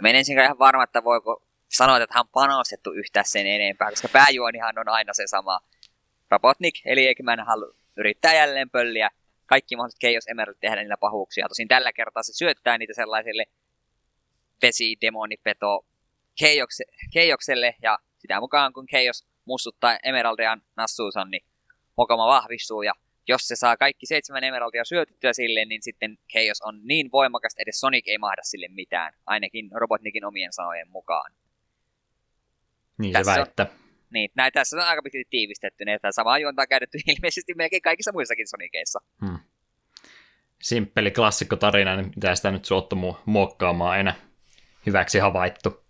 Mä 0.00 0.08
en 0.08 0.16
ensin 0.16 0.38
ihan 0.38 0.58
varma, 0.58 0.84
että 0.84 1.04
voiko 1.04 1.42
sanoa, 1.68 1.96
että 1.96 2.14
hän 2.14 2.24
on 2.24 2.28
panostettu 2.32 2.92
yhtään 2.92 3.24
sen 3.28 3.46
enempää, 3.46 3.90
koska 3.90 4.08
pääjuonihan 4.08 4.78
on 4.78 4.88
aina 4.88 5.12
se 5.12 5.22
sama. 5.26 5.60
Robotnik, 6.32 6.74
eli 6.84 7.06
Eggman 7.06 7.46
halu 7.46 7.74
yrittää 7.96 8.34
jälleen 8.34 8.70
pölliä 8.70 9.10
kaikki 9.46 9.76
mahdolliset 9.76 10.00
Chaos 10.00 10.28
Emerald 10.28 10.56
tehdä 10.60 10.80
niillä 10.80 10.96
pahuuksia. 10.96 11.48
Tosin 11.48 11.68
tällä 11.68 11.92
kertaa 11.92 12.22
se 12.22 12.32
syöttää 12.32 12.78
niitä 12.78 12.94
sellaiselle 12.94 13.44
vesi, 14.62 14.96
demonipeto, 15.00 15.86
Keijokselle, 17.12 17.74
ja 17.82 17.98
sitä 18.18 18.40
mukaan 18.40 18.72
kun 18.72 18.86
Keijos 18.86 19.26
mussuttaa 19.44 19.98
Emeraldian 20.02 20.62
nassuusan, 20.76 21.30
niin 21.30 21.44
Mokoma 21.96 22.26
vahvistuu, 22.26 22.82
ja 22.82 22.92
jos 23.28 23.48
se 23.48 23.56
saa 23.56 23.76
kaikki 23.76 24.06
seitsemän 24.06 24.44
Emeraldia 24.44 24.84
syötettyä 24.84 25.32
sille, 25.32 25.64
niin 25.64 25.82
sitten 25.82 26.18
Keios 26.32 26.62
on 26.62 26.80
niin 26.84 27.12
voimakas, 27.12 27.52
että 27.52 27.62
edes 27.62 27.80
Sonic 27.80 28.08
ei 28.08 28.18
mahda 28.18 28.42
sille 28.42 28.68
mitään, 28.68 29.12
ainakin 29.26 29.70
Robotnikin 29.74 30.24
omien 30.24 30.52
sanojen 30.52 30.90
mukaan. 30.90 31.32
Niin 32.98 33.12
tässä 33.12 33.34
se 33.34 33.40
väittää. 33.40 33.66
On, 33.70 33.81
niin, 34.12 34.30
näitä 34.36 34.60
tässä 34.60 34.76
on 34.76 34.82
aika 34.82 35.02
pitkälti 35.02 35.26
tiivistetty, 35.30 35.84
että 35.86 36.12
samaa 36.12 36.38
juonta 36.38 36.62
on 36.62 36.68
käytetty 36.68 36.98
ilmeisesti 37.16 37.54
melkein 37.54 37.82
kaikissa 37.82 38.12
muissakin 38.12 38.48
Soniceissa. 38.48 39.00
Hmm. 39.26 39.38
Simppeli 40.62 41.10
klassikkotarina, 41.10 41.96
niin 41.96 42.12
mitä 42.16 42.34
sitä 42.34 42.50
nyt 42.50 42.64
suottu 42.64 42.96
muokkaamaan 43.24 44.00
enää 44.00 44.14
hyväksi 44.86 45.18
havaittu. 45.18 45.84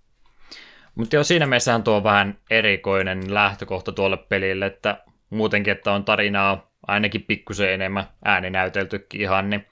Mutta 0.94 1.16
jo 1.16 1.24
siinä 1.24 1.46
mielessähän 1.46 1.82
tuo 1.82 2.04
vähän 2.04 2.38
erikoinen 2.50 3.34
lähtökohta 3.34 3.92
tuolle 3.92 4.16
pelille, 4.16 4.66
että 4.66 5.04
muutenkin, 5.30 5.72
että 5.72 5.92
on 5.92 6.04
tarinaa 6.04 6.72
ainakin 6.86 7.22
pikkusen 7.22 7.72
enemmän 7.72 8.06
ääninäyteltykin 8.24 9.20
ihan, 9.20 9.50
niin 9.50 9.66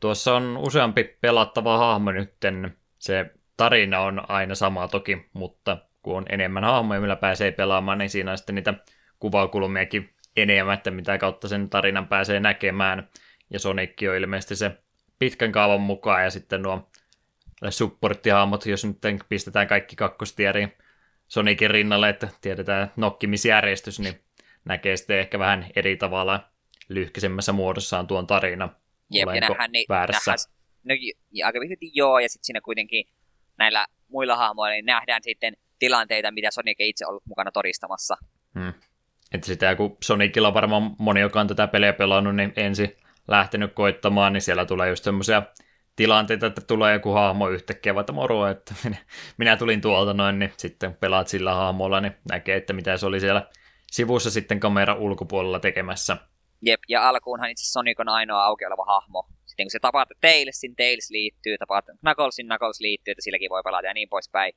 tuossa 0.00 0.34
on 0.34 0.56
useampi 0.56 1.04
pelattava 1.20 1.78
hahmo 1.78 2.12
nytten. 2.12 2.76
Se 2.98 3.30
tarina 3.56 4.00
on 4.00 4.30
aina 4.30 4.54
sama 4.54 4.88
toki, 4.88 5.30
mutta 5.32 5.78
kun 6.02 6.16
on 6.16 6.26
enemmän 6.28 6.64
hahmoja, 6.64 7.00
millä 7.00 7.16
pääsee 7.16 7.52
pelaamaan, 7.52 7.98
niin 7.98 8.10
siinä 8.10 8.30
on 8.30 8.38
sitten 8.38 8.54
niitä 8.54 8.74
kuvakulmiakin 9.18 10.10
enemmän, 10.36 10.74
että 10.74 10.90
mitä 10.90 11.18
kautta 11.18 11.48
sen 11.48 11.70
tarinan 11.70 12.08
pääsee 12.08 12.40
näkemään. 12.40 13.08
Ja 13.50 13.58
Sonic 13.58 14.02
on 14.10 14.16
ilmeisesti 14.16 14.56
se 14.56 14.70
pitkän 15.18 15.52
kaavan 15.52 15.80
mukaan, 15.80 16.24
ja 16.24 16.30
sitten 16.30 16.62
nuo 16.62 16.90
supporttihahmot, 17.70 18.66
jos 18.66 18.84
nyt 18.84 18.98
pistetään 19.28 19.66
kaikki 19.66 19.96
kakkostieriin 19.96 20.72
Sonicin 21.28 21.70
rinnalle, 21.70 22.08
että 22.08 22.28
tiedetään 22.40 22.92
nokkimisjärjestys, 22.96 24.00
niin 24.00 24.20
näkee 24.64 24.96
sitten 24.96 25.18
ehkä 25.18 25.38
vähän 25.38 25.66
eri 25.76 25.96
tavalla 25.96 26.40
lyhkäisemmässä 26.88 27.52
muodossaan 27.52 28.06
tuon 28.06 28.26
tarina. 28.26 28.68
Jep, 29.10 29.28
Olenko 29.28 29.44
ja 29.44 29.48
nähdään, 29.50 29.72
niin, 29.72 29.86
väärässä? 29.88 30.34
Nähdään, 30.84 31.18
no, 31.40 31.46
aika 31.46 31.60
pitkälti 31.60 31.90
joo, 31.94 32.18
ja 32.18 32.28
sitten 32.28 32.44
siinä 32.44 32.60
kuitenkin 32.60 33.06
näillä 33.58 33.86
muilla 34.08 34.36
hahmoilla 34.36 34.72
niin 34.72 34.84
nähdään 34.84 35.22
sitten 35.22 35.56
tilanteita, 35.82 36.30
mitä 36.30 36.50
Sonic 36.50 36.80
ei 36.80 36.88
itse 36.88 37.06
ollut 37.06 37.26
mukana 37.26 37.52
todistamassa. 37.52 38.16
Hmm. 38.58 38.72
Että 39.32 39.46
sitä 39.46 39.74
kun 39.74 39.96
Sonicilla 40.04 40.54
varmaan 40.54 40.96
moni, 40.98 41.20
joka 41.20 41.40
on 41.40 41.46
tätä 41.46 41.66
peliä 41.66 41.92
pelannut, 41.92 42.36
niin 42.36 42.52
ensin 42.56 42.96
lähtenyt 43.28 43.72
koittamaan, 43.74 44.32
niin 44.32 44.42
siellä 44.42 44.64
tulee 44.64 44.88
just 44.88 45.04
semmoisia 45.04 45.42
tilanteita, 45.96 46.46
että 46.46 46.60
tulee 46.60 46.92
joku 46.92 47.12
hahmo 47.12 47.48
yhtäkkiä, 47.48 47.94
vaikka 47.94 48.12
moro, 48.12 48.46
että 48.46 48.74
minä, 48.84 48.96
minä 49.36 49.56
tulin 49.56 49.80
tuolta 49.80 50.14
noin, 50.14 50.38
niin 50.38 50.52
sitten 50.56 50.94
pelaat 50.94 51.28
sillä 51.28 51.54
hahmolla, 51.54 52.00
niin 52.00 52.16
näkee, 52.30 52.56
että 52.56 52.72
mitä 52.72 52.96
se 52.96 53.06
oli 53.06 53.20
siellä 53.20 53.50
sivussa 53.90 54.30
sitten 54.30 54.60
kamera 54.60 54.94
ulkopuolella 54.94 55.60
tekemässä. 55.60 56.16
Jep, 56.60 56.80
ja 56.88 57.08
alkuunhan 57.08 57.50
itse 57.50 57.64
Sonic 57.64 58.00
on 58.00 58.08
ainoa 58.08 58.44
auki 58.44 58.66
oleva 58.66 58.84
hahmo. 58.84 59.28
Sitten 59.46 59.66
kun 59.66 59.70
se 59.70 59.78
tapaat 59.78 60.08
Tailsin, 60.20 60.76
Tails 60.76 61.10
liittyy, 61.10 61.58
tapaat 61.58 61.84
Knucklesin, 62.00 62.46
Knuckles 62.46 62.80
liittyy, 62.80 63.12
että 63.12 63.22
silläkin 63.22 63.50
voi 63.50 63.62
pelata 63.64 63.86
ja 63.86 63.94
niin 63.94 64.08
poispäin. 64.08 64.54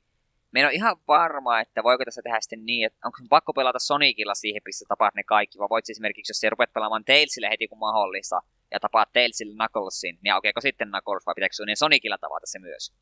Me 0.56 0.60
en 0.60 0.66
ole 0.66 0.74
ihan 0.74 0.96
varma, 1.08 1.60
että 1.60 1.84
voiko 1.84 2.06
tässä 2.06 2.22
tehdä 2.22 2.42
sitten 2.42 2.66
niin, 2.66 2.86
että 2.86 3.00
onko 3.06 3.18
pakko 3.30 3.54
pelata 3.54 3.80
Sonicilla 3.80 4.36
siihen, 4.36 4.62
missä 4.66 4.86
tapaat 4.88 5.16
ne 5.16 5.24
kaikki, 5.24 5.60
vai 5.60 5.68
voit 5.70 5.90
esimerkiksi, 5.90 6.32
jos 6.32 6.40
sä 6.40 6.50
rupeat 6.50 6.74
pelaamaan 6.74 7.06
Tailsille 7.06 7.50
heti 7.50 7.68
kun 7.68 7.80
mahdollista, 7.80 8.42
ja 8.72 8.80
tapaat 8.80 9.10
Tailsille 9.14 9.56
Knucklesin, 9.56 10.20
niin 10.22 10.34
aukeako 10.34 10.62
sitten 10.62 10.88
Knuckles, 10.88 11.26
vai 11.26 11.36
pitääkö 11.36 11.54
sinun 11.54 11.78
Sonicilla 11.78 12.18
tavata 12.18 12.48
se 12.48 12.60
myös? 12.60 12.94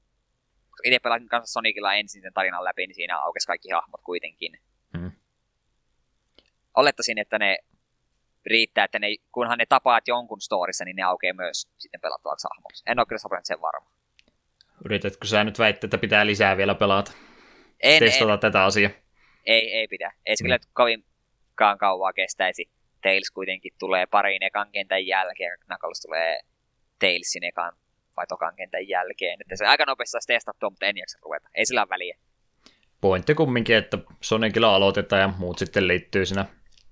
Koska 0.70 0.88
itse 0.88 1.00
pelasin 1.00 1.28
kanssa 1.28 1.54
Sonicilla 1.54 1.94
ensin 1.94 2.22
sen 2.22 2.34
tarinan 2.34 2.64
läpi, 2.64 2.88
niin 2.88 2.96
siinä 2.96 3.20
aukesi 3.20 3.48
kaikki 3.48 3.70
hahmot 3.70 4.02
kuitenkin. 4.02 4.58
Hmm. 4.98 5.12
Olettaisin, 6.76 7.20
että 7.20 7.40
ne 7.40 7.58
riittää, 8.46 8.86
että 8.86 9.00
ne, 9.00 9.08
kunhan 9.32 9.58
ne 9.58 9.66
tapaat 9.66 10.08
jonkun 10.08 10.42
storissa, 10.42 10.86
niin 10.86 10.96
ne 10.96 11.04
aukeaa 11.04 11.34
myös 11.34 11.68
sitten 11.78 12.02
pelattavaksi 12.02 12.48
hahmoksi. 12.52 12.84
En 12.88 13.00
ole 13.00 13.06
kyllä 13.06 13.42
sen 13.44 13.62
varma. 13.62 13.90
Yritätkö 14.86 15.28
sä 15.28 15.44
nyt 15.44 15.60
väittää, 15.60 15.88
että 15.88 15.98
pitää 15.98 16.26
lisää 16.26 16.58
vielä 16.58 16.76
pelata? 16.76 17.12
En, 17.84 18.00
testata 18.00 18.34
en. 18.34 18.40
tätä 18.40 18.64
asiaa. 18.64 18.92
Ei, 19.46 19.74
ei 19.74 19.88
pidä. 19.88 20.14
Ei 20.26 20.38
se 20.38 20.44
mm. 20.44 20.46
kyllä 20.46 20.60
kovinkaan 20.74 21.78
kauaa 21.78 22.14
kestäisi. 22.14 22.70
Tails 23.02 23.32
kuitenkin 23.32 23.74
tulee 23.80 24.06
parin 24.06 24.44
ekan 24.44 24.72
kentän 24.72 25.08
jälkeen, 25.08 25.60
Knuckles 25.66 26.02
tulee 26.02 26.40
Tailsin 27.00 27.44
ekan 27.44 27.74
vai 28.18 28.28
tokan 28.28 28.56
kentän 28.56 28.88
jälkeen. 28.88 29.42
Että 29.42 29.56
se 29.56 29.66
aika 29.66 29.86
nopeasti 29.86 30.12
saisi 30.12 30.28
testattua, 30.28 30.70
mutta 30.70 30.86
en 30.86 30.98
jaksa 30.98 31.20
ruveta. 31.22 31.50
Ei 31.56 31.66
sillä 31.66 31.82
ole 31.82 31.90
väliä. 31.90 32.18
Pointti 33.02 33.36
kumminkin, 33.36 33.76
että 33.76 33.98
Sonicilla 34.22 34.76
aloitetaan 34.76 35.22
ja 35.22 35.34
muut 35.38 35.60
sitten 35.60 35.88
liittyy 35.88 36.26
siinä 36.26 36.46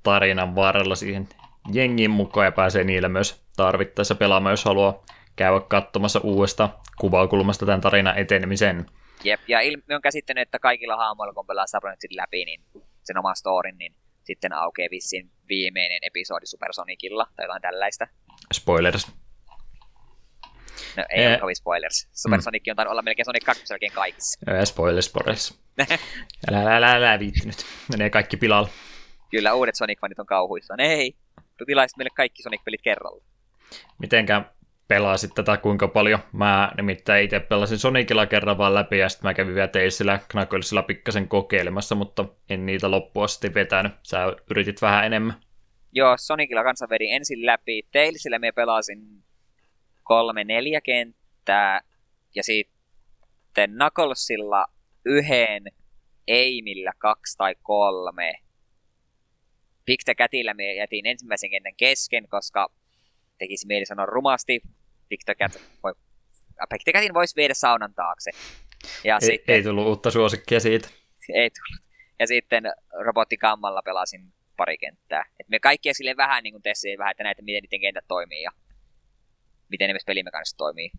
tarinan 0.03 0.55
varrella 0.55 0.95
siihen 0.95 1.27
jengiin 1.73 2.11
mukaan 2.11 2.45
ja 2.45 2.51
pääsee 2.51 2.83
niillä 2.83 3.09
myös 3.09 3.45
tarvittaessa 3.57 4.15
pelaamaan, 4.15 4.53
jos 4.53 4.65
haluaa 4.65 5.05
käydä 5.35 5.59
katsomassa 5.59 6.19
uudesta 6.23 6.69
kuvaukulmasta 6.99 7.65
tämän 7.65 7.81
tarinan 7.81 8.17
etenemisen. 8.17 8.85
Jep, 9.23 9.41
ja 9.47 9.61
ilmi 9.61 9.95
on 9.95 10.01
käsittänyt, 10.01 10.41
että 10.41 10.59
kaikilla 10.59 10.95
haamoilla, 10.95 11.33
kun 11.33 11.47
pelaa 11.47 11.67
Subnautin 11.67 12.15
läpi, 12.15 12.45
niin 12.45 12.61
sen 13.03 13.17
oma 13.17 13.35
storin, 13.35 13.77
niin 13.77 13.95
sitten 14.23 14.53
aukeaa 14.53 14.87
vissiin 14.91 15.31
viimeinen 15.49 15.99
episodi 16.01 16.45
Supersonicilla 16.45 17.27
tai 17.35 17.45
jotain 17.45 17.61
tällaista. 17.61 18.07
Spoilers. 18.53 19.07
No 20.97 21.05
ei 21.09 21.25
eh. 21.25 21.43
ole 21.43 21.55
spoilers. 21.55 22.07
Supersonic 22.11 22.67
mm. 22.67 22.71
on 22.71 22.75
tainnut 22.75 22.91
olla 22.91 23.01
melkein 23.01 23.25
Sonic 23.25 23.45
2 23.45 23.63
melkein 23.69 23.91
kaikissa. 23.91 24.51
Eh, 24.51 24.65
spoilers, 24.65 25.05
spoilers. 25.05 25.61
älä, 26.49 26.59
älä, 26.61 26.75
älä, 26.75 26.91
älä 26.91 27.19
viitti 27.19 27.45
nyt. 27.45 27.65
Menee 27.91 28.09
kaikki 28.09 28.37
pilalle. 28.37 28.69
Kyllä, 29.31 29.53
uudet 29.53 29.75
Sonic-fanit 29.75 30.19
on 30.19 30.25
kauhuissaan. 30.25 30.79
Ei, 30.79 31.15
pilaisit 31.67 31.97
meille 31.97 32.09
kaikki 32.15 32.43
Sonic-pelit 32.43 32.81
kerralla. 32.83 33.23
Mitenkä 33.99 34.41
pelasit 34.91 35.31
tätä 35.35 35.57
kuinka 35.57 35.87
paljon. 35.87 36.19
Mä 36.33 36.71
nimittäin 36.77 37.23
itse 37.23 37.39
pelasin 37.39 37.77
Sonicilla 37.77 38.25
kerran 38.25 38.57
vaan 38.57 38.73
läpi 38.73 38.97
ja 38.97 39.09
sitten 39.09 39.29
mä 39.29 39.33
kävin 39.33 39.55
vielä 39.55 39.67
Teissillä 39.67 40.19
Knucklesilla 40.29 40.83
pikkasen 40.83 41.27
kokeilemassa, 41.27 41.95
mutta 41.95 42.25
en 42.49 42.65
niitä 42.65 42.91
loppua 42.91 43.27
sitten 43.27 43.53
vetänyt. 43.53 43.91
Sä 44.03 44.35
yritit 44.49 44.81
vähän 44.81 45.05
enemmän. 45.05 45.33
Joo, 45.91 46.15
Sonicilla 46.17 46.63
kanssa 46.63 46.89
vedin 46.89 47.15
ensin 47.15 47.45
läpi. 47.45 47.87
Tailsillä 47.91 48.39
me 48.39 48.51
pelasin 48.51 49.23
kolme 50.03 50.43
neljä 50.43 50.81
kenttää 50.81 51.81
ja 52.35 52.43
sitten 52.43 53.71
Knucklesilla 53.71 54.65
yhden, 55.05 55.63
Eimillä 56.27 56.91
kaksi 56.97 57.37
tai 57.37 57.55
kolme. 57.61 58.33
Pikta 59.85 60.15
kätillä 60.15 60.53
me 60.53 60.73
jätin 60.73 61.05
ensimmäisen 61.05 61.49
kentän 61.49 61.75
kesken, 61.77 62.27
koska 62.27 62.71
tekisi 63.37 63.67
mieli 63.67 63.85
sanoa 63.85 64.05
rumasti, 64.05 64.61
TikTokat 65.11 65.61
voi, 65.83 65.93
Pektikätin 66.69 67.13
voisi 67.13 67.35
viedä 67.35 67.53
saunan 67.53 67.93
taakse. 67.93 68.31
Ja 69.03 69.15
ei, 69.21 69.27
sitten, 69.27 69.55
ei 69.55 69.63
tullut 69.63 69.87
uutta 69.87 70.11
suosikkia 70.11 70.59
siitä. 70.59 70.89
Ei 71.33 71.49
tullut. 71.49 71.85
Ja 72.19 72.27
sitten 72.27 72.63
robottikammalla 73.05 73.81
pelasin 73.81 74.33
pari 74.57 74.77
kenttää. 74.77 75.25
Et 75.39 75.49
me 75.49 75.59
kaikki 75.59 75.93
sille 75.93 76.17
vähän 76.17 76.43
niin 76.43 76.61
tessiin 76.61 76.97
vähän, 76.97 77.11
että 77.11 77.23
näitä, 77.23 77.41
miten 77.41 77.63
niiden 77.63 77.81
kentät 77.81 78.05
toimii 78.07 78.41
ja 78.41 78.51
miten 79.69 79.87
ne 79.87 79.93
myös 79.93 80.05
pelimekaanisesti 80.05 80.57
toimii. 80.57 80.91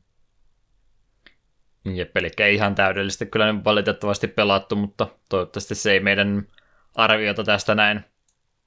Jep, 1.85 2.17
eli 2.17 2.31
ei 2.39 2.55
ihan 2.55 2.75
täydellisesti 2.75 3.27
kyllä 3.27 3.53
ne 3.53 3.65
valitettavasti 3.65 4.29
pelattu, 4.29 4.77
mutta 4.77 5.07
toivottavasti 5.29 5.75
se 5.75 5.93
ei 5.93 6.01
meidän 6.01 6.47
arviota 6.95 7.45
tästä 7.45 7.75
näin 7.75 8.01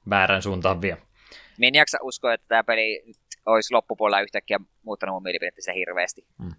väärän 0.09 0.41
suuntaan 0.41 0.81
vie. 0.81 0.97
Minä 1.57 1.67
en 1.67 1.73
jaksa 1.73 1.97
uskoa, 2.01 2.33
että 2.33 2.47
tämä 2.47 2.63
peli 2.63 3.03
olisi 3.45 3.73
loppupuolella 3.73 4.21
yhtäkkiä 4.21 4.59
muuttanut 4.83 5.13
mun 5.13 5.23
mielipidettä 5.23 5.61
se 5.61 5.73
hirveästi. 5.73 6.25
Mm. 6.37 6.51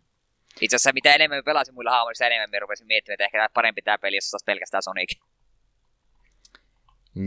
Itse 0.61 0.77
asiassa 0.77 0.93
mitä 0.93 1.15
enemmän 1.15 1.45
pelasin 1.45 1.75
muilla 1.75 1.91
haamoilla, 1.91 2.15
sitä 2.15 2.27
enemmän 2.27 2.51
me 2.51 2.59
rupesin 2.59 2.87
miettimään, 2.87 3.15
että 3.15 3.25
ehkä 3.25 3.39
tämä 3.39 3.49
parempi 3.55 3.83
tämä 3.83 3.99
peli, 3.99 4.17
jos 4.17 4.45
pelkästään 4.47 4.83
Sonic. 4.83 5.19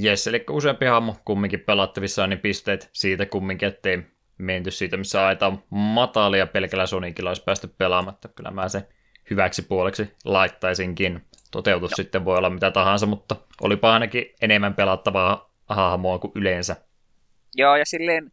Jes, 0.02 0.28
eli 0.28 0.46
useampi 0.50 0.86
hahmo 0.86 1.16
kumminkin 1.26 1.60
pelattavissa 1.60 2.28
niin 2.28 2.40
pisteet 2.40 2.90
siitä 2.94 3.26
kumminkin, 3.26 3.68
ettei 3.68 4.04
menty 4.38 4.72
siitä, 4.72 4.98
missä 4.98 5.26
aita 5.28 5.54
matalia 5.70 6.48
pelkällä 6.48 6.86
Sonicilla 6.86 7.30
olisi 7.30 7.44
päästy 7.44 7.68
pelaamatta. 7.68 8.28
Kyllä 8.28 8.52
mä 8.52 8.70
se 8.70 8.88
hyväksi 9.30 9.62
puoleksi 9.62 10.16
laittaisinkin. 10.26 11.22
Toteutus 11.52 11.92
no. 11.92 11.96
sitten 11.96 12.26
voi 12.26 12.38
olla 12.38 12.50
mitä 12.50 12.72
tahansa, 12.72 13.06
mutta 13.06 13.36
olipa 13.62 13.94
ainakin 13.94 14.26
enemmän 14.42 14.74
pelattavaa 14.74 15.54
hahmoa 15.70 16.20
kuin 16.20 16.32
yleensä. 16.36 16.76
Joo, 17.56 17.76
ja 17.76 17.86
silleen, 17.86 18.32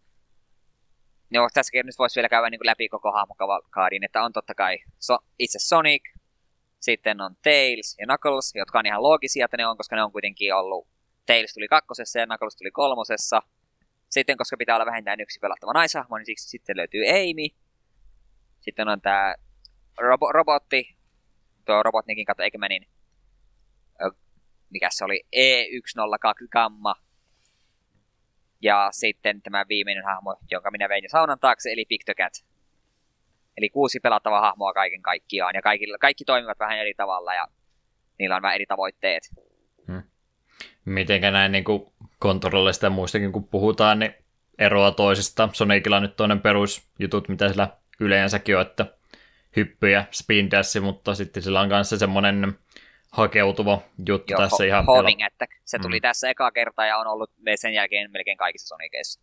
no 1.30 1.48
tässäkin 1.54 1.86
nyt 1.86 1.98
voisi 1.98 2.16
vielä 2.16 2.28
käydä 2.28 2.50
niin 2.50 2.58
kuin 2.58 2.66
läpi 2.66 2.88
koko 2.88 3.12
hahmokaadin, 3.12 4.04
että 4.04 4.22
on 4.22 4.32
totta 4.32 4.54
kai 4.54 4.78
so, 4.98 5.18
itse 5.38 5.58
Sonic, 5.58 6.02
sitten 6.80 7.20
on 7.20 7.36
Tails 7.42 7.96
ja 7.98 8.06
Knuckles, 8.06 8.52
jotka 8.54 8.78
on 8.78 8.86
ihan 8.86 9.02
loogisia, 9.02 9.44
että 9.44 9.56
ne 9.56 9.66
on, 9.66 9.76
koska 9.76 9.96
ne 9.96 10.02
on 10.02 10.12
kuitenkin 10.12 10.54
ollut, 10.54 10.88
Tails 11.26 11.54
tuli 11.54 11.68
kakkosessa 11.68 12.18
ja 12.18 12.26
Knuckles 12.26 12.56
tuli 12.56 12.70
kolmosessa. 12.70 13.42
Sitten, 14.10 14.36
koska 14.36 14.56
pitää 14.56 14.76
olla 14.76 14.86
vähintään 14.86 15.20
yksi 15.20 15.38
pelattava 15.40 15.72
naishahmo, 15.72 16.18
niin 16.18 16.26
siksi 16.26 16.48
sitten 16.48 16.76
löytyy 16.76 17.02
Amy. 17.08 17.48
Sitten 18.60 18.88
on 18.88 19.00
tämä 19.00 19.34
robo- 20.00 20.32
robotti, 20.32 20.96
tuo 21.64 21.82
Robotnikin 21.82 22.24
kautta 22.24 22.44
Eggmanin, 22.44 22.88
mikä 24.70 24.88
se 24.90 25.04
oli, 25.04 25.24
E102 25.36 26.48
Gamma. 26.52 26.94
Ja 28.66 28.88
sitten 28.90 29.42
tämä 29.42 29.64
viimeinen 29.68 30.04
hahmo, 30.04 30.36
jonka 30.50 30.70
minä 30.70 30.88
vein 30.88 31.10
saunan 31.10 31.38
taakse, 31.38 31.72
eli 31.72 31.84
Pictocat. 31.84 32.32
Eli 33.56 33.68
kuusi 33.68 34.00
pelattavaa 34.00 34.40
hahmoa 34.40 34.72
kaiken 34.72 35.02
kaikkiaan, 35.02 35.54
ja 35.54 35.62
kaikki, 35.62 35.86
kaikki 36.00 36.24
toimivat 36.24 36.58
vähän 36.58 36.78
eri 36.78 36.94
tavalla, 36.94 37.34
ja 37.34 37.46
niillä 38.18 38.36
on 38.36 38.42
vähän 38.42 38.54
eri 38.54 38.66
tavoitteet. 38.66 39.22
Hmm. 39.86 40.02
Mitenkä 40.84 41.30
näin 41.30 41.52
niin 41.52 41.64
kontrollista 42.18 42.86
ja 42.86 42.90
muistakin 42.90 43.32
kun 43.32 43.48
puhutaan, 43.48 43.98
niin 43.98 44.14
eroa 44.58 44.90
toisista. 44.90 45.48
Sonicilla 45.52 45.96
on 45.96 46.02
nyt 46.02 46.16
toinen 46.16 46.40
perusjutut, 46.40 47.28
mitä 47.28 47.48
sillä 47.48 47.68
yleensäkin 48.00 48.56
on, 48.56 48.62
että 48.62 48.86
hyppy 49.56 49.90
ja 49.90 50.04
spin 50.10 50.50
dash, 50.50 50.80
mutta 50.80 51.14
sitten 51.14 51.42
sillä 51.42 51.60
on 51.60 51.68
kanssa 51.68 51.98
semmoinen 51.98 52.58
hakeutuva 53.12 53.82
juttu 54.08 54.32
Joo, 54.32 54.40
tässä 54.40 54.64
ho- 54.64 54.66
ihan. 54.66 54.86
Homing 54.86 55.24
attack. 55.26 55.52
Se 55.64 55.78
tuli 55.78 55.98
mm. 55.98 56.02
tässä 56.02 56.30
eka 56.30 56.50
kerta 56.50 56.86
ja 56.86 56.96
on 56.98 57.06
ollut 57.06 57.30
sen 57.54 57.74
jälkeen 57.74 58.10
melkein 58.10 58.36
kaikissa 58.36 58.68
Soniceissa. 58.68 59.20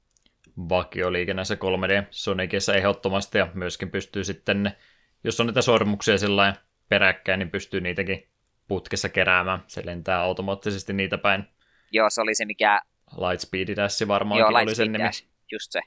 Vakioliike 0.69 1.33
näissä 1.33 1.55
3D 1.55 2.05
Sonicissa 2.09 2.75
ehdottomasti 2.75 3.37
ja 3.37 3.47
myöskin 3.53 3.91
pystyy 3.91 4.23
sitten, 4.23 4.71
jos 5.23 5.39
on 5.39 5.47
niitä 5.47 5.61
sormuksia 5.61 6.17
sillä 6.17 6.53
peräkkäin, 6.89 7.39
niin 7.39 7.51
pystyy 7.51 7.81
niitäkin 7.81 8.27
putkessa 8.67 9.09
keräämään. 9.09 9.63
Se 9.67 9.85
lentää 9.85 10.19
automaattisesti 10.19 10.93
niitä 10.93 11.17
päin. 11.17 11.43
Joo, 11.91 12.09
se 12.09 12.21
oli 12.21 12.35
se 12.35 12.45
mikä... 12.45 12.81
Lightspeed 13.17 13.75
Dash 13.75 14.07
varmaankin 14.07 14.53
Joo, 14.53 14.61
oli 14.61 14.75
sen 14.75 14.91
nimi. 14.91 15.03
Dash, 15.03 15.25
just 15.51 15.71
se. 15.71 15.81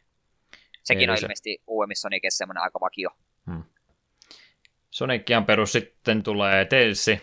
Sekin 0.82 1.02
Eli 1.02 1.10
on 1.10 1.18
se... 1.18 1.26
ilmeisesti 1.26 1.62
uudemmissa 1.66 2.00
Sonicissa 2.00 2.38
semmoinen 2.38 2.62
aika 2.62 2.80
vakio. 2.80 3.10
Hmm. 3.46 3.64
Sonician 4.90 5.46
perus 5.46 5.72
sitten 5.72 6.22
tulee 6.22 6.64
Tailsi, 6.64 7.22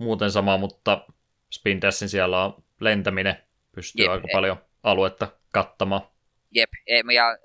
muuten 0.00 0.30
sama, 0.30 0.56
mutta 0.56 1.06
Spin 1.50 1.80
Dashin 1.80 2.08
siellä 2.08 2.44
on 2.44 2.64
lentäminen, 2.80 3.36
pystyy 3.72 4.04
Jep, 4.04 4.12
aika 4.12 4.28
e- 4.28 4.32
paljon 4.32 4.56
aluetta 4.82 5.28
kattamaan. 5.52 6.02
Jep, 6.50 6.70
ja 7.14 7.38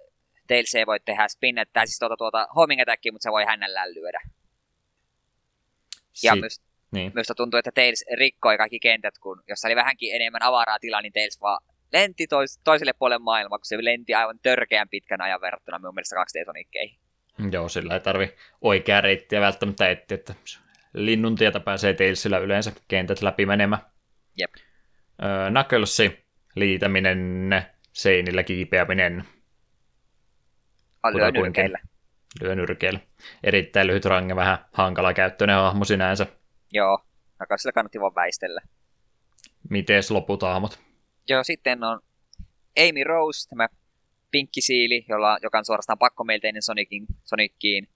Tails 0.47 0.75
ei 0.75 0.85
voi 0.85 0.99
tehdä 0.99 1.27
spin, 1.27 1.55
tai 1.73 1.87
siis 1.87 1.99
tuota, 1.99 2.17
tuota 2.17 2.47
homing 2.55 2.81
attackia, 2.81 3.11
mutta 3.11 3.23
se 3.23 3.31
voi 3.31 3.45
hännällään 3.45 3.93
lyödä. 3.93 4.21
Ja 6.23 6.31
Sit, 6.33 6.39
myös, 6.39 6.61
niin. 6.91 7.11
myös 7.15 7.27
tuntuu, 7.37 7.57
että 7.57 7.71
Tails 7.71 8.05
rikkoi 8.17 8.57
kaikki 8.57 8.79
kentät, 8.79 9.17
kun 9.17 9.43
jos 9.47 9.65
oli 9.65 9.75
vähänkin 9.75 10.15
enemmän 10.15 10.43
avaraa 10.43 10.79
tilaa, 10.79 11.01
niin 11.01 11.13
Tails 11.13 11.41
vaan 11.41 11.63
lenti 11.93 12.27
tois, 12.27 12.59
toiselle 12.63 12.93
puolelle 12.93 13.23
maailmaa, 13.23 13.59
kun 13.59 13.65
se 13.65 13.77
lenti 13.81 14.13
aivan 14.13 14.39
törkeän 14.39 14.89
pitkän 14.89 15.21
ajan 15.21 15.41
verrattuna 15.41 15.79
minun 15.79 15.93
mielestä 15.93 16.15
2D-sonikkeihin. 16.15 16.99
Joo, 17.51 17.69
sillä 17.69 17.93
ei 17.93 17.99
tarvi 17.99 18.35
oikeaa 18.61 19.01
reittiä 19.01 19.41
välttämättä 19.41 19.89
etsiä, 19.89 20.15
että 20.15 20.35
linnun 20.95 21.35
tietä 21.35 21.59
pääsee 21.59 21.93
Tailsillä 21.93 22.37
yleensä 22.37 22.71
kentät 22.87 23.21
läpi 23.21 23.45
menemään. 23.45 23.81
Jep. 24.37 24.51
Öö, 25.23 25.51
liitäminen, 26.55 27.49
seinillä 27.93 28.43
kiipeäminen. 28.43 29.23
Lyö 31.13 31.31
nyrkeillä. 31.31 31.79
Lyö 32.41 32.55
nyrkeillä. 32.55 32.99
Erittäin 33.43 33.87
lyhyt 33.87 34.05
range, 34.05 34.35
vähän 34.35 34.57
hankala 34.71 35.13
käyttöinen 35.13 35.55
hahmo 35.55 35.85
sinänsä. 35.85 36.27
Joo, 36.71 37.05
Knucklesilla 37.37 37.71
kannatti 37.71 37.99
vaan 37.99 38.15
väistellä. 38.15 38.61
Mites 39.69 40.11
loput 40.11 40.41
hahmot? 40.41 40.79
Joo, 41.29 41.43
sitten 41.43 41.83
on 41.83 41.99
Amy 42.79 43.03
Rose, 43.03 43.49
tämä 43.49 43.67
pinkkisiili, 44.31 45.05
jolla, 45.09 45.37
joka 45.41 45.57
on 45.57 45.65
suorastaan 45.65 45.99
pakkomielteinen 45.99 46.61
Sonicin, 46.61 47.05
Soniciin. 47.23 47.87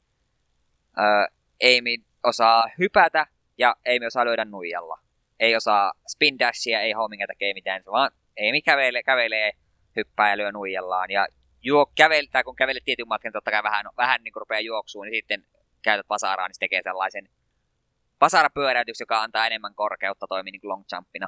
Öö, 0.98 1.26
Amy 1.64 2.09
osaa 2.24 2.64
hypätä 2.80 3.28
ja 3.58 3.76
Amy 3.88 4.06
osaa 4.06 4.26
löydä 4.26 4.46
nuijalla. 4.46 5.00
Ei 5.40 5.56
osaa 5.56 5.94
spin 6.08 6.40
dashia, 6.40 6.82
ei 6.82 6.92
homminga 6.92 7.28
tekee 7.28 7.54
mitään, 7.54 7.84
vaan 7.92 8.12
Amy 8.40 8.62
kävelee, 8.62 9.04
kävelee, 9.04 9.52
hyppää 9.96 10.30
ja 10.30 10.38
lyö 10.38 10.52
nuijallaan. 10.52 11.12
Ja 11.12 11.28
juo, 11.62 11.86
käveltää, 11.96 12.44
kun 12.44 12.56
kävelet 12.56 12.86
tietyn 12.86 13.08
matkan, 13.08 13.32
totta 13.32 13.52
kai 13.52 13.64
vähän, 13.64 13.86
vähän 13.98 14.24
niin 14.24 14.34
kuin 14.34 14.42
rupeaa 14.42 14.60
juoksuun, 14.60 15.06
niin 15.06 15.16
sitten 15.16 15.46
käytät 15.82 16.10
vasaraa, 16.10 16.48
niin 16.48 16.56
se 16.56 16.60
tekee 16.60 16.82
sellaisen 16.84 17.30
vasarapyöräytyksen, 18.22 19.04
joka 19.04 19.22
antaa 19.22 19.48
enemmän 19.48 19.76
korkeutta, 19.76 20.28
toimii 20.28 20.52
niin 20.52 20.62
kuin 20.62 20.70
long 20.70 20.84
jumpina. 20.96 21.28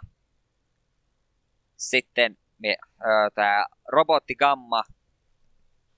Sitten 1.77 2.37
tämä 3.35 3.65
robotti 3.87 4.35
Gamma 4.35 4.83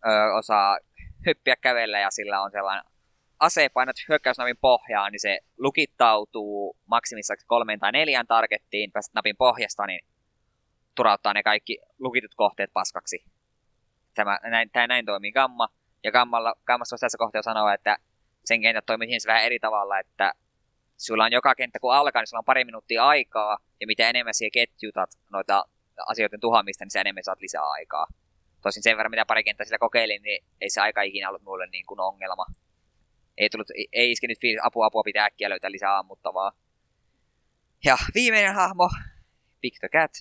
ö, 0.07 0.33
osaa 0.33 0.77
hyppiä 1.25 1.55
kävellä 1.55 1.99
ja 1.99 2.11
sillä 2.11 2.41
on 2.41 2.51
sellainen 2.51 2.92
ase 3.39 3.69
painat 3.69 3.95
hyökkäysnapin 4.09 4.57
pohjaan, 4.61 5.11
niin 5.11 5.19
se 5.19 5.39
lukittautuu 5.57 6.77
maksimissaan 6.85 7.37
kolmeen 7.47 7.79
tai 7.79 7.91
neljään 7.91 8.27
targettiin, 8.27 8.91
pääset 8.91 9.13
napin 9.13 9.37
pohjasta, 9.37 9.87
niin 9.87 10.05
turauttaa 10.95 11.33
ne 11.33 11.43
kaikki 11.43 11.77
lukitut 11.99 12.35
kohteet 12.35 12.69
paskaksi. 12.73 13.25
Tämä 14.13 14.39
näin, 14.43 14.69
tämä 14.69 14.87
näin 14.87 15.05
toimii 15.05 15.31
Gamma. 15.31 15.67
Ja 16.03 16.11
Gammalla, 16.11 16.53
Gammassa 16.65 16.97
tässä 16.99 17.17
kohtaa 17.17 17.41
sanoa, 17.41 17.73
että 17.73 17.97
sen 18.45 18.61
kentät 18.61 18.85
toimii 18.85 19.07
siinä 19.07 19.33
vähän 19.33 19.43
eri 19.43 19.59
tavalla, 19.59 19.99
että 19.99 20.33
sulla 20.97 21.25
on 21.25 21.31
joka 21.31 21.55
kenttä 21.55 21.79
kun 21.79 21.93
alkaa, 21.93 22.21
niin 22.21 22.27
sulla 22.27 22.39
on 22.39 22.45
pari 22.45 22.65
minuuttia 22.65 23.03
aikaa, 23.03 23.57
ja 23.81 23.87
mitä 23.87 24.09
enemmän 24.09 24.33
siellä 24.33 24.53
ketjutat 24.53 25.09
noita 25.31 25.65
asioiden 26.07 26.39
tuhoamista, 26.39 26.83
niin 26.85 26.91
se 26.91 26.99
enemmän 26.99 27.23
saat 27.23 27.41
lisää 27.41 27.69
aikaa. 27.69 28.07
Tosin 28.61 28.83
sen 28.83 28.97
verran, 28.97 29.11
mitä 29.11 29.25
pari 29.25 29.43
kenttää 29.43 29.65
sillä 29.65 29.77
kokeilin, 29.77 30.21
niin 30.21 30.45
ei 30.61 30.69
se 30.69 30.81
aika 30.81 31.01
ikinä 31.01 31.29
ollut 31.29 31.41
mulle 31.41 31.67
niin 31.67 31.85
kuin 31.85 31.99
ongelma. 31.99 32.45
Ei, 33.37 33.49
tullut, 33.49 33.67
ei 33.93 34.11
iskenyt 34.11 34.39
fiilis, 34.41 34.61
apua, 34.63 34.85
apua, 34.85 35.03
pitää 35.03 35.25
äkkiä 35.25 35.49
löytää 35.49 35.71
lisää 35.71 35.97
ammuttavaa. 35.97 36.51
Ja 37.85 37.97
viimeinen 38.15 38.55
hahmo, 38.55 38.89
Big 39.61 39.73
the 39.79 39.89
Cat. 39.89 40.11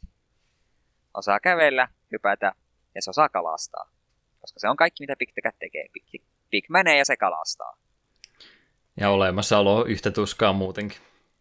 Osaa 1.14 1.40
kävellä, 1.40 1.88
hypätä 2.12 2.52
ja 2.94 3.02
se 3.02 3.10
osaa 3.10 3.28
kalastaa. 3.28 3.90
Koska 4.40 4.60
se 4.60 4.68
on 4.68 4.76
kaikki, 4.76 5.02
mitä 5.02 5.16
Big 5.16 5.30
the 5.32 5.42
Cat 5.42 5.58
tekee. 5.58 5.86
Big, 5.92 6.22
Big 6.50 6.68
menee 6.68 6.98
ja 6.98 7.04
se 7.04 7.16
kalastaa. 7.16 7.76
Ja 9.00 9.10
olemassaolo 9.10 9.84
yhtä 9.84 10.10
tuskaa 10.10 10.52
muutenkin. 10.52 10.98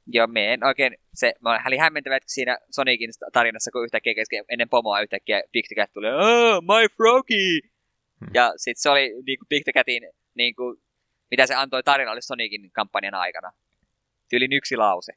Joo, 0.08 0.28
me 0.28 0.54
en 0.54 0.64
oikein, 0.64 0.98
se 1.14 1.34
mä 1.40 1.60
olin 1.68 1.80
hämmentävä, 1.80 2.16
että 2.16 2.32
siinä 2.32 2.58
Sonicin 2.70 3.10
tarinassa, 3.34 3.72
kun 3.72 3.84
yhtäkkiä 3.84 4.14
kesken, 4.14 4.46
ennen 4.50 4.70
pomoa 4.70 5.02
yhtäkkiä 5.02 5.44
Big 5.52 5.66
the 5.68 5.76
Cat 5.76 5.94
tuli, 5.94 6.08
oh, 6.08 6.62
my 6.62 6.90
froggy! 6.98 7.60
Hmm. 8.20 8.30
Ja 8.34 8.54
sitten 8.58 8.82
se 8.82 8.90
oli 8.90 9.10
niin 9.26 9.40
kuin 9.40 9.48
Big 9.50 9.64
the 9.64 9.74
Catin, 9.74 10.04
niin 10.36 10.56
kuin, 10.56 10.82
mitä 11.32 11.48
se 11.48 11.56
antoi 11.56 11.84
tarinalle 11.84 12.22
Sonicin 12.22 12.72
kampanjan 12.72 13.16
aikana. 13.16 13.52
Tyylin 14.30 14.54
yksi 14.54 14.78
lause. 14.78 15.14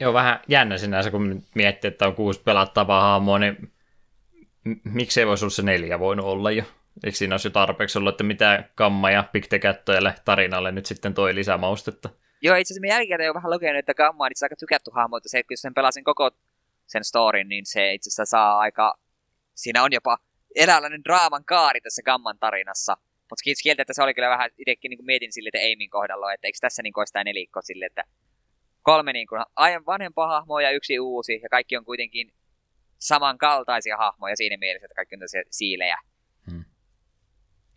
Joo, 0.00 0.12
vähän 0.12 0.40
jännä 0.48 0.78
sinänsä, 0.78 1.10
kun 1.10 1.42
miettii, 1.54 1.88
että 1.88 2.06
on 2.06 2.14
kuusi 2.14 2.42
pelattavaa 2.42 3.12
hahmoa, 3.12 3.38
niin 3.38 3.72
miksei 4.84 5.26
voisi 5.26 5.44
olla 5.44 5.54
se 5.54 5.62
neljä 5.62 5.98
voinut 5.98 6.26
olla 6.26 6.50
jo? 6.50 6.64
Eikö 7.04 7.16
siinä 7.16 7.34
olisi 7.34 7.48
jo 7.48 7.52
tarpeeksi 7.52 7.98
ollut, 7.98 8.14
että 8.14 8.24
mitä 8.24 8.68
Kamma 8.74 9.10
ja 9.10 9.24
Big 9.32 9.46
the 9.48 9.60
tarinalle 10.24 10.72
nyt 10.72 10.86
sitten 10.86 11.14
toi 11.14 11.34
lisämaustetta? 11.34 12.08
Joo, 12.42 12.56
itse 12.56 12.74
asiassa 12.74 12.86
jälkikäteen 12.86 13.30
on 13.30 13.34
vähän 13.34 13.50
lukenut, 13.50 13.78
että 13.78 13.94
Gamma 13.94 14.24
on 14.24 14.32
itse 14.32 14.46
aika 14.46 14.56
tykätty 14.56 14.90
hahmo, 14.94 15.16
että 15.16 15.28
se, 15.28 15.42
kun 15.42 15.56
sen 15.56 15.74
pelasin 15.74 16.04
koko 16.04 16.30
sen 16.86 17.04
storin, 17.04 17.48
niin 17.48 17.66
se 17.66 17.94
itse 17.94 18.08
asiassa 18.08 18.24
saa 18.24 18.58
aika... 18.58 18.98
Siinä 19.54 19.82
on 19.82 19.92
jopa 19.92 20.18
eläinlainen 20.54 21.04
draaman 21.04 21.44
kaari 21.44 21.80
tässä 21.80 22.02
Gamman 22.02 22.38
tarinassa. 22.38 22.96
Mutta 23.30 23.42
kiitos 23.44 23.62
kieltä, 23.62 23.82
että 23.82 23.94
se 23.94 24.02
oli 24.02 24.14
kyllä 24.14 24.28
vähän, 24.28 24.50
itsekin 24.58 24.90
niin 24.90 25.04
mietin 25.04 25.32
sille, 25.32 25.48
että 25.48 25.66
Aimin 25.66 25.90
kohdalla, 25.90 26.32
että 26.32 26.46
eikö 26.46 26.58
tässä 26.60 26.82
niin 26.82 26.98
olisi 26.98 27.12
tämä 27.12 27.24
nelikko 27.24 27.62
sille, 27.62 27.86
että 27.86 28.04
kolme 28.82 29.12
niin 29.12 29.26
kuin, 29.26 29.42
aivan 29.56 29.86
vanhempaa 29.86 30.28
hahmoa 30.28 30.62
ja 30.62 30.70
yksi 30.70 30.98
uusi, 30.98 31.40
ja 31.42 31.48
kaikki 31.48 31.76
on 31.76 31.84
kuitenkin 31.84 32.32
samankaltaisia 32.98 33.96
hahmoja 33.96 34.36
siinä 34.36 34.56
mielessä, 34.56 34.86
että 34.86 34.94
kaikki 34.94 35.14
on 35.14 35.44
siilejä. 35.50 35.98
Hmm. 36.50 36.64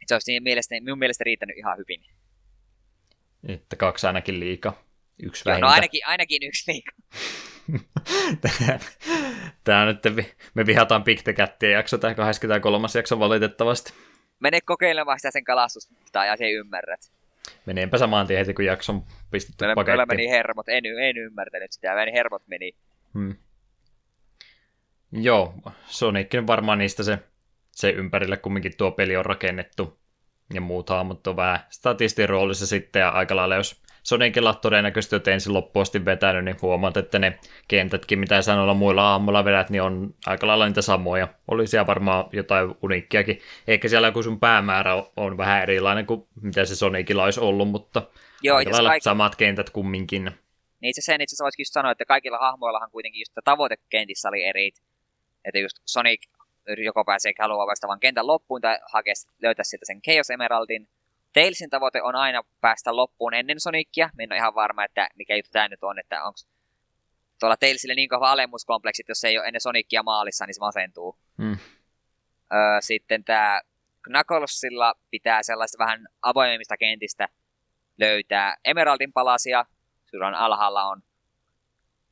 Se 0.07 0.15
olisi 0.15 0.39
mielestä, 0.39 0.75
minun 0.75 0.99
mielestä 0.99 1.23
riittänyt 1.23 1.57
ihan 1.57 1.77
hyvin. 1.77 2.05
Että 3.47 3.75
kaksi 3.75 4.07
ainakin 4.07 4.39
liika. 4.39 4.73
Yksi 5.23 5.49
Joo, 5.49 5.59
no 5.59 5.67
ainakin, 5.67 6.01
ainakin 6.05 6.47
yksi 6.47 6.71
liika. 6.71 6.91
Tää 9.63 9.85
nyt, 9.85 10.03
me 10.53 10.65
vihataan 10.65 11.03
Big 11.03 11.21
the 11.23 11.33
Cattia 11.33 11.69
jakso, 11.69 11.97
tämä 11.97 12.15
23. 12.15 12.87
jakso 12.95 13.19
valitettavasti. 13.19 13.93
Mene 14.39 14.61
kokeilemaan 14.61 15.19
sitä 15.19 15.31
sen 15.31 15.43
kalastusta 15.43 16.25
ja 16.25 16.37
se 16.37 16.51
ymmärrät. 16.51 17.11
Meneepä 17.65 17.97
samaan 17.97 18.27
tien 18.27 18.39
heti, 18.39 18.53
kun 18.53 18.65
jakson 18.65 19.03
pistetty 19.31 19.63
Meillä, 19.63 19.75
pakettiin. 19.75 19.97
meillä 19.97 20.05
meni 20.05 20.29
hermot, 20.29 20.69
en, 20.69 20.83
en 20.85 21.17
ymmärtänyt 21.17 21.71
sitä, 21.71 21.95
meni 21.95 22.13
hermot 22.13 22.47
meni. 22.47 22.75
Hmm. 23.13 23.35
Joo, 25.11 25.53
Sonic 25.85 26.47
varmaan 26.47 26.77
niistä 26.77 27.03
se, 27.03 27.19
se 27.71 27.89
ympärille 27.89 28.37
kumminkin 28.37 28.77
tuo 28.77 28.91
peli 28.91 29.17
on 29.17 29.25
rakennettu 29.25 29.99
ja 30.53 30.61
muut 30.61 30.89
hahmot 30.89 31.27
on 31.27 31.35
vähän 31.35 31.59
statistin 31.69 32.29
roolissa 32.29 32.67
sitten 32.67 32.99
ja 32.99 33.09
aika 33.09 33.35
lailla 33.35 33.55
jos 33.55 33.81
Sonicilla 34.03 34.53
todennäköisesti 34.53 35.15
jo 35.15 35.33
ensin 35.33 35.53
loppuun 35.53 35.81
asti 35.81 36.05
vetänyt, 36.05 36.45
niin 36.45 36.55
huomaat, 36.61 36.97
että 36.97 37.19
ne 37.19 37.39
kentätkin, 37.67 38.19
mitä 38.19 38.41
sanoilla 38.41 38.73
muilla 38.73 39.11
aamulla 39.11 39.45
vedät, 39.45 39.69
niin 39.69 39.81
on 39.81 40.13
aika 40.25 40.47
lailla 40.47 40.67
niitä 40.67 40.81
samoja. 40.81 41.27
Oli 41.47 41.67
siellä 41.67 41.87
varmaan 41.87 42.25
jotain 42.33 42.75
uniikkiakin. 42.81 43.39
Ehkä 43.67 43.87
siellä 43.87 44.07
joku 44.07 44.23
sun 44.23 44.39
päämäärä 44.39 45.03
on, 45.17 45.37
vähän 45.37 45.61
erilainen 45.61 46.05
kuin 46.05 46.27
mitä 46.41 46.65
se 46.65 46.75
Sonicilla 46.75 47.23
olisi 47.23 47.39
ollut, 47.39 47.69
mutta 47.69 48.01
Joo, 48.41 48.57
aika 48.57 48.71
lailla 48.71 48.89
kaikki, 48.89 49.03
samat 49.03 49.35
kentät 49.35 49.69
kumminkin. 49.69 50.23
niin 50.81 50.89
itse 50.89 51.01
sen 51.01 51.21
itse 51.21 51.33
asiassa 51.33 51.43
voisikin 51.43 51.65
sanoa, 51.65 51.91
että 51.91 52.05
kaikilla 52.05 52.37
hahmoillahan 52.37 52.91
kuitenkin 52.91 53.21
just 53.21 53.33
tavoitekentissä 53.43 54.29
oli 54.29 54.43
eri. 54.43 54.71
Että 55.45 55.59
just 55.59 55.77
Sonic 55.85 56.21
joko 56.77 57.05
pääsee 57.05 57.33
haluaa 57.39 57.67
vastaavan 57.67 57.99
kentän 57.99 58.27
loppuun 58.27 58.61
tai 58.61 58.79
hakea, 58.91 59.13
löytää 59.41 59.63
sieltä 59.63 59.85
sen 59.85 60.01
Chaos 60.01 60.29
Emeraldin. 60.29 60.87
Tailsin 61.33 61.69
tavoite 61.69 62.01
on 62.01 62.15
aina 62.15 62.43
päästä 62.61 62.95
loppuun 62.95 63.33
ennen 63.33 63.59
Sonicia. 63.59 64.09
Minä 64.17 64.23
en 64.23 64.31
ole 64.31 64.37
ihan 64.37 64.55
varma, 64.55 64.85
että 64.85 65.09
mikä 65.15 65.35
juttu 65.35 65.49
tämä 65.51 65.67
nyt 65.67 65.83
on, 65.83 65.99
että 65.99 66.23
onko 66.23 66.39
tuolla 67.39 67.57
Tailsille 67.57 67.95
niin 67.95 68.09
kova 68.09 68.31
alemmuskompleksit, 68.31 69.09
jos 69.09 69.23
ei 69.23 69.37
ole 69.37 69.45
ennen 69.45 69.61
Sonicia 69.61 70.03
maalissa, 70.03 70.45
niin 70.45 70.53
se 70.53 70.59
masentuu. 70.59 71.19
Hmm. 71.37 71.57
Öö, 72.53 72.81
sitten 72.81 73.23
tämä 73.23 73.61
Knucklesilla 74.01 74.93
pitää 75.11 75.43
sellaista 75.43 75.77
vähän 75.77 76.07
avoimemmista 76.21 76.77
kentistä 76.77 77.27
löytää 77.97 78.57
Emeraldin 78.65 79.13
palasia. 79.13 79.65
Silloin 80.05 80.35
alhaalla 80.35 80.83
on 80.83 81.01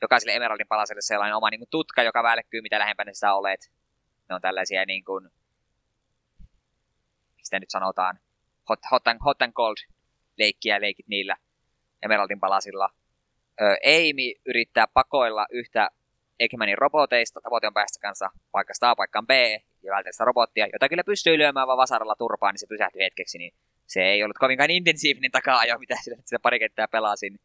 jokaiselle 0.01 0.35
Emeraldin 0.35 0.67
palaselle 0.67 1.01
sellainen 1.01 1.35
oma 1.35 1.49
niin 1.49 1.59
kuin, 1.59 1.69
tutka, 1.69 2.03
joka 2.03 2.23
välkkyy, 2.23 2.61
mitä 2.61 2.79
lähempänä 2.79 3.13
sitä 3.13 3.33
olet. 3.33 3.71
Ne 4.29 4.35
on 4.35 4.41
tällaisia 4.41 4.85
niin 4.85 5.05
kuin, 5.05 5.29
sitä 7.43 7.59
nyt 7.59 7.69
sanotaan, 7.69 8.19
hot, 8.69 8.79
hot, 8.91 9.07
and, 9.07 9.19
hot 9.25 9.41
and 9.41 9.53
cold 9.53 9.77
leikkiä 10.37 10.81
leikit 10.81 11.07
niillä 11.07 11.35
Emeraldin 12.01 12.39
palasilla. 12.39 12.89
Öö, 13.61 13.75
Amy 13.85 14.31
yrittää 14.45 14.87
pakoilla 14.93 15.45
yhtä 15.51 15.89
Eggmanin 16.39 16.77
roboteista. 16.77 17.41
Tavoite 17.41 17.67
on 17.67 17.73
päästä 17.73 17.99
kanssa 18.01 18.29
paikasta 18.51 18.89
A 18.89 18.95
paikkaan 18.95 19.27
B 19.27 19.31
ja 19.83 19.93
välttää 19.93 20.11
sitä 20.11 20.25
robottia, 20.25 20.67
jota 20.73 20.89
kyllä 20.89 21.03
pystyy 21.03 21.37
lyömään 21.37 21.67
vaan 21.67 21.77
vasaralla 21.77 22.15
turpaan, 22.15 22.53
niin 22.53 22.59
se 22.59 22.67
pysähtyi 22.67 23.03
hetkeksi, 23.03 23.37
niin 23.37 23.53
se 23.87 24.01
ei 24.01 24.23
ollut 24.23 24.37
kovinkaan 24.37 24.71
intensiivinen 24.71 25.31
takaa-ajo, 25.31 25.77
mitä 25.77 25.95
sillä 26.01 26.17
sitä 26.25 26.39
pari 26.39 26.59
kenttää 26.59 26.87
pelasin. 26.87 27.39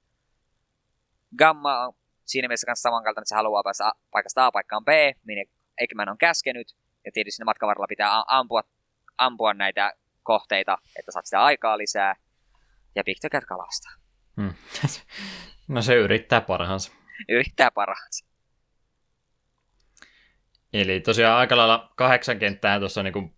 Gamma 1.39 1.87
on 1.87 1.93
siinä 2.25 2.49
mielessä 2.49 2.67
kanssa 2.67 2.83
samankaltainen, 2.83 3.23
että 3.23 3.29
se 3.29 3.35
haluaa 3.35 3.63
päästä 3.63 3.93
paikasta 4.11 4.47
A 4.47 4.53
paikkaan 4.53 4.85
B, 4.85 4.89
minne 5.25 5.45
Eggman 5.79 6.09
on 6.09 6.19
käskenyt, 6.19 6.77
ja 7.05 7.13
tietysti 7.13 7.37
siinä 7.37 7.45
matkan 7.45 7.67
varrella 7.67 7.87
pitää 7.87 8.23
ampua, 8.27 8.63
ampua 9.19 9.55
näitä 9.55 9.93
kohteita, 10.23 10.79
että 10.99 11.13
saat 11.13 11.27
sitä 11.27 11.43
aikaa 11.43 11.79
lisää, 11.79 12.15
ja 12.95 13.05
Big 13.05 13.17
Cat 13.33 13.45
kalastaa. 13.45 13.93
Hmm. 14.37 14.55
no 15.75 15.83
se 15.83 15.95
yrittää 15.95 16.41
parhaansa. 16.41 16.93
Yrittää 17.29 17.71
parhaansa. 17.71 18.27
Eli 20.73 21.01
tosiaan 21.01 21.39
aika 21.39 21.57
lailla 21.57 21.93
kahdeksan 21.97 22.39
kenttää 22.39 22.79
tuossa 22.79 23.03
niin 23.03 23.13
kuin 23.13 23.37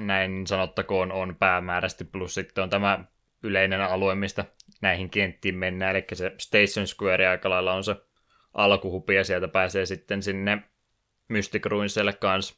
näin 0.00 0.46
sanottakoon 0.46 1.12
on 1.12 1.36
päämääräisesti, 1.36 2.04
plus 2.04 2.34
sitten 2.34 2.64
on 2.64 2.70
tämä 2.70 3.04
yleinen 3.42 3.80
alue, 3.80 4.14
mistä 4.14 4.44
näihin 4.80 5.10
kenttiin 5.10 5.58
mennään, 5.58 5.96
eli 5.96 6.04
se 6.12 6.34
Station 6.38 6.86
Square 6.86 7.28
aika 7.28 7.50
lailla 7.50 7.72
on 7.72 7.84
se 7.84 7.96
alkuhupi, 8.54 9.14
ja 9.14 9.24
sieltä 9.24 9.48
pääsee 9.48 9.86
sitten 9.86 10.22
sinne 10.22 10.62
Mystic 11.28 11.66
Ruinsille 11.66 12.12
kanssa, 12.12 12.54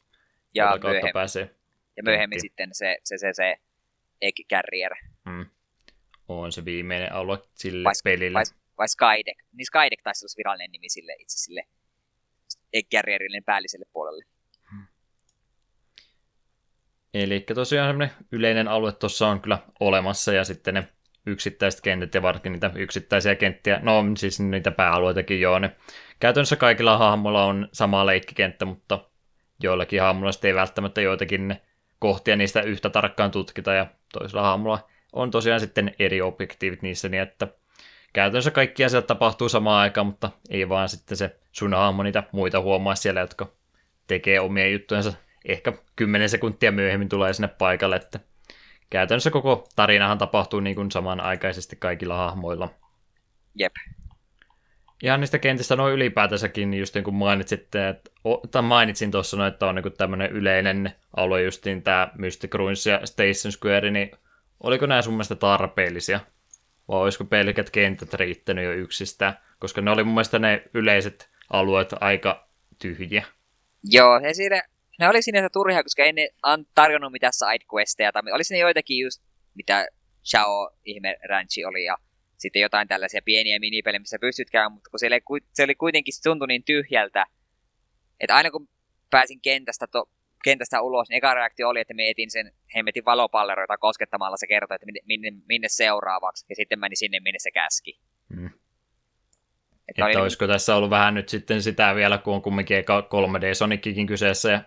Ja 0.53 0.63
jota 0.63 0.71
kautta 0.71 0.87
myöhemmin, 0.87 1.13
pääsee. 1.13 1.55
Ja 1.97 2.03
myöhemmin 2.03 2.35
Kentti. 2.35 2.47
sitten 2.47 2.69
se, 2.73 2.97
se, 3.03 3.17
se, 3.17 3.33
se 3.33 3.55
Egg 4.21 4.35
Carrier, 4.49 4.91
Hmm. 5.29 5.45
On 6.27 6.51
se 6.51 6.65
viimeinen 6.65 7.13
alue 7.13 7.37
sille 7.53 7.83
vai, 7.83 7.93
pelille. 8.03 8.37
vai, 8.37 8.43
vai 8.77 8.87
Skydeck. 8.87 9.39
Niin 9.53 9.65
Skydeck 9.65 10.01
taisi 10.03 10.23
olla 10.23 10.29
se 10.29 10.37
virallinen 10.37 10.71
nimi 10.71 10.89
sille 10.89 11.15
itse 11.19 11.37
sille 11.37 11.63
Egg 12.73 12.87
Carrierille 12.95 13.41
päälliselle 13.45 13.85
puolelle. 13.93 14.25
Eli 17.13 17.39
tosiaan 17.39 17.89
semmoinen 17.89 18.15
yleinen 18.31 18.67
alue 18.67 18.91
tuossa 18.91 19.27
on 19.27 19.41
kyllä 19.41 19.59
olemassa, 19.79 20.33
ja 20.33 20.43
sitten 20.43 20.73
ne 20.73 20.87
yksittäiset 21.25 21.81
kentät 21.81 22.13
ja 22.13 22.21
varsinkin 22.21 22.51
niitä 22.51 22.71
yksittäisiä 22.75 23.35
kenttiä, 23.35 23.79
no 23.83 24.03
siis 24.17 24.39
niitä 24.39 24.71
pääalueitakin 24.71 25.41
joo, 25.41 25.59
ne 25.59 25.75
käytännössä 26.19 26.55
kaikilla 26.55 26.97
hahmoilla 26.97 27.45
on 27.45 27.69
sama 27.73 28.05
leikkikenttä, 28.05 28.65
mutta 28.65 29.09
joillakin 29.63 30.01
hahmoilla 30.01 30.31
sitten 30.31 30.47
ei 30.49 30.55
välttämättä 30.55 31.01
joitakin 31.01 31.47
ne 31.47 31.61
kohtia 32.01 32.35
niistä 32.35 32.61
yhtä 32.61 32.89
tarkkaan 32.89 33.31
tutkita, 33.31 33.73
ja 33.73 33.85
toisilla 34.13 34.41
hahmoilla 34.41 34.87
on 35.13 35.31
tosiaan 35.31 35.59
sitten 35.59 35.95
eri 35.99 36.21
objektiivit 36.21 36.81
niissä, 36.81 37.09
niin 37.09 37.23
että 37.23 37.47
käytännössä 38.13 38.51
kaikki 38.51 38.85
asiat 38.85 39.07
tapahtuu 39.07 39.49
samaan 39.49 39.81
aikaan, 39.81 40.07
mutta 40.07 40.31
ei 40.49 40.69
vaan 40.69 40.89
sitten 40.89 41.17
se 41.17 41.39
sun 41.51 41.73
hahmo 41.73 42.03
niitä 42.03 42.23
muita 42.31 42.61
huomaa 42.61 42.95
siellä, 42.95 43.19
jotka 43.19 43.47
tekee 44.07 44.39
omia 44.39 44.69
juttujensa. 44.69 45.13
Ehkä 45.45 45.73
10 45.95 46.29
sekuntia 46.29 46.71
myöhemmin 46.71 47.09
tulee 47.09 47.33
sinne 47.33 47.47
paikalle, 47.47 47.95
että 47.95 48.19
käytännössä 48.89 49.31
koko 49.31 49.67
tarinahan 49.75 50.17
tapahtuu 50.17 50.59
niin 50.59 50.75
kuin 50.75 50.91
samanaikaisesti 50.91 51.75
kaikilla 51.75 52.15
hahmoilla. 52.15 52.69
Jep. 53.55 53.73
Ihan 55.03 55.19
niistä 55.19 55.39
kentistä 55.39 55.75
noin 55.75 55.93
ylipäätänsäkin, 55.93 56.71
niin 56.71 56.79
just 56.79 56.95
niin 56.95 57.03
kuin 57.03 57.15
mainitsit, 57.15 57.61
että, 57.61 57.95
tai 58.51 58.61
mainitsin 58.61 59.11
tuossa, 59.11 59.37
no, 59.37 59.47
että 59.47 59.67
on 59.67 59.75
niin 59.75 59.93
tämmöinen 59.97 60.31
yleinen 60.31 60.91
alue, 61.17 61.41
justiin 61.41 61.83
tämä 61.83 62.11
Mystic 62.17 62.53
Ruins 62.53 62.85
ja 62.85 63.05
Station 63.05 63.51
Square, 63.51 63.91
niin 63.91 64.11
oliko 64.59 64.85
nämä 64.85 65.01
sun 65.01 65.13
mielestä 65.13 65.35
tarpeellisia? 65.35 66.19
Vai 66.87 67.01
olisiko 67.01 67.25
pelkät 67.25 67.69
kentät 67.69 68.13
riittänyt 68.13 68.65
jo 68.65 68.71
yksistään? 68.71 69.33
Koska 69.59 69.81
ne 69.81 69.91
oli 69.91 70.03
mun 70.03 70.13
mielestä 70.13 70.39
ne 70.39 70.63
yleiset 70.73 71.29
alueet 71.49 71.93
aika 72.01 72.47
tyhjiä. 72.79 73.25
Joo, 73.83 74.19
ja 74.19 74.33
siinä, 74.33 74.63
ne 74.99 75.09
oli 75.09 75.21
sinänsä 75.21 75.49
turhia, 75.53 75.83
koska 75.83 76.03
ei 76.03 76.13
ne 76.13 76.29
tarjonnut 76.75 77.11
mitään 77.11 77.33
sidequesteja, 77.33 78.11
tai 78.11 78.21
oli 78.33 78.43
siinä 78.43 78.61
joitakin 78.61 79.03
just, 79.03 79.21
mitä 79.55 79.87
Shao 80.23 80.71
ihme 80.85 81.17
ranchi 81.29 81.65
oli, 81.65 81.83
ja 81.83 81.97
sitten 82.41 82.61
jotain 82.61 82.87
tällaisia 82.87 83.21
pieniä 83.25 83.59
minipelejä, 83.59 83.99
missä 83.99 84.19
pystyt 84.21 84.49
käymään, 84.49 84.71
mutta 84.71 84.89
kun 84.89 85.13
ei, 85.13 85.21
ku- 85.21 85.37
se 85.53 85.63
oli 85.63 85.75
kuitenkin 85.75 86.13
se 86.13 86.21
tuntui 86.23 86.47
niin 86.47 86.63
tyhjältä, 86.63 87.25
että 88.19 88.35
aina 88.35 88.51
kun 88.51 88.69
pääsin 89.09 89.41
kentästä, 89.41 89.87
to, 89.87 90.09
kentästä 90.43 90.81
ulos, 90.81 91.09
niin 91.09 91.17
eka 91.17 91.33
reaktio 91.33 91.69
oli, 91.69 91.79
että 91.79 91.93
mietin 91.93 92.31
sen 92.31 92.51
hemmetin 92.75 93.05
valopalleroita 93.05 93.77
koskettamalla 93.77 94.37
se 94.37 94.47
kertoi, 94.47 94.75
että 94.75 94.85
minne, 94.85 94.99
minne, 95.05 95.31
minne 95.47 95.67
seuraavaksi, 95.69 96.45
ja 96.49 96.55
sitten 96.55 96.79
meni 96.79 96.95
sinne, 96.95 97.19
minne 97.19 97.39
se 97.39 97.51
käski. 97.51 97.99
Mm. 98.29 98.45
Että 98.45 98.55
oli 98.55 98.61
Että 99.87 100.05
niin- 100.05 100.17
olisiko 100.17 100.47
tässä 100.47 100.75
ollut 100.75 100.89
vähän 100.89 101.13
nyt 101.13 101.29
sitten 101.29 101.61
sitä 101.61 101.95
vielä, 101.95 102.17
kun 102.17 102.33
on 102.33 102.41
kumminkin 102.41 102.77
eka 102.77 103.01
3D 103.01 103.53
Sonicikin 103.53 104.07
kyseessä 104.07 104.51
ja 104.51 104.61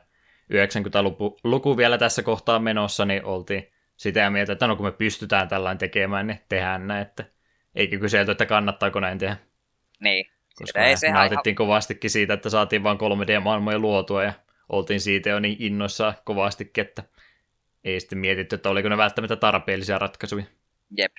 90-luku 0.50 1.38
luku 1.44 1.76
vielä 1.76 1.98
tässä 1.98 2.22
kohtaa 2.22 2.58
menossa, 2.58 3.04
niin 3.04 3.24
oltiin 3.24 3.72
sitä 3.96 4.30
mieltä, 4.30 4.52
että 4.52 4.66
no 4.66 4.76
kun 4.76 4.86
me 4.86 4.92
pystytään 4.92 5.48
tällainen 5.48 5.78
tekemään, 5.78 6.26
niin 6.26 6.40
tehdään 6.48 6.86
näin, 6.86 7.02
että 7.02 7.24
eikä 7.74 7.98
kyselty, 7.98 8.30
että 8.30 8.46
kannattaako 8.46 9.00
näin 9.00 9.18
tehdä. 9.18 9.36
niin. 10.00 10.26
Koska 10.58 10.84
ei 10.84 10.96
se 10.96 11.10
nautittiin 11.10 11.56
kovastikin 11.56 12.10
siitä, 12.10 12.34
että 12.34 12.50
saatiin 12.50 12.82
vain 12.82 12.98
3D-maailmoja 12.98 13.78
luotua 13.78 14.24
ja 14.24 14.32
oltiin 14.68 15.00
siitä 15.00 15.30
jo 15.30 15.40
niin 15.40 15.56
innoissa 15.58 16.14
kovastikin, 16.24 16.82
että 16.82 17.02
ei 17.84 18.00
sitten 18.00 18.18
mietitty, 18.18 18.54
että 18.54 18.68
oliko 18.68 18.88
ne 18.88 18.96
välttämättä 18.96 19.36
tarpeellisia 19.36 19.98
ratkaisuja. 19.98 20.44
Jep. 20.96 21.12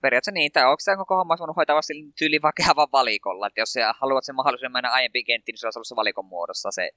Periaatteessa 0.00 0.34
niin, 0.34 0.52
tai 0.52 0.64
onko 0.64 0.80
tämä 0.84 0.96
koko 0.96 1.16
homma 1.16 1.36
voinut 1.38 1.56
hoitaa 1.56 1.76
vasta 1.76 1.92
tyyli 2.18 2.40
ihan 2.60 2.76
valikolla, 2.76 3.46
että 3.46 3.60
jos 3.60 3.72
sä 3.72 3.94
haluat 4.00 4.24
sen 4.24 4.34
mahdollisuuden 4.34 4.72
mennä 4.72 4.90
aiempiin 4.90 5.24
kenttiin, 5.24 5.52
niin 5.52 5.58
se 5.58 5.66
olisi 5.66 5.78
ollut 5.78 5.86
se 5.86 5.96
valikon 5.96 6.24
muodossa 6.24 6.70
se, 6.70 6.90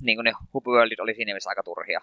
niin 0.00 0.16
kuin 0.16 0.24
ne 0.24 0.32
Hub 0.54 0.66
oli 0.66 1.14
siinä 1.14 1.28
mielessä 1.28 1.50
aika 1.50 1.62
turhia. 1.62 2.00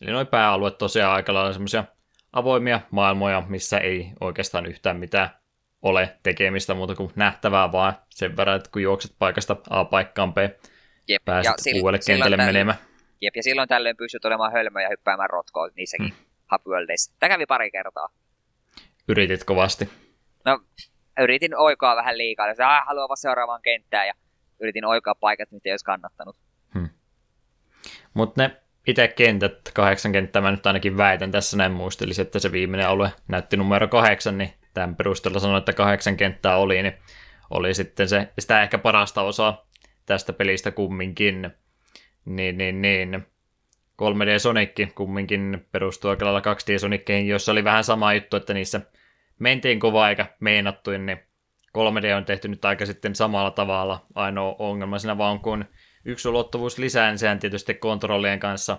Eli 0.00 0.10
noin 0.10 0.26
pääalueet 0.26 0.78
tosiaan 0.78 1.14
aika 1.14 1.34
lailla 1.34 1.52
semmoisia 1.52 1.84
avoimia 2.32 2.80
maailmoja, 2.90 3.42
missä 3.48 3.78
ei 3.78 4.12
oikeastaan 4.20 4.66
yhtään 4.66 4.96
mitään 4.96 5.30
ole 5.82 6.16
tekemistä 6.22 6.74
muuta 6.74 6.94
kuin 6.94 7.10
nähtävää, 7.16 7.72
vaan 7.72 7.94
sen 8.10 8.36
verran, 8.36 8.56
että 8.56 8.70
kun 8.72 8.82
juokset 8.82 9.14
paikasta 9.18 9.56
A 9.70 9.84
paikkaan 9.84 10.34
B, 10.34 10.36
Jep. 11.08 11.24
pääset 11.24 11.52
sil- 11.64 11.82
uudelle 11.82 12.00
silloin 12.02 12.18
kentälle 12.18 12.36
tällöin- 12.36 12.46
menemään. 12.48 12.78
Jep, 13.20 13.36
ja 13.36 13.42
silloin 13.42 13.68
tällöin 13.68 13.96
pystyt 13.96 14.24
olemaan 14.24 14.52
hölmö 14.52 14.82
ja 14.82 14.88
hyppäämään 14.88 15.30
rotkoon 15.30 15.70
niissäkin 15.76 16.06
Mm. 16.06 16.58
Worldissa. 16.70 17.14
Tämä 17.20 17.28
kävi 17.28 17.46
pari 17.46 17.70
kertaa. 17.70 18.08
Yritit 19.08 19.44
kovasti. 19.44 19.88
No, 20.44 20.60
yritin 21.20 21.56
oikoa 21.56 21.96
vähän 21.96 22.18
liikaa. 22.18 22.46
Ja 22.48 22.54
ah, 22.76 22.86
haluaa 22.86 23.16
seuraavaan 23.16 23.62
kenttään 23.62 24.06
ja 24.06 24.14
yritin 24.60 24.84
oikoa 24.84 25.14
paikat, 25.14 25.50
mitä 25.50 25.62
ei 25.68 25.72
olisi 25.72 25.84
kannattanut. 25.84 26.36
Hmm. 26.74 26.88
Mutta 28.14 28.42
ne 28.42 28.61
itse 28.86 29.08
kentät, 29.08 29.70
kahdeksan 29.74 30.12
kenttää 30.12 30.42
mä 30.42 30.50
nyt 30.50 30.66
ainakin 30.66 30.96
väitän 30.96 31.30
tässä 31.30 31.56
näin 31.56 31.72
muistelisin, 31.72 32.22
että 32.22 32.38
se 32.38 32.52
viimeinen 32.52 32.88
alue 32.88 33.12
näytti 33.28 33.56
numero 33.56 33.88
kahdeksan, 33.88 34.38
niin 34.38 34.52
tämän 34.74 34.96
perusteella 34.96 35.40
sanoin, 35.40 35.58
että 35.58 35.72
kahdeksan 35.72 36.16
kenttää 36.16 36.56
oli, 36.56 36.82
niin 36.82 36.94
oli 37.50 37.74
sitten 37.74 38.08
se, 38.08 38.28
sitä 38.38 38.62
ehkä 38.62 38.78
parasta 38.78 39.22
osaa 39.22 39.66
tästä 40.06 40.32
pelistä 40.32 40.70
kumminkin. 40.70 41.50
Niin, 42.24 42.58
niin, 42.58 42.82
niin. 42.82 43.26
3D 44.02 44.38
Sonic 44.38 44.94
kumminkin 44.94 45.66
perustuu 45.72 46.10
aika 46.10 46.24
lailla 46.24 46.40
2D 46.40 46.78
Sonickeihin, 46.78 47.28
joissa 47.28 47.52
oli 47.52 47.64
vähän 47.64 47.84
sama 47.84 48.14
juttu, 48.14 48.36
että 48.36 48.54
niissä 48.54 48.80
mentiin 49.38 49.80
kova 49.80 50.04
aika 50.04 50.26
meinattu, 50.40 50.90
niin 50.90 51.18
3D 51.78 52.16
on 52.16 52.24
tehty 52.24 52.48
nyt 52.48 52.64
aika 52.64 52.86
sitten 52.86 53.14
samalla 53.14 53.50
tavalla. 53.50 54.06
Ainoa 54.14 54.56
ongelma 54.58 54.98
siinä 54.98 55.18
vaan 55.18 55.40
kun 55.40 55.64
yksi 56.04 56.28
ulottuvuus 56.28 56.78
lisää, 56.78 57.08
niin 57.08 57.18
sehän 57.18 57.38
tietysti 57.38 57.74
kontrollien 57.74 58.40
kanssa 58.40 58.78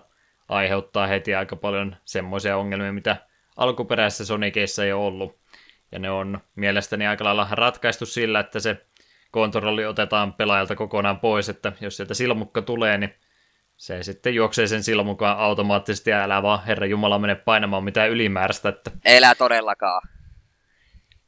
aiheuttaa 0.49 1.07
heti 1.07 1.35
aika 1.35 1.55
paljon 1.55 1.95
semmoisia 2.05 2.57
ongelmia, 2.57 2.93
mitä 2.93 3.17
alkuperäisessä 3.57 4.25
Sonicissa 4.25 4.85
ei 4.85 4.93
ollut. 4.93 5.39
Ja 5.91 5.99
ne 5.99 6.09
on 6.09 6.39
mielestäni 6.55 7.07
aika 7.07 7.23
lailla 7.23 7.47
ratkaistu 7.51 8.05
sillä, 8.05 8.39
että 8.39 8.59
se 8.59 8.85
kontrolli 9.31 9.85
otetaan 9.85 10.33
pelaajalta 10.33 10.75
kokonaan 10.75 11.19
pois, 11.19 11.49
että 11.49 11.71
jos 11.81 11.97
sieltä 11.97 12.13
silmukka 12.13 12.61
tulee, 12.61 12.97
niin 12.97 13.13
se 13.77 14.03
sitten 14.03 14.35
juoksee 14.35 14.67
sen 14.67 14.83
silmukaan 14.83 15.37
automaattisesti 15.37 16.09
ja 16.09 16.23
älä 16.23 16.43
vaan 16.43 16.63
Herra 16.63 16.85
Jumala 16.85 17.19
mene 17.19 17.35
painamaan 17.35 17.83
mitään 17.83 18.09
ylimääräistä. 18.09 18.69
Että 18.69 18.91
Elää 19.05 19.35
todellakaan. 19.35 20.01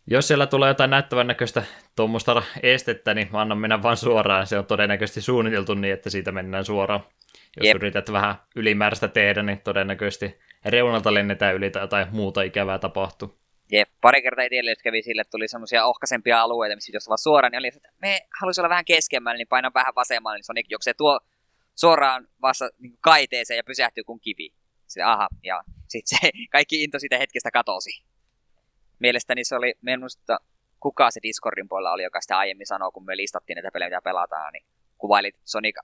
Jos 0.07 0.27
siellä 0.27 0.48
tulee 0.48 0.69
jotain 0.69 0.90
näyttävän 0.90 1.27
näköistä 1.27 1.64
tuommoista 1.95 2.44
estettä, 2.64 3.14
niin 3.14 3.27
mä 3.32 3.41
annan 3.41 3.57
mennä 3.57 3.84
vaan 3.84 3.98
suoraan. 3.98 4.48
Se 4.48 4.57
on 4.57 4.65
todennäköisesti 4.65 5.22
suunniteltu 5.22 5.73
niin, 5.73 5.94
että 5.94 6.10
siitä 6.10 6.32
mennään 6.32 6.65
suoraan. 6.65 7.03
Jos 7.57 7.68
Jep. 7.68 7.76
yrität 7.76 8.11
vähän 8.11 8.36
ylimääräistä 8.56 9.07
tehdä, 9.07 9.44
niin 9.44 9.61
todennäköisesti 9.61 10.40
reunalta 10.65 11.14
lennetään 11.14 11.56
yli 11.56 11.69
tai 11.69 11.84
jotain 11.84 12.07
muuta 12.11 12.41
ikävää 12.41 12.80
tapahtuu. 12.80 13.40
Jep, 13.72 13.90
pari 14.02 14.22
kertaa 14.22 14.45
itselle 14.45 14.76
kävi 14.84 15.02
sille, 15.02 15.22
että 15.22 15.32
tuli 15.32 15.48
semmoisia 15.48 15.86
ohkaisempia 15.86 16.41
alueita, 16.41 16.76
missä 16.76 16.91
jos 16.94 17.07
vaan 17.07 17.18
suoraan, 17.18 17.52
niin 17.52 17.60
oli, 17.60 17.68
että 17.68 17.90
me 18.02 18.19
haluaisi 18.40 18.61
olla 18.61 18.69
vähän 18.69 18.86
keskemmällä, 18.86 19.38
niin 19.38 19.48
painan 19.48 19.73
vähän 19.73 19.95
vasemmalle, 19.95 20.38
niin 20.38 20.44
Sonic 20.44 20.65
juoksee 20.69 20.94
tuo 20.94 21.19
suoraan 21.76 22.27
vasta 22.41 22.69
niin 22.80 22.98
kaiteeseen 23.02 23.57
ja 23.57 23.64
pysähtyy 23.64 24.03
kuin 24.03 24.19
kivi. 24.19 24.53
Se, 24.88 25.02
aha, 25.02 25.27
ja 25.44 25.64
sitten 25.88 26.19
se 26.19 26.32
kaikki 26.52 26.84
into 26.84 26.99
siitä 26.99 27.18
hetkestä 27.18 27.52
katosi. 27.52 28.03
Mielestäni 28.99 29.43
se 29.43 29.55
oli, 29.55 29.73
muista, 29.99 30.38
kuka 30.80 31.11
se 31.11 31.19
Discordin 31.23 31.69
puolella 31.69 31.91
oli, 31.91 32.03
joka 32.03 32.22
sitä 32.22 32.38
aiemmin 32.38 32.67
sanoi, 32.67 32.91
kun 32.91 33.05
me 33.05 33.17
listattiin 33.17 33.55
näitä 33.55 33.72
pelejä, 33.73 33.89
mitä 33.89 34.01
pelataan, 34.01 34.53
niin 34.53 34.65
kuvailit 34.97 35.35
Sonic 35.43 35.76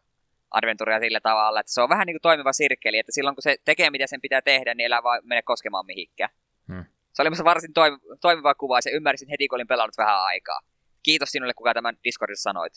Adventurea 0.51 0.99
sillä 0.99 1.19
tavalla, 1.19 1.59
että 1.59 1.71
se 1.71 1.81
on 1.81 1.89
vähän 1.89 2.05
niin 2.05 2.13
kuin 2.13 2.21
toimiva 2.21 2.53
sirkkeli, 2.53 2.97
että 2.97 3.11
silloin 3.11 3.35
kun 3.35 3.43
se 3.43 3.55
tekee 3.65 3.89
mitä 3.89 4.07
sen 4.07 4.21
pitää 4.21 4.41
tehdä, 4.41 4.73
niin 4.73 4.85
elää 4.85 5.03
vaan 5.03 5.21
mene 5.23 5.41
koskemaan 5.41 5.85
mihinkään. 5.85 6.29
Hmm. 6.67 6.85
Se 7.13 7.21
oli 7.21 7.29
minusta 7.29 7.45
varsin 7.45 7.73
toimiva 8.21 8.55
kuva 8.55 8.77
ja 8.77 8.81
se 8.81 8.89
ymmärsin 8.89 9.29
heti, 9.29 9.47
kun 9.47 9.57
olin 9.57 9.67
pelannut 9.67 9.97
vähän 9.97 10.21
aikaa. 10.23 10.59
Kiitos 11.03 11.29
sinulle, 11.29 11.53
kuka 11.53 11.73
tämän 11.73 11.97
Discordissa 12.03 12.49
sanoit. 12.49 12.73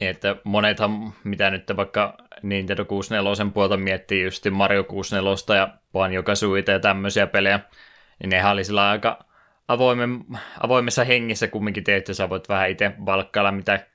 Että 0.00 0.36
monethan, 0.44 1.14
mitä 1.24 1.50
nyt 1.50 1.64
vaikka 1.76 2.16
Nintendo 2.42 2.84
64 2.84 3.52
puolta 3.54 3.76
miettii 3.76 4.22
just 4.24 4.46
Mario 4.50 4.84
64 4.84 5.60
ja 5.60 5.78
Banjo 5.92 6.22
Kazooie 6.22 6.64
ja 6.66 6.80
tämmöisiä 6.80 7.26
pelejä, 7.26 7.60
niin 8.20 8.30
nehän 8.30 8.52
oli 8.52 8.64
sillä 8.64 8.90
aika 8.90 9.18
avoimen, 9.68 10.24
avoimessa 10.60 11.04
hengessä 11.04 11.48
kumminkin 11.48 11.84
tehty, 11.84 12.14
sä 12.14 12.28
voit 12.28 12.48
vähän 12.48 12.70
itse 12.70 12.92
valkkailla, 13.06 13.52
mitä, 13.52 13.86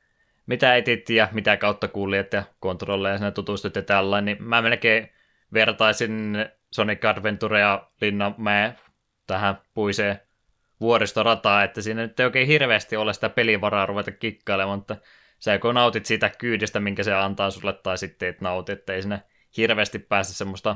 mitä 0.45 0.76
etit 0.76 1.10
ja 1.10 1.27
mitä 1.31 1.57
kautta 1.57 1.88
kuulijat 1.88 2.34
ja 2.34 2.43
kontrolleja 2.60 3.18
sinne 3.18 3.31
tutustut 3.31 3.76
ja 3.76 3.81
tällainen, 3.81 4.26
niin 4.26 4.43
mä 4.43 4.61
melkein 4.61 5.10
vertaisin 5.53 6.35
Sonic 6.72 7.06
Adventure 7.06 7.60
ja 7.60 7.89
Linnanmäe 8.02 8.76
tähän 9.27 9.61
puiseen 9.73 10.19
vuoristorataa, 10.81 11.64
että 11.64 11.81
siinä 11.81 12.02
nyt 12.02 12.19
ei 12.19 12.26
oikein 12.26 12.47
hirveästi 12.47 12.95
ole 12.97 13.14
sitä 13.14 13.30
pelivaraa 13.30 13.85
ruveta 13.85 14.11
kikkailemaan, 14.11 14.80
mutta 14.80 14.97
sä 15.39 15.53
joko 15.53 15.72
nautit 15.72 16.06
siitä 16.06 16.30
kyydistä, 16.30 16.80
minkä 16.80 17.03
se 17.03 17.14
antaa 17.14 17.52
sulle, 17.52 17.73
tai 17.73 17.97
sitten 17.97 18.30
et 18.30 18.41
nauti, 18.41 18.72
että 18.72 18.93
ei 18.93 19.02
sinne 19.02 19.23
hirveästi 19.57 19.99
päästä 19.99 20.34
semmoista 20.34 20.76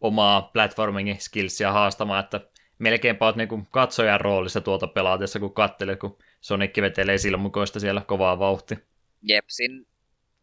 omaa 0.00 0.42
platforming 0.42 1.18
skillsia 1.18 1.72
haastamaan, 1.72 2.24
että 2.24 2.40
melkeinpä 2.78 3.24
oot 3.24 3.36
niin 3.36 3.66
katsojan 3.70 4.20
roolissa 4.20 4.60
tuolta 4.60 4.86
pelaatessa, 4.86 5.40
kun 5.40 5.54
katselet, 5.54 6.00
kun 6.00 6.18
Sonic 6.40 6.80
vetelee 6.80 7.18
silmukoista 7.18 7.80
siellä 7.80 8.00
kovaa 8.00 8.38
vauhti. 8.38 8.78
Jep, 9.22 9.44
siinä 9.48 9.84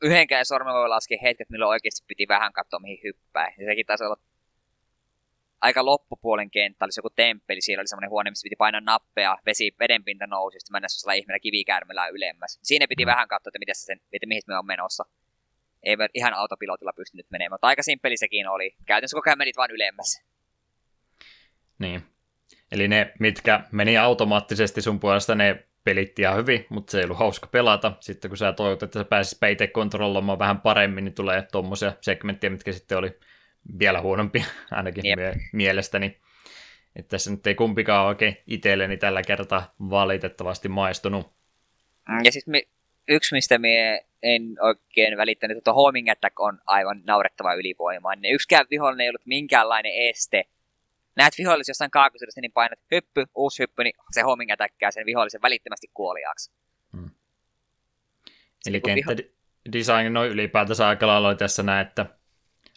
yhdenkään 0.02 0.46
sormen 0.46 0.74
voi 0.74 0.90
laskea 0.90 1.18
hetket, 1.24 1.50
milloin 1.50 1.70
oikeasti 1.70 2.06
piti 2.08 2.28
vähän 2.28 2.54
katsoa, 2.54 2.80
mihin 2.80 3.00
hyppää. 3.04 3.54
Ja 3.58 3.66
sekin 3.66 3.86
taisi 3.86 4.04
olla 4.04 4.18
aika 5.62 5.86
loppupuolen 5.86 6.52
kenttä, 6.52 6.86
olisi 6.86 7.00
joku 7.00 7.10
temppeli, 7.10 7.62
siellä 7.62 7.82
oli 7.82 7.88
semmoinen 7.88 8.10
huone, 8.10 8.32
missä 8.32 8.46
piti 8.46 8.56
painaa 8.56 8.82
nappeja, 8.82 9.38
vesi, 9.46 9.76
vedenpinta 9.80 10.28
nousi, 10.28 10.60
sitten 10.60 10.74
mennä 10.74 10.88
sellaisella 10.88 11.14
ihmeellä 11.14 11.40
kivikäärmellä 11.40 12.08
ylemmäs. 12.08 12.60
Siinä 12.64 12.88
piti 12.88 13.06
mm. 13.06 13.10
vähän 13.10 13.28
katsoa, 13.28 13.50
että, 13.50 13.60
miten 13.60 13.76
se 13.76 13.82
sen, 13.82 14.02
että 14.14 14.28
mihin 14.28 14.42
me 14.48 14.58
on 14.58 14.66
menossa. 14.66 15.06
Ei 15.84 15.96
ihan 16.14 16.34
autopilotilla 16.34 16.94
pystynyt 16.96 17.26
menemään, 17.30 17.54
mutta 17.54 17.68
aika 17.68 17.84
simppeli 17.84 18.18
sekin 18.18 18.48
oli. 18.48 18.76
Käytännössä 18.86 19.16
koko 19.16 19.30
ajan 19.30 19.38
menit 19.38 19.58
vaan 19.58 19.72
ylemmäs. 19.72 20.24
Niin. 21.80 22.13
Eli 22.74 22.88
ne, 22.88 23.14
mitkä 23.20 23.64
meni 23.72 23.98
automaattisesti 23.98 24.82
sun 24.82 25.00
puolesta, 25.00 25.36
ne 25.36 25.64
pelit 25.84 26.20
ihan 26.20 26.38
hyvin, 26.38 26.66
mutta 26.70 26.92
se 26.92 26.98
ei 26.98 27.04
ollut 27.04 27.20
hauska 27.20 27.48
pelata. 27.48 27.94
Sitten 28.00 28.30
kun 28.30 28.38
sä 28.38 28.54
toivot, 28.54 28.84
että 28.84 29.00
sä 29.00 29.06
pääsis 29.06 29.40
peite 29.40 29.68
kontrolloimaan 29.68 30.40
vähän 30.40 30.62
paremmin, 30.62 31.06
niin 31.06 31.14
tulee 31.14 31.42
tuommoisia 31.52 31.94
segmenttejä, 32.02 32.52
mitkä 32.52 32.72
sitten 32.72 32.98
oli 32.98 33.20
vielä 33.80 34.02
huonompi 34.02 34.46
ainakin 34.72 35.06
yep. 35.06 35.20
mie- 35.20 35.46
mielestäni. 35.54 36.18
Että 36.96 37.10
tässä 37.10 37.32
nyt 37.32 37.48
ei 37.48 37.56
kumpikaan 37.56 38.08
oikein 38.08 38.38
itselleni 38.48 38.98
tällä 38.98 39.22
kertaa 39.22 39.74
valitettavasti 39.90 40.70
maistunut. 40.70 41.34
Mm, 42.10 42.26
ja 42.26 42.32
sitten 42.32 42.52
me, 42.52 42.62
yksi, 43.08 43.36
mistä 43.36 43.58
me 43.58 44.06
en 44.24 44.42
oikein 44.62 45.18
välittänyt, 45.18 45.58
että 45.58 45.74
homing 45.74 46.10
attack 46.10 46.40
on 46.40 46.60
aivan 46.66 47.02
naurettava 47.06 47.54
ylivoimainen. 47.54 48.32
Yksikään 48.32 48.66
vihollinen 48.70 49.04
ei 49.04 49.10
ollut 49.10 49.26
minkäänlainen 49.26 49.92
este. 49.96 50.46
Näet 51.16 51.34
vihollisen 51.38 51.72
jossain 51.72 51.92
kaakusudessa, 51.92 52.42
niin 52.42 52.52
painat 52.52 52.80
hyppy, 52.92 53.26
uusi 53.36 53.64
hyppy, 53.64 53.84
niin 53.84 53.96
se 54.12 54.22
homing 54.22 54.52
attackaa 54.52 54.92
sen 54.92 55.06
vihollisen 55.06 55.42
välittömästi 55.42 55.88
kuoliaaksi. 55.94 56.52
Hmm. 56.98 57.10
Eli 58.66 58.82
kenttädesign 58.82 60.14
viho... 60.14 60.20
on 60.20 60.30
ylipäätänsä 60.30 60.88
aika 60.88 61.08
lailla 61.08 61.36
tässä 61.36 61.64
näin, 61.64 61.88
että 61.88 62.06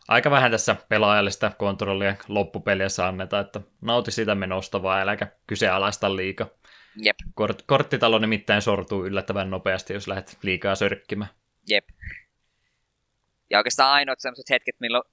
aika 0.09 0.31
vähän 0.31 0.51
tässä 0.51 0.77
pelaajalle 0.89 1.31
sitä 1.31 1.53
kontrollia 1.59 2.15
loppupelissä 2.29 3.07
annetaan, 3.07 3.45
että 3.45 3.61
nauti 3.81 4.11
sitä 4.11 4.35
menosta 4.35 4.83
vaan, 4.83 5.03
äläkä 5.03 5.27
kyseenalaista 5.47 6.17
liikaa. 6.17 6.49
Jep. 6.97 7.17
Kort- 7.41 7.65
korttitalo 7.67 8.19
nimittäin 8.19 8.63
sortuu 8.63 9.07
yllättävän 9.07 9.51
nopeasti, 9.51 9.93
jos 9.93 10.09
lähdet 10.09 10.39
liikaa 10.43 10.75
sörkkimään. 10.75 11.31
Jep. 11.69 11.85
Ja 13.51 13.59
oikeastaan 13.59 13.93
ainoat 13.93 14.21
sellaiset 14.21 14.51
hetket, 14.51 14.81
milloin 14.81 15.05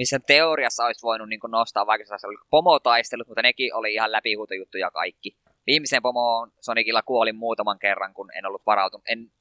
missä 0.00 0.18
teoriassa 0.26 0.84
olisi 0.84 1.02
voinut 1.02 1.28
niin 1.28 1.40
nostaa, 1.48 1.86
vaikka 1.86 2.18
se 2.18 2.26
oli 2.26 2.36
pomotaistelut, 2.50 3.26
mutta 3.26 3.42
nekin 3.42 3.74
oli 3.74 3.94
ihan 3.94 4.12
läpihuutojuttuja 4.12 4.90
kaikki. 4.90 5.36
Viimeiseen 5.66 6.02
pomoon 6.02 6.52
Sonicilla 6.60 7.02
kuolin 7.02 7.36
muutaman 7.36 7.78
kerran, 7.78 8.14
kun 8.14 8.30
en 8.34 8.46
ollut 8.46 8.62
varautunut. 8.66 9.04
En 9.08 9.32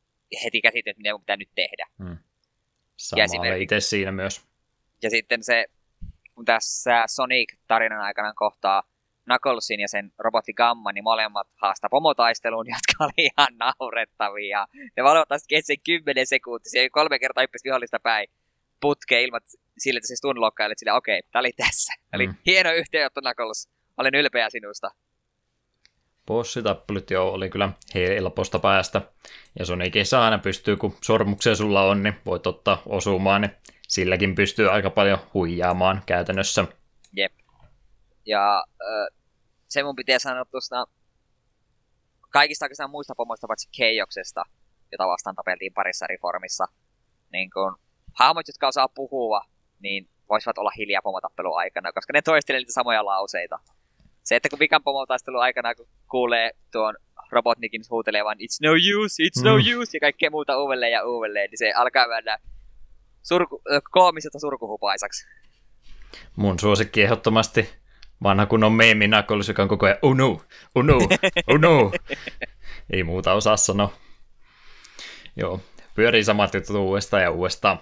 heti 0.44 0.62
käsitellyt, 0.62 0.98
mitä 0.98 1.20
pitää 1.20 1.38
nyt 1.38 1.50
tehdä. 1.56 1.86
Hmm. 2.04 2.18
Sama 2.98 3.46
itse 3.46 3.80
siinä 3.80 4.12
myös. 4.12 4.42
Ja 5.04 5.10
sitten 5.10 5.44
se, 5.44 5.66
kun 6.36 6.46
tässä 6.46 7.04
Sonic-tarinan 7.08 8.02
aikana 8.02 8.34
kohtaa 8.34 8.84
Knucklesin 9.24 9.80
ja 9.80 9.88
sen 9.88 10.12
robotti 10.18 10.54
Gamma, 10.54 10.92
niin 10.92 11.04
molemmat 11.04 11.48
haastaa 11.56 11.90
pomotaisteluun, 11.90 12.68
jotka 12.76 13.04
oli 13.04 13.26
ihan 13.26 13.58
naurettavia. 13.58 14.68
Ne 14.98 15.04
valvotaan 15.04 15.40
kesti 15.48 15.78
10 15.78 16.28
sekuntia, 16.28 16.84
ja 16.84 16.90
kolme 16.90 17.20
kertaa 17.20 17.42
hyppäsi 17.42 17.64
vihollista 17.64 18.00
päin 18.00 18.28
putkeen 18.82 19.22
ilman 19.22 19.42
sille, 19.78 19.98
että 19.98 20.08
se 20.08 20.16
stunlokkailit 20.16 20.80
sille, 20.80 20.94
okei, 20.94 21.20
okay, 21.20 21.30
tää 21.32 21.40
oli 21.40 21.52
tässä. 21.52 21.94
Mm. 21.98 22.08
Eli 22.14 22.30
hieno 22.46 22.74
yhteenotto 22.74 23.22
Knuckles. 23.22 23.70
Olen 23.98 24.16
ylpeä 24.16 24.50
sinusta. 24.50 24.92
Bossitappelut 26.26 27.12
joo, 27.12 27.32
oli 27.32 27.50
kyllä 27.50 27.70
helposta 27.96 28.60
päästä. 28.60 29.02
Ja 29.60 29.66
Sonicissa 29.66 30.24
aina 30.24 30.38
pystyy, 30.38 30.78
kun 30.78 30.98
sormuksia 31.04 31.56
sulla 31.56 31.84
on, 31.84 32.04
niin 32.04 32.16
voit 32.26 32.48
ottaa 32.48 32.82
osumaan, 32.86 33.42
niin 33.42 33.52
silläkin 33.88 34.36
pystyy 34.36 34.72
aika 34.72 34.90
paljon 34.90 35.20
huijaamaan 35.34 36.02
käytännössä. 36.06 36.66
Jep. 37.14 37.34
Ja 38.26 38.58
äh, 38.58 39.18
se 39.68 39.84
mun 39.84 39.96
pitää 39.96 40.20
sanoa 40.20 40.46
tuosta 40.46 40.88
kaikista 42.30 42.66
oikeastaan 42.66 42.90
muista 42.90 43.16
pomoista 43.16 43.48
paitsi 43.48 43.70
Keijoksesta, 43.78 44.44
jota 44.92 45.08
vastaan 45.08 45.36
tapeltiin 45.36 45.74
parissa 45.74 46.08
reformissa. 46.08 46.66
Niin 47.32 47.50
kun 47.50 47.76
hahmot, 48.14 48.48
jotka 48.48 48.68
osaa 48.68 48.88
puhua, 48.88 49.42
niin 49.80 50.10
voisivat 50.30 50.58
olla 50.58 50.72
hiljaa 50.78 51.02
pomotappelun 51.02 51.58
aikana, 51.58 51.92
koska 51.92 52.14
ne 52.14 52.22
toistelevat 52.22 52.62
niitä 52.62 52.74
samoja 52.74 53.06
lauseita 53.06 53.60
Se, 54.24 54.36
että 54.36 54.50
kun 54.50 54.60
Vikan 54.60 54.84
pomotaistelun 54.84 55.42
aikana, 55.42 55.76
kun 55.76 55.88
kuulee 56.10 56.52
tuon 56.72 56.96
Robotnikin 57.32 57.82
huutelevan 57.90 58.38
It's 58.38 58.58
no 58.62 58.72
use, 58.72 59.24
it's 59.24 59.44
no 59.44 59.58
mm. 59.58 59.80
use 59.80 59.98
ja 59.98 60.00
kaikkea 60.00 60.30
muuta 60.30 60.58
uudelleen 60.58 60.92
ja 60.92 61.06
uudelleen, 61.06 61.50
niin 61.50 61.58
se 61.58 61.72
alkaa 61.72 62.08
mennä 62.08 62.38
surku, 63.22 63.62
koomiselta 63.92 64.40
surkuhupaisaksi. 64.40 65.28
Mun 66.36 66.60
suosikki 66.60 67.02
ehdottomasti 67.02 67.70
vanha 68.24 68.46
kun 68.46 68.64
on 68.64 68.74
meemi 68.74 69.08
Knuckles, 69.08 69.48
joka 69.48 69.62
on 69.62 69.70
koko 69.70 69.86
ajan 69.86 69.98
oh 70.02 70.16
no, 70.16 70.42
oh 70.76 70.84
no, 70.84 70.98
oh 71.48 71.60
no. 71.60 71.92
Ei 72.90 73.04
muuta 73.04 73.34
osaa 73.34 73.58
sanoa. 73.58 73.94
Joo, 75.36 75.60
pyörii 75.96 76.24
samat 76.24 76.54
jutut 76.54 76.76
uudestaan 76.76 77.24
ja 77.24 77.32
uudestaan. 77.32 77.80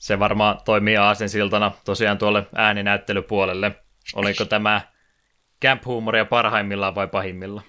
Se 0.00 0.18
varmaan 0.18 0.60
toimii 0.64 0.96
siltana 1.26 1.72
tosiaan 1.84 2.18
tuolle 2.18 2.46
ääninäyttelypuolelle. 2.54 3.72
Oliko 4.14 4.44
tämä 4.44 4.80
camp-huumoria 5.64 6.24
parhaimmillaan 6.24 6.94
vai 6.94 7.08
pahimmillaan? 7.08 7.66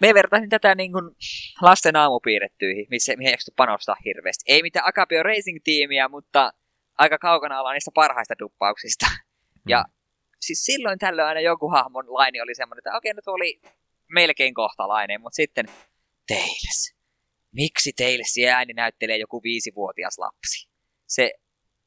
Me 0.00 0.14
vertaisin 0.14 0.48
tätä 0.48 0.74
niin 0.74 0.92
kuin 0.92 1.04
lasten 1.62 1.96
aamupiirrettyihin, 1.96 2.86
missä 2.90 3.16
mihin 3.16 3.30
ei 3.30 3.36
panostaa 3.56 3.96
hirveästi. 4.04 4.52
Ei 4.52 4.62
mitään 4.62 4.88
Akapio 4.88 5.22
Racing-tiimiä, 5.22 6.08
mutta 6.08 6.52
aika 6.98 7.18
kaukana 7.18 7.60
ollaan 7.60 7.74
niistä 7.74 7.90
parhaista 7.94 8.34
duppauksista. 8.38 9.06
Hmm. 9.10 9.62
Ja 9.68 9.84
siis 10.40 10.64
silloin 10.64 10.98
tällöin 10.98 11.28
aina 11.28 11.40
joku 11.40 11.68
hahmon 11.70 12.14
laini 12.14 12.40
oli 12.40 12.54
semmoinen, 12.54 12.80
että 12.80 12.96
okei, 12.96 13.14
nyt 13.14 13.28
oli 13.28 13.60
melkein 14.08 14.54
kohtalainen, 14.54 15.20
mutta 15.20 15.36
sitten 15.36 15.66
Tails. 16.28 16.97
Miksi 17.58 17.92
Tails 17.92 18.34
ääni 18.54 18.72
näyttelee 18.72 19.16
joku 19.16 19.42
viisivuotias 19.42 20.18
lapsi? 20.18 20.68
Se, 21.06 21.32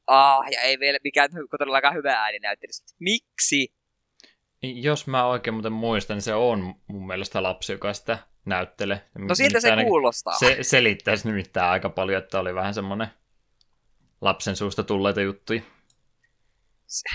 ah, 0.06 0.40
ja 0.52 0.60
ei 0.60 0.78
vielä 0.78 0.98
mikään 1.04 1.30
todellakaan 1.50 1.94
hyvä 1.94 2.12
ääni 2.12 2.38
näyttele. 2.38 2.72
Miksi? 3.00 3.74
Jos 4.62 5.06
mä 5.06 5.26
oikein 5.26 5.54
muuten 5.54 5.72
muistan, 5.72 6.16
niin 6.16 6.22
se 6.22 6.34
on 6.34 6.74
mun 6.86 7.06
mielestä 7.06 7.42
lapsi, 7.42 7.72
joka 7.72 7.92
sitä 7.92 8.18
näyttelee. 8.44 9.00
No 9.18 9.34
siltä 9.34 9.60
se 9.60 9.68
kuulostaa. 9.84 10.38
Se 10.38 10.58
selittäisi 10.62 11.28
nimittäin 11.28 11.70
aika 11.70 11.88
paljon, 11.88 12.22
että 12.22 12.40
oli 12.40 12.54
vähän 12.54 12.74
semmoinen 12.74 13.08
lapsen 14.20 14.56
suusta 14.56 14.82
tulleita 14.82 15.20
juttuja. 15.20 15.62
Se, 16.86 17.08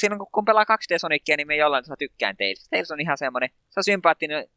silloin 0.00 0.20
kun 0.32 0.44
pelaa 0.44 0.64
2D 0.64 0.98
Sonicia, 0.98 1.36
niin 1.36 1.46
me 1.46 1.56
jollain 1.56 1.84
tavalla 1.84 1.96
tykkään 1.96 2.36
Tails. 2.36 2.68
Tails 2.70 2.90
on 2.90 3.00
ihan 3.00 3.18
semmoinen, 3.18 3.50
se 3.70 3.80
on 3.80 3.84
sympaattinen 3.84 4.48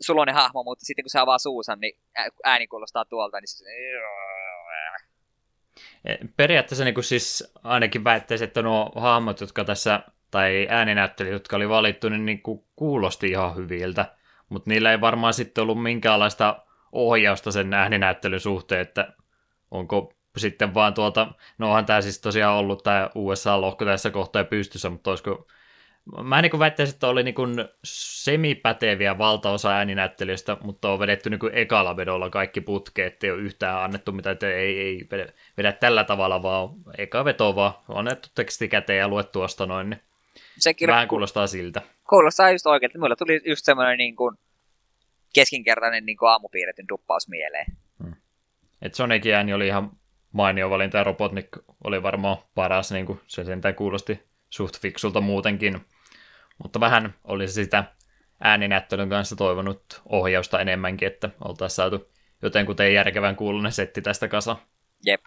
sulonen 0.00 0.34
hahmo, 0.34 0.62
mutta 0.62 0.84
sitten 0.84 1.02
kun 1.02 1.10
se 1.10 1.18
avaa 1.18 1.38
suusa, 1.38 1.76
niin 1.76 2.00
ääni 2.44 2.66
kuulostaa 2.66 3.04
tuolta, 3.04 3.40
niin 3.40 3.48
se... 3.48 3.64
Eh, 6.04 6.18
periaatteessa 6.36 6.84
niin 6.84 6.94
kuin 6.94 7.04
siis 7.04 7.52
ainakin 7.64 8.04
väittäisi, 8.04 8.44
että 8.44 8.62
nuo 8.62 8.92
hahmot, 8.96 9.40
jotka 9.40 9.64
tässä, 9.64 10.00
tai 10.30 10.66
ääninäyttelijät, 10.70 11.32
jotka 11.32 11.56
oli 11.56 11.68
valittu, 11.68 12.08
niin, 12.08 12.26
niin 12.26 12.42
kuin 12.42 12.64
kuulosti 12.76 13.28
ihan 13.28 13.56
hyviltä, 13.56 14.14
mutta 14.48 14.70
niillä 14.70 14.90
ei 14.90 15.00
varmaan 15.00 15.34
sitten 15.34 15.62
ollut 15.62 15.82
minkäänlaista 15.82 16.62
ohjausta 16.92 17.52
sen 17.52 17.74
ääninäyttelyn 17.74 18.40
suhteen, 18.40 18.80
että 18.80 19.12
onko 19.70 20.12
sitten 20.36 20.74
vaan 20.74 20.94
tuolta, 20.94 21.32
no 21.58 21.68
onhan 21.68 21.86
tämä 21.86 22.00
siis 22.00 22.20
tosiaan 22.20 22.56
ollut 22.56 22.82
tämä 22.82 23.10
USA-lohko 23.14 23.84
tässä 23.84 24.10
kohtaa 24.10 24.44
pystyssä, 24.44 24.90
mutta 24.90 25.10
olisiko 25.10 25.46
Mä 26.22 26.42
niin 26.42 26.58
väittäisin, 26.58 26.94
että 26.94 27.08
oli 27.08 27.22
niin 27.22 27.34
semipäteviä 27.84 29.18
valtaosa 29.18 29.70
ääninäyttelijöistä, 29.70 30.56
mutta 30.60 30.90
on 30.90 30.98
vedetty 30.98 31.30
niin 31.30 31.40
ekalla 31.52 31.96
vedolla 31.96 32.30
kaikki 32.30 32.60
putkeet, 32.60 33.24
ei 33.24 33.30
ole 33.30 33.40
yhtään 33.40 33.82
annettu 33.82 34.12
mitä, 34.12 34.30
että 34.30 34.50
ei, 34.50 34.80
ei 34.80 35.06
vedä, 35.10 35.32
vedä 35.56 35.72
tällä 35.72 36.04
tavalla, 36.04 36.42
vaan 36.42 36.68
eka 36.98 37.24
veto 37.24 37.56
vaan 37.56 37.72
on 37.88 37.98
annettu 37.98 38.28
teksti 38.34 38.68
käteen 38.68 38.98
ja 38.98 39.08
luettu 39.08 39.32
tuosta 39.32 39.66
noin, 39.66 39.90
niin 39.90 40.00
Sekin 40.58 40.88
vähän 40.88 41.08
kuulostaa 41.08 41.46
siltä. 41.46 41.82
Kuulostaa 42.08 42.50
just 42.50 42.66
oikein, 42.66 42.88
että 42.88 42.98
mulla 42.98 43.16
tuli 43.16 43.40
just 43.44 43.64
semmoinen 43.64 43.98
niin 43.98 44.16
kuin 44.16 44.36
keskinkertainen 45.34 46.06
niin 46.06 46.16
kuin 46.16 46.28
aamupiirretyn 46.28 46.88
duppaus 46.88 47.28
mieleen. 47.28 47.66
Hmm. 48.04 48.14
Et 48.82 48.94
Sonicin 48.94 49.34
ääni 49.34 49.52
oli 49.52 49.66
ihan 49.66 49.90
mainio 50.32 50.70
valinta 50.70 50.98
ja 50.98 51.04
Robotnik 51.04 51.48
oli 51.84 52.02
varmaan 52.02 52.36
paras, 52.54 52.92
niin 52.92 53.06
kuin 53.06 53.20
se 53.26 53.44
sentään 53.44 53.74
kuulosti 53.74 54.22
suht 54.50 54.80
fiksulta 54.80 55.20
muutenkin. 55.20 55.80
Mutta 56.58 56.80
vähän 56.80 57.14
olisi 57.24 57.52
sitä 57.52 57.84
ääninäyttelyn 58.40 59.08
kanssa 59.08 59.36
toivonut 59.36 60.02
ohjausta 60.04 60.60
enemmänkin, 60.60 61.08
että 61.08 61.30
oltaisiin 61.44 61.76
saatu 61.76 62.12
jotenkuten 62.42 62.94
järkevän 62.94 63.36
kuulunen 63.36 63.72
setti 63.72 64.02
tästä 64.02 64.28
kasa. 64.28 64.56
Jep. 65.06 65.20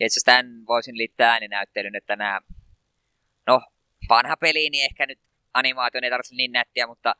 Ja 0.00 0.06
itse 0.06 0.20
tämän 0.24 0.46
voisin 0.66 0.98
liittää 0.98 1.32
ääninäyttelyn, 1.32 1.96
että 1.96 2.16
nämä, 2.16 2.40
no 3.46 3.60
vanha 4.08 4.36
peli, 4.36 4.70
niin 4.70 4.84
ehkä 4.84 5.06
nyt 5.06 5.18
animaatio 5.54 6.00
ei 6.04 6.10
tarvitse 6.10 6.34
niin 6.34 6.52
nättiä, 6.52 6.86
mutta 6.86 7.14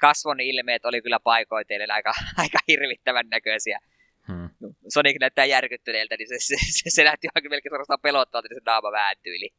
kasvon 0.00 0.40
ilmeet 0.40 0.84
oli 0.84 1.02
kyllä 1.02 1.20
paikoitellen 1.20 1.90
aika, 1.90 2.12
aika 2.42 2.58
hirvittävän 2.68 3.28
näköisiä. 3.28 3.78
Hmm. 4.28 4.50
Sonic 4.88 5.16
näyttää 5.20 5.44
järkyttyneeltä, 5.44 6.16
niin 6.16 6.28
se, 6.28 6.36
se, 6.38 6.56
se, 6.70 6.90
se 6.90 7.04
näytti 7.04 7.28
aika 7.34 7.48
melkein 7.48 7.70
suorastaan 7.70 8.00
pelottavalta, 8.00 8.46
että 8.46 8.54
se 8.54 8.70
naama 8.70 8.92
vääntyi. 8.92 9.50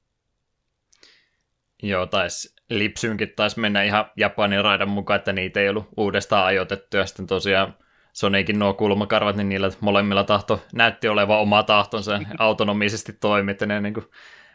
Joo, 1.81 2.05
taisi 2.05 2.55
Lipsynkin 2.69 3.33
taisi 3.35 3.59
mennä 3.59 3.83
ihan 3.83 4.05
Japanin 4.15 4.63
raidan 4.63 4.89
mukaan, 4.89 5.17
että 5.17 5.33
niitä 5.33 5.59
ei 5.59 5.69
ollut 5.69 5.89
uudestaan 5.97 6.45
ajoitettu, 6.45 6.97
ja 6.97 7.05
sitten 7.05 7.27
tosiaan 7.27 7.75
Sonicin 8.13 8.59
nuo 8.59 8.73
kulmakarvat, 8.73 9.35
niin 9.35 9.49
niillä 9.49 9.69
molemmilla 9.79 10.23
tahto 10.23 10.63
näytti 10.73 11.07
olevan 11.07 11.39
oma 11.39 11.63
tahtonsa. 11.63 12.19
Autonomisesti 12.37 13.13
toimi, 13.13 13.51
että 13.51 13.65
ne 13.65 13.81
niin 13.81 13.93
kuin 13.93 14.05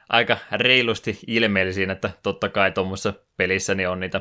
aika 0.09 0.37
reilusti 0.53 1.19
ilmeili 1.27 1.73
siinä, 1.73 1.93
että 1.93 2.11
totta 2.23 2.49
kai 2.49 2.73
tuommoisessa 2.73 3.15
pelissä 3.37 3.75
niin 3.75 3.89
on 3.89 4.01
niitä 4.01 4.21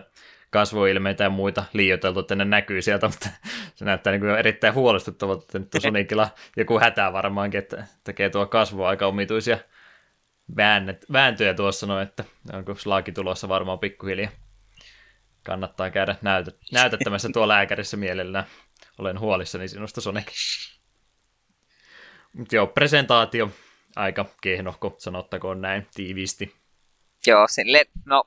kasvoilmeitä 0.50 1.24
ja 1.24 1.30
muita 1.30 1.64
liioiteltu, 1.74 2.20
että 2.20 2.36
ne 2.36 2.46
näkyy 2.46 2.82
sieltä, 2.82 3.08
mutta 3.10 3.30
se 3.76 3.86
näyttää 3.86 4.12
niin 4.12 4.22
kuin 4.22 4.36
erittäin 4.36 4.74
huolestuttavalta, 4.74 5.42
että 5.42 5.60
nyt 5.60 5.76
on 5.76 5.82
Sonicilla 5.88 6.30
joku 6.58 6.80
hätä 6.80 7.14
varmaankin, 7.14 7.58
että 7.58 7.84
tekee 8.04 8.30
tuo 8.30 8.46
kasvu 8.46 8.84
aika 8.84 9.08
omituisia 9.08 9.58
väännet, 10.58 11.06
vääntöjä 11.12 11.54
tuossa 11.54 11.88
noin, 11.88 12.08
että 12.08 12.24
onko 12.54 12.76
slaaki 12.76 13.12
tulossa 13.12 13.50
varmaan 13.50 13.80
pikkuhiljaa. 13.80 14.32
Kannattaa 15.44 15.90
käydä 15.90 16.16
näytet, 16.22 16.58
näytettämässä 16.72 17.30
tuo 17.34 17.48
lääkärissä 17.48 17.98
mielellään. 17.98 18.46
Olen 18.98 19.20
huolissani 19.20 19.68
sinusta, 19.68 20.02
Sonic. 20.02 20.32
Mutta 22.34 22.56
joo, 22.56 22.68
presentaatio 22.68 23.50
aika 23.96 24.26
kehnohko, 24.42 24.96
sanottakoon 24.98 25.62
näin 25.62 25.88
tiiviisti. 25.94 26.56
Joo, 27.28 27.48
sille, 27.48 27.86
no, 28.06 28.24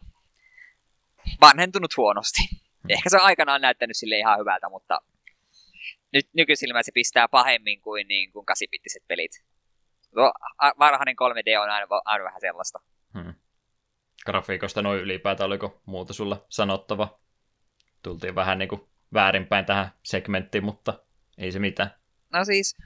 vanhentunut 1.40 1.96
huonosti. 1.96 2.40
Hmm. 2.50 2.90
Ehkä 2.90 3.10
se 3.10 3.16
on 3.16 3.22
aikanaan 3.22 3.60
näyttänyt 3.60 3.96
sille 3.96 4.18
ihan 4.18 4.38
hyvältä, 4.38 4.68
mutta 4.68 4.98
nyt 6.12 6.28
nykyisilmä 6.32 6.82
se 6.82 6.92
pistää 6.92 7.28
pahemmin 7.28 7.80
kuin, 7.80 8.08
niin, 8.08 8.32
kuin 8.32 8.46
kasipittiset 8.46 9.02
pelit. 9.08 9.44
Tuo 10.14 10.32
varhainen 10.78 11.16
3D 11.16 11.58
on 11.62 11.70
aina, 11.70 11.86
aina 12.04 12.24
vähän 12.24 12.40
sellaista. 12.40 12.80
Hmm. 13.14 13.34
Grafiikosta 14.26 14.82
noin 14.82 15.00
ylipäätään, 15.00 15.46
oliko 15.46 15.80
muuta 15.86 16.12
sulla 16.12 16.46
sanottava? 16.48 17.18
Tultiin 18.02 18.34
vähän 18.34 18.58
niin 18.58 18.68
kuin 18.68 18.88
väärinpäin 19.14 19.64
tähän 19.64 19.92
segmenttiin, 20.02 20.64
mutta 20.64 20.94
ei 21.38 21.52
se 21.52 21.58
mitään. 21.58 21.90
No 22.32 22.44
siis, 22.44 22.76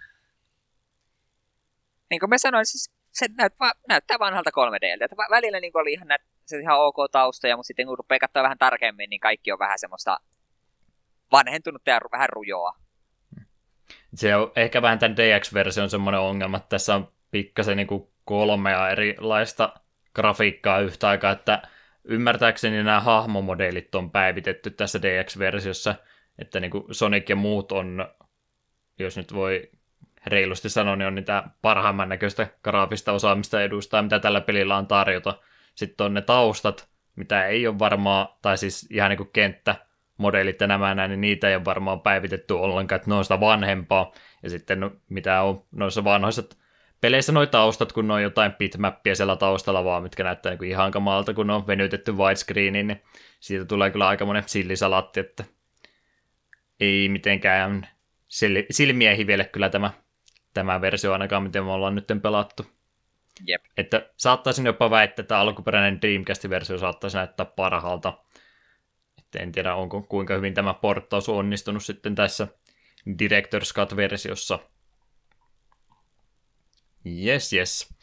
niin 2.11 2.21
kuin 2.21 2.31
mä 2.31 2.39
sanoin, 2.39 2.67
siis 2.67 2.91
se 3.13 3.27
näyt, 3.39 3.61
va, 3.61 3.73
näyttää 3.89 4.19
vanhalta 4.19 4.51
3Dltä. 4.51 5.05
Että 5.05 5.17
välillä 5.31 5.61
niin 5.61 5.73
oli 5.75 5.93
ihan, 5.93 6.09
näyt, 6.09 6.23
se 6.47 6.59
ihan 6.59 6.81
ok 6.81 6.97
taustoja, 7.13 7.57
mutta 7.57 7.67
sitten 7.67 7.87
kun 7.87 7.99
rupeaa 7.99 8.19
katsoa 8.19 8.43
vähän 8.43 8.59
tarkemmin, 8.59 9.11
niin 9.11 9.21
kaikki 9.21 9.53
on 9.53 9.59
vähän 9.59 9.79
semmoista 9.79 10.21
vanhentunutta 11.33 11.91
ja 11.91 12.01
vähän 12.13 12.29
rujoa. 12.29 12.77
Se 14.15 14.37
on 14.37 14.53
ehkä 14.57 14.83
vähän 14.83 14.99
tämän 14.99 15.17
DX-version 15.17 15.91
semmoinen 15.91 16.21
ongelma, 16.21 16.57
että 16.57 16.69
tässä 16.69 16.95
on 16.95 17.13
pikkasen 17.31 17.77
niin 17.77 17.87
kuin 17.87 18.09
kolmea 18.25 18.91
erilaista 18.91 19.75
grafiikkaa 20.15 20.81
yhtä 20.81 21.09
aikaa, 21.09 21.33
että 21.33 21.63
ymmärtääkseni 22.05 22.83
nämä 22.83 23.01
hahmomodelit 23.01 23.95
on 23.95 24.11
päivitetty 24.11 24.71
tässä 24.71 25.03
DX-versiossa, 25.03 25.95
että 26.39 26.61
niin 26.61 26.71
kuin 26.71 26.85
Sonic 26.91 27.29
ja 27.29 27.37
muut 27.37 27.73
on, 27.73 28.09
jos 28.99 29.17
nyt 29.17 29.35
voi 29.35 29.71
reilusti 30.27 30.69
sanoa, 30.69 30.97
niin 30.97 31.07
on 31.07 31.15
niitä 31.15 31.43
parhaimman 31.63 32.09
näköistä 32.09 32.47
graafista 32.65 33.13
osaamista 33.13 33.63
edustaa, 33.63 34.03
mitä 34.03 34.19
tällä 34.19 34.41
pelillä 34.41 34.77
on 34.77 34.87
tarjota. 34.87 35.39
Sitten 35.75 36.05
on 36.05 36.15
ne 36.15 36.23
taustat, 36.23 36.89
mitä 37.17 37.47
ei 37.47 37.67
ole 37.67 37.79
varmaan, 37.79 38.29
tai 38.43 38.59
siis 38.59 38.89
ihan 38.91 39.11
niin 39.11 39.17
kuin 39.17 39.31
kenttä, 39.33 39.77
modelit 40.23 40.61
ja 40.61 40.67
nämä 40.67 40.95
näin, 40.95 41.09
niin 41.09 41.21
niitä 41.21 41.49
ei 41.49 41.57
ole 41.57 41.65
varmaan 41.65 42.01
päivitetty 42.01 42.55
ollenkaan, 42.55 42.97
että 42.97 43.11
ne 43.11 43.15
on 43.15 43.25
sitä 43.25 43.41
vanhempaa. 43.41 44.13
Ja 44.43 44.51
sitten 44.51 44.81
no, 44.81 44.91
mitä 45.09 45.43
on 45.43 45.65
noissa 45.71 46.05
vanhoissa 46.05 46.43
peleissä 47.01 47.33
noita 47.33 47.51
taustat, 47.51 47.93
kun 47.93 48.09
ne 48.09 48.15
on 48.15 48.23
jotain 48.23 48.53
bitmappia 48.53 49.15
siellä 49.15 49.37
taustalla 49.37 49.85
vaan, 49.85 50.03
mitkä 50.03 50.25
näyttää 50.25 50.55
niin 50.55 50.71
ihan 50.71 50.91
kamalta, 50.91 51.35
kun 51.35 51.47
ne 51.47 51.53
on 51.53 51.67
venytetty 51.67 52.13
widescreeniin, 52.13 52.87
niin 52.87 53.03
siitä 53.41 53.65
tulee 53.65 53.91
kyllä 53.91 54.09
aika 54.09 54.27
monen 54.27 54.43
sillisalatti, 54.47 55.21
että 55.21 55.45
ei 56.81 57.09
mitenkään 57.09 57.89
silmiä 58.71 59.15
hivelle 59.15 59.45
kyllä 59.45 59.69
tämä, 59.69 59.91
tämä 60.55 60.81
versio 60.81 61.13
ainakaan, 61.13 61.43
miten 61.43 61.65
me 61.65 61.73
ollaan 61.73 61.95
nyt 61.95 62.07
pelattu. 62.23 62.67
Jep. 63.47 63.65
Että 63.77 64.11
saattaisin 64.17 64.67
jopa 64.67 64.91
väittää, 64.91 65.23
että 65.23 65.39
alkuperäinen 65.39 66.01
Dreamcast-versio 66.03 66.79
saattaisi 66.79 67.17
näyttää 67.17 67.47
parhaalta. 67.47 68.19
En 69.39 69.53
tiedä, 69.53 69.75
onko 69.75 70.03
kuinka 70.03 70.35
hyvin 70.35 70.55
tämä 70.55 70.75
porttaus 70.75 71.29
on 71.29 71.37
onnistunut 71.37 71.85
sitten 71.85 72.15
tässä 72.15 72.49
Director's 73.09 73.75
Cut-versiossa. 73.75 74.59
Yes, 77.07 77.53
yes. 77.53 77.95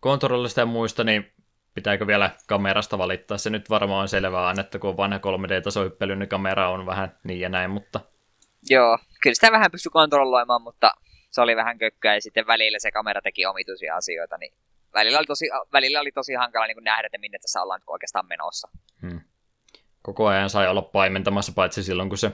Kontrollista 0.00 0.60
ja 0.60 0.66
muista, 0.66 1.04
niin 1.04 1.32
pitääkö 1.74 2.06
vielä 2.06 2.30
kamerasta 2.48 2.98
valittaa? 2.98 3.38
Se 3.38 3.50
nyt 3.50 3.70
varmaan 3.70 4.02
on 4.02 4.08
selvää, 4.08 4.54
että 4.60 4.78
kun 4.78 4.90
on 4.90 4.96
vanha 4.96 5.18
3D-tasohyppely, 5.18 6.16
niin 6.16 6.28
kamera 6.28 6.70
on 6.70 6.86
vähän 6.86 7.18
niin 7.24 7.40
ja 7.40 7.48
näin, 7.48 7.70
mutta... 7.70 8.00
Joo, 8.70 8.98
kyllä 9.22 9.34
sitä 9.34 9.52
vähän 9.52 9.70
pystyi 9.70 9.90
kontrolloimaan, 9.90 10.62
mutta 10.62 10.90
se 11.30 11.40
oli 11.40 11.56
vähän 11.56 11.78
kökköä 11.78 12.14
ja 12.14 12.20
sitten 12.20 12.46
välillä 12.46 12.78
se 12.78 12.90
kamera 12.90 13.22
teki 13.22 13.46
omituisia 13.46 13.96
asioita, 13.96 14.38
niin 14.38 14.54
välillä 14.94 15.18
oli 15.18 15.26
tosi, 15.26 15.46
välillä 15.72 16.00
oli 16.00 16.12
tosi 16.12 16.34
hankala 16.34 16.66
niin 16.66 16.84
nähdä, 16.84 17.06
että 17.06 17.18
minne 17.18 17.38
tässä 17.38 17.62
ollaan 17.62 17.80
oikeastaan 17.86 18.26
menossa. 18.26 18.68
Hmm. 19.00 19.20
Koko 20.02 20.26
ajan 20.26 20.50
sai 20.50 20.68
olla 20.68 20.82
paimentamassa, 20.82 21.52
paitsi 21.52 21.82
silloin 21.82 22.08
kun 22.08 22.18
se 22.18 22.32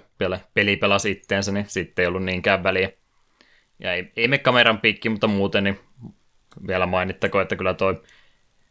peli 0.55 0.77
pelasi 0.77 1.11
itteensä, 1.11 1.53
niin 1.53 1.65
sitten 1.69 2.03
ei 2.03 2.07
ollut 2.07 2.24
niinkään 2.24 2.62
väliä. 2.62 2.90
Ja 3.78 3.95
ei, 3.95 4.12
ei 4.16 4.28
me 4.28 4.39
kameran 4.39 4.81
piikki, 4.81 5.09
mutta 5.09 5.27
muuten 5.27 5.65
niin 5.65 5.81
vielä 6.66 6.86
mainittako, 6.86 7.40
että 7.40 7.57
kyllä 7.57 7.74
toi 7.74 8.03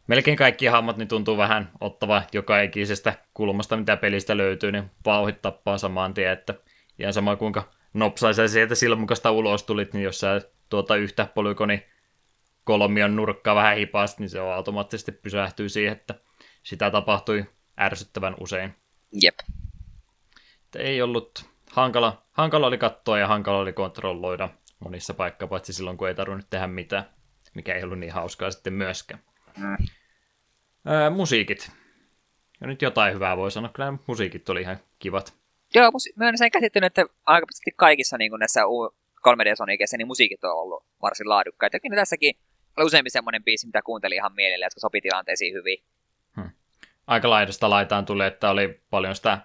melkein 0.06 0.36
kaikki 0.36 0.66
hahmot 0.66 0.96
niin 0.96 1.08
tuntuu 1.08 1.36
vähän 1.36 1.70
ottava 1.80 2.22
joka 2.32 2.60
ikisestä 2.60 3.14
kulmasta, 3.34 3.76
mitä 3.76 3.96
pelistä 3.96 4.36
löytyy, 4.36 4.72
niin 4.72 4.90
vauhit 5.06 5.42
tappaa 5.42 5.78
samaan 5.78 6.14
tien, 6.14 6.32
että 6.32 6.54
ihan 6.98 7.12
sama 7.12 7.36
kuinka 7.36 7.70
nopsaisen 7.94 8.48
sieltä 8.48 8.74
silmukasta 8.74 9.30
ulos 9.30 9.64
tulit, 9.64 9.92
niin 9.92 10.04
jos 10.04 10.20
sä 10.20 10.40
tuota 10.68 10.96
yhtä 10.96 11.26
polykoni 11.34 11.86
kolmion 12.64 13.16
nurkkaa 13.16 13.54
vähän 13.54 13.76
hipaasti, 13.76 14.22
niin 14.22 14.30
se 14.30 14.40
automaattisesti 14.40 15.12
pysähtyy 15.12 15.68
siihen, 15.68 15.92
että 15.92 16.14
sitä 16.62 16.90
tapahtui 16.90 17.44
ärsyttävän 17.80 18.36
usein. 18.40 18.74
Jep. 19.12 19.34
Että 20.64 20.78
ei 20.78 21.02
ollut 21.02 21.44
hankala, 21.72 22.22
hankala 22.32 22.66
oli 22.66 22.78
katsoa 22.78 23.18
ja 23.18 23.28
hankala 23.28 23.58
oli 23.58 23.72
kontrolloida 23.72 24.48
monissa 24.78 25.14
paikkaa, 25.14 25.48
paitsi 25.48 25.72
silloin 25.72 25.96
kun 25.96 26.08
ei 26.08 26.14
tarvinnut 26.14 26.50
tehdä 26.50 26.66
mitään, 26.66 27.04
mikä 27.54 27.74
ei 27.74 27.84
ollut 27.84 27.98
niin 27.98 28.12
hauskaa 28.12 28.50
sitten 28.50 28.72
myöskään. 28.72 29.22
Mm. 29.56 29.76
Öö, 30.88 31.10
musiikit. 31.10 31.70
Ja 32.60 32.66
nyt 32.66 32.82
jotain 32.82 33.14
hyvää 33.14 33.36
voi 33.36 33.50
sanoa, 33.50 33.70
kyllä 33.72 33.92
musiikit 34.06 34.48
oli 34.48 34.60
ihan 34.60 34.78
kivat. 34.98 35.34
Joo, 35.74 35.90
mä 36.16 36.24
olen 36.24 36.38
sen 36.38 36.50
käsittänyt, 36.50 36.86
että 36.86 37.14
aika 37.26 37.46
pitkälti 37.46 37.74
kaikissa 37.76 38.18
niin 38.18 38.30
kuin 38.30 38.40
näissä 38.40 38.60
3D 39.28 39.56
Sonicissa 39.56 39.96
niin 39.96 40.06
musiikit 40.06 40.44
on 40.44 40.52
ollut 40.52 40.84
varsin 41.02 41.28
laadukkaita. 41.28 41.76
Ja 41.76 41.96
tässäkin 41.96 42.34
oli 42.76 42.86
useampi 42.86 43.10
semmoinen 43.10 43.44
biisi, 43.44 43.66
mitä 43.66 43.82
kuuntelin 43.82 44.16
ihan 44.16 44.34
mielellä, 44.34 44.66
jotka 44.66 44.80
sopi 44.80 45.00
tilanteisiin 45.00 45.54
hyvin. 45.54 45.78
Aika 47.08 47.30
laidasta 47.30 47.70
laitaan 47.70 48.04
tulee, 48.04 48.26
että 48.26 48.50
oli 48.50 48.82
paljon 48.90 49.16
sitä 49.16 49.38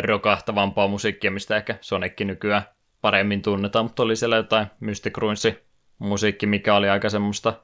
rokahtavampaa 0.00 0.88
musiikkia, 0.88 1.30
mistä 1.30 1.56
ehkä 1.56 1.78
Sonickin 1.80 2.26
nykyään 2.26 2.62
paremmin 3.00 3.42
tunnetaan, 3.42 3.84
mutta 3.84 4.02
oli 4.02 4.16
siellä 4.16 4.36
jotain 4.36 4.66
Mystic 4.80 5.18
Ruinsi 5.18 5.64
musiikki, 5.98 6.46
mikä 6.46 6.74
oli 6.74 6.88
aika 6.88 7.10
semmoista 7.10 7.60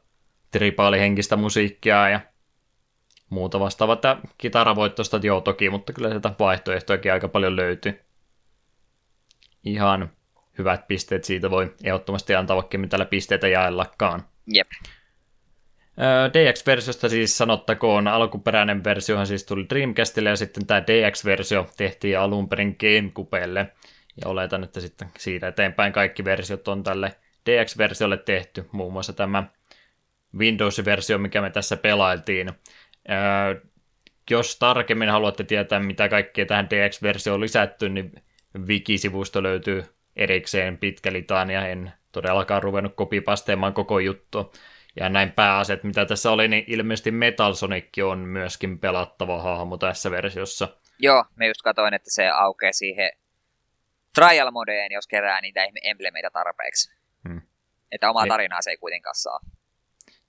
tripaalihenkistä 0.51 1.37
musiikkia 1.37 2.09
ja 2.09 2.21
muuta 3.31 3.61
vastaavaa. 3.61 3.95
Että 3.95 4.17
kitaravoittosta 4.39 5.21
joo 5.23 5.41
toki, 5.41 5.71
mutta 5.71 5.93
kyllä 5.93 6.09
sieltä 6.09 6.33
vaihtoehtojakin 6.39 7.13
aika 7.13 7.29
paljon 7.29 7.57
löytyy. 7.57 8.01
Ihan 9.65 10.11
hyvät 10.59 10.89
pisteet 10.89 11.25
siitä 11.25 11.51
voi 11.51 11.75
ehdottomasti 11.85 12.35
antaa, 12.35 12.57
vaikka 12.57 12.79
mitä 12.79 13.05
pisteitä 13.05 13.49
jaellakaan. 13.49 14.25
Jep. 14.47 14.69
DX-versiosta 16.33 17.09
siis 17.09 17.39
sanottakoon, 17.39 18.09
alkuperäinen 18.09 18.85
versiohan 18.85 19.27
siis 19.27 19.45
tuli 19.45 19.67
Dreamcastille 19.71 20.29
ja 20.29 20.37
sitten 20.37 20.67
tämä 20.67 20.83
DX-versio 20.83 21.67
tehtiin 21.77 22.19
alun 22.19 22.49
perin 22.49 22.77
GameCubelle. 22.81 23.73
Ja 24.21 24.29
oletan, 24.29 24.65
että 24.65 24.81
sitten 24.81 25.09
siitä 25.19 25.49
eteenpäin 25.49 25.93
kaikki 25.93 26.25
versiot 26.25 26.69
on 26.69 26.83
tälle 26.83 27.17
DX-versiolle 27.51 28.17
tehty, 28.17 28.65
muun 28.73 28.93
muassa 28.93 29.13
tämä 29.13 29.45
Windows-versio, 30.39 31.19
mikä 31.19 31.41
me 31.41 31.51
tässä 31.51 31.77
pelailtiin. 31.77 32.53
Jos 34.31 34.59
tarkemmin 34.59 35.09
haluatte 35.09 35.45
tietää, 35.45 35.81
mitä 35.81 36.09
kaikkea 36.09 36.47
tähän 36.47 36.71
DX-versioon 36.71 37.35
on 37.35 37.41
lisätty, 37.41 37.89
niin 37.89 38.13
Wiki-sivusto 38.67 39.43
löytyy 39.43 39.85
erikseen 40.17 40.79
pitkä 40.79 41.13
litania. 41.13 41.69
En 41.69 41.93
todellakaan 42.13 42.63
ruvennut 42.63 42.95
kopipasteemaan 42.95 43.73
koko 43.73 43.99
juttu. 43.99 44.53
Ja 44.97 45.09
näin 45.09 45.33
pääaset, 45.33 45.85
mitä 45.85 46.07
tässä 46.07 46.31
oli, 46.31 46.49
niin 46.49 46.65
ilmeisesti 46.67 47.11
Metal 47.11 47.55
Sonic 47.55 47.89
on 48.05 48.19
myöskin 48.19 48.79
pelattava 48.79 49.43
hahmo 49.43 49.77
tässä 49.77 50.11
versiossa. 50.11 50.69
Joo, 50.99 51.25
me 51.37 51.47
just 51.47 51.63
katsoin, 51.63 51.95
että 51.95 52.11
se 52.11 52.29
aukeaa 52.29 52.73
siihen 52.73 53.11
trial 54.15 54.51
modeen, 54.51 54.93
jos 54.93 55.07
kerää 55.07 55.41
niitä 55.41 55.61
emblemeitä 55.83 56.31
tarpeeksi. 56.31 56.93
Hmm. 57.29 57.43
Että 57.93 58.11
omaa 58.11 58.27
tarinaa 58.27 58.63
se 58.63 58.71
ei 58.71 58.77
kuitenkaan 58.77 59.15
saa. 59.15 59.41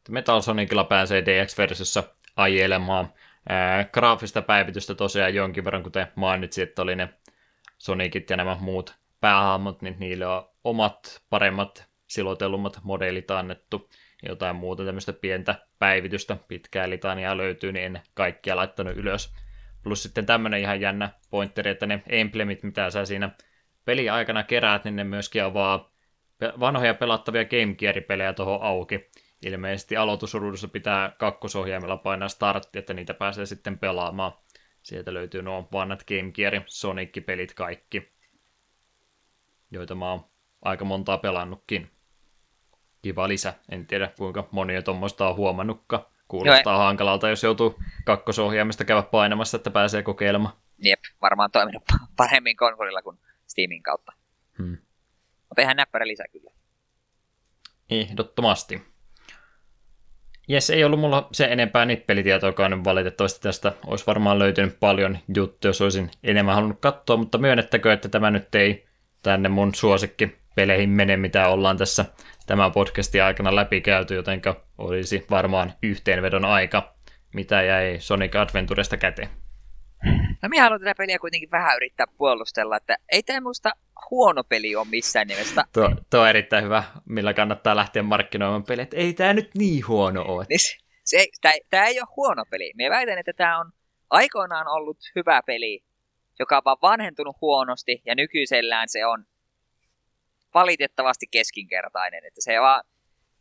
Metal 0.09 0.41
Sonicilla 0.41 0.83
pääsee 0.83 1.25
DX-versiossa 1.25 2.03
ajelemaan. 2.35 3.13
Ää, 3.49 3.83
graafista 3.83 4.41
päivitystä 4.41 4.95
tosiaan 4.95 5.35
jonkin 5.35 5.65
verran, 5.65 5.83
kuten 5.83 6.07
mainitsin, 6.15 6.63
että 6.63 6.81
oli 6.81 6.95
ne 6.95 7.09
Sonicit 7.77 8.29
ja 8.29 8.37
nämä 8.37 8.57
muut 8.59 8.95
päähahmot, 9.19 9.81
niin 9.81 9.95
niille 9.99 10.27
on 10.27 10.49
omat 10.63 11.21
paremmat 11.29 11.85
silotellummat 12.07 12.79
modelit 12.83 13.31
annettu. 13.31 13.89
Jotain 14.29 14.55
muuta 14.55 14.85
tämmöistä 14.85 15.13
pientä 15.13 15.67
päivitystä, 15.79 16.37
pitkää 16.47 16.89
litania 16.89 17.37
löytyy, 17.37 17.71
niin 17.71 17.85
en 17.85 18.01
kaikkia 18.13 18.55
laittanut 18.55 18.97
ylös. 18.97 19.33
Plus 19.83 20.03
sitten 20.03 20.25
tämmöinen 20.25 20.59
ihan 20.59 20.81
jännä 20.81 21.09
pointeri, 21.29 21.71
että 21.71 21.85
ne 21.85 22.03
emblemit, 22.07 22.63
mitä 22.63 22.89
sä 22.89 23.05
siinä 23.05 23.29
peli 23.85 24.09
aikana 24.09 24.43
keräät, 24.43 24.83
niin 24.83 24.95
ne 24.95 25.03
myöskin 25.03 25.43
avaa 25.43 25.91
vanhoja 26.59 26.93
pelattavia 26.93 27.45
Game 27.45 27.75
Gear-pelejä 27.75 28.33
tuohon 28.33 28.61
auki 28.61 29.09
ilmeisesti 29.45 29.97
aloitusruudussa 29.97 30.67
pitää 30.67 31.15
kakkosohjaimella 31.19 31.97
painaa 31.97 32.29
startti, 32.29 32.79
että 32.79 32.93
niitä 32.93 33.13
pääsee 33.13 33.45
sitten 33.45 33.79
pelaamaan. 33.79 34.31
Sieltä 34.83 35.13
löytyy 35.13 35.41
nuo 35.41 35.69
vanhat 35.71 36.03
Game 36.03 36.31
Gear, 36.31 36.53
Sonic-pelit 36.65 37.53
kaikki, 37.55 38.09
joita 39.71 39.95
mä 39.95 40.09
oon 40.09 40.25
aika 40.61 40.85
montaa 40.85 41.17
pelannutkin. 41.17 41.89
Kiva 43.01 43.27
lisä. 43.27 43.53
En 43.69 43.87
tiedä, 43.87 44.11
kuinka 44.17 44.47
moni 44.51 44.81
tuommoista 44.81 45.29
on 45.29 45.35
huomannutkaan. 45.35 46.05
Kuulostaa 46.27 46.73
Joo, 46.73 46.83
hankalalta, 46.83 47.29
jos 47.29 47.43
joutuu 47.43 47.79
kakkosohjaimesta 48.05 48.85
käydä 48.85 49.01
painamassa, 49.01 49.57
että 49.57 49.71
pääsee 49.71 50.03
kokeilemaan. 50.03 50.53
Jep, 50.77 50.99
varmaan 51.21 51.51
toiminut 51.51 51.83
paremmin 52.17 52.57
konsolilla 52.57 53.01
kuin 53.01 53.19
Steamin 53.47 53.83
kautta. 53.83 54.13
Hmm. 54.57 54.77
Mutta 55.49 55.61
ihan 55.61 55.75
näppärä 55.75 56.07
lisä 56.07 56.23
kyllä. 56.31 56.51
Ehdottomasti. 57.89 58.81
Jes, 60.47 60.69
ei 60.69 60.83
ollut 60.83 60.99
mulla 60.99 61.27
se 61.31 61.45
enempää 61.45 61.85
nippelitietoakaan 61.85 62.83
valitettavasti 62.83 63.41
tästä. 63.41 63.73
Olisi 63.85 64.07
varmaan 64.07 64.39
löytynyt 64.39 64.79
paljon 64.79 65.17
juttuja, 65.35 65.69
jos 65.69 65.81
olisin 65.81 66.11
enemmän 66.23 66.55
halunnut 66.55 66.79
katsoa, 66.79 67.17
mutta 67.17 67.37
myönnettäkö, 67.37 67.93
että 67.93 68.09
tämä 68.09 68.31
nyt 68.31 68.55
ei 68.55 68.87
tänne 69.23 69.49
mun 69.49 69.75
suosikki 69.75 70.37
peleihin 70.55 70.89
mene, 70.89 71.17
mitä 71.17 71.47
ollaan 71.47 71.77
tässä 71.77 72.05
tämän 72.51 72.71
podcastin 72.71 73.23
aikana 73.23 73.55
läpikäyty, 73.55 74.15
jotenka 74.15 74.65
olisi 74.77 75.25
varmaan 75.29 75.73
yhteenvedon 75.83 76.45
aika, 76.45 76.95
mitä 77.33 77.61
jäi 77.61 77.99
Sonic 77.99 78.35
Adventuresta 78.35 78.97
käteen. 78.97 79.29
No 80.41 80.49
minä 80.49 80.63
haluan 80.63 80.79
tätä 80.79 80.93
peliä 80.97 81.19
kuitenkin 81.19 81.51
vähän 81.51 81.75
yrittää 81.75 82.05
puolustella, 82.17 82.77
että 82.77 82.97
ei 83.11 83.23
tämä 83.23 83.41
musta 83.41 83.71
huono 84.11 84.43
peli 84.43 84.75
ole 84.75 84.87
missään 84.89 85.27
nimessä. 85.27 85.63
Tuo, 85.73 85.89
tuo 86.09 86.19
on 86.19 86.29
erittäin 86.29 86.63
hyvä, 86.63 86.83
millä 87.05 87.33
kannattaa 87.33 87.75
lähteä 87.75 88.03
markkinoimaan 88.03 88.63
peliä, 88.63 88.83
että 88.83 88.97
ei 88.97 89.13
tämä 89.13 89.33
nyt 89.33 89.55
niin 89.55 89.87
huono 89.87 90.25
ole. 90.27 90.45
Niin 90.49 90.59
se, 90.59 90.77
se, 91.03 91.27
tämä, 91.41 91.53
tämä 91.69 91.85
ei 91.85 91.99
ole 91.99 92.07
huono 92.15 92.43
peli. 92.49 92.71
Minä 92.75 92.89
väitän, 92.89 93.17
että 93.17 93.33
tämä 93.33 93.59
on 93.59 93.71
aikoinaan 94.09 94.67
ollut 94.67 94.97
hyvä 95.15 95.41
peli, 95.45 95.83
joka 96.39 96.57
on 96.57 96.63
vaan 96.65 96.77
vanhentunut 96.81 97.35
huonosti, 97.41 98.01
ja 98.05 98.15
nykyisellään 98.15 98.89
se 98.89 99.05
on 99.05 99.25
valitettavasti 100.53 101.27
keskinkertainen. 101.31 102.25
Että 102.25 102.41
se 102.41 102.61
vaan 102.61 102.83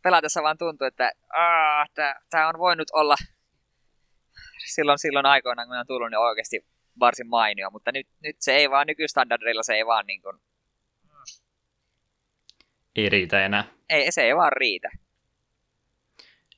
pelatessa 0.02 0.42
vaan 0.42 0.58
tuntuu, 0.58 0.86
että 0.86 1.12
tämä 2.30 2.48
on 2.48 2.58
voinut 2.58 2.88
olla 2.92 3.16
silloin, 4.74 4.98
silloin 4.98 5.26
aikoinaan, 5.26 5.68
kun 5.68 5.76
on 5.76 5.86
tullut, 5.86 6.10
niin 6.10 6.18
oikeasti 6.18 6.66
varsin 7.00 7.28
mainio, 7.28 7.70
mutta 7.70 7.92
nyt, 7.92 8.06
nyt 8.22 8.36
se 8.38 8.52
ei 8.52 8.70
vaan 8.70 8.86
nykystandardilla, 8.86 9.62
se 9.62 9.74
ei 9.74 9.86
vaan 9.86 10.06
niin 10.06 10.22
kuin... 10.22 10.36
Ei 12.96 13.08
riitä 13.08 13.44
enää. 13.44 13.64
Ei, 13.88 14.12
se 14.12 14.22
ei 14.22 14.36
vaan 14.36 14.52
riitä. 14.52 14.88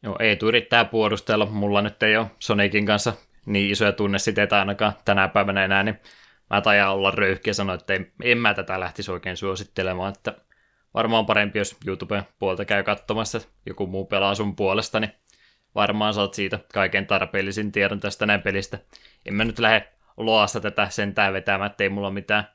Joo, 0.02 0.16
ei 0.20 0.36
tule 0.36 0.48
yrittää 0.48 0.84
puolustella. 0.84 1.46
Mulla 1.46 1.82
nyt 1.82 2.02
ei 2.02 2.16
ole 2.16 2.26
Sonicin 2.38 2.86
kanssa 2.86 3.12
niin 3.46 3.70
isoja 3.70 3.92
tunnesiteitä 3.92 4.58
ainakaan 4.58 4.92
tänä 5.04 5.28
päivänä 5.28 5.64
enää, 5.64 5.82
niin 5.82 5.98
mä 6.50 6.60
tajaan 6.60 6.94
olla 6.94 7.10
röyhkiä 7.10 7.52
sanoa, 7.52 7.74
että 7.74 7.92
ei, 7.92 8.12
en 8.22 8.38
mä 8.38 8.54
tätä 8.54 8.80
lähtisi 8.80 9.12
oikein 9.12 9.36
suosittelemaan, 9.36 10.12
että 10.16 10.34
varmaan 10.94 11.26
parempi, 11.26 11.58
jos 11.58 11.76
YouTuben 11.86 12.22
puolta 12.38 12.64
käy 12.64 12.82
katsomassa, 12.82 13.40
joku 13.66 13.86
muu 13.86 14.06
pelaa 14.06 14.34
sun 14.34 14.56
puolesta, 14.56 15.00
niin 15.00 15.12
varmaan 15.74 16.14
saat 16.14 16.34
siitä 16.34 16.58
kaiken 16.74 17.06
tarpeellisin 17.06 17.72
tiedon 17.72 18.00
tästä 18.00 18.26
näin 18.26 18.42
pelistä. 18.42 18.78
En 19.26 19.34
mä 19.34 19.44
nyt 19.44 19.58
lähde 19.58 19.92
loasta 20.16 20.60
tätä 20.60 20.88
sentään 20.90 21.32
vetämään, 21.32 21.70
ettei 21.70 21.88
mulla 21.88 22.10
mitään 22.10 22.48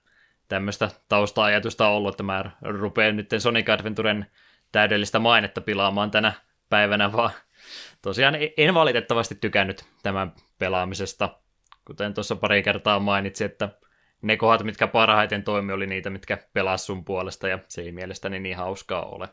tämmöistä 0.47 0.89
tausta-ajatusta 1.09 1.87
ollut, 1.87 2.13
että 2.13 2.23
mä 2.23 2.51
rupean 2.61 3.15
nyt 3.15 3.29
Sonic 3.39 3.69
Adventuren 3.69 4.25
täydellistä 4.71 5.19
mainetta 5.19 5.61
pilaamaan 5.61 6.11
tänä 6.11 6.33
päivänä, 6.69 7.11
vaan 7.11 7.31
tosiaan 8.01 8.35
en 8.57 8.73
valitettavasti 8.73 9.35
tykännyt 9.35 9.85
tämän 10.03 10.33
pelaamisesta. 10.59 11.29
Kuten 11.87 12.13
tuossa 12.13 12.35
pari 12.35 12.63
kertaa 12.63 12.99
mainitsin, 12.99 13.45
että 13.45 13.69
ne 14.21 14.37
kohdat, 14.37 14.65
mitkä 14.65 14.87
parhaiten 14.87 15.43
toimi, 15.43 15.73
oli 15.73 15.87
niitä, 15.87 16.09
mitkä 16.09 16.37
pelas 16.53 16.85
sun 16.85 17.05
puolesta, 17.05 17.47
ja 17.47 17.59
se 17.67 17.81
ei 17.81 17.91
mielestäni 17.91 18.39
niin 18.39 18.57
hauskaa 18.57 19.05
ole. 19.05 19.27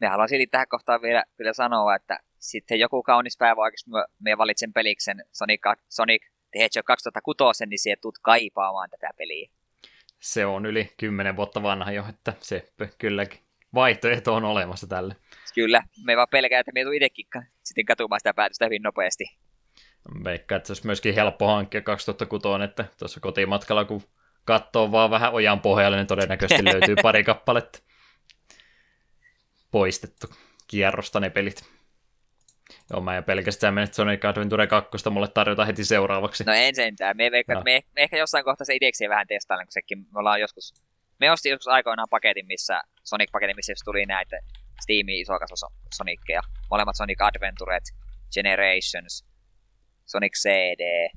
Me 0.00 0.06
haluan 0.06 0.28
silti 0.28 0.46
tähän 0.46 0.68
kohtaan 0.68 1.02
vielä 1.02 1.24
kyllä 1.36 1.52
sanoa, 1.52 1.94
että 1.94 2.18
sitten 2.38 2.80
joku 2.80 3.02
kaunis 3.02 3.36
päivä 3.38 3.60
oikeasti 3.60 3.90
me 4.18 4.38
valitsen 4.38 4.72
peliksen 4.72 5.24
Sonic, 5.32 5.60
Sonic 5.88 6.22
the 6.50 6.60
Hedgehog 6.60 6.86
2006, 6.86 7.66
niin 7.66 7.78
sieltä 7.78 8.00
tulet 8.00 8.18
kaipaamaan 8.22 8.90
tätä 8.90 9.10
peliä. 9.16 9.50
Se 10.20 10.46
on 10.46 10.66
yli 10.66 10.92
10 10.96 11.36
vuotta 11.36 11.62
vanha 11.62 11.92
jo, 11.92 12.04
että 12.08 12.32
se 12.40 12.72
kylläkin 12.98 13.40
vaihtoehto 13.74 14.34
on 14.34 14.44
olemassa 14.44 14.86
tälle. 14.86 15.16
Kyllä, 15.54 15.82
me 16.04 16.16
vaan 16.16 16.28
pelkää, 16.30 16.60
että 16.60 16.72
me 16.72 16.80
ei 16.80 16.96
itsekin 16.96 17.26
sitten 17.62 17.84
katumaan 17.84 18.20
sitä 18.20 18.34
päätöstä 18.34 18.64
hyvin 18.64 18.82
nopeasti. 18.82 19.43
Veikkaan, 20.24 20.56
että 20.56 20.66
se 20.66 20.70
olisi 20.72 20.86
myöskin 20.86 21.14
helppo 21.14 21.46
hankkia 21.46 21.80
2006, 21.80 22.62
että 22.62 22.84
tuossa 22.98 23.20
kotimatkalla 23.20 23.84
kun 23.84 24.02
katsoo 24.44 24.92
vaan 24.92 25.10
vähän 25.10 25.32
ojan 25.32 25.60
pohjalle, 25.60 25.96
niin 25.96 26.06
todennäköisesti 26.06 26.64
löytyy 26.72 26.96
pari 27.02 27.24
kappaletta 27.24 27.78
poistettu 29.70 30.26
kierrosta 30.66 31.20
ne 31.20 31.30
pelit. 31.30 31.74
Joo, 32.90 33.00
mä 33.00 33.16
en 33.16 33.24
pelkästään 33.24 33.74
mennyt 33.74 33.94
Sonic 33.94 34.24
Adventure 34.24 34.66
2 34.66 35.10
mulle 35.10 35.28
tarjota 35.28 35.64
heti 35.64 35.84
seuraavaksi. 35.84 36.44
No 36.44 36.52
en 36.52 36.74
sentään. 36.74 37.16
Me, 37.16 37.30
veikka, 37.30 37.54
no. 37.54 37.62
me, 37.64 37.82
me, 37.94 38.02
ehkä 38.02 38.16
jossain 38.16 38.44
kohtaa 38.44 38.64
se 38.64 38.74
itsekseen 38.74 39.10
vähän 39.10 39.26
testaillaan, 39.26 39.66
kun 39.66 39.72
sekin 39.72 39.98
me 39.98 40.18
ollaan 40.18 40.40
joskus... 40.40 40.74
Me 41.20 41.30
ostin 41.30 41.50
joskus 41.50 41.68
aikoinaan 41.68 42.08
paketin, 42.10 42.46
missä 42.46 42.80
Sonic-paketin, 43.04 43.56
missä 43.56 43.72
tuli 43.84 44.06
näitä 44.06 44.36
Steamin 44.82 45.20
iso 45.20 45.32
Sonickeja. 45.94 46.42
Molemmat 46.70 46.96
Sonic 46.96 47.22
Adventuret, 47.22 47.84
Generations, 48.34 49.24
Sonic 50.06 50.32
CD, 50.42 51.08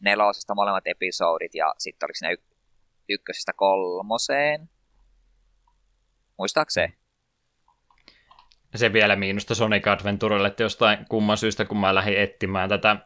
nelosesta 0.00 0.54
molemmat 0.54 0.86
episodit 0.86 1.54
ja 1.54 1.74
sitten 1.78 2.06
oliko 2.06 2.18
ne 2.22 2.32
y- 2.32 2.56
ykkösestä 3.08 3.52
kolmoseen. 3.56 4.70
Muistaakseni? 6.38 6.94
Se 8.74 8.92
vielä 8.92 9.16
miinusta 9.16 9.54
Sonic 9.54 9.86
Adventurelle, 9.86 10.48
että 10.48 10.62
jostain 10.62 10.98
kumman 11.08 11.36
syystä, 11.36 11.64
kun 11.64 11.76
mä 11.76 11.94
lähdin 11.94 12.18
etsimään 12.18 12.68
tätä 12.68 12.96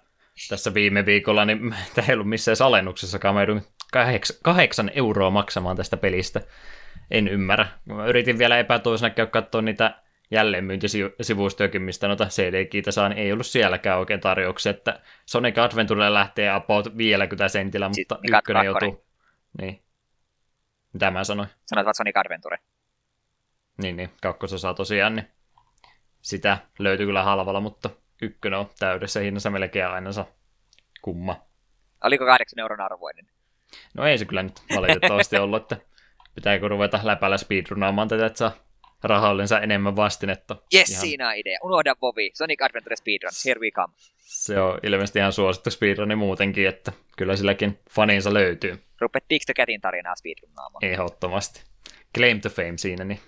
tässä 0.49 0.75
viime 0.75 1.07
viikolla, 1.07 1.45
niin 1.45 1.75
tämä 1.95 2.09
ei 2.09 2.15
ollut 2.15 2.29
missään 2.29 2.57
alennuksessakaan. 2.61 3.35
Mä 3.35 3.41
joudun 3.41 3.63
kahdeksan, 3.93 4.37
kahdeksan 4.43 4.91
euroa 4.95 5.31
maksamaan 5.31 5.77
tästä 5.77 5.97
pelistä. 5.97 6.41
En 7.11 7.29
ymmärrä. 7.29 7.67
Mä 7.85 8.07
yritin 8.07 8.39
vielä 8.39 8.59
epätoisena 8.59 9.11
käydä 9.11 9.31
katsoa 9.31 9.63
niitä 9.63 10.04
jälleenmyyntisivustojakin, 10.31 11.83
mistä 11.83 12.09
noita 12.09 12.27
CD-kiitä 12.27 12.91
saan, 12.91 13.13
ei 13.13 13.33
ollut 13.33 13.47
sielläkään 13.47 13.99
oikein 13.99 14.21
tarjouksia, 14.21 14.71
että 14.71 15.01
Sonic 15.27 15.59
Adventure 15.59 16.13
lähtee 16.13 16.51
about 16.51 16.97
vielä 16.97 17.27
kyllä 17.27 17.49
sentillä, 17.49 17.89
mutta 17.89 18.15
Sitten 18.15 18.39
ykkönen 18.39 18.65
joutuu... 18.65 19.05
Niin. 19.61 19.83
Mitä 20.93 21.11
mä 21.11 21.25
sanoin? 21.25 21.49
Sanoit 21.67 21.85
vaan 21.85 21.95
Sonic 21.95 22.17
Adventure. 22.17 22.59
Niin, 23.83 23.97
niin. 23.97 24.11
Kakkososa 24.23 24.75
tosiaan, 24.75 25.15
niin 25.17 25.29
sitä 26.23 26.59
löytyy 26.79 27.07
kyllä 27.07 27.23
halvalla, 27.23 27.61
mutta 27.61 27.91
ykkönen 28.23 28.59
on 28.59 28.71
täydessä 28.79 29.21
hinnassa 29.21 29.51
melkein 29.51 29.87
aina 29.87 30.13
saa 30.13 30.27
kumma. 31.03 31.47
Oliko 32.05 32.25
kahdeksan 32.25 32.59
euron 32.59 32.81
arvoinen? 32.81 33.27
No 33.95 34.07
ei 34.07 34.19
se 34.19 34.25
kyllä 34.25 34.43
nyt 34.43 34.63
valitettavasti 34.77 35.37
ollut, 35.37 35.63
että 35.63 35.87
pitääkö 36.35 36.69
ruveta 36.69 37.01
läpällä 37.03 37.37
speedrunaamaan 37.37 38.09
tätä, 38.09 38.27
että 38.27 38.39
saa 38.39 38.53
rahallensa 39.05 39.61
enemmän 39.61 39.97
vastinetta. 39.97 40.57
Yes, 40.75 40.91
ihan... 40.91 41.01
siinä 41.01 41.29
on 41.29 41.37
idea. 41.37 41.59
Unohda 41.63 41.95
Bobi. 41.95 42.31
Sonic 42.35 42.63
Adventure 42.63 42.97
Speedrun. 42.97 43.33
Here 43.47 43.61
we 43.61 43.71
come. 43.71 43.95
Se 44.19 44.61
on 44.61 44.79
ilmeisesti 44.83 45.19
ihan 45.19 45.33
suosittu 45.33 45.71
speedruni 45.71 46.17
muutenkin, 46.17 46.69
että 46.69 46.93
kyllä 47.17 47.37
silläkin 47.37 47.79
faninsa 47.91 48.35
löytyy. 48.35 48.83
Rupet 49.01 49.29
Big 49.29 49.43
the 49.47 49.55
Catin 49.55 49.81
tarinaa 49.81 50.15
speedrunnaamaan. 50.15 50.85
Ehdottomasti. 50.85 51.63
Claim 52.15 52.41
to 52.41 52.49
fame 52.49 52.79
siinä, 52.79 53.05
niin. 53.05 53.21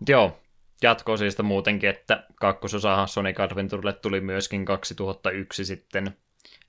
Mut 0.00 0.08
joo, 0.08 0.40
jatko 0.82 1.16
siitä 1.16 1.42
muutenkin, 1.42 1.90
että 1.90 2.24
kakkososahan 2.34 3.08
Sonic 3.08 3.40
Adventurelle 3.40 3.92
tuli 3.92 4.20
myöskin 4.20 4.64
2001 4.64 5.64
sitten 5.64 6.16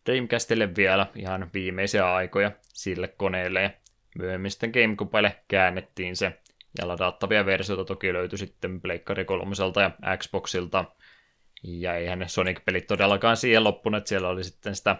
Dreamcastille 0.05 0.75
vielä 0.75 1.07
ihan 1.15 1.49
viimeisiä 1.53 2.13
aikoja 2.13 2.51
sille 2.73 3.07
koneelle 3.07 3.61
ja 3.61 3.69
myöhemmin 4.17 4.51
sitten 4.51 4.71
Gamecubelle 4.71 5.35
käännettiin 5.47 6.15
se 6.15 6.39
ja 6.77 6.87
ladattavia 6.87 7.45
versioita 7.45 7.85
toki 7.85 8.13
löytyi 8.13 8.37
sitten 8.37 8.81
Pleikkari 8.81 9.25
3 9.25 9.55
ja 9.81 10.17
Xboxilta. 10.17 10.85
Ja 11.63 11.95
eihän 11.95 12.19
ne 12.19 12.27
Sonic-pelit 12.27 12.87
todellakaan 12.87 13.37
siihen 13.37 13.63
loppuneet. 13.63 14.07
Siellä 14.07 14.29
oli 14.29 14.43
sitten 14.43 14.75
sitä 14.75 14.95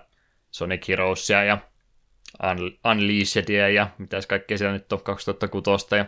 Sonic 0.51 0.87
Heroesia 0.87 1.43
ja 1.43 1.57
Unleashedia 2.91 3.69
ja 3.69 3.89
mitäs 3.97 4.27
kaikkea 4.27 4.57
siellä 4.57 4.73
nyt 4.73 4.93
on 4.93 5.03
2006. 5.03 5.95
Ja 5.95 6.05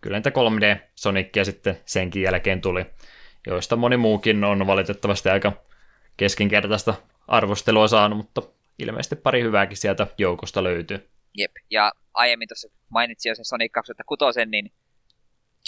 kyllä 0.00 0.16
niitä 0.16 0.30
3D 0.30 0.78
Sonicia 0.94 1.44
sitten 1.44 1.80
senkin 1.84 2.22
jälkeen 2.22 2.60
tuli, 2.60 2.86
joista 3.46 3.76
moni 3.76 3.96
muukin 3.96 4.44
on 4.44 4.66
valitettavasti 4.66 5.28
aika 5.28 5.52
keskinkertaista 6.16 6.94
arvostelua 7.28 7.88
saanut, 7.88 8.16
mutta 8.16 8.42
ilmeisesti 8.78 9.16
pari 9.16 9.42
hyvääkin 9.42 9.76
sieltä 9.76 10.06
joukosta 10.18 10.64
löytyy. 10.64 11.08
Jep, 11.34 11.52
ja 11.70 11.92
aiemmin 12.14 12.48
tuossa 12.48 12.68
mainitsin 12.88 13.30
jo 13.30 13.34
sen 13.34 13.44
Sonic 13.44 13.72
2006, 13.72 14.46
niin 14.46 14.72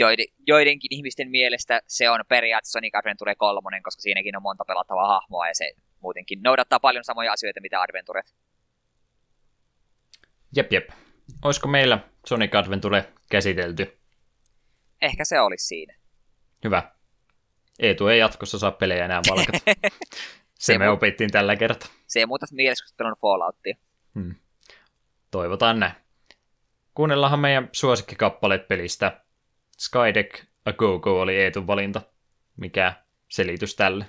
joiden, 0.01 0.27
joidenkin 0.47 0.89
ihmisten 0.95 1.31
mielestä 1.31 1.81
se 1.87 2.11
on 2.11 2.21
periaatteessa 2.29 2.73
Sonic 2.73 2.95
Adventure 2.95 3.35
3, 3.35 3.81
koska 3.83 4.03
siinäkin 4.03 4.37
on 4.37 4.43
monta 4.43 4.65
pelattavaa 4.65 5.09
hahmoa 5.09 5.49
ja 5.49 5.55
se 5.55 5.73
muutenkin 6.01 6.43
noudattaa 6.43 6.81
paljon 6.81 7.05
samoja 7.05 7.33
asioita, 7.33 7.61
mitä 7.61 7.81
Adventuret. 7.81 8.35
Jep, 10.57 10.73
jep. 10.73 10.89
Olisiko 11.45 11.69
meillä 11.69 11.99
Sonic 12.27 12.55
Adventure 12.55 13.13
käsitelty? 13.31 13.99
Ehkä 15.03 15.25
se 15.25 15.41
olisi 15.41 15.67
siinä. 15.67 15.95
Hyvä. 16.65 16.91
Eetu 17.79 18.09
ei 18.09 18.19
jatkossa 18.19 18.59
saa 18.59 18.71
pelejä 18.71 19.05
enää 19.05 19.21
valkata. 19.31 19.59
se, 19.69 19.93
se 20.55 20.79
me 20.79 20.87
mu- 20.87 20.91
opittiin 20.91 21.31
tällä 21.31 21.57
kertaa. 21.57 21.89
Se 22.07 22.19
ei 22.19 22.27
muuta 22.27 22.47
on 23.01 23.17
Falloutia. 23.21 23.77
Hmm. 24.15 24.35
Toivotaan 25.31 25.81
näin. 25.81 25.93
Kuunnellaanhan 26.95 27.41
meidän 27.41 27.69
suosikkikappaleet 27.73 28.69
pelistä. 28.69 29.25
Skydeck 29.79 30.45
A 30.65 30.73
Go-Go 30.73 31.21
oli 31.21 31.37
Eetun 31.37 31.67
valinta. 31.67 32.03
Mikä 32.57 32.93
selitys 33.29 33.77
tälle? 33.77 34.05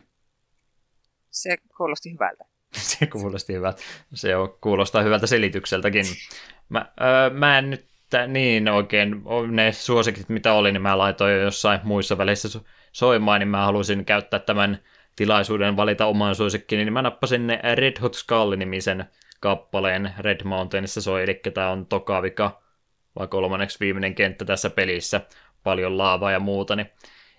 Se 1.30 1.58
kuulosti 1.78 2.14
hyvältä. 2.14 2.46
se 2.90 3.06
kuulosti 3.06 3.54
hyvältä. 3.54 3.82
Se 4.14 4.36
on, 4.36 4.58
kuulostaa 4.62 5.02
hyvältä 5.02 5.28
selitykseltäkin. 5.28 6.06
Mä, 6.70 6.92
öö, 7.02 7.30
mä 7.30 7.58
en 7.58 7.70
nyt 7.70 7.86
niin 8.28 8.70
oikein, 8.70 9.24
ne 9.52 9.72
suosikit 9.72 10.30
mitä 10.30 10.54
oli, 10.54 10.72
niin 10.72 10.82
mä 10.82 10.98
laitoin 10.98 11.34
jo 11.34 11.42
jossain 11.42 11.80
muissa 11.84 12.18
väleissä 12.18 12.60
soimaan, 12.92 13.40
niin 13.40 13.48
mä 13.48 13.66
halusin 13.66 14.06
käyttää 14.06 14.40
tämän 14.40 14.80
tilaisuuden 15.16 15.78
valita 15.78 16.06
oman 16.06 16.36
suosikkini, 16.36 16.86
niin 16.86 16.94
mä 16.94 17.02
nappasin 17.02 17.48
ne 17.48 17.60
Red 17.76 18.00
Hot 18.02 18.14
Skull-nimisen 18.14 19.06
kappaleen 19.40 20.14
Red 20.18 20.44
Mountainissa 20.44 21.02
soi, 21.02 21.24
eli 21.24 21.42
tämä 21.54 21.70
on 21.70 21.86
toka 21.86 22.22
vika, 22.22 22.62
vai 23.20 23.28
kolmanneksi 23.28 23.80
viimeinen 23.80 24.16
kenttä 24.16 24.46
tässä 24.46 24.70
pelissä 24.70 25.22
paljon 25.64 25.98
laavaa 25.98 26.32
ja 26.32 26.40
muuta, 26.40 26.76
niin 26.76 26.90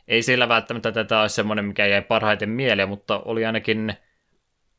ei 0.08 0.22
sillä 0.22 0.48
välttämättä 0.48 0.92
tätä 0.92 1.20
olisi 1.20 1.34
semmoinen, 1.34 1.64
mikä 1.64 1.86
jäi 1.86 2.02
parhaiten 2.02 2.48
mieleen, 2.48 2.88
mutta 2.88 3.20
oli 3.24 3.46
ainakin 3.46 3.94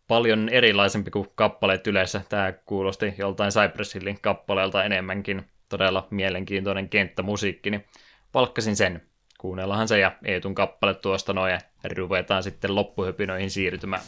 paljon 0.07 0.49
erilaisempi 0.49 1.11
kuin 1.11 1.27
kappaleet 1.35 1.87
yleensä. 1.87 2.21
Tämä 2.29 2.51
kuulosti 2.51 3.13
joltain 3.17 3.51
Cypress 3.51 3.95
Hillin 3.95 4.21
kappaleelta 4.21 4.83
enemmänkin. 4.83 5.43
Todella 5.69 6.07
mielenkiintoinen 6.09 6.89
kenttämusiikki, 6.89 7.69
niin 7.69 7.85
palkkasin 8.31 8.75
sen. 8.75 9.01
Kuunnellahan 9.37 9.87
se 9.87 9.99
ja 9.99 10.11
Eetun 10.25 10.55
kappale 10.55 10.93
tuosta 10.93 11.33
noin 11.33 11.51
ja 11.51 11.59
ruvetaan 11.95 12.43
sitten 12.43 12.75
loppuhypinoihin 12.75 13.49
siirtymään. 13.49 14.01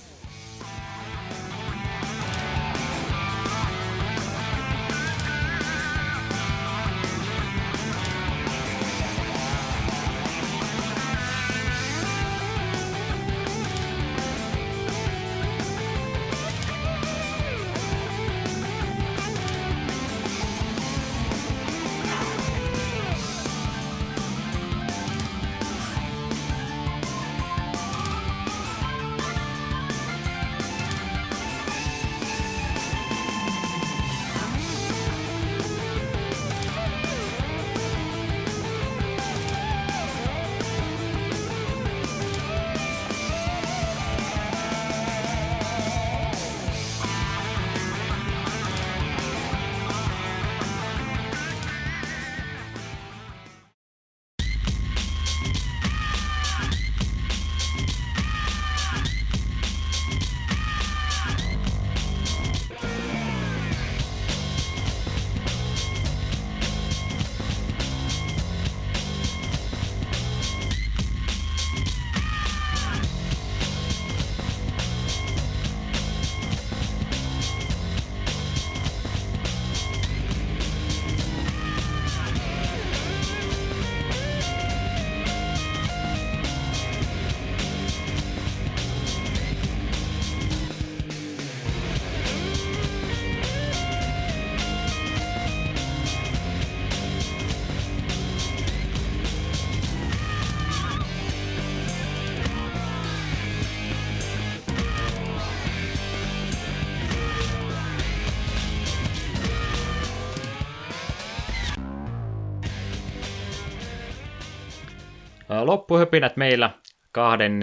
Loppuhöpinät 115.65 116.37
meillä 116.37 116.69
kahden 117.11 117.59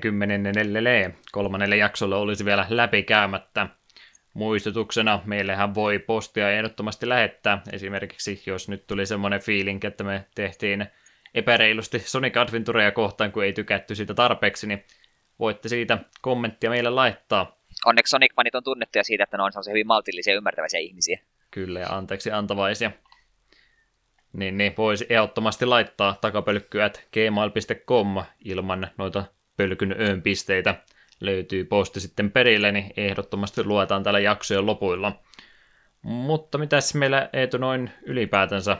kymmenen 0.00 0.42
kolmannelle 1.32 1.76
jaksolle 1.76 2.16
olisi 2.16 2.44
vielä 2.44 2.66
läpikäymättä. 2.68 3.66
Muistutuksena 4.34 5.20
meillähän 5.24 5.74
voi 5.74 5.98
postia 5.98 6.50
ehdottomasti 6.50 7.08
lähettää. 7.08 7.62
Esimerkiksi 7.72 8.42
jos 8.46 8.68
nyt 8.68 8.86
tuli 8.86 9.06
semmoinen 9.06 9.40
fiilinki, 9.40 9.86
että 9.86 10.04
me 10.04 10.24
tehtiin 10.34 10.86
epäreilusti 11.34 11.98
Sonic 11.98 12.36
Adventurea 12.36 12.92
kohtaan, 12.92 13.32
kun 13.32 13.44
ei 13.44 13.52
tykätty 13.52 13.94
siitä 13.94 14.14
tarpeeksi, 14.14 14.66
niin 14.66 14.84
voitte 15.38 15.68
siitä 15.68 15.98
kommenttia 16.20 16.70
meille 16.70 16.90
laittaa. 16.90 17.58
Onneksi 17.86 18.16
Sonic-fanit 18.16 18.54
on 18.54 18.64
tunnettuja 18.64 19.04
siitä, 19.04 19.24
että 19.24 19.36
ne 19.36 19.42
on 19.42 19.52
hyvin 19.68 19.86
maltillisia 19.86 20.32
ja 20.32 20.36
ymmärtäväisiä 20.36 20.80
ihmisiä. 20.80 21.18
Kyllä, 21.50 21.80
ja 21.80 21.88
anteeksi 21.88 22.30
antavaisia. 22.30 22.90
Niin, 24.32 24.58
niin 24.58 24.74
voisi 24.78 25.06
ehdottomasti 25.08 25.66
laittaa 25.66 26.18
takapölkkyät 26.20 27.08
gmail.com 27.12 28.24
ilman 28.44 28.88
noita 28.98 29.24
pölkyn 29.56 29.96
öön 30.00 30.22
pisteitä. 30.22 30.74
Löytyy 31.20 31.64
posti 31.64 32.00
sitten 32.00 32.30
perille, 32.30 32.72
niin 32.72 32.92
ehdottomasti 32.96 33.64
luetaan 33.64 34.02
täällä 34.02 34.20
jaksojen 34.20 34.66
lopuilla. 34.66 35.22
Mutta 36.02 36.58
mitäs 36.58 36.94
meillä 36.94 37.30
Eetu 37.32 37.58
noin 37.58 37.90
ylipäätänsä 38.02 38.76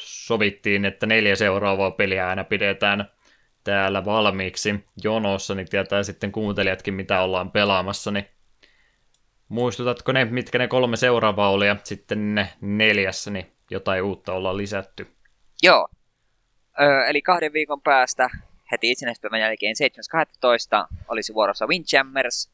sovittiin, 0.00 0.84
että 0.84 1.06
neljä 1.06 1.36
seuraavaa 1.36 1.90
peliä 1.90 2.28
aina 2.28 2.44
pidetään 2.44 3.10
täällä 3.64 4.04
valmiiksi 4.04 4.84
jonossa, 5.02 5.54
niin 5.54 5.68
tietää 5.68 6.02
sitten 6.02 6.32
kuuntelijatkin, 6.32 6.94
mitä 6.94 7.20
ollaan 7.20 7.50
pelaamassa, 7.50 8.10
niin 8.10 8.26
muistutatko 9.48 10.12
ne, 10.12 10.24
mitkä 10.24 10.58
ne 10.58 10.68
kolme 10.68 10.96
seuraavaa 10.96 11.50
oli, 11.50 11.66
ja 11.66 11.76
sitten 11.84 12.34
ne 12.34 12.48
neljässä, 12.60 13.30
niin 13.30 13.57
jotain 13.70 14.02
uutta 14.02 14.32
ollaan 14.32 14.56
lisätty? 14.56 15.06
Joo, 15.62 15.88
Ö, 16.80 17.04
eli 17.06 17.22
kahden 17.22 17.52
viikon 17.52 17.82
päästä 17.82 18.30
heti 18.72 18.90
itsenäispäivän 18.90 19.40
jälkeen 19.40 19.74
7.12. 20.82 20.96
olisi 21.08 21.34
vuorossa 21.34 21.66
Windjammers. 21.66 22.50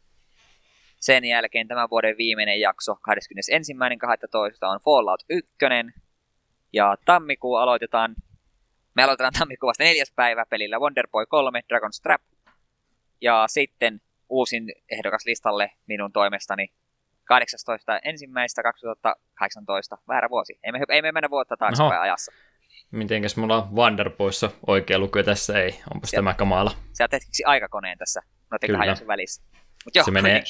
Sen 1.01 1.25
jälkeen 1.25 1.69
tämän 1.69 1.91
vuoden 1.91 2.17
viimeinen 2.17 2.61
jakso 2.61 2.93
21.12. 2.93 2.99
on 4.63 4.81
Fallout 4.85 5.25
1. 5.29 5.51
Ja 6.73 6.97
tammikuu 7.05 7.55
aloitetaan 7.55 8.15
me 8.95 9.03
aloitetaan 9.03 9.33
tammikuun 9.39 9.69
vasta 9.69 9.85
neljäs 9.85 10.13
päivä 10.17 10.47
pelillä 10.51 10.79
Wonderboy 10.79 11.27
3 11.27 11.61
Dragon's 11.61 12.03
Trap. 12.03 12.23
Ja 13.21 13.45
sitten 13.49 14.01
uusin 14.29 14.73
ehdokas 14.91 15.27
listalle 15.27 15.71
minun 15.87 16.13
toimestani 16.13 16.69
18. 17.25 18.01
ensimmäistä 18.05 18.63
2018, 18.63 19.99
väärä 20.09 20.31
vuosi. 20.31 20.59
Ei 20.63 20.73
me, 20.73 20.81
ei 20.89 21.03
me 21.03 21.13
mennä 21.13 21.31
vuotta 21.31 21.57
taaksepäin 21.57 22.01
ajassa. 22.01 22.33
Mitenkäs 22.91 23.37
mulla 23.37 23.57
on 23.57 23.75
Wonderboyssa 23.75 24.51
oikea 24.67 24.99
luku 24.99 25.23
tässä 25.23 25.63
ei? 25.63 25.81
Onpas 25.95 26.11
tämä 26.11 26.35
kamala. 26.35 26.71
Sä 26.93 27.09
teet 27.09 27.23
aikakoneen 27.47 27.99
tässä 27.99 28.21
noiden 28.51 28.71
kahden 28.71 28.89
jakson 28.89 29.07
välissä. 29.07 29.43
Mut 29.85 29.95
joo, 29.95 30.05
se 30.05 30.11
menee, 30.11 30.43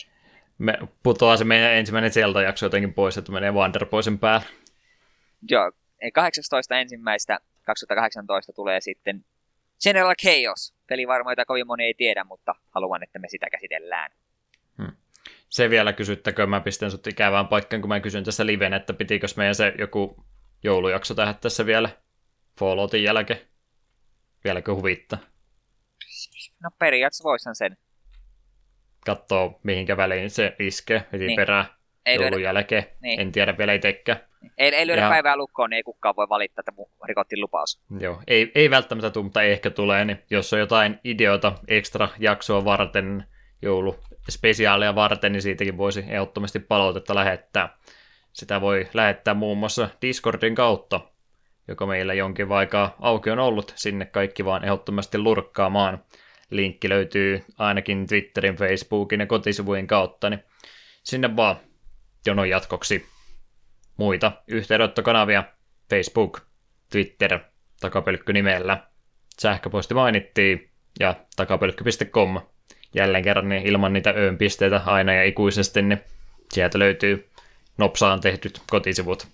me, 0.58 0.78
putoaa 1.02 1.36
se 1.36 1.44
meidän 1.44 1.72
ensimmäinen 1.72 2.12
Zelda-jakso 2.12 2.66
jotenkin 2.66 2.94
pois, 2.94 3.18
että 3.18 3.32
menee 3.32 3.52
Wonderboysen 3.52 4.18
päälle. 4.18 4.46
Joo, 5.50 5.72
18. 6.14 6.78
ensimmäistä 6.78 7.38
2018 7.66 8.52
tulee 8.52 8.80
sitten 8.80 9.24
General 9.84 10.14
Chaos. 10.22 10.74
Peli 10.86 11.06
varmaan, 11.06 11.32
jota 11.32 11.44
kovin 11.44 11.66
moni 11.66 11.84
ei 11.84 11.94
tiedä, 11.94 12.24
mutta 12.24 12.54
haluan, 12.70 13.02
että 13.02 13.18
me 13.18 13.28
sitä 13.28 13.46
käsitellään. 13.50 14.10
Se 15.54 15.70
vielä 15.70 15.92
kysyttäkö, 15.92 16.46
mä 16.46 16.60
pistän 16.60 16.90
sut 16.90 17.06
ikävään 17.06 17.48
paikkaan, 17.48 17.82
kun 17.82 17.88
mä 17.88 18.00
kysyn 18.00 18.24
tässä 18.24 18.46
liven, 18.46 18.74
että 18.74 18.92
pitikö 18.92 19.26
meidän 19.36 19.54
se 19.54 19.74
joku 19.78 20.24
joulujakso 20.64 21.14
tehdä 21.14 21.34
tässä 21.34 21.66
vielä 21.66 21.88
Falloutin 22.58 23.02
jälkeen. 23.02 23.40
Vieläkö 24.44 24.74
huvittaa? 24.74 25.18
No 26.62 26.70
periaatteessa 26.78 27.24
voisin 27.24 27.54
sen. 27.54 27.76
Katsoo, 29.06 29.60
mihinkä 29.62 29.96
väliin 29.96 30.30
se 30.30 30.56
iskee 30.58 31.06
heti 31.12 31.26
niin. 31.26 31.36
perään 31.36 31.64
ei 32.06 32.14
joulun 32.14 32.30
lyödä. 32.30 32.44
jälkeen. 32.44 32.84
Niin. 33.00 33.20
En 33.20 33.32
tiedä 33.32 33.58
vielä 33.58 33.72
itsekään. 33.72 34.20
Ei, 34.58 34.74
ei 34.74 34.86
lyödä 34.86 35.02
ja... 35.02 35.08
päivää 35.08 35.36
lukkoon, 35.36 35.70
niin 35.70 35.76
ei 35.76 35.82
kukaan 35.82 36.16
voi 36.16 36.28
valittaa, 36.28 36.64
että 36.68 36.82
rikottiin 37.04 37.40
lupaus. 37.40 37.82
Joo, 37.98 38.22
ei, 38.26 38.52
ei 38.54 38.70
välttämättä 38.70 39.10
tule, 39.10 39.24
mutta 39.24 39.42
ehkä 39.42 39.70
tulee, 39.70 40.04
niin 40.04 40.22
jos 40.30 40.52
on 40.52 40.58
jotain 40.58 41.00
ideota 41.04 41.52
ekstra 41.68 42.08
jaksoa 42.18 42.64
varten, 42.64 43.24
jouluspesiaalia 43.64 44.94
varten, 44.94 45.32
niin 45.32 45.42
siitäkin 45.42 45.76
voisi 45.76 46.04
ehdottomasti 46.08 46.58
palautetta 46.58 47.14
lähettää. 47.14 47.78
Sitä 48.32 48.60
voi 48.60 48.88
lähettää 48.94 49.34
muun 49.34 49.58
muassa 49.58 49.88
Discordin 50.02 50.54
kautta, 50.54 51.00
joka 51.68 51.86
meillä 51.86 52.14
jonkin 52.14 52.48
vaikka 52.48 52.96
auki 53.00 53.30
on 53.30 53.38
ollut, 53.38 53.72
sinne 53.76 54.04
kaikki 54.04 54.44
vaan 54.44 54.64
ehdottomasti 54.64 55.18
lurkkaamaan. 55.18 56.04
Linkki 56.50 56.88
löytyy 56.88 57.44
ainakin 57.58 58.06
Twitterin, 58.06 58.56
Facebookin 58.56 59.20
ja 59.20 59.26
kotisivujen 59.26 59.86
kautta, 59.86 60.30
niin 60.30 60.44
sinne 61.02 61.36
vaan 61.36 61.56
jonon 62.26 62.48
jatkoksi 62.48 63.06
muita 63.96 64.32
yhteydenottokanavia, 64.48 65.44
Facebook, 65.90 66.40
Twitter, 66.90 67.38
takapölkky 67.80 68.32
nimellä, 68.32 68.78
sähköposti 69.38 69.94
mainittiin 69.94 70.70
ja 71.00 71.14
takapölkky.com. 71.36 72.40
Jälleen 72.94 73.24
kerran 73.24 73.48
niin 73.48 73.66
ilman 73.66 73.92
niitä 73.92 74.10
öön 74.10 74.38
pisteitä 74.38 74.82
aina 74.86 75.12
ja 75.12 75.24
ikuisesti, 75.24 75.82
niin 75.82 76.00
sieltä 76.52 76.78
löytyy 76.78 77.30
nopsaan 77.78 78.20
tehdyt 78.20 78.60
kotisivut. 78.70 79.28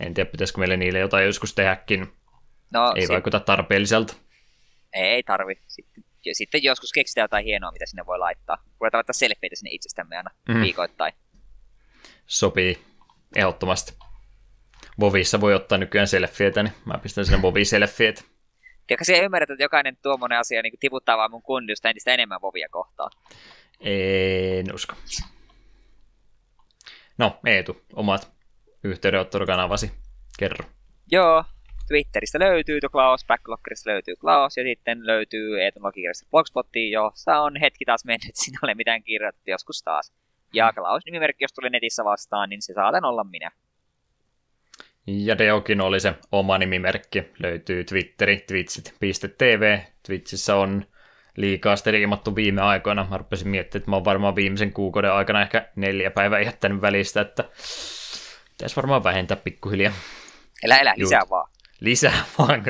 En 0.00 0.14
tiedä, 0.14 0.30
pitäisikö 0.30 0.58
meille 0.58 0.76
niille 0.76 0.98
jotain 0.98 1.26
joskus 1.26 1.54
tehdäkin. 1.54 2.12
No, 2.72 2.92
ei 2.96 3.02
sit... 3.02 3.10
vaikuta 3.10 3.40
tarpeelliselta. 3.40 4.14
Ei 4.92 5.22
tarvi. 5.22 5.54
Sitten, 5.68 6.04
sitten 6.32 6.62
joskus 6.62 6.92
keksitään 6.92 7.24
jotain 7.24 7.44
hienoa, 7.44 7.72
mitä 7.72 7.86
sinne 7.86 8.06
voi 8.06 8.18
laittaa. 8.18 8.64
Voidaan 8.80 8.98
laittaa 8.98 9.12
selfieitä 9.12 9.56
sinne 9.56 9.70
itsestämme 9.70 10.16
aina 10.16 10.30
mm. 10.48 10.60
viikoittain 10.60 11.12
sopii 12.32 12.78
ehdottomasti. 13.36 13.94
Vovissa 15.00 15.40
voi 15.40 15.54
ottaa 15.54 15.78
nykyään 15.78 16.08
selfieitä, 16.08 16.62
niin 16.62 16.74
mä 16.84 16.98
pistän 16.98 17.24
sinne 17.24 17.42
Vovi 17.42 17.64
Tiedätkö 18.86 19.04
siellä 19.04 19.24
ymmärrät, 19.24 19.50
että 19.50 19.64
jokainen 19.64 19.96
tuommoinen 20.02 20.38
asia 20.38 20.62
niin 20.62 20.72
tiputtaa 20.80 21.18
vaan 21.18 21.30
mun 21.30 21.42
kunnioista 21.42 21.88
entistä 21.88 22.14
enemmän 22.14 22.42
Vovia 22.42 22.68
kohtaan? 22.70 23.10
En 23.80 24.74
usko. 24.74 24.94
No, 27.18 27.38
Eetu, 27.46 27.82
omat 27.92 28.32
yhteydenottokanavasi. 28.84 29.92
Kerro. 30.38 30.64
Joo, 31.10 31.44
Twitteristä 31.88 32.38
löytyy 32.38 32.80
tuo 32.80 32.90
Klaus, 32.90 33.26
Backloggerista 33.26 33.90
löytyy 33.90 34.16
Klaus 34.16 34.56
ja 34.56 34.62
sitten 34.62 35.06
löytyy 35.06 35.62
Eetun 35.62 35.82
logikirjasta 35.82 36.26
Blogspottiin, 36.30 36.92
jossa 36.92 37.40
on 37.40 37.56
hetki 37.56 37.84
taas 37.84 38.04
mennyt, 38.04 38.30
siinä 38.34 38.58
ole 38.62 38.74
mitään 38.74 39.02
kirjoitettu 39.02 39.50
joskus 39.50 39.82
taas. 39.82 40.12
Ja 40.54 40.72
Klaus-nimimerkki, 40.72 41.44
jos 41.44 41.52
tuli 41.52 41.70
netissä 41.70 42.04
vastaan, 42.04 42.48
niin 42.48 42.62
se 42.62 42.74
saatan 42.74 43.04
olla 43.04 43.24
minä. 43.24 43.50
Ja 45.06 45.38
Deokin 45.38 45.80
oli 45.80 46.00
se 46.00 46.14
oma 46.32 46.58
nimimerkki. 46.58 47.24
Löytyy 47.38 47.84
Twitteri, 47.84 48.44
twitchit.tv. 48.46 49.78
Twitchissä 50.06 50.56
on 50.56 50.86
liikaa 51.36 51.76
striimattu 51.76 52.36
viime 52.36 52.62
aikoina. 52.62 53.06
Mä 53.10 53.18
rupesin 53.18 53.48
miettimään, 53.48 53.80
että 53.80 53.90
mä 53.90 53.96
oon 53.96 54.04
varmaan 54.04 54.36
viimeisen 54.36 54.72
kuukauden 54.72 55.12
aikana 55.12 55.42
ehkä 55.42 55.68
neljä 55.76 56.10
päivää 56.10 56.40
jättänyt 56.40 56.80
välistä, 56.80 57.20
että 57.20 57.44
pitäisi 58.48 58.76
varmaan 58.76 59.04
vähentää 59.04 59.36
pikkuhiljaa. 59.36 59.92
Elä, 60.62 60.76
elä, 60.76 60.94
lisää 60.96 61.20
Juut. 61.20 61.30
vaan. 61.30 61.50
Lisää 61.80 62.24
vaan, 62.38 62.62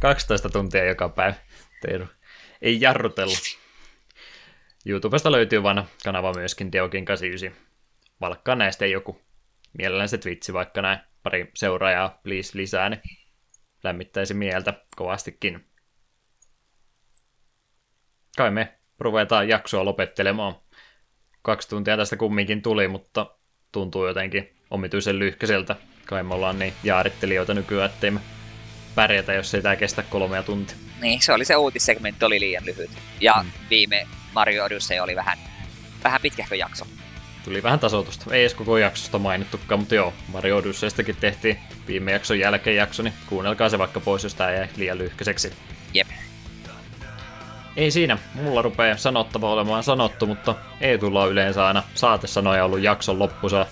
12 0.00 0.48
tuntia 0.48 0.84
joka 0.84 1.08
päivä. 1.08 1.34
Ei 2.62 2.80
jarrutella. 2.80 3.36
YouTubesta 4.86 5.32
löytyy 5.32 5.62
vanha 5.62 5.86
kanava 6.04 6.32
myöskin 6.32 6.72
Deokin 6.72 7.04
89. 7.04 7.66
Valkkaa 8.20 8.54
näistä 8.54 8.86
joku. 8.86 9.20
Mielellään 9.78 10.08
se 10.08 10.18
Twitchi 10.18 10.52
vaikka 10.52 10.82
näin 10.82 10.98
pari 11.26 11.50
seuraajaa 11.54 12.20
please 12.22 12.58
lisää, 12.58 12.88
niin 12.88 13.02
lämmittäisi 13.84 14.34
mieltä 14.34 14.74
kovastikin. 14.96 15.66
Kai 18.36 18.50
me 18.50 18.78
ruvetaan 18.98 19.48
jaksoa 19.48 19.84
lopettelemaan. 19.84 20.54
Kaksi 21.42 21.68
tuntia 21.68 21.96
tästä 21.96 22.16
kumminkin 22.16 22.62
tuli, 22.62 22.88
mutta 22.88 23.36
tuntuu 23.72 24.06
jotenkin 24.06 24.56
omituisen 24.70 25.18
lyhkäiseltä. 25.18 25.76
Kai 26.04 26.22
me 26.22 26.34
ollaan 26.34 26.58
niin 26.58 26.72
jaarittelijoita 26.84 27.54
nykyään, 27.54 27.90
ettei 27.90 28.10
me 28.10 28.20
pärjätä, 28.94 29.32
jos 29.32 29.54
ei 29.54 29.62
tämä 29.62 29.76
kestä 29.76 30.02
kolmea 30.02 30.42
tuntia. 30.42 30.76
Niin, 31.00 31.22
se 31.22 31.32
oli 31.32 31.44
se 31.44 31.56
uutissegmentti, 31.56 32.24
oli 32.24 32.40
liian 32.40 32.66
lyhyt. 32.66 32.90
Ja 33.20 33.34
mm. 33.42 33.50
viime 33.70 34.06
Mario 34.34 34.64
Odyssey 34.64 34.98
oli 34.98 35.16
vähän, 35.16 35.38
vähän 36.04 36.20
pitkähkö 36.20 36.56
jakso. 36.56 36.86
Tuli 37.46 37.62
vähän 37.62 37.78
tasoitusta. 37.78 38.34
Ei 38.34 38.40
edes 38.40 38.54
koko 38.54 38.78
jaksosta 38.78 39.18
mainittukaan, 39.18 39.78
mutta 39.80 39.94
joo, 39.94 40.12
Mario 40.32 40.56
Odysseystakin 40.56 41.16
tehtiin 41.16 41.58
viime 41.86 42.12
jakson 42.12 42.38
jälkeen 42.38 42.76
jakso, 42.76 43.02
niin 43.02 43.14
kuunnelkaa 43.26 43.68
se 43.68 43.78
vaikka 43.78 44.00
pois, 44.00 44.24
jos 44.24 44.34
tää 44.34 44.54
jäi 44.54 44.68
liian 44.76 44.98
lyhkäiseksi. 44.98 45.52
Jep. 45.94 46.08
Ei 47.76 47.90
siinä, 47.90 48.18
mulla 48.34 48.62
rupeaa 48.62 48.96
sanottava 48.96 49.52
olemaan 49.52 49.82
sanottu, 49.82 50.26
mutta 50.26 50.54
ei 50.80 50.98
tulla 50.98 51.26
yleensä 51.26 51.66
aina 51.66 51.82
saatesanoja 51.94 52.64
ollut 52.64 52.82
jakson 52.82 53.18
loppusa. 53.18 53.66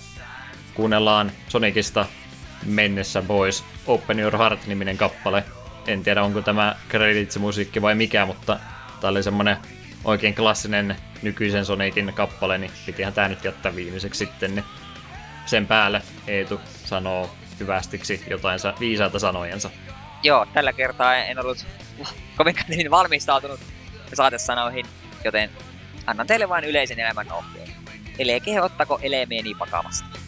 Kuunnellaan 0.74 1.32
Sonicista 1.48 2.06
mennessä 2.66 3.22
pois 3.22 3.64
Open 3.86 4.20
Your 4.20 4.36
Heart-niminen 4.36 4.96
kappale. 4.96 5.44
en 5.86 6.02
tiedä 6.02 6.22
onko 6.22 6.42
tämä 6.42 6.76
credits-musiikki 6.88 7.82
vai 7.82 7.94
mikä, 7.94 8.26
mutta 8.26 8.58
tämä 9.00 9.10
oli 9.10 9.22
semmonen 9.22 9.56
oikein 10.04 10.34
klassinen 10.34 10.96
nykyisen 11.22 11.64
Sonicin 11.64 12.12
kappale, 12.14 12.58
niin 12.58 12.70
pitihän 12.86 13.12
tää 13.12 13.28
nyt 13.28 13.44
jättää 13.44 13.76
viimeiseksi 13.76 14.18
sitten, 14.18 14.54
niin 14.54 14.64
sen 15.46 15.66
päälle 15.66 16.02
Eetu 16.26 16.60
sanoo 16.84 17.30
hyvästiksi 17.60 18.24
jotain 18.30 18.60
viisaita 18.80 19.18
sanojensa. 19.18 19.70
Joo, 20.22 20.46
tällä 20.54 20.72
kertaa 20.72 21.16
en 21.16 21.38
ollut 21.38 21.66
kovinkaan 22.36 22.70
niin 22.70 22.90
valmistautunut 22.90 23.60
saatesanoihin, 24.14 24.86
joten 25.24 25.50
annan 26.06 26.26
teille 26.26 26.48
vain 26.48 26.64
yleisen 26.64 27.00
elämän 27.00 27.32
ohjeen. 27.32 27.68
Eli 28.18 28.40
kehottako 28.40 28.98
elemeeni 29.02 29.58
vakavasti. 29.58 30.24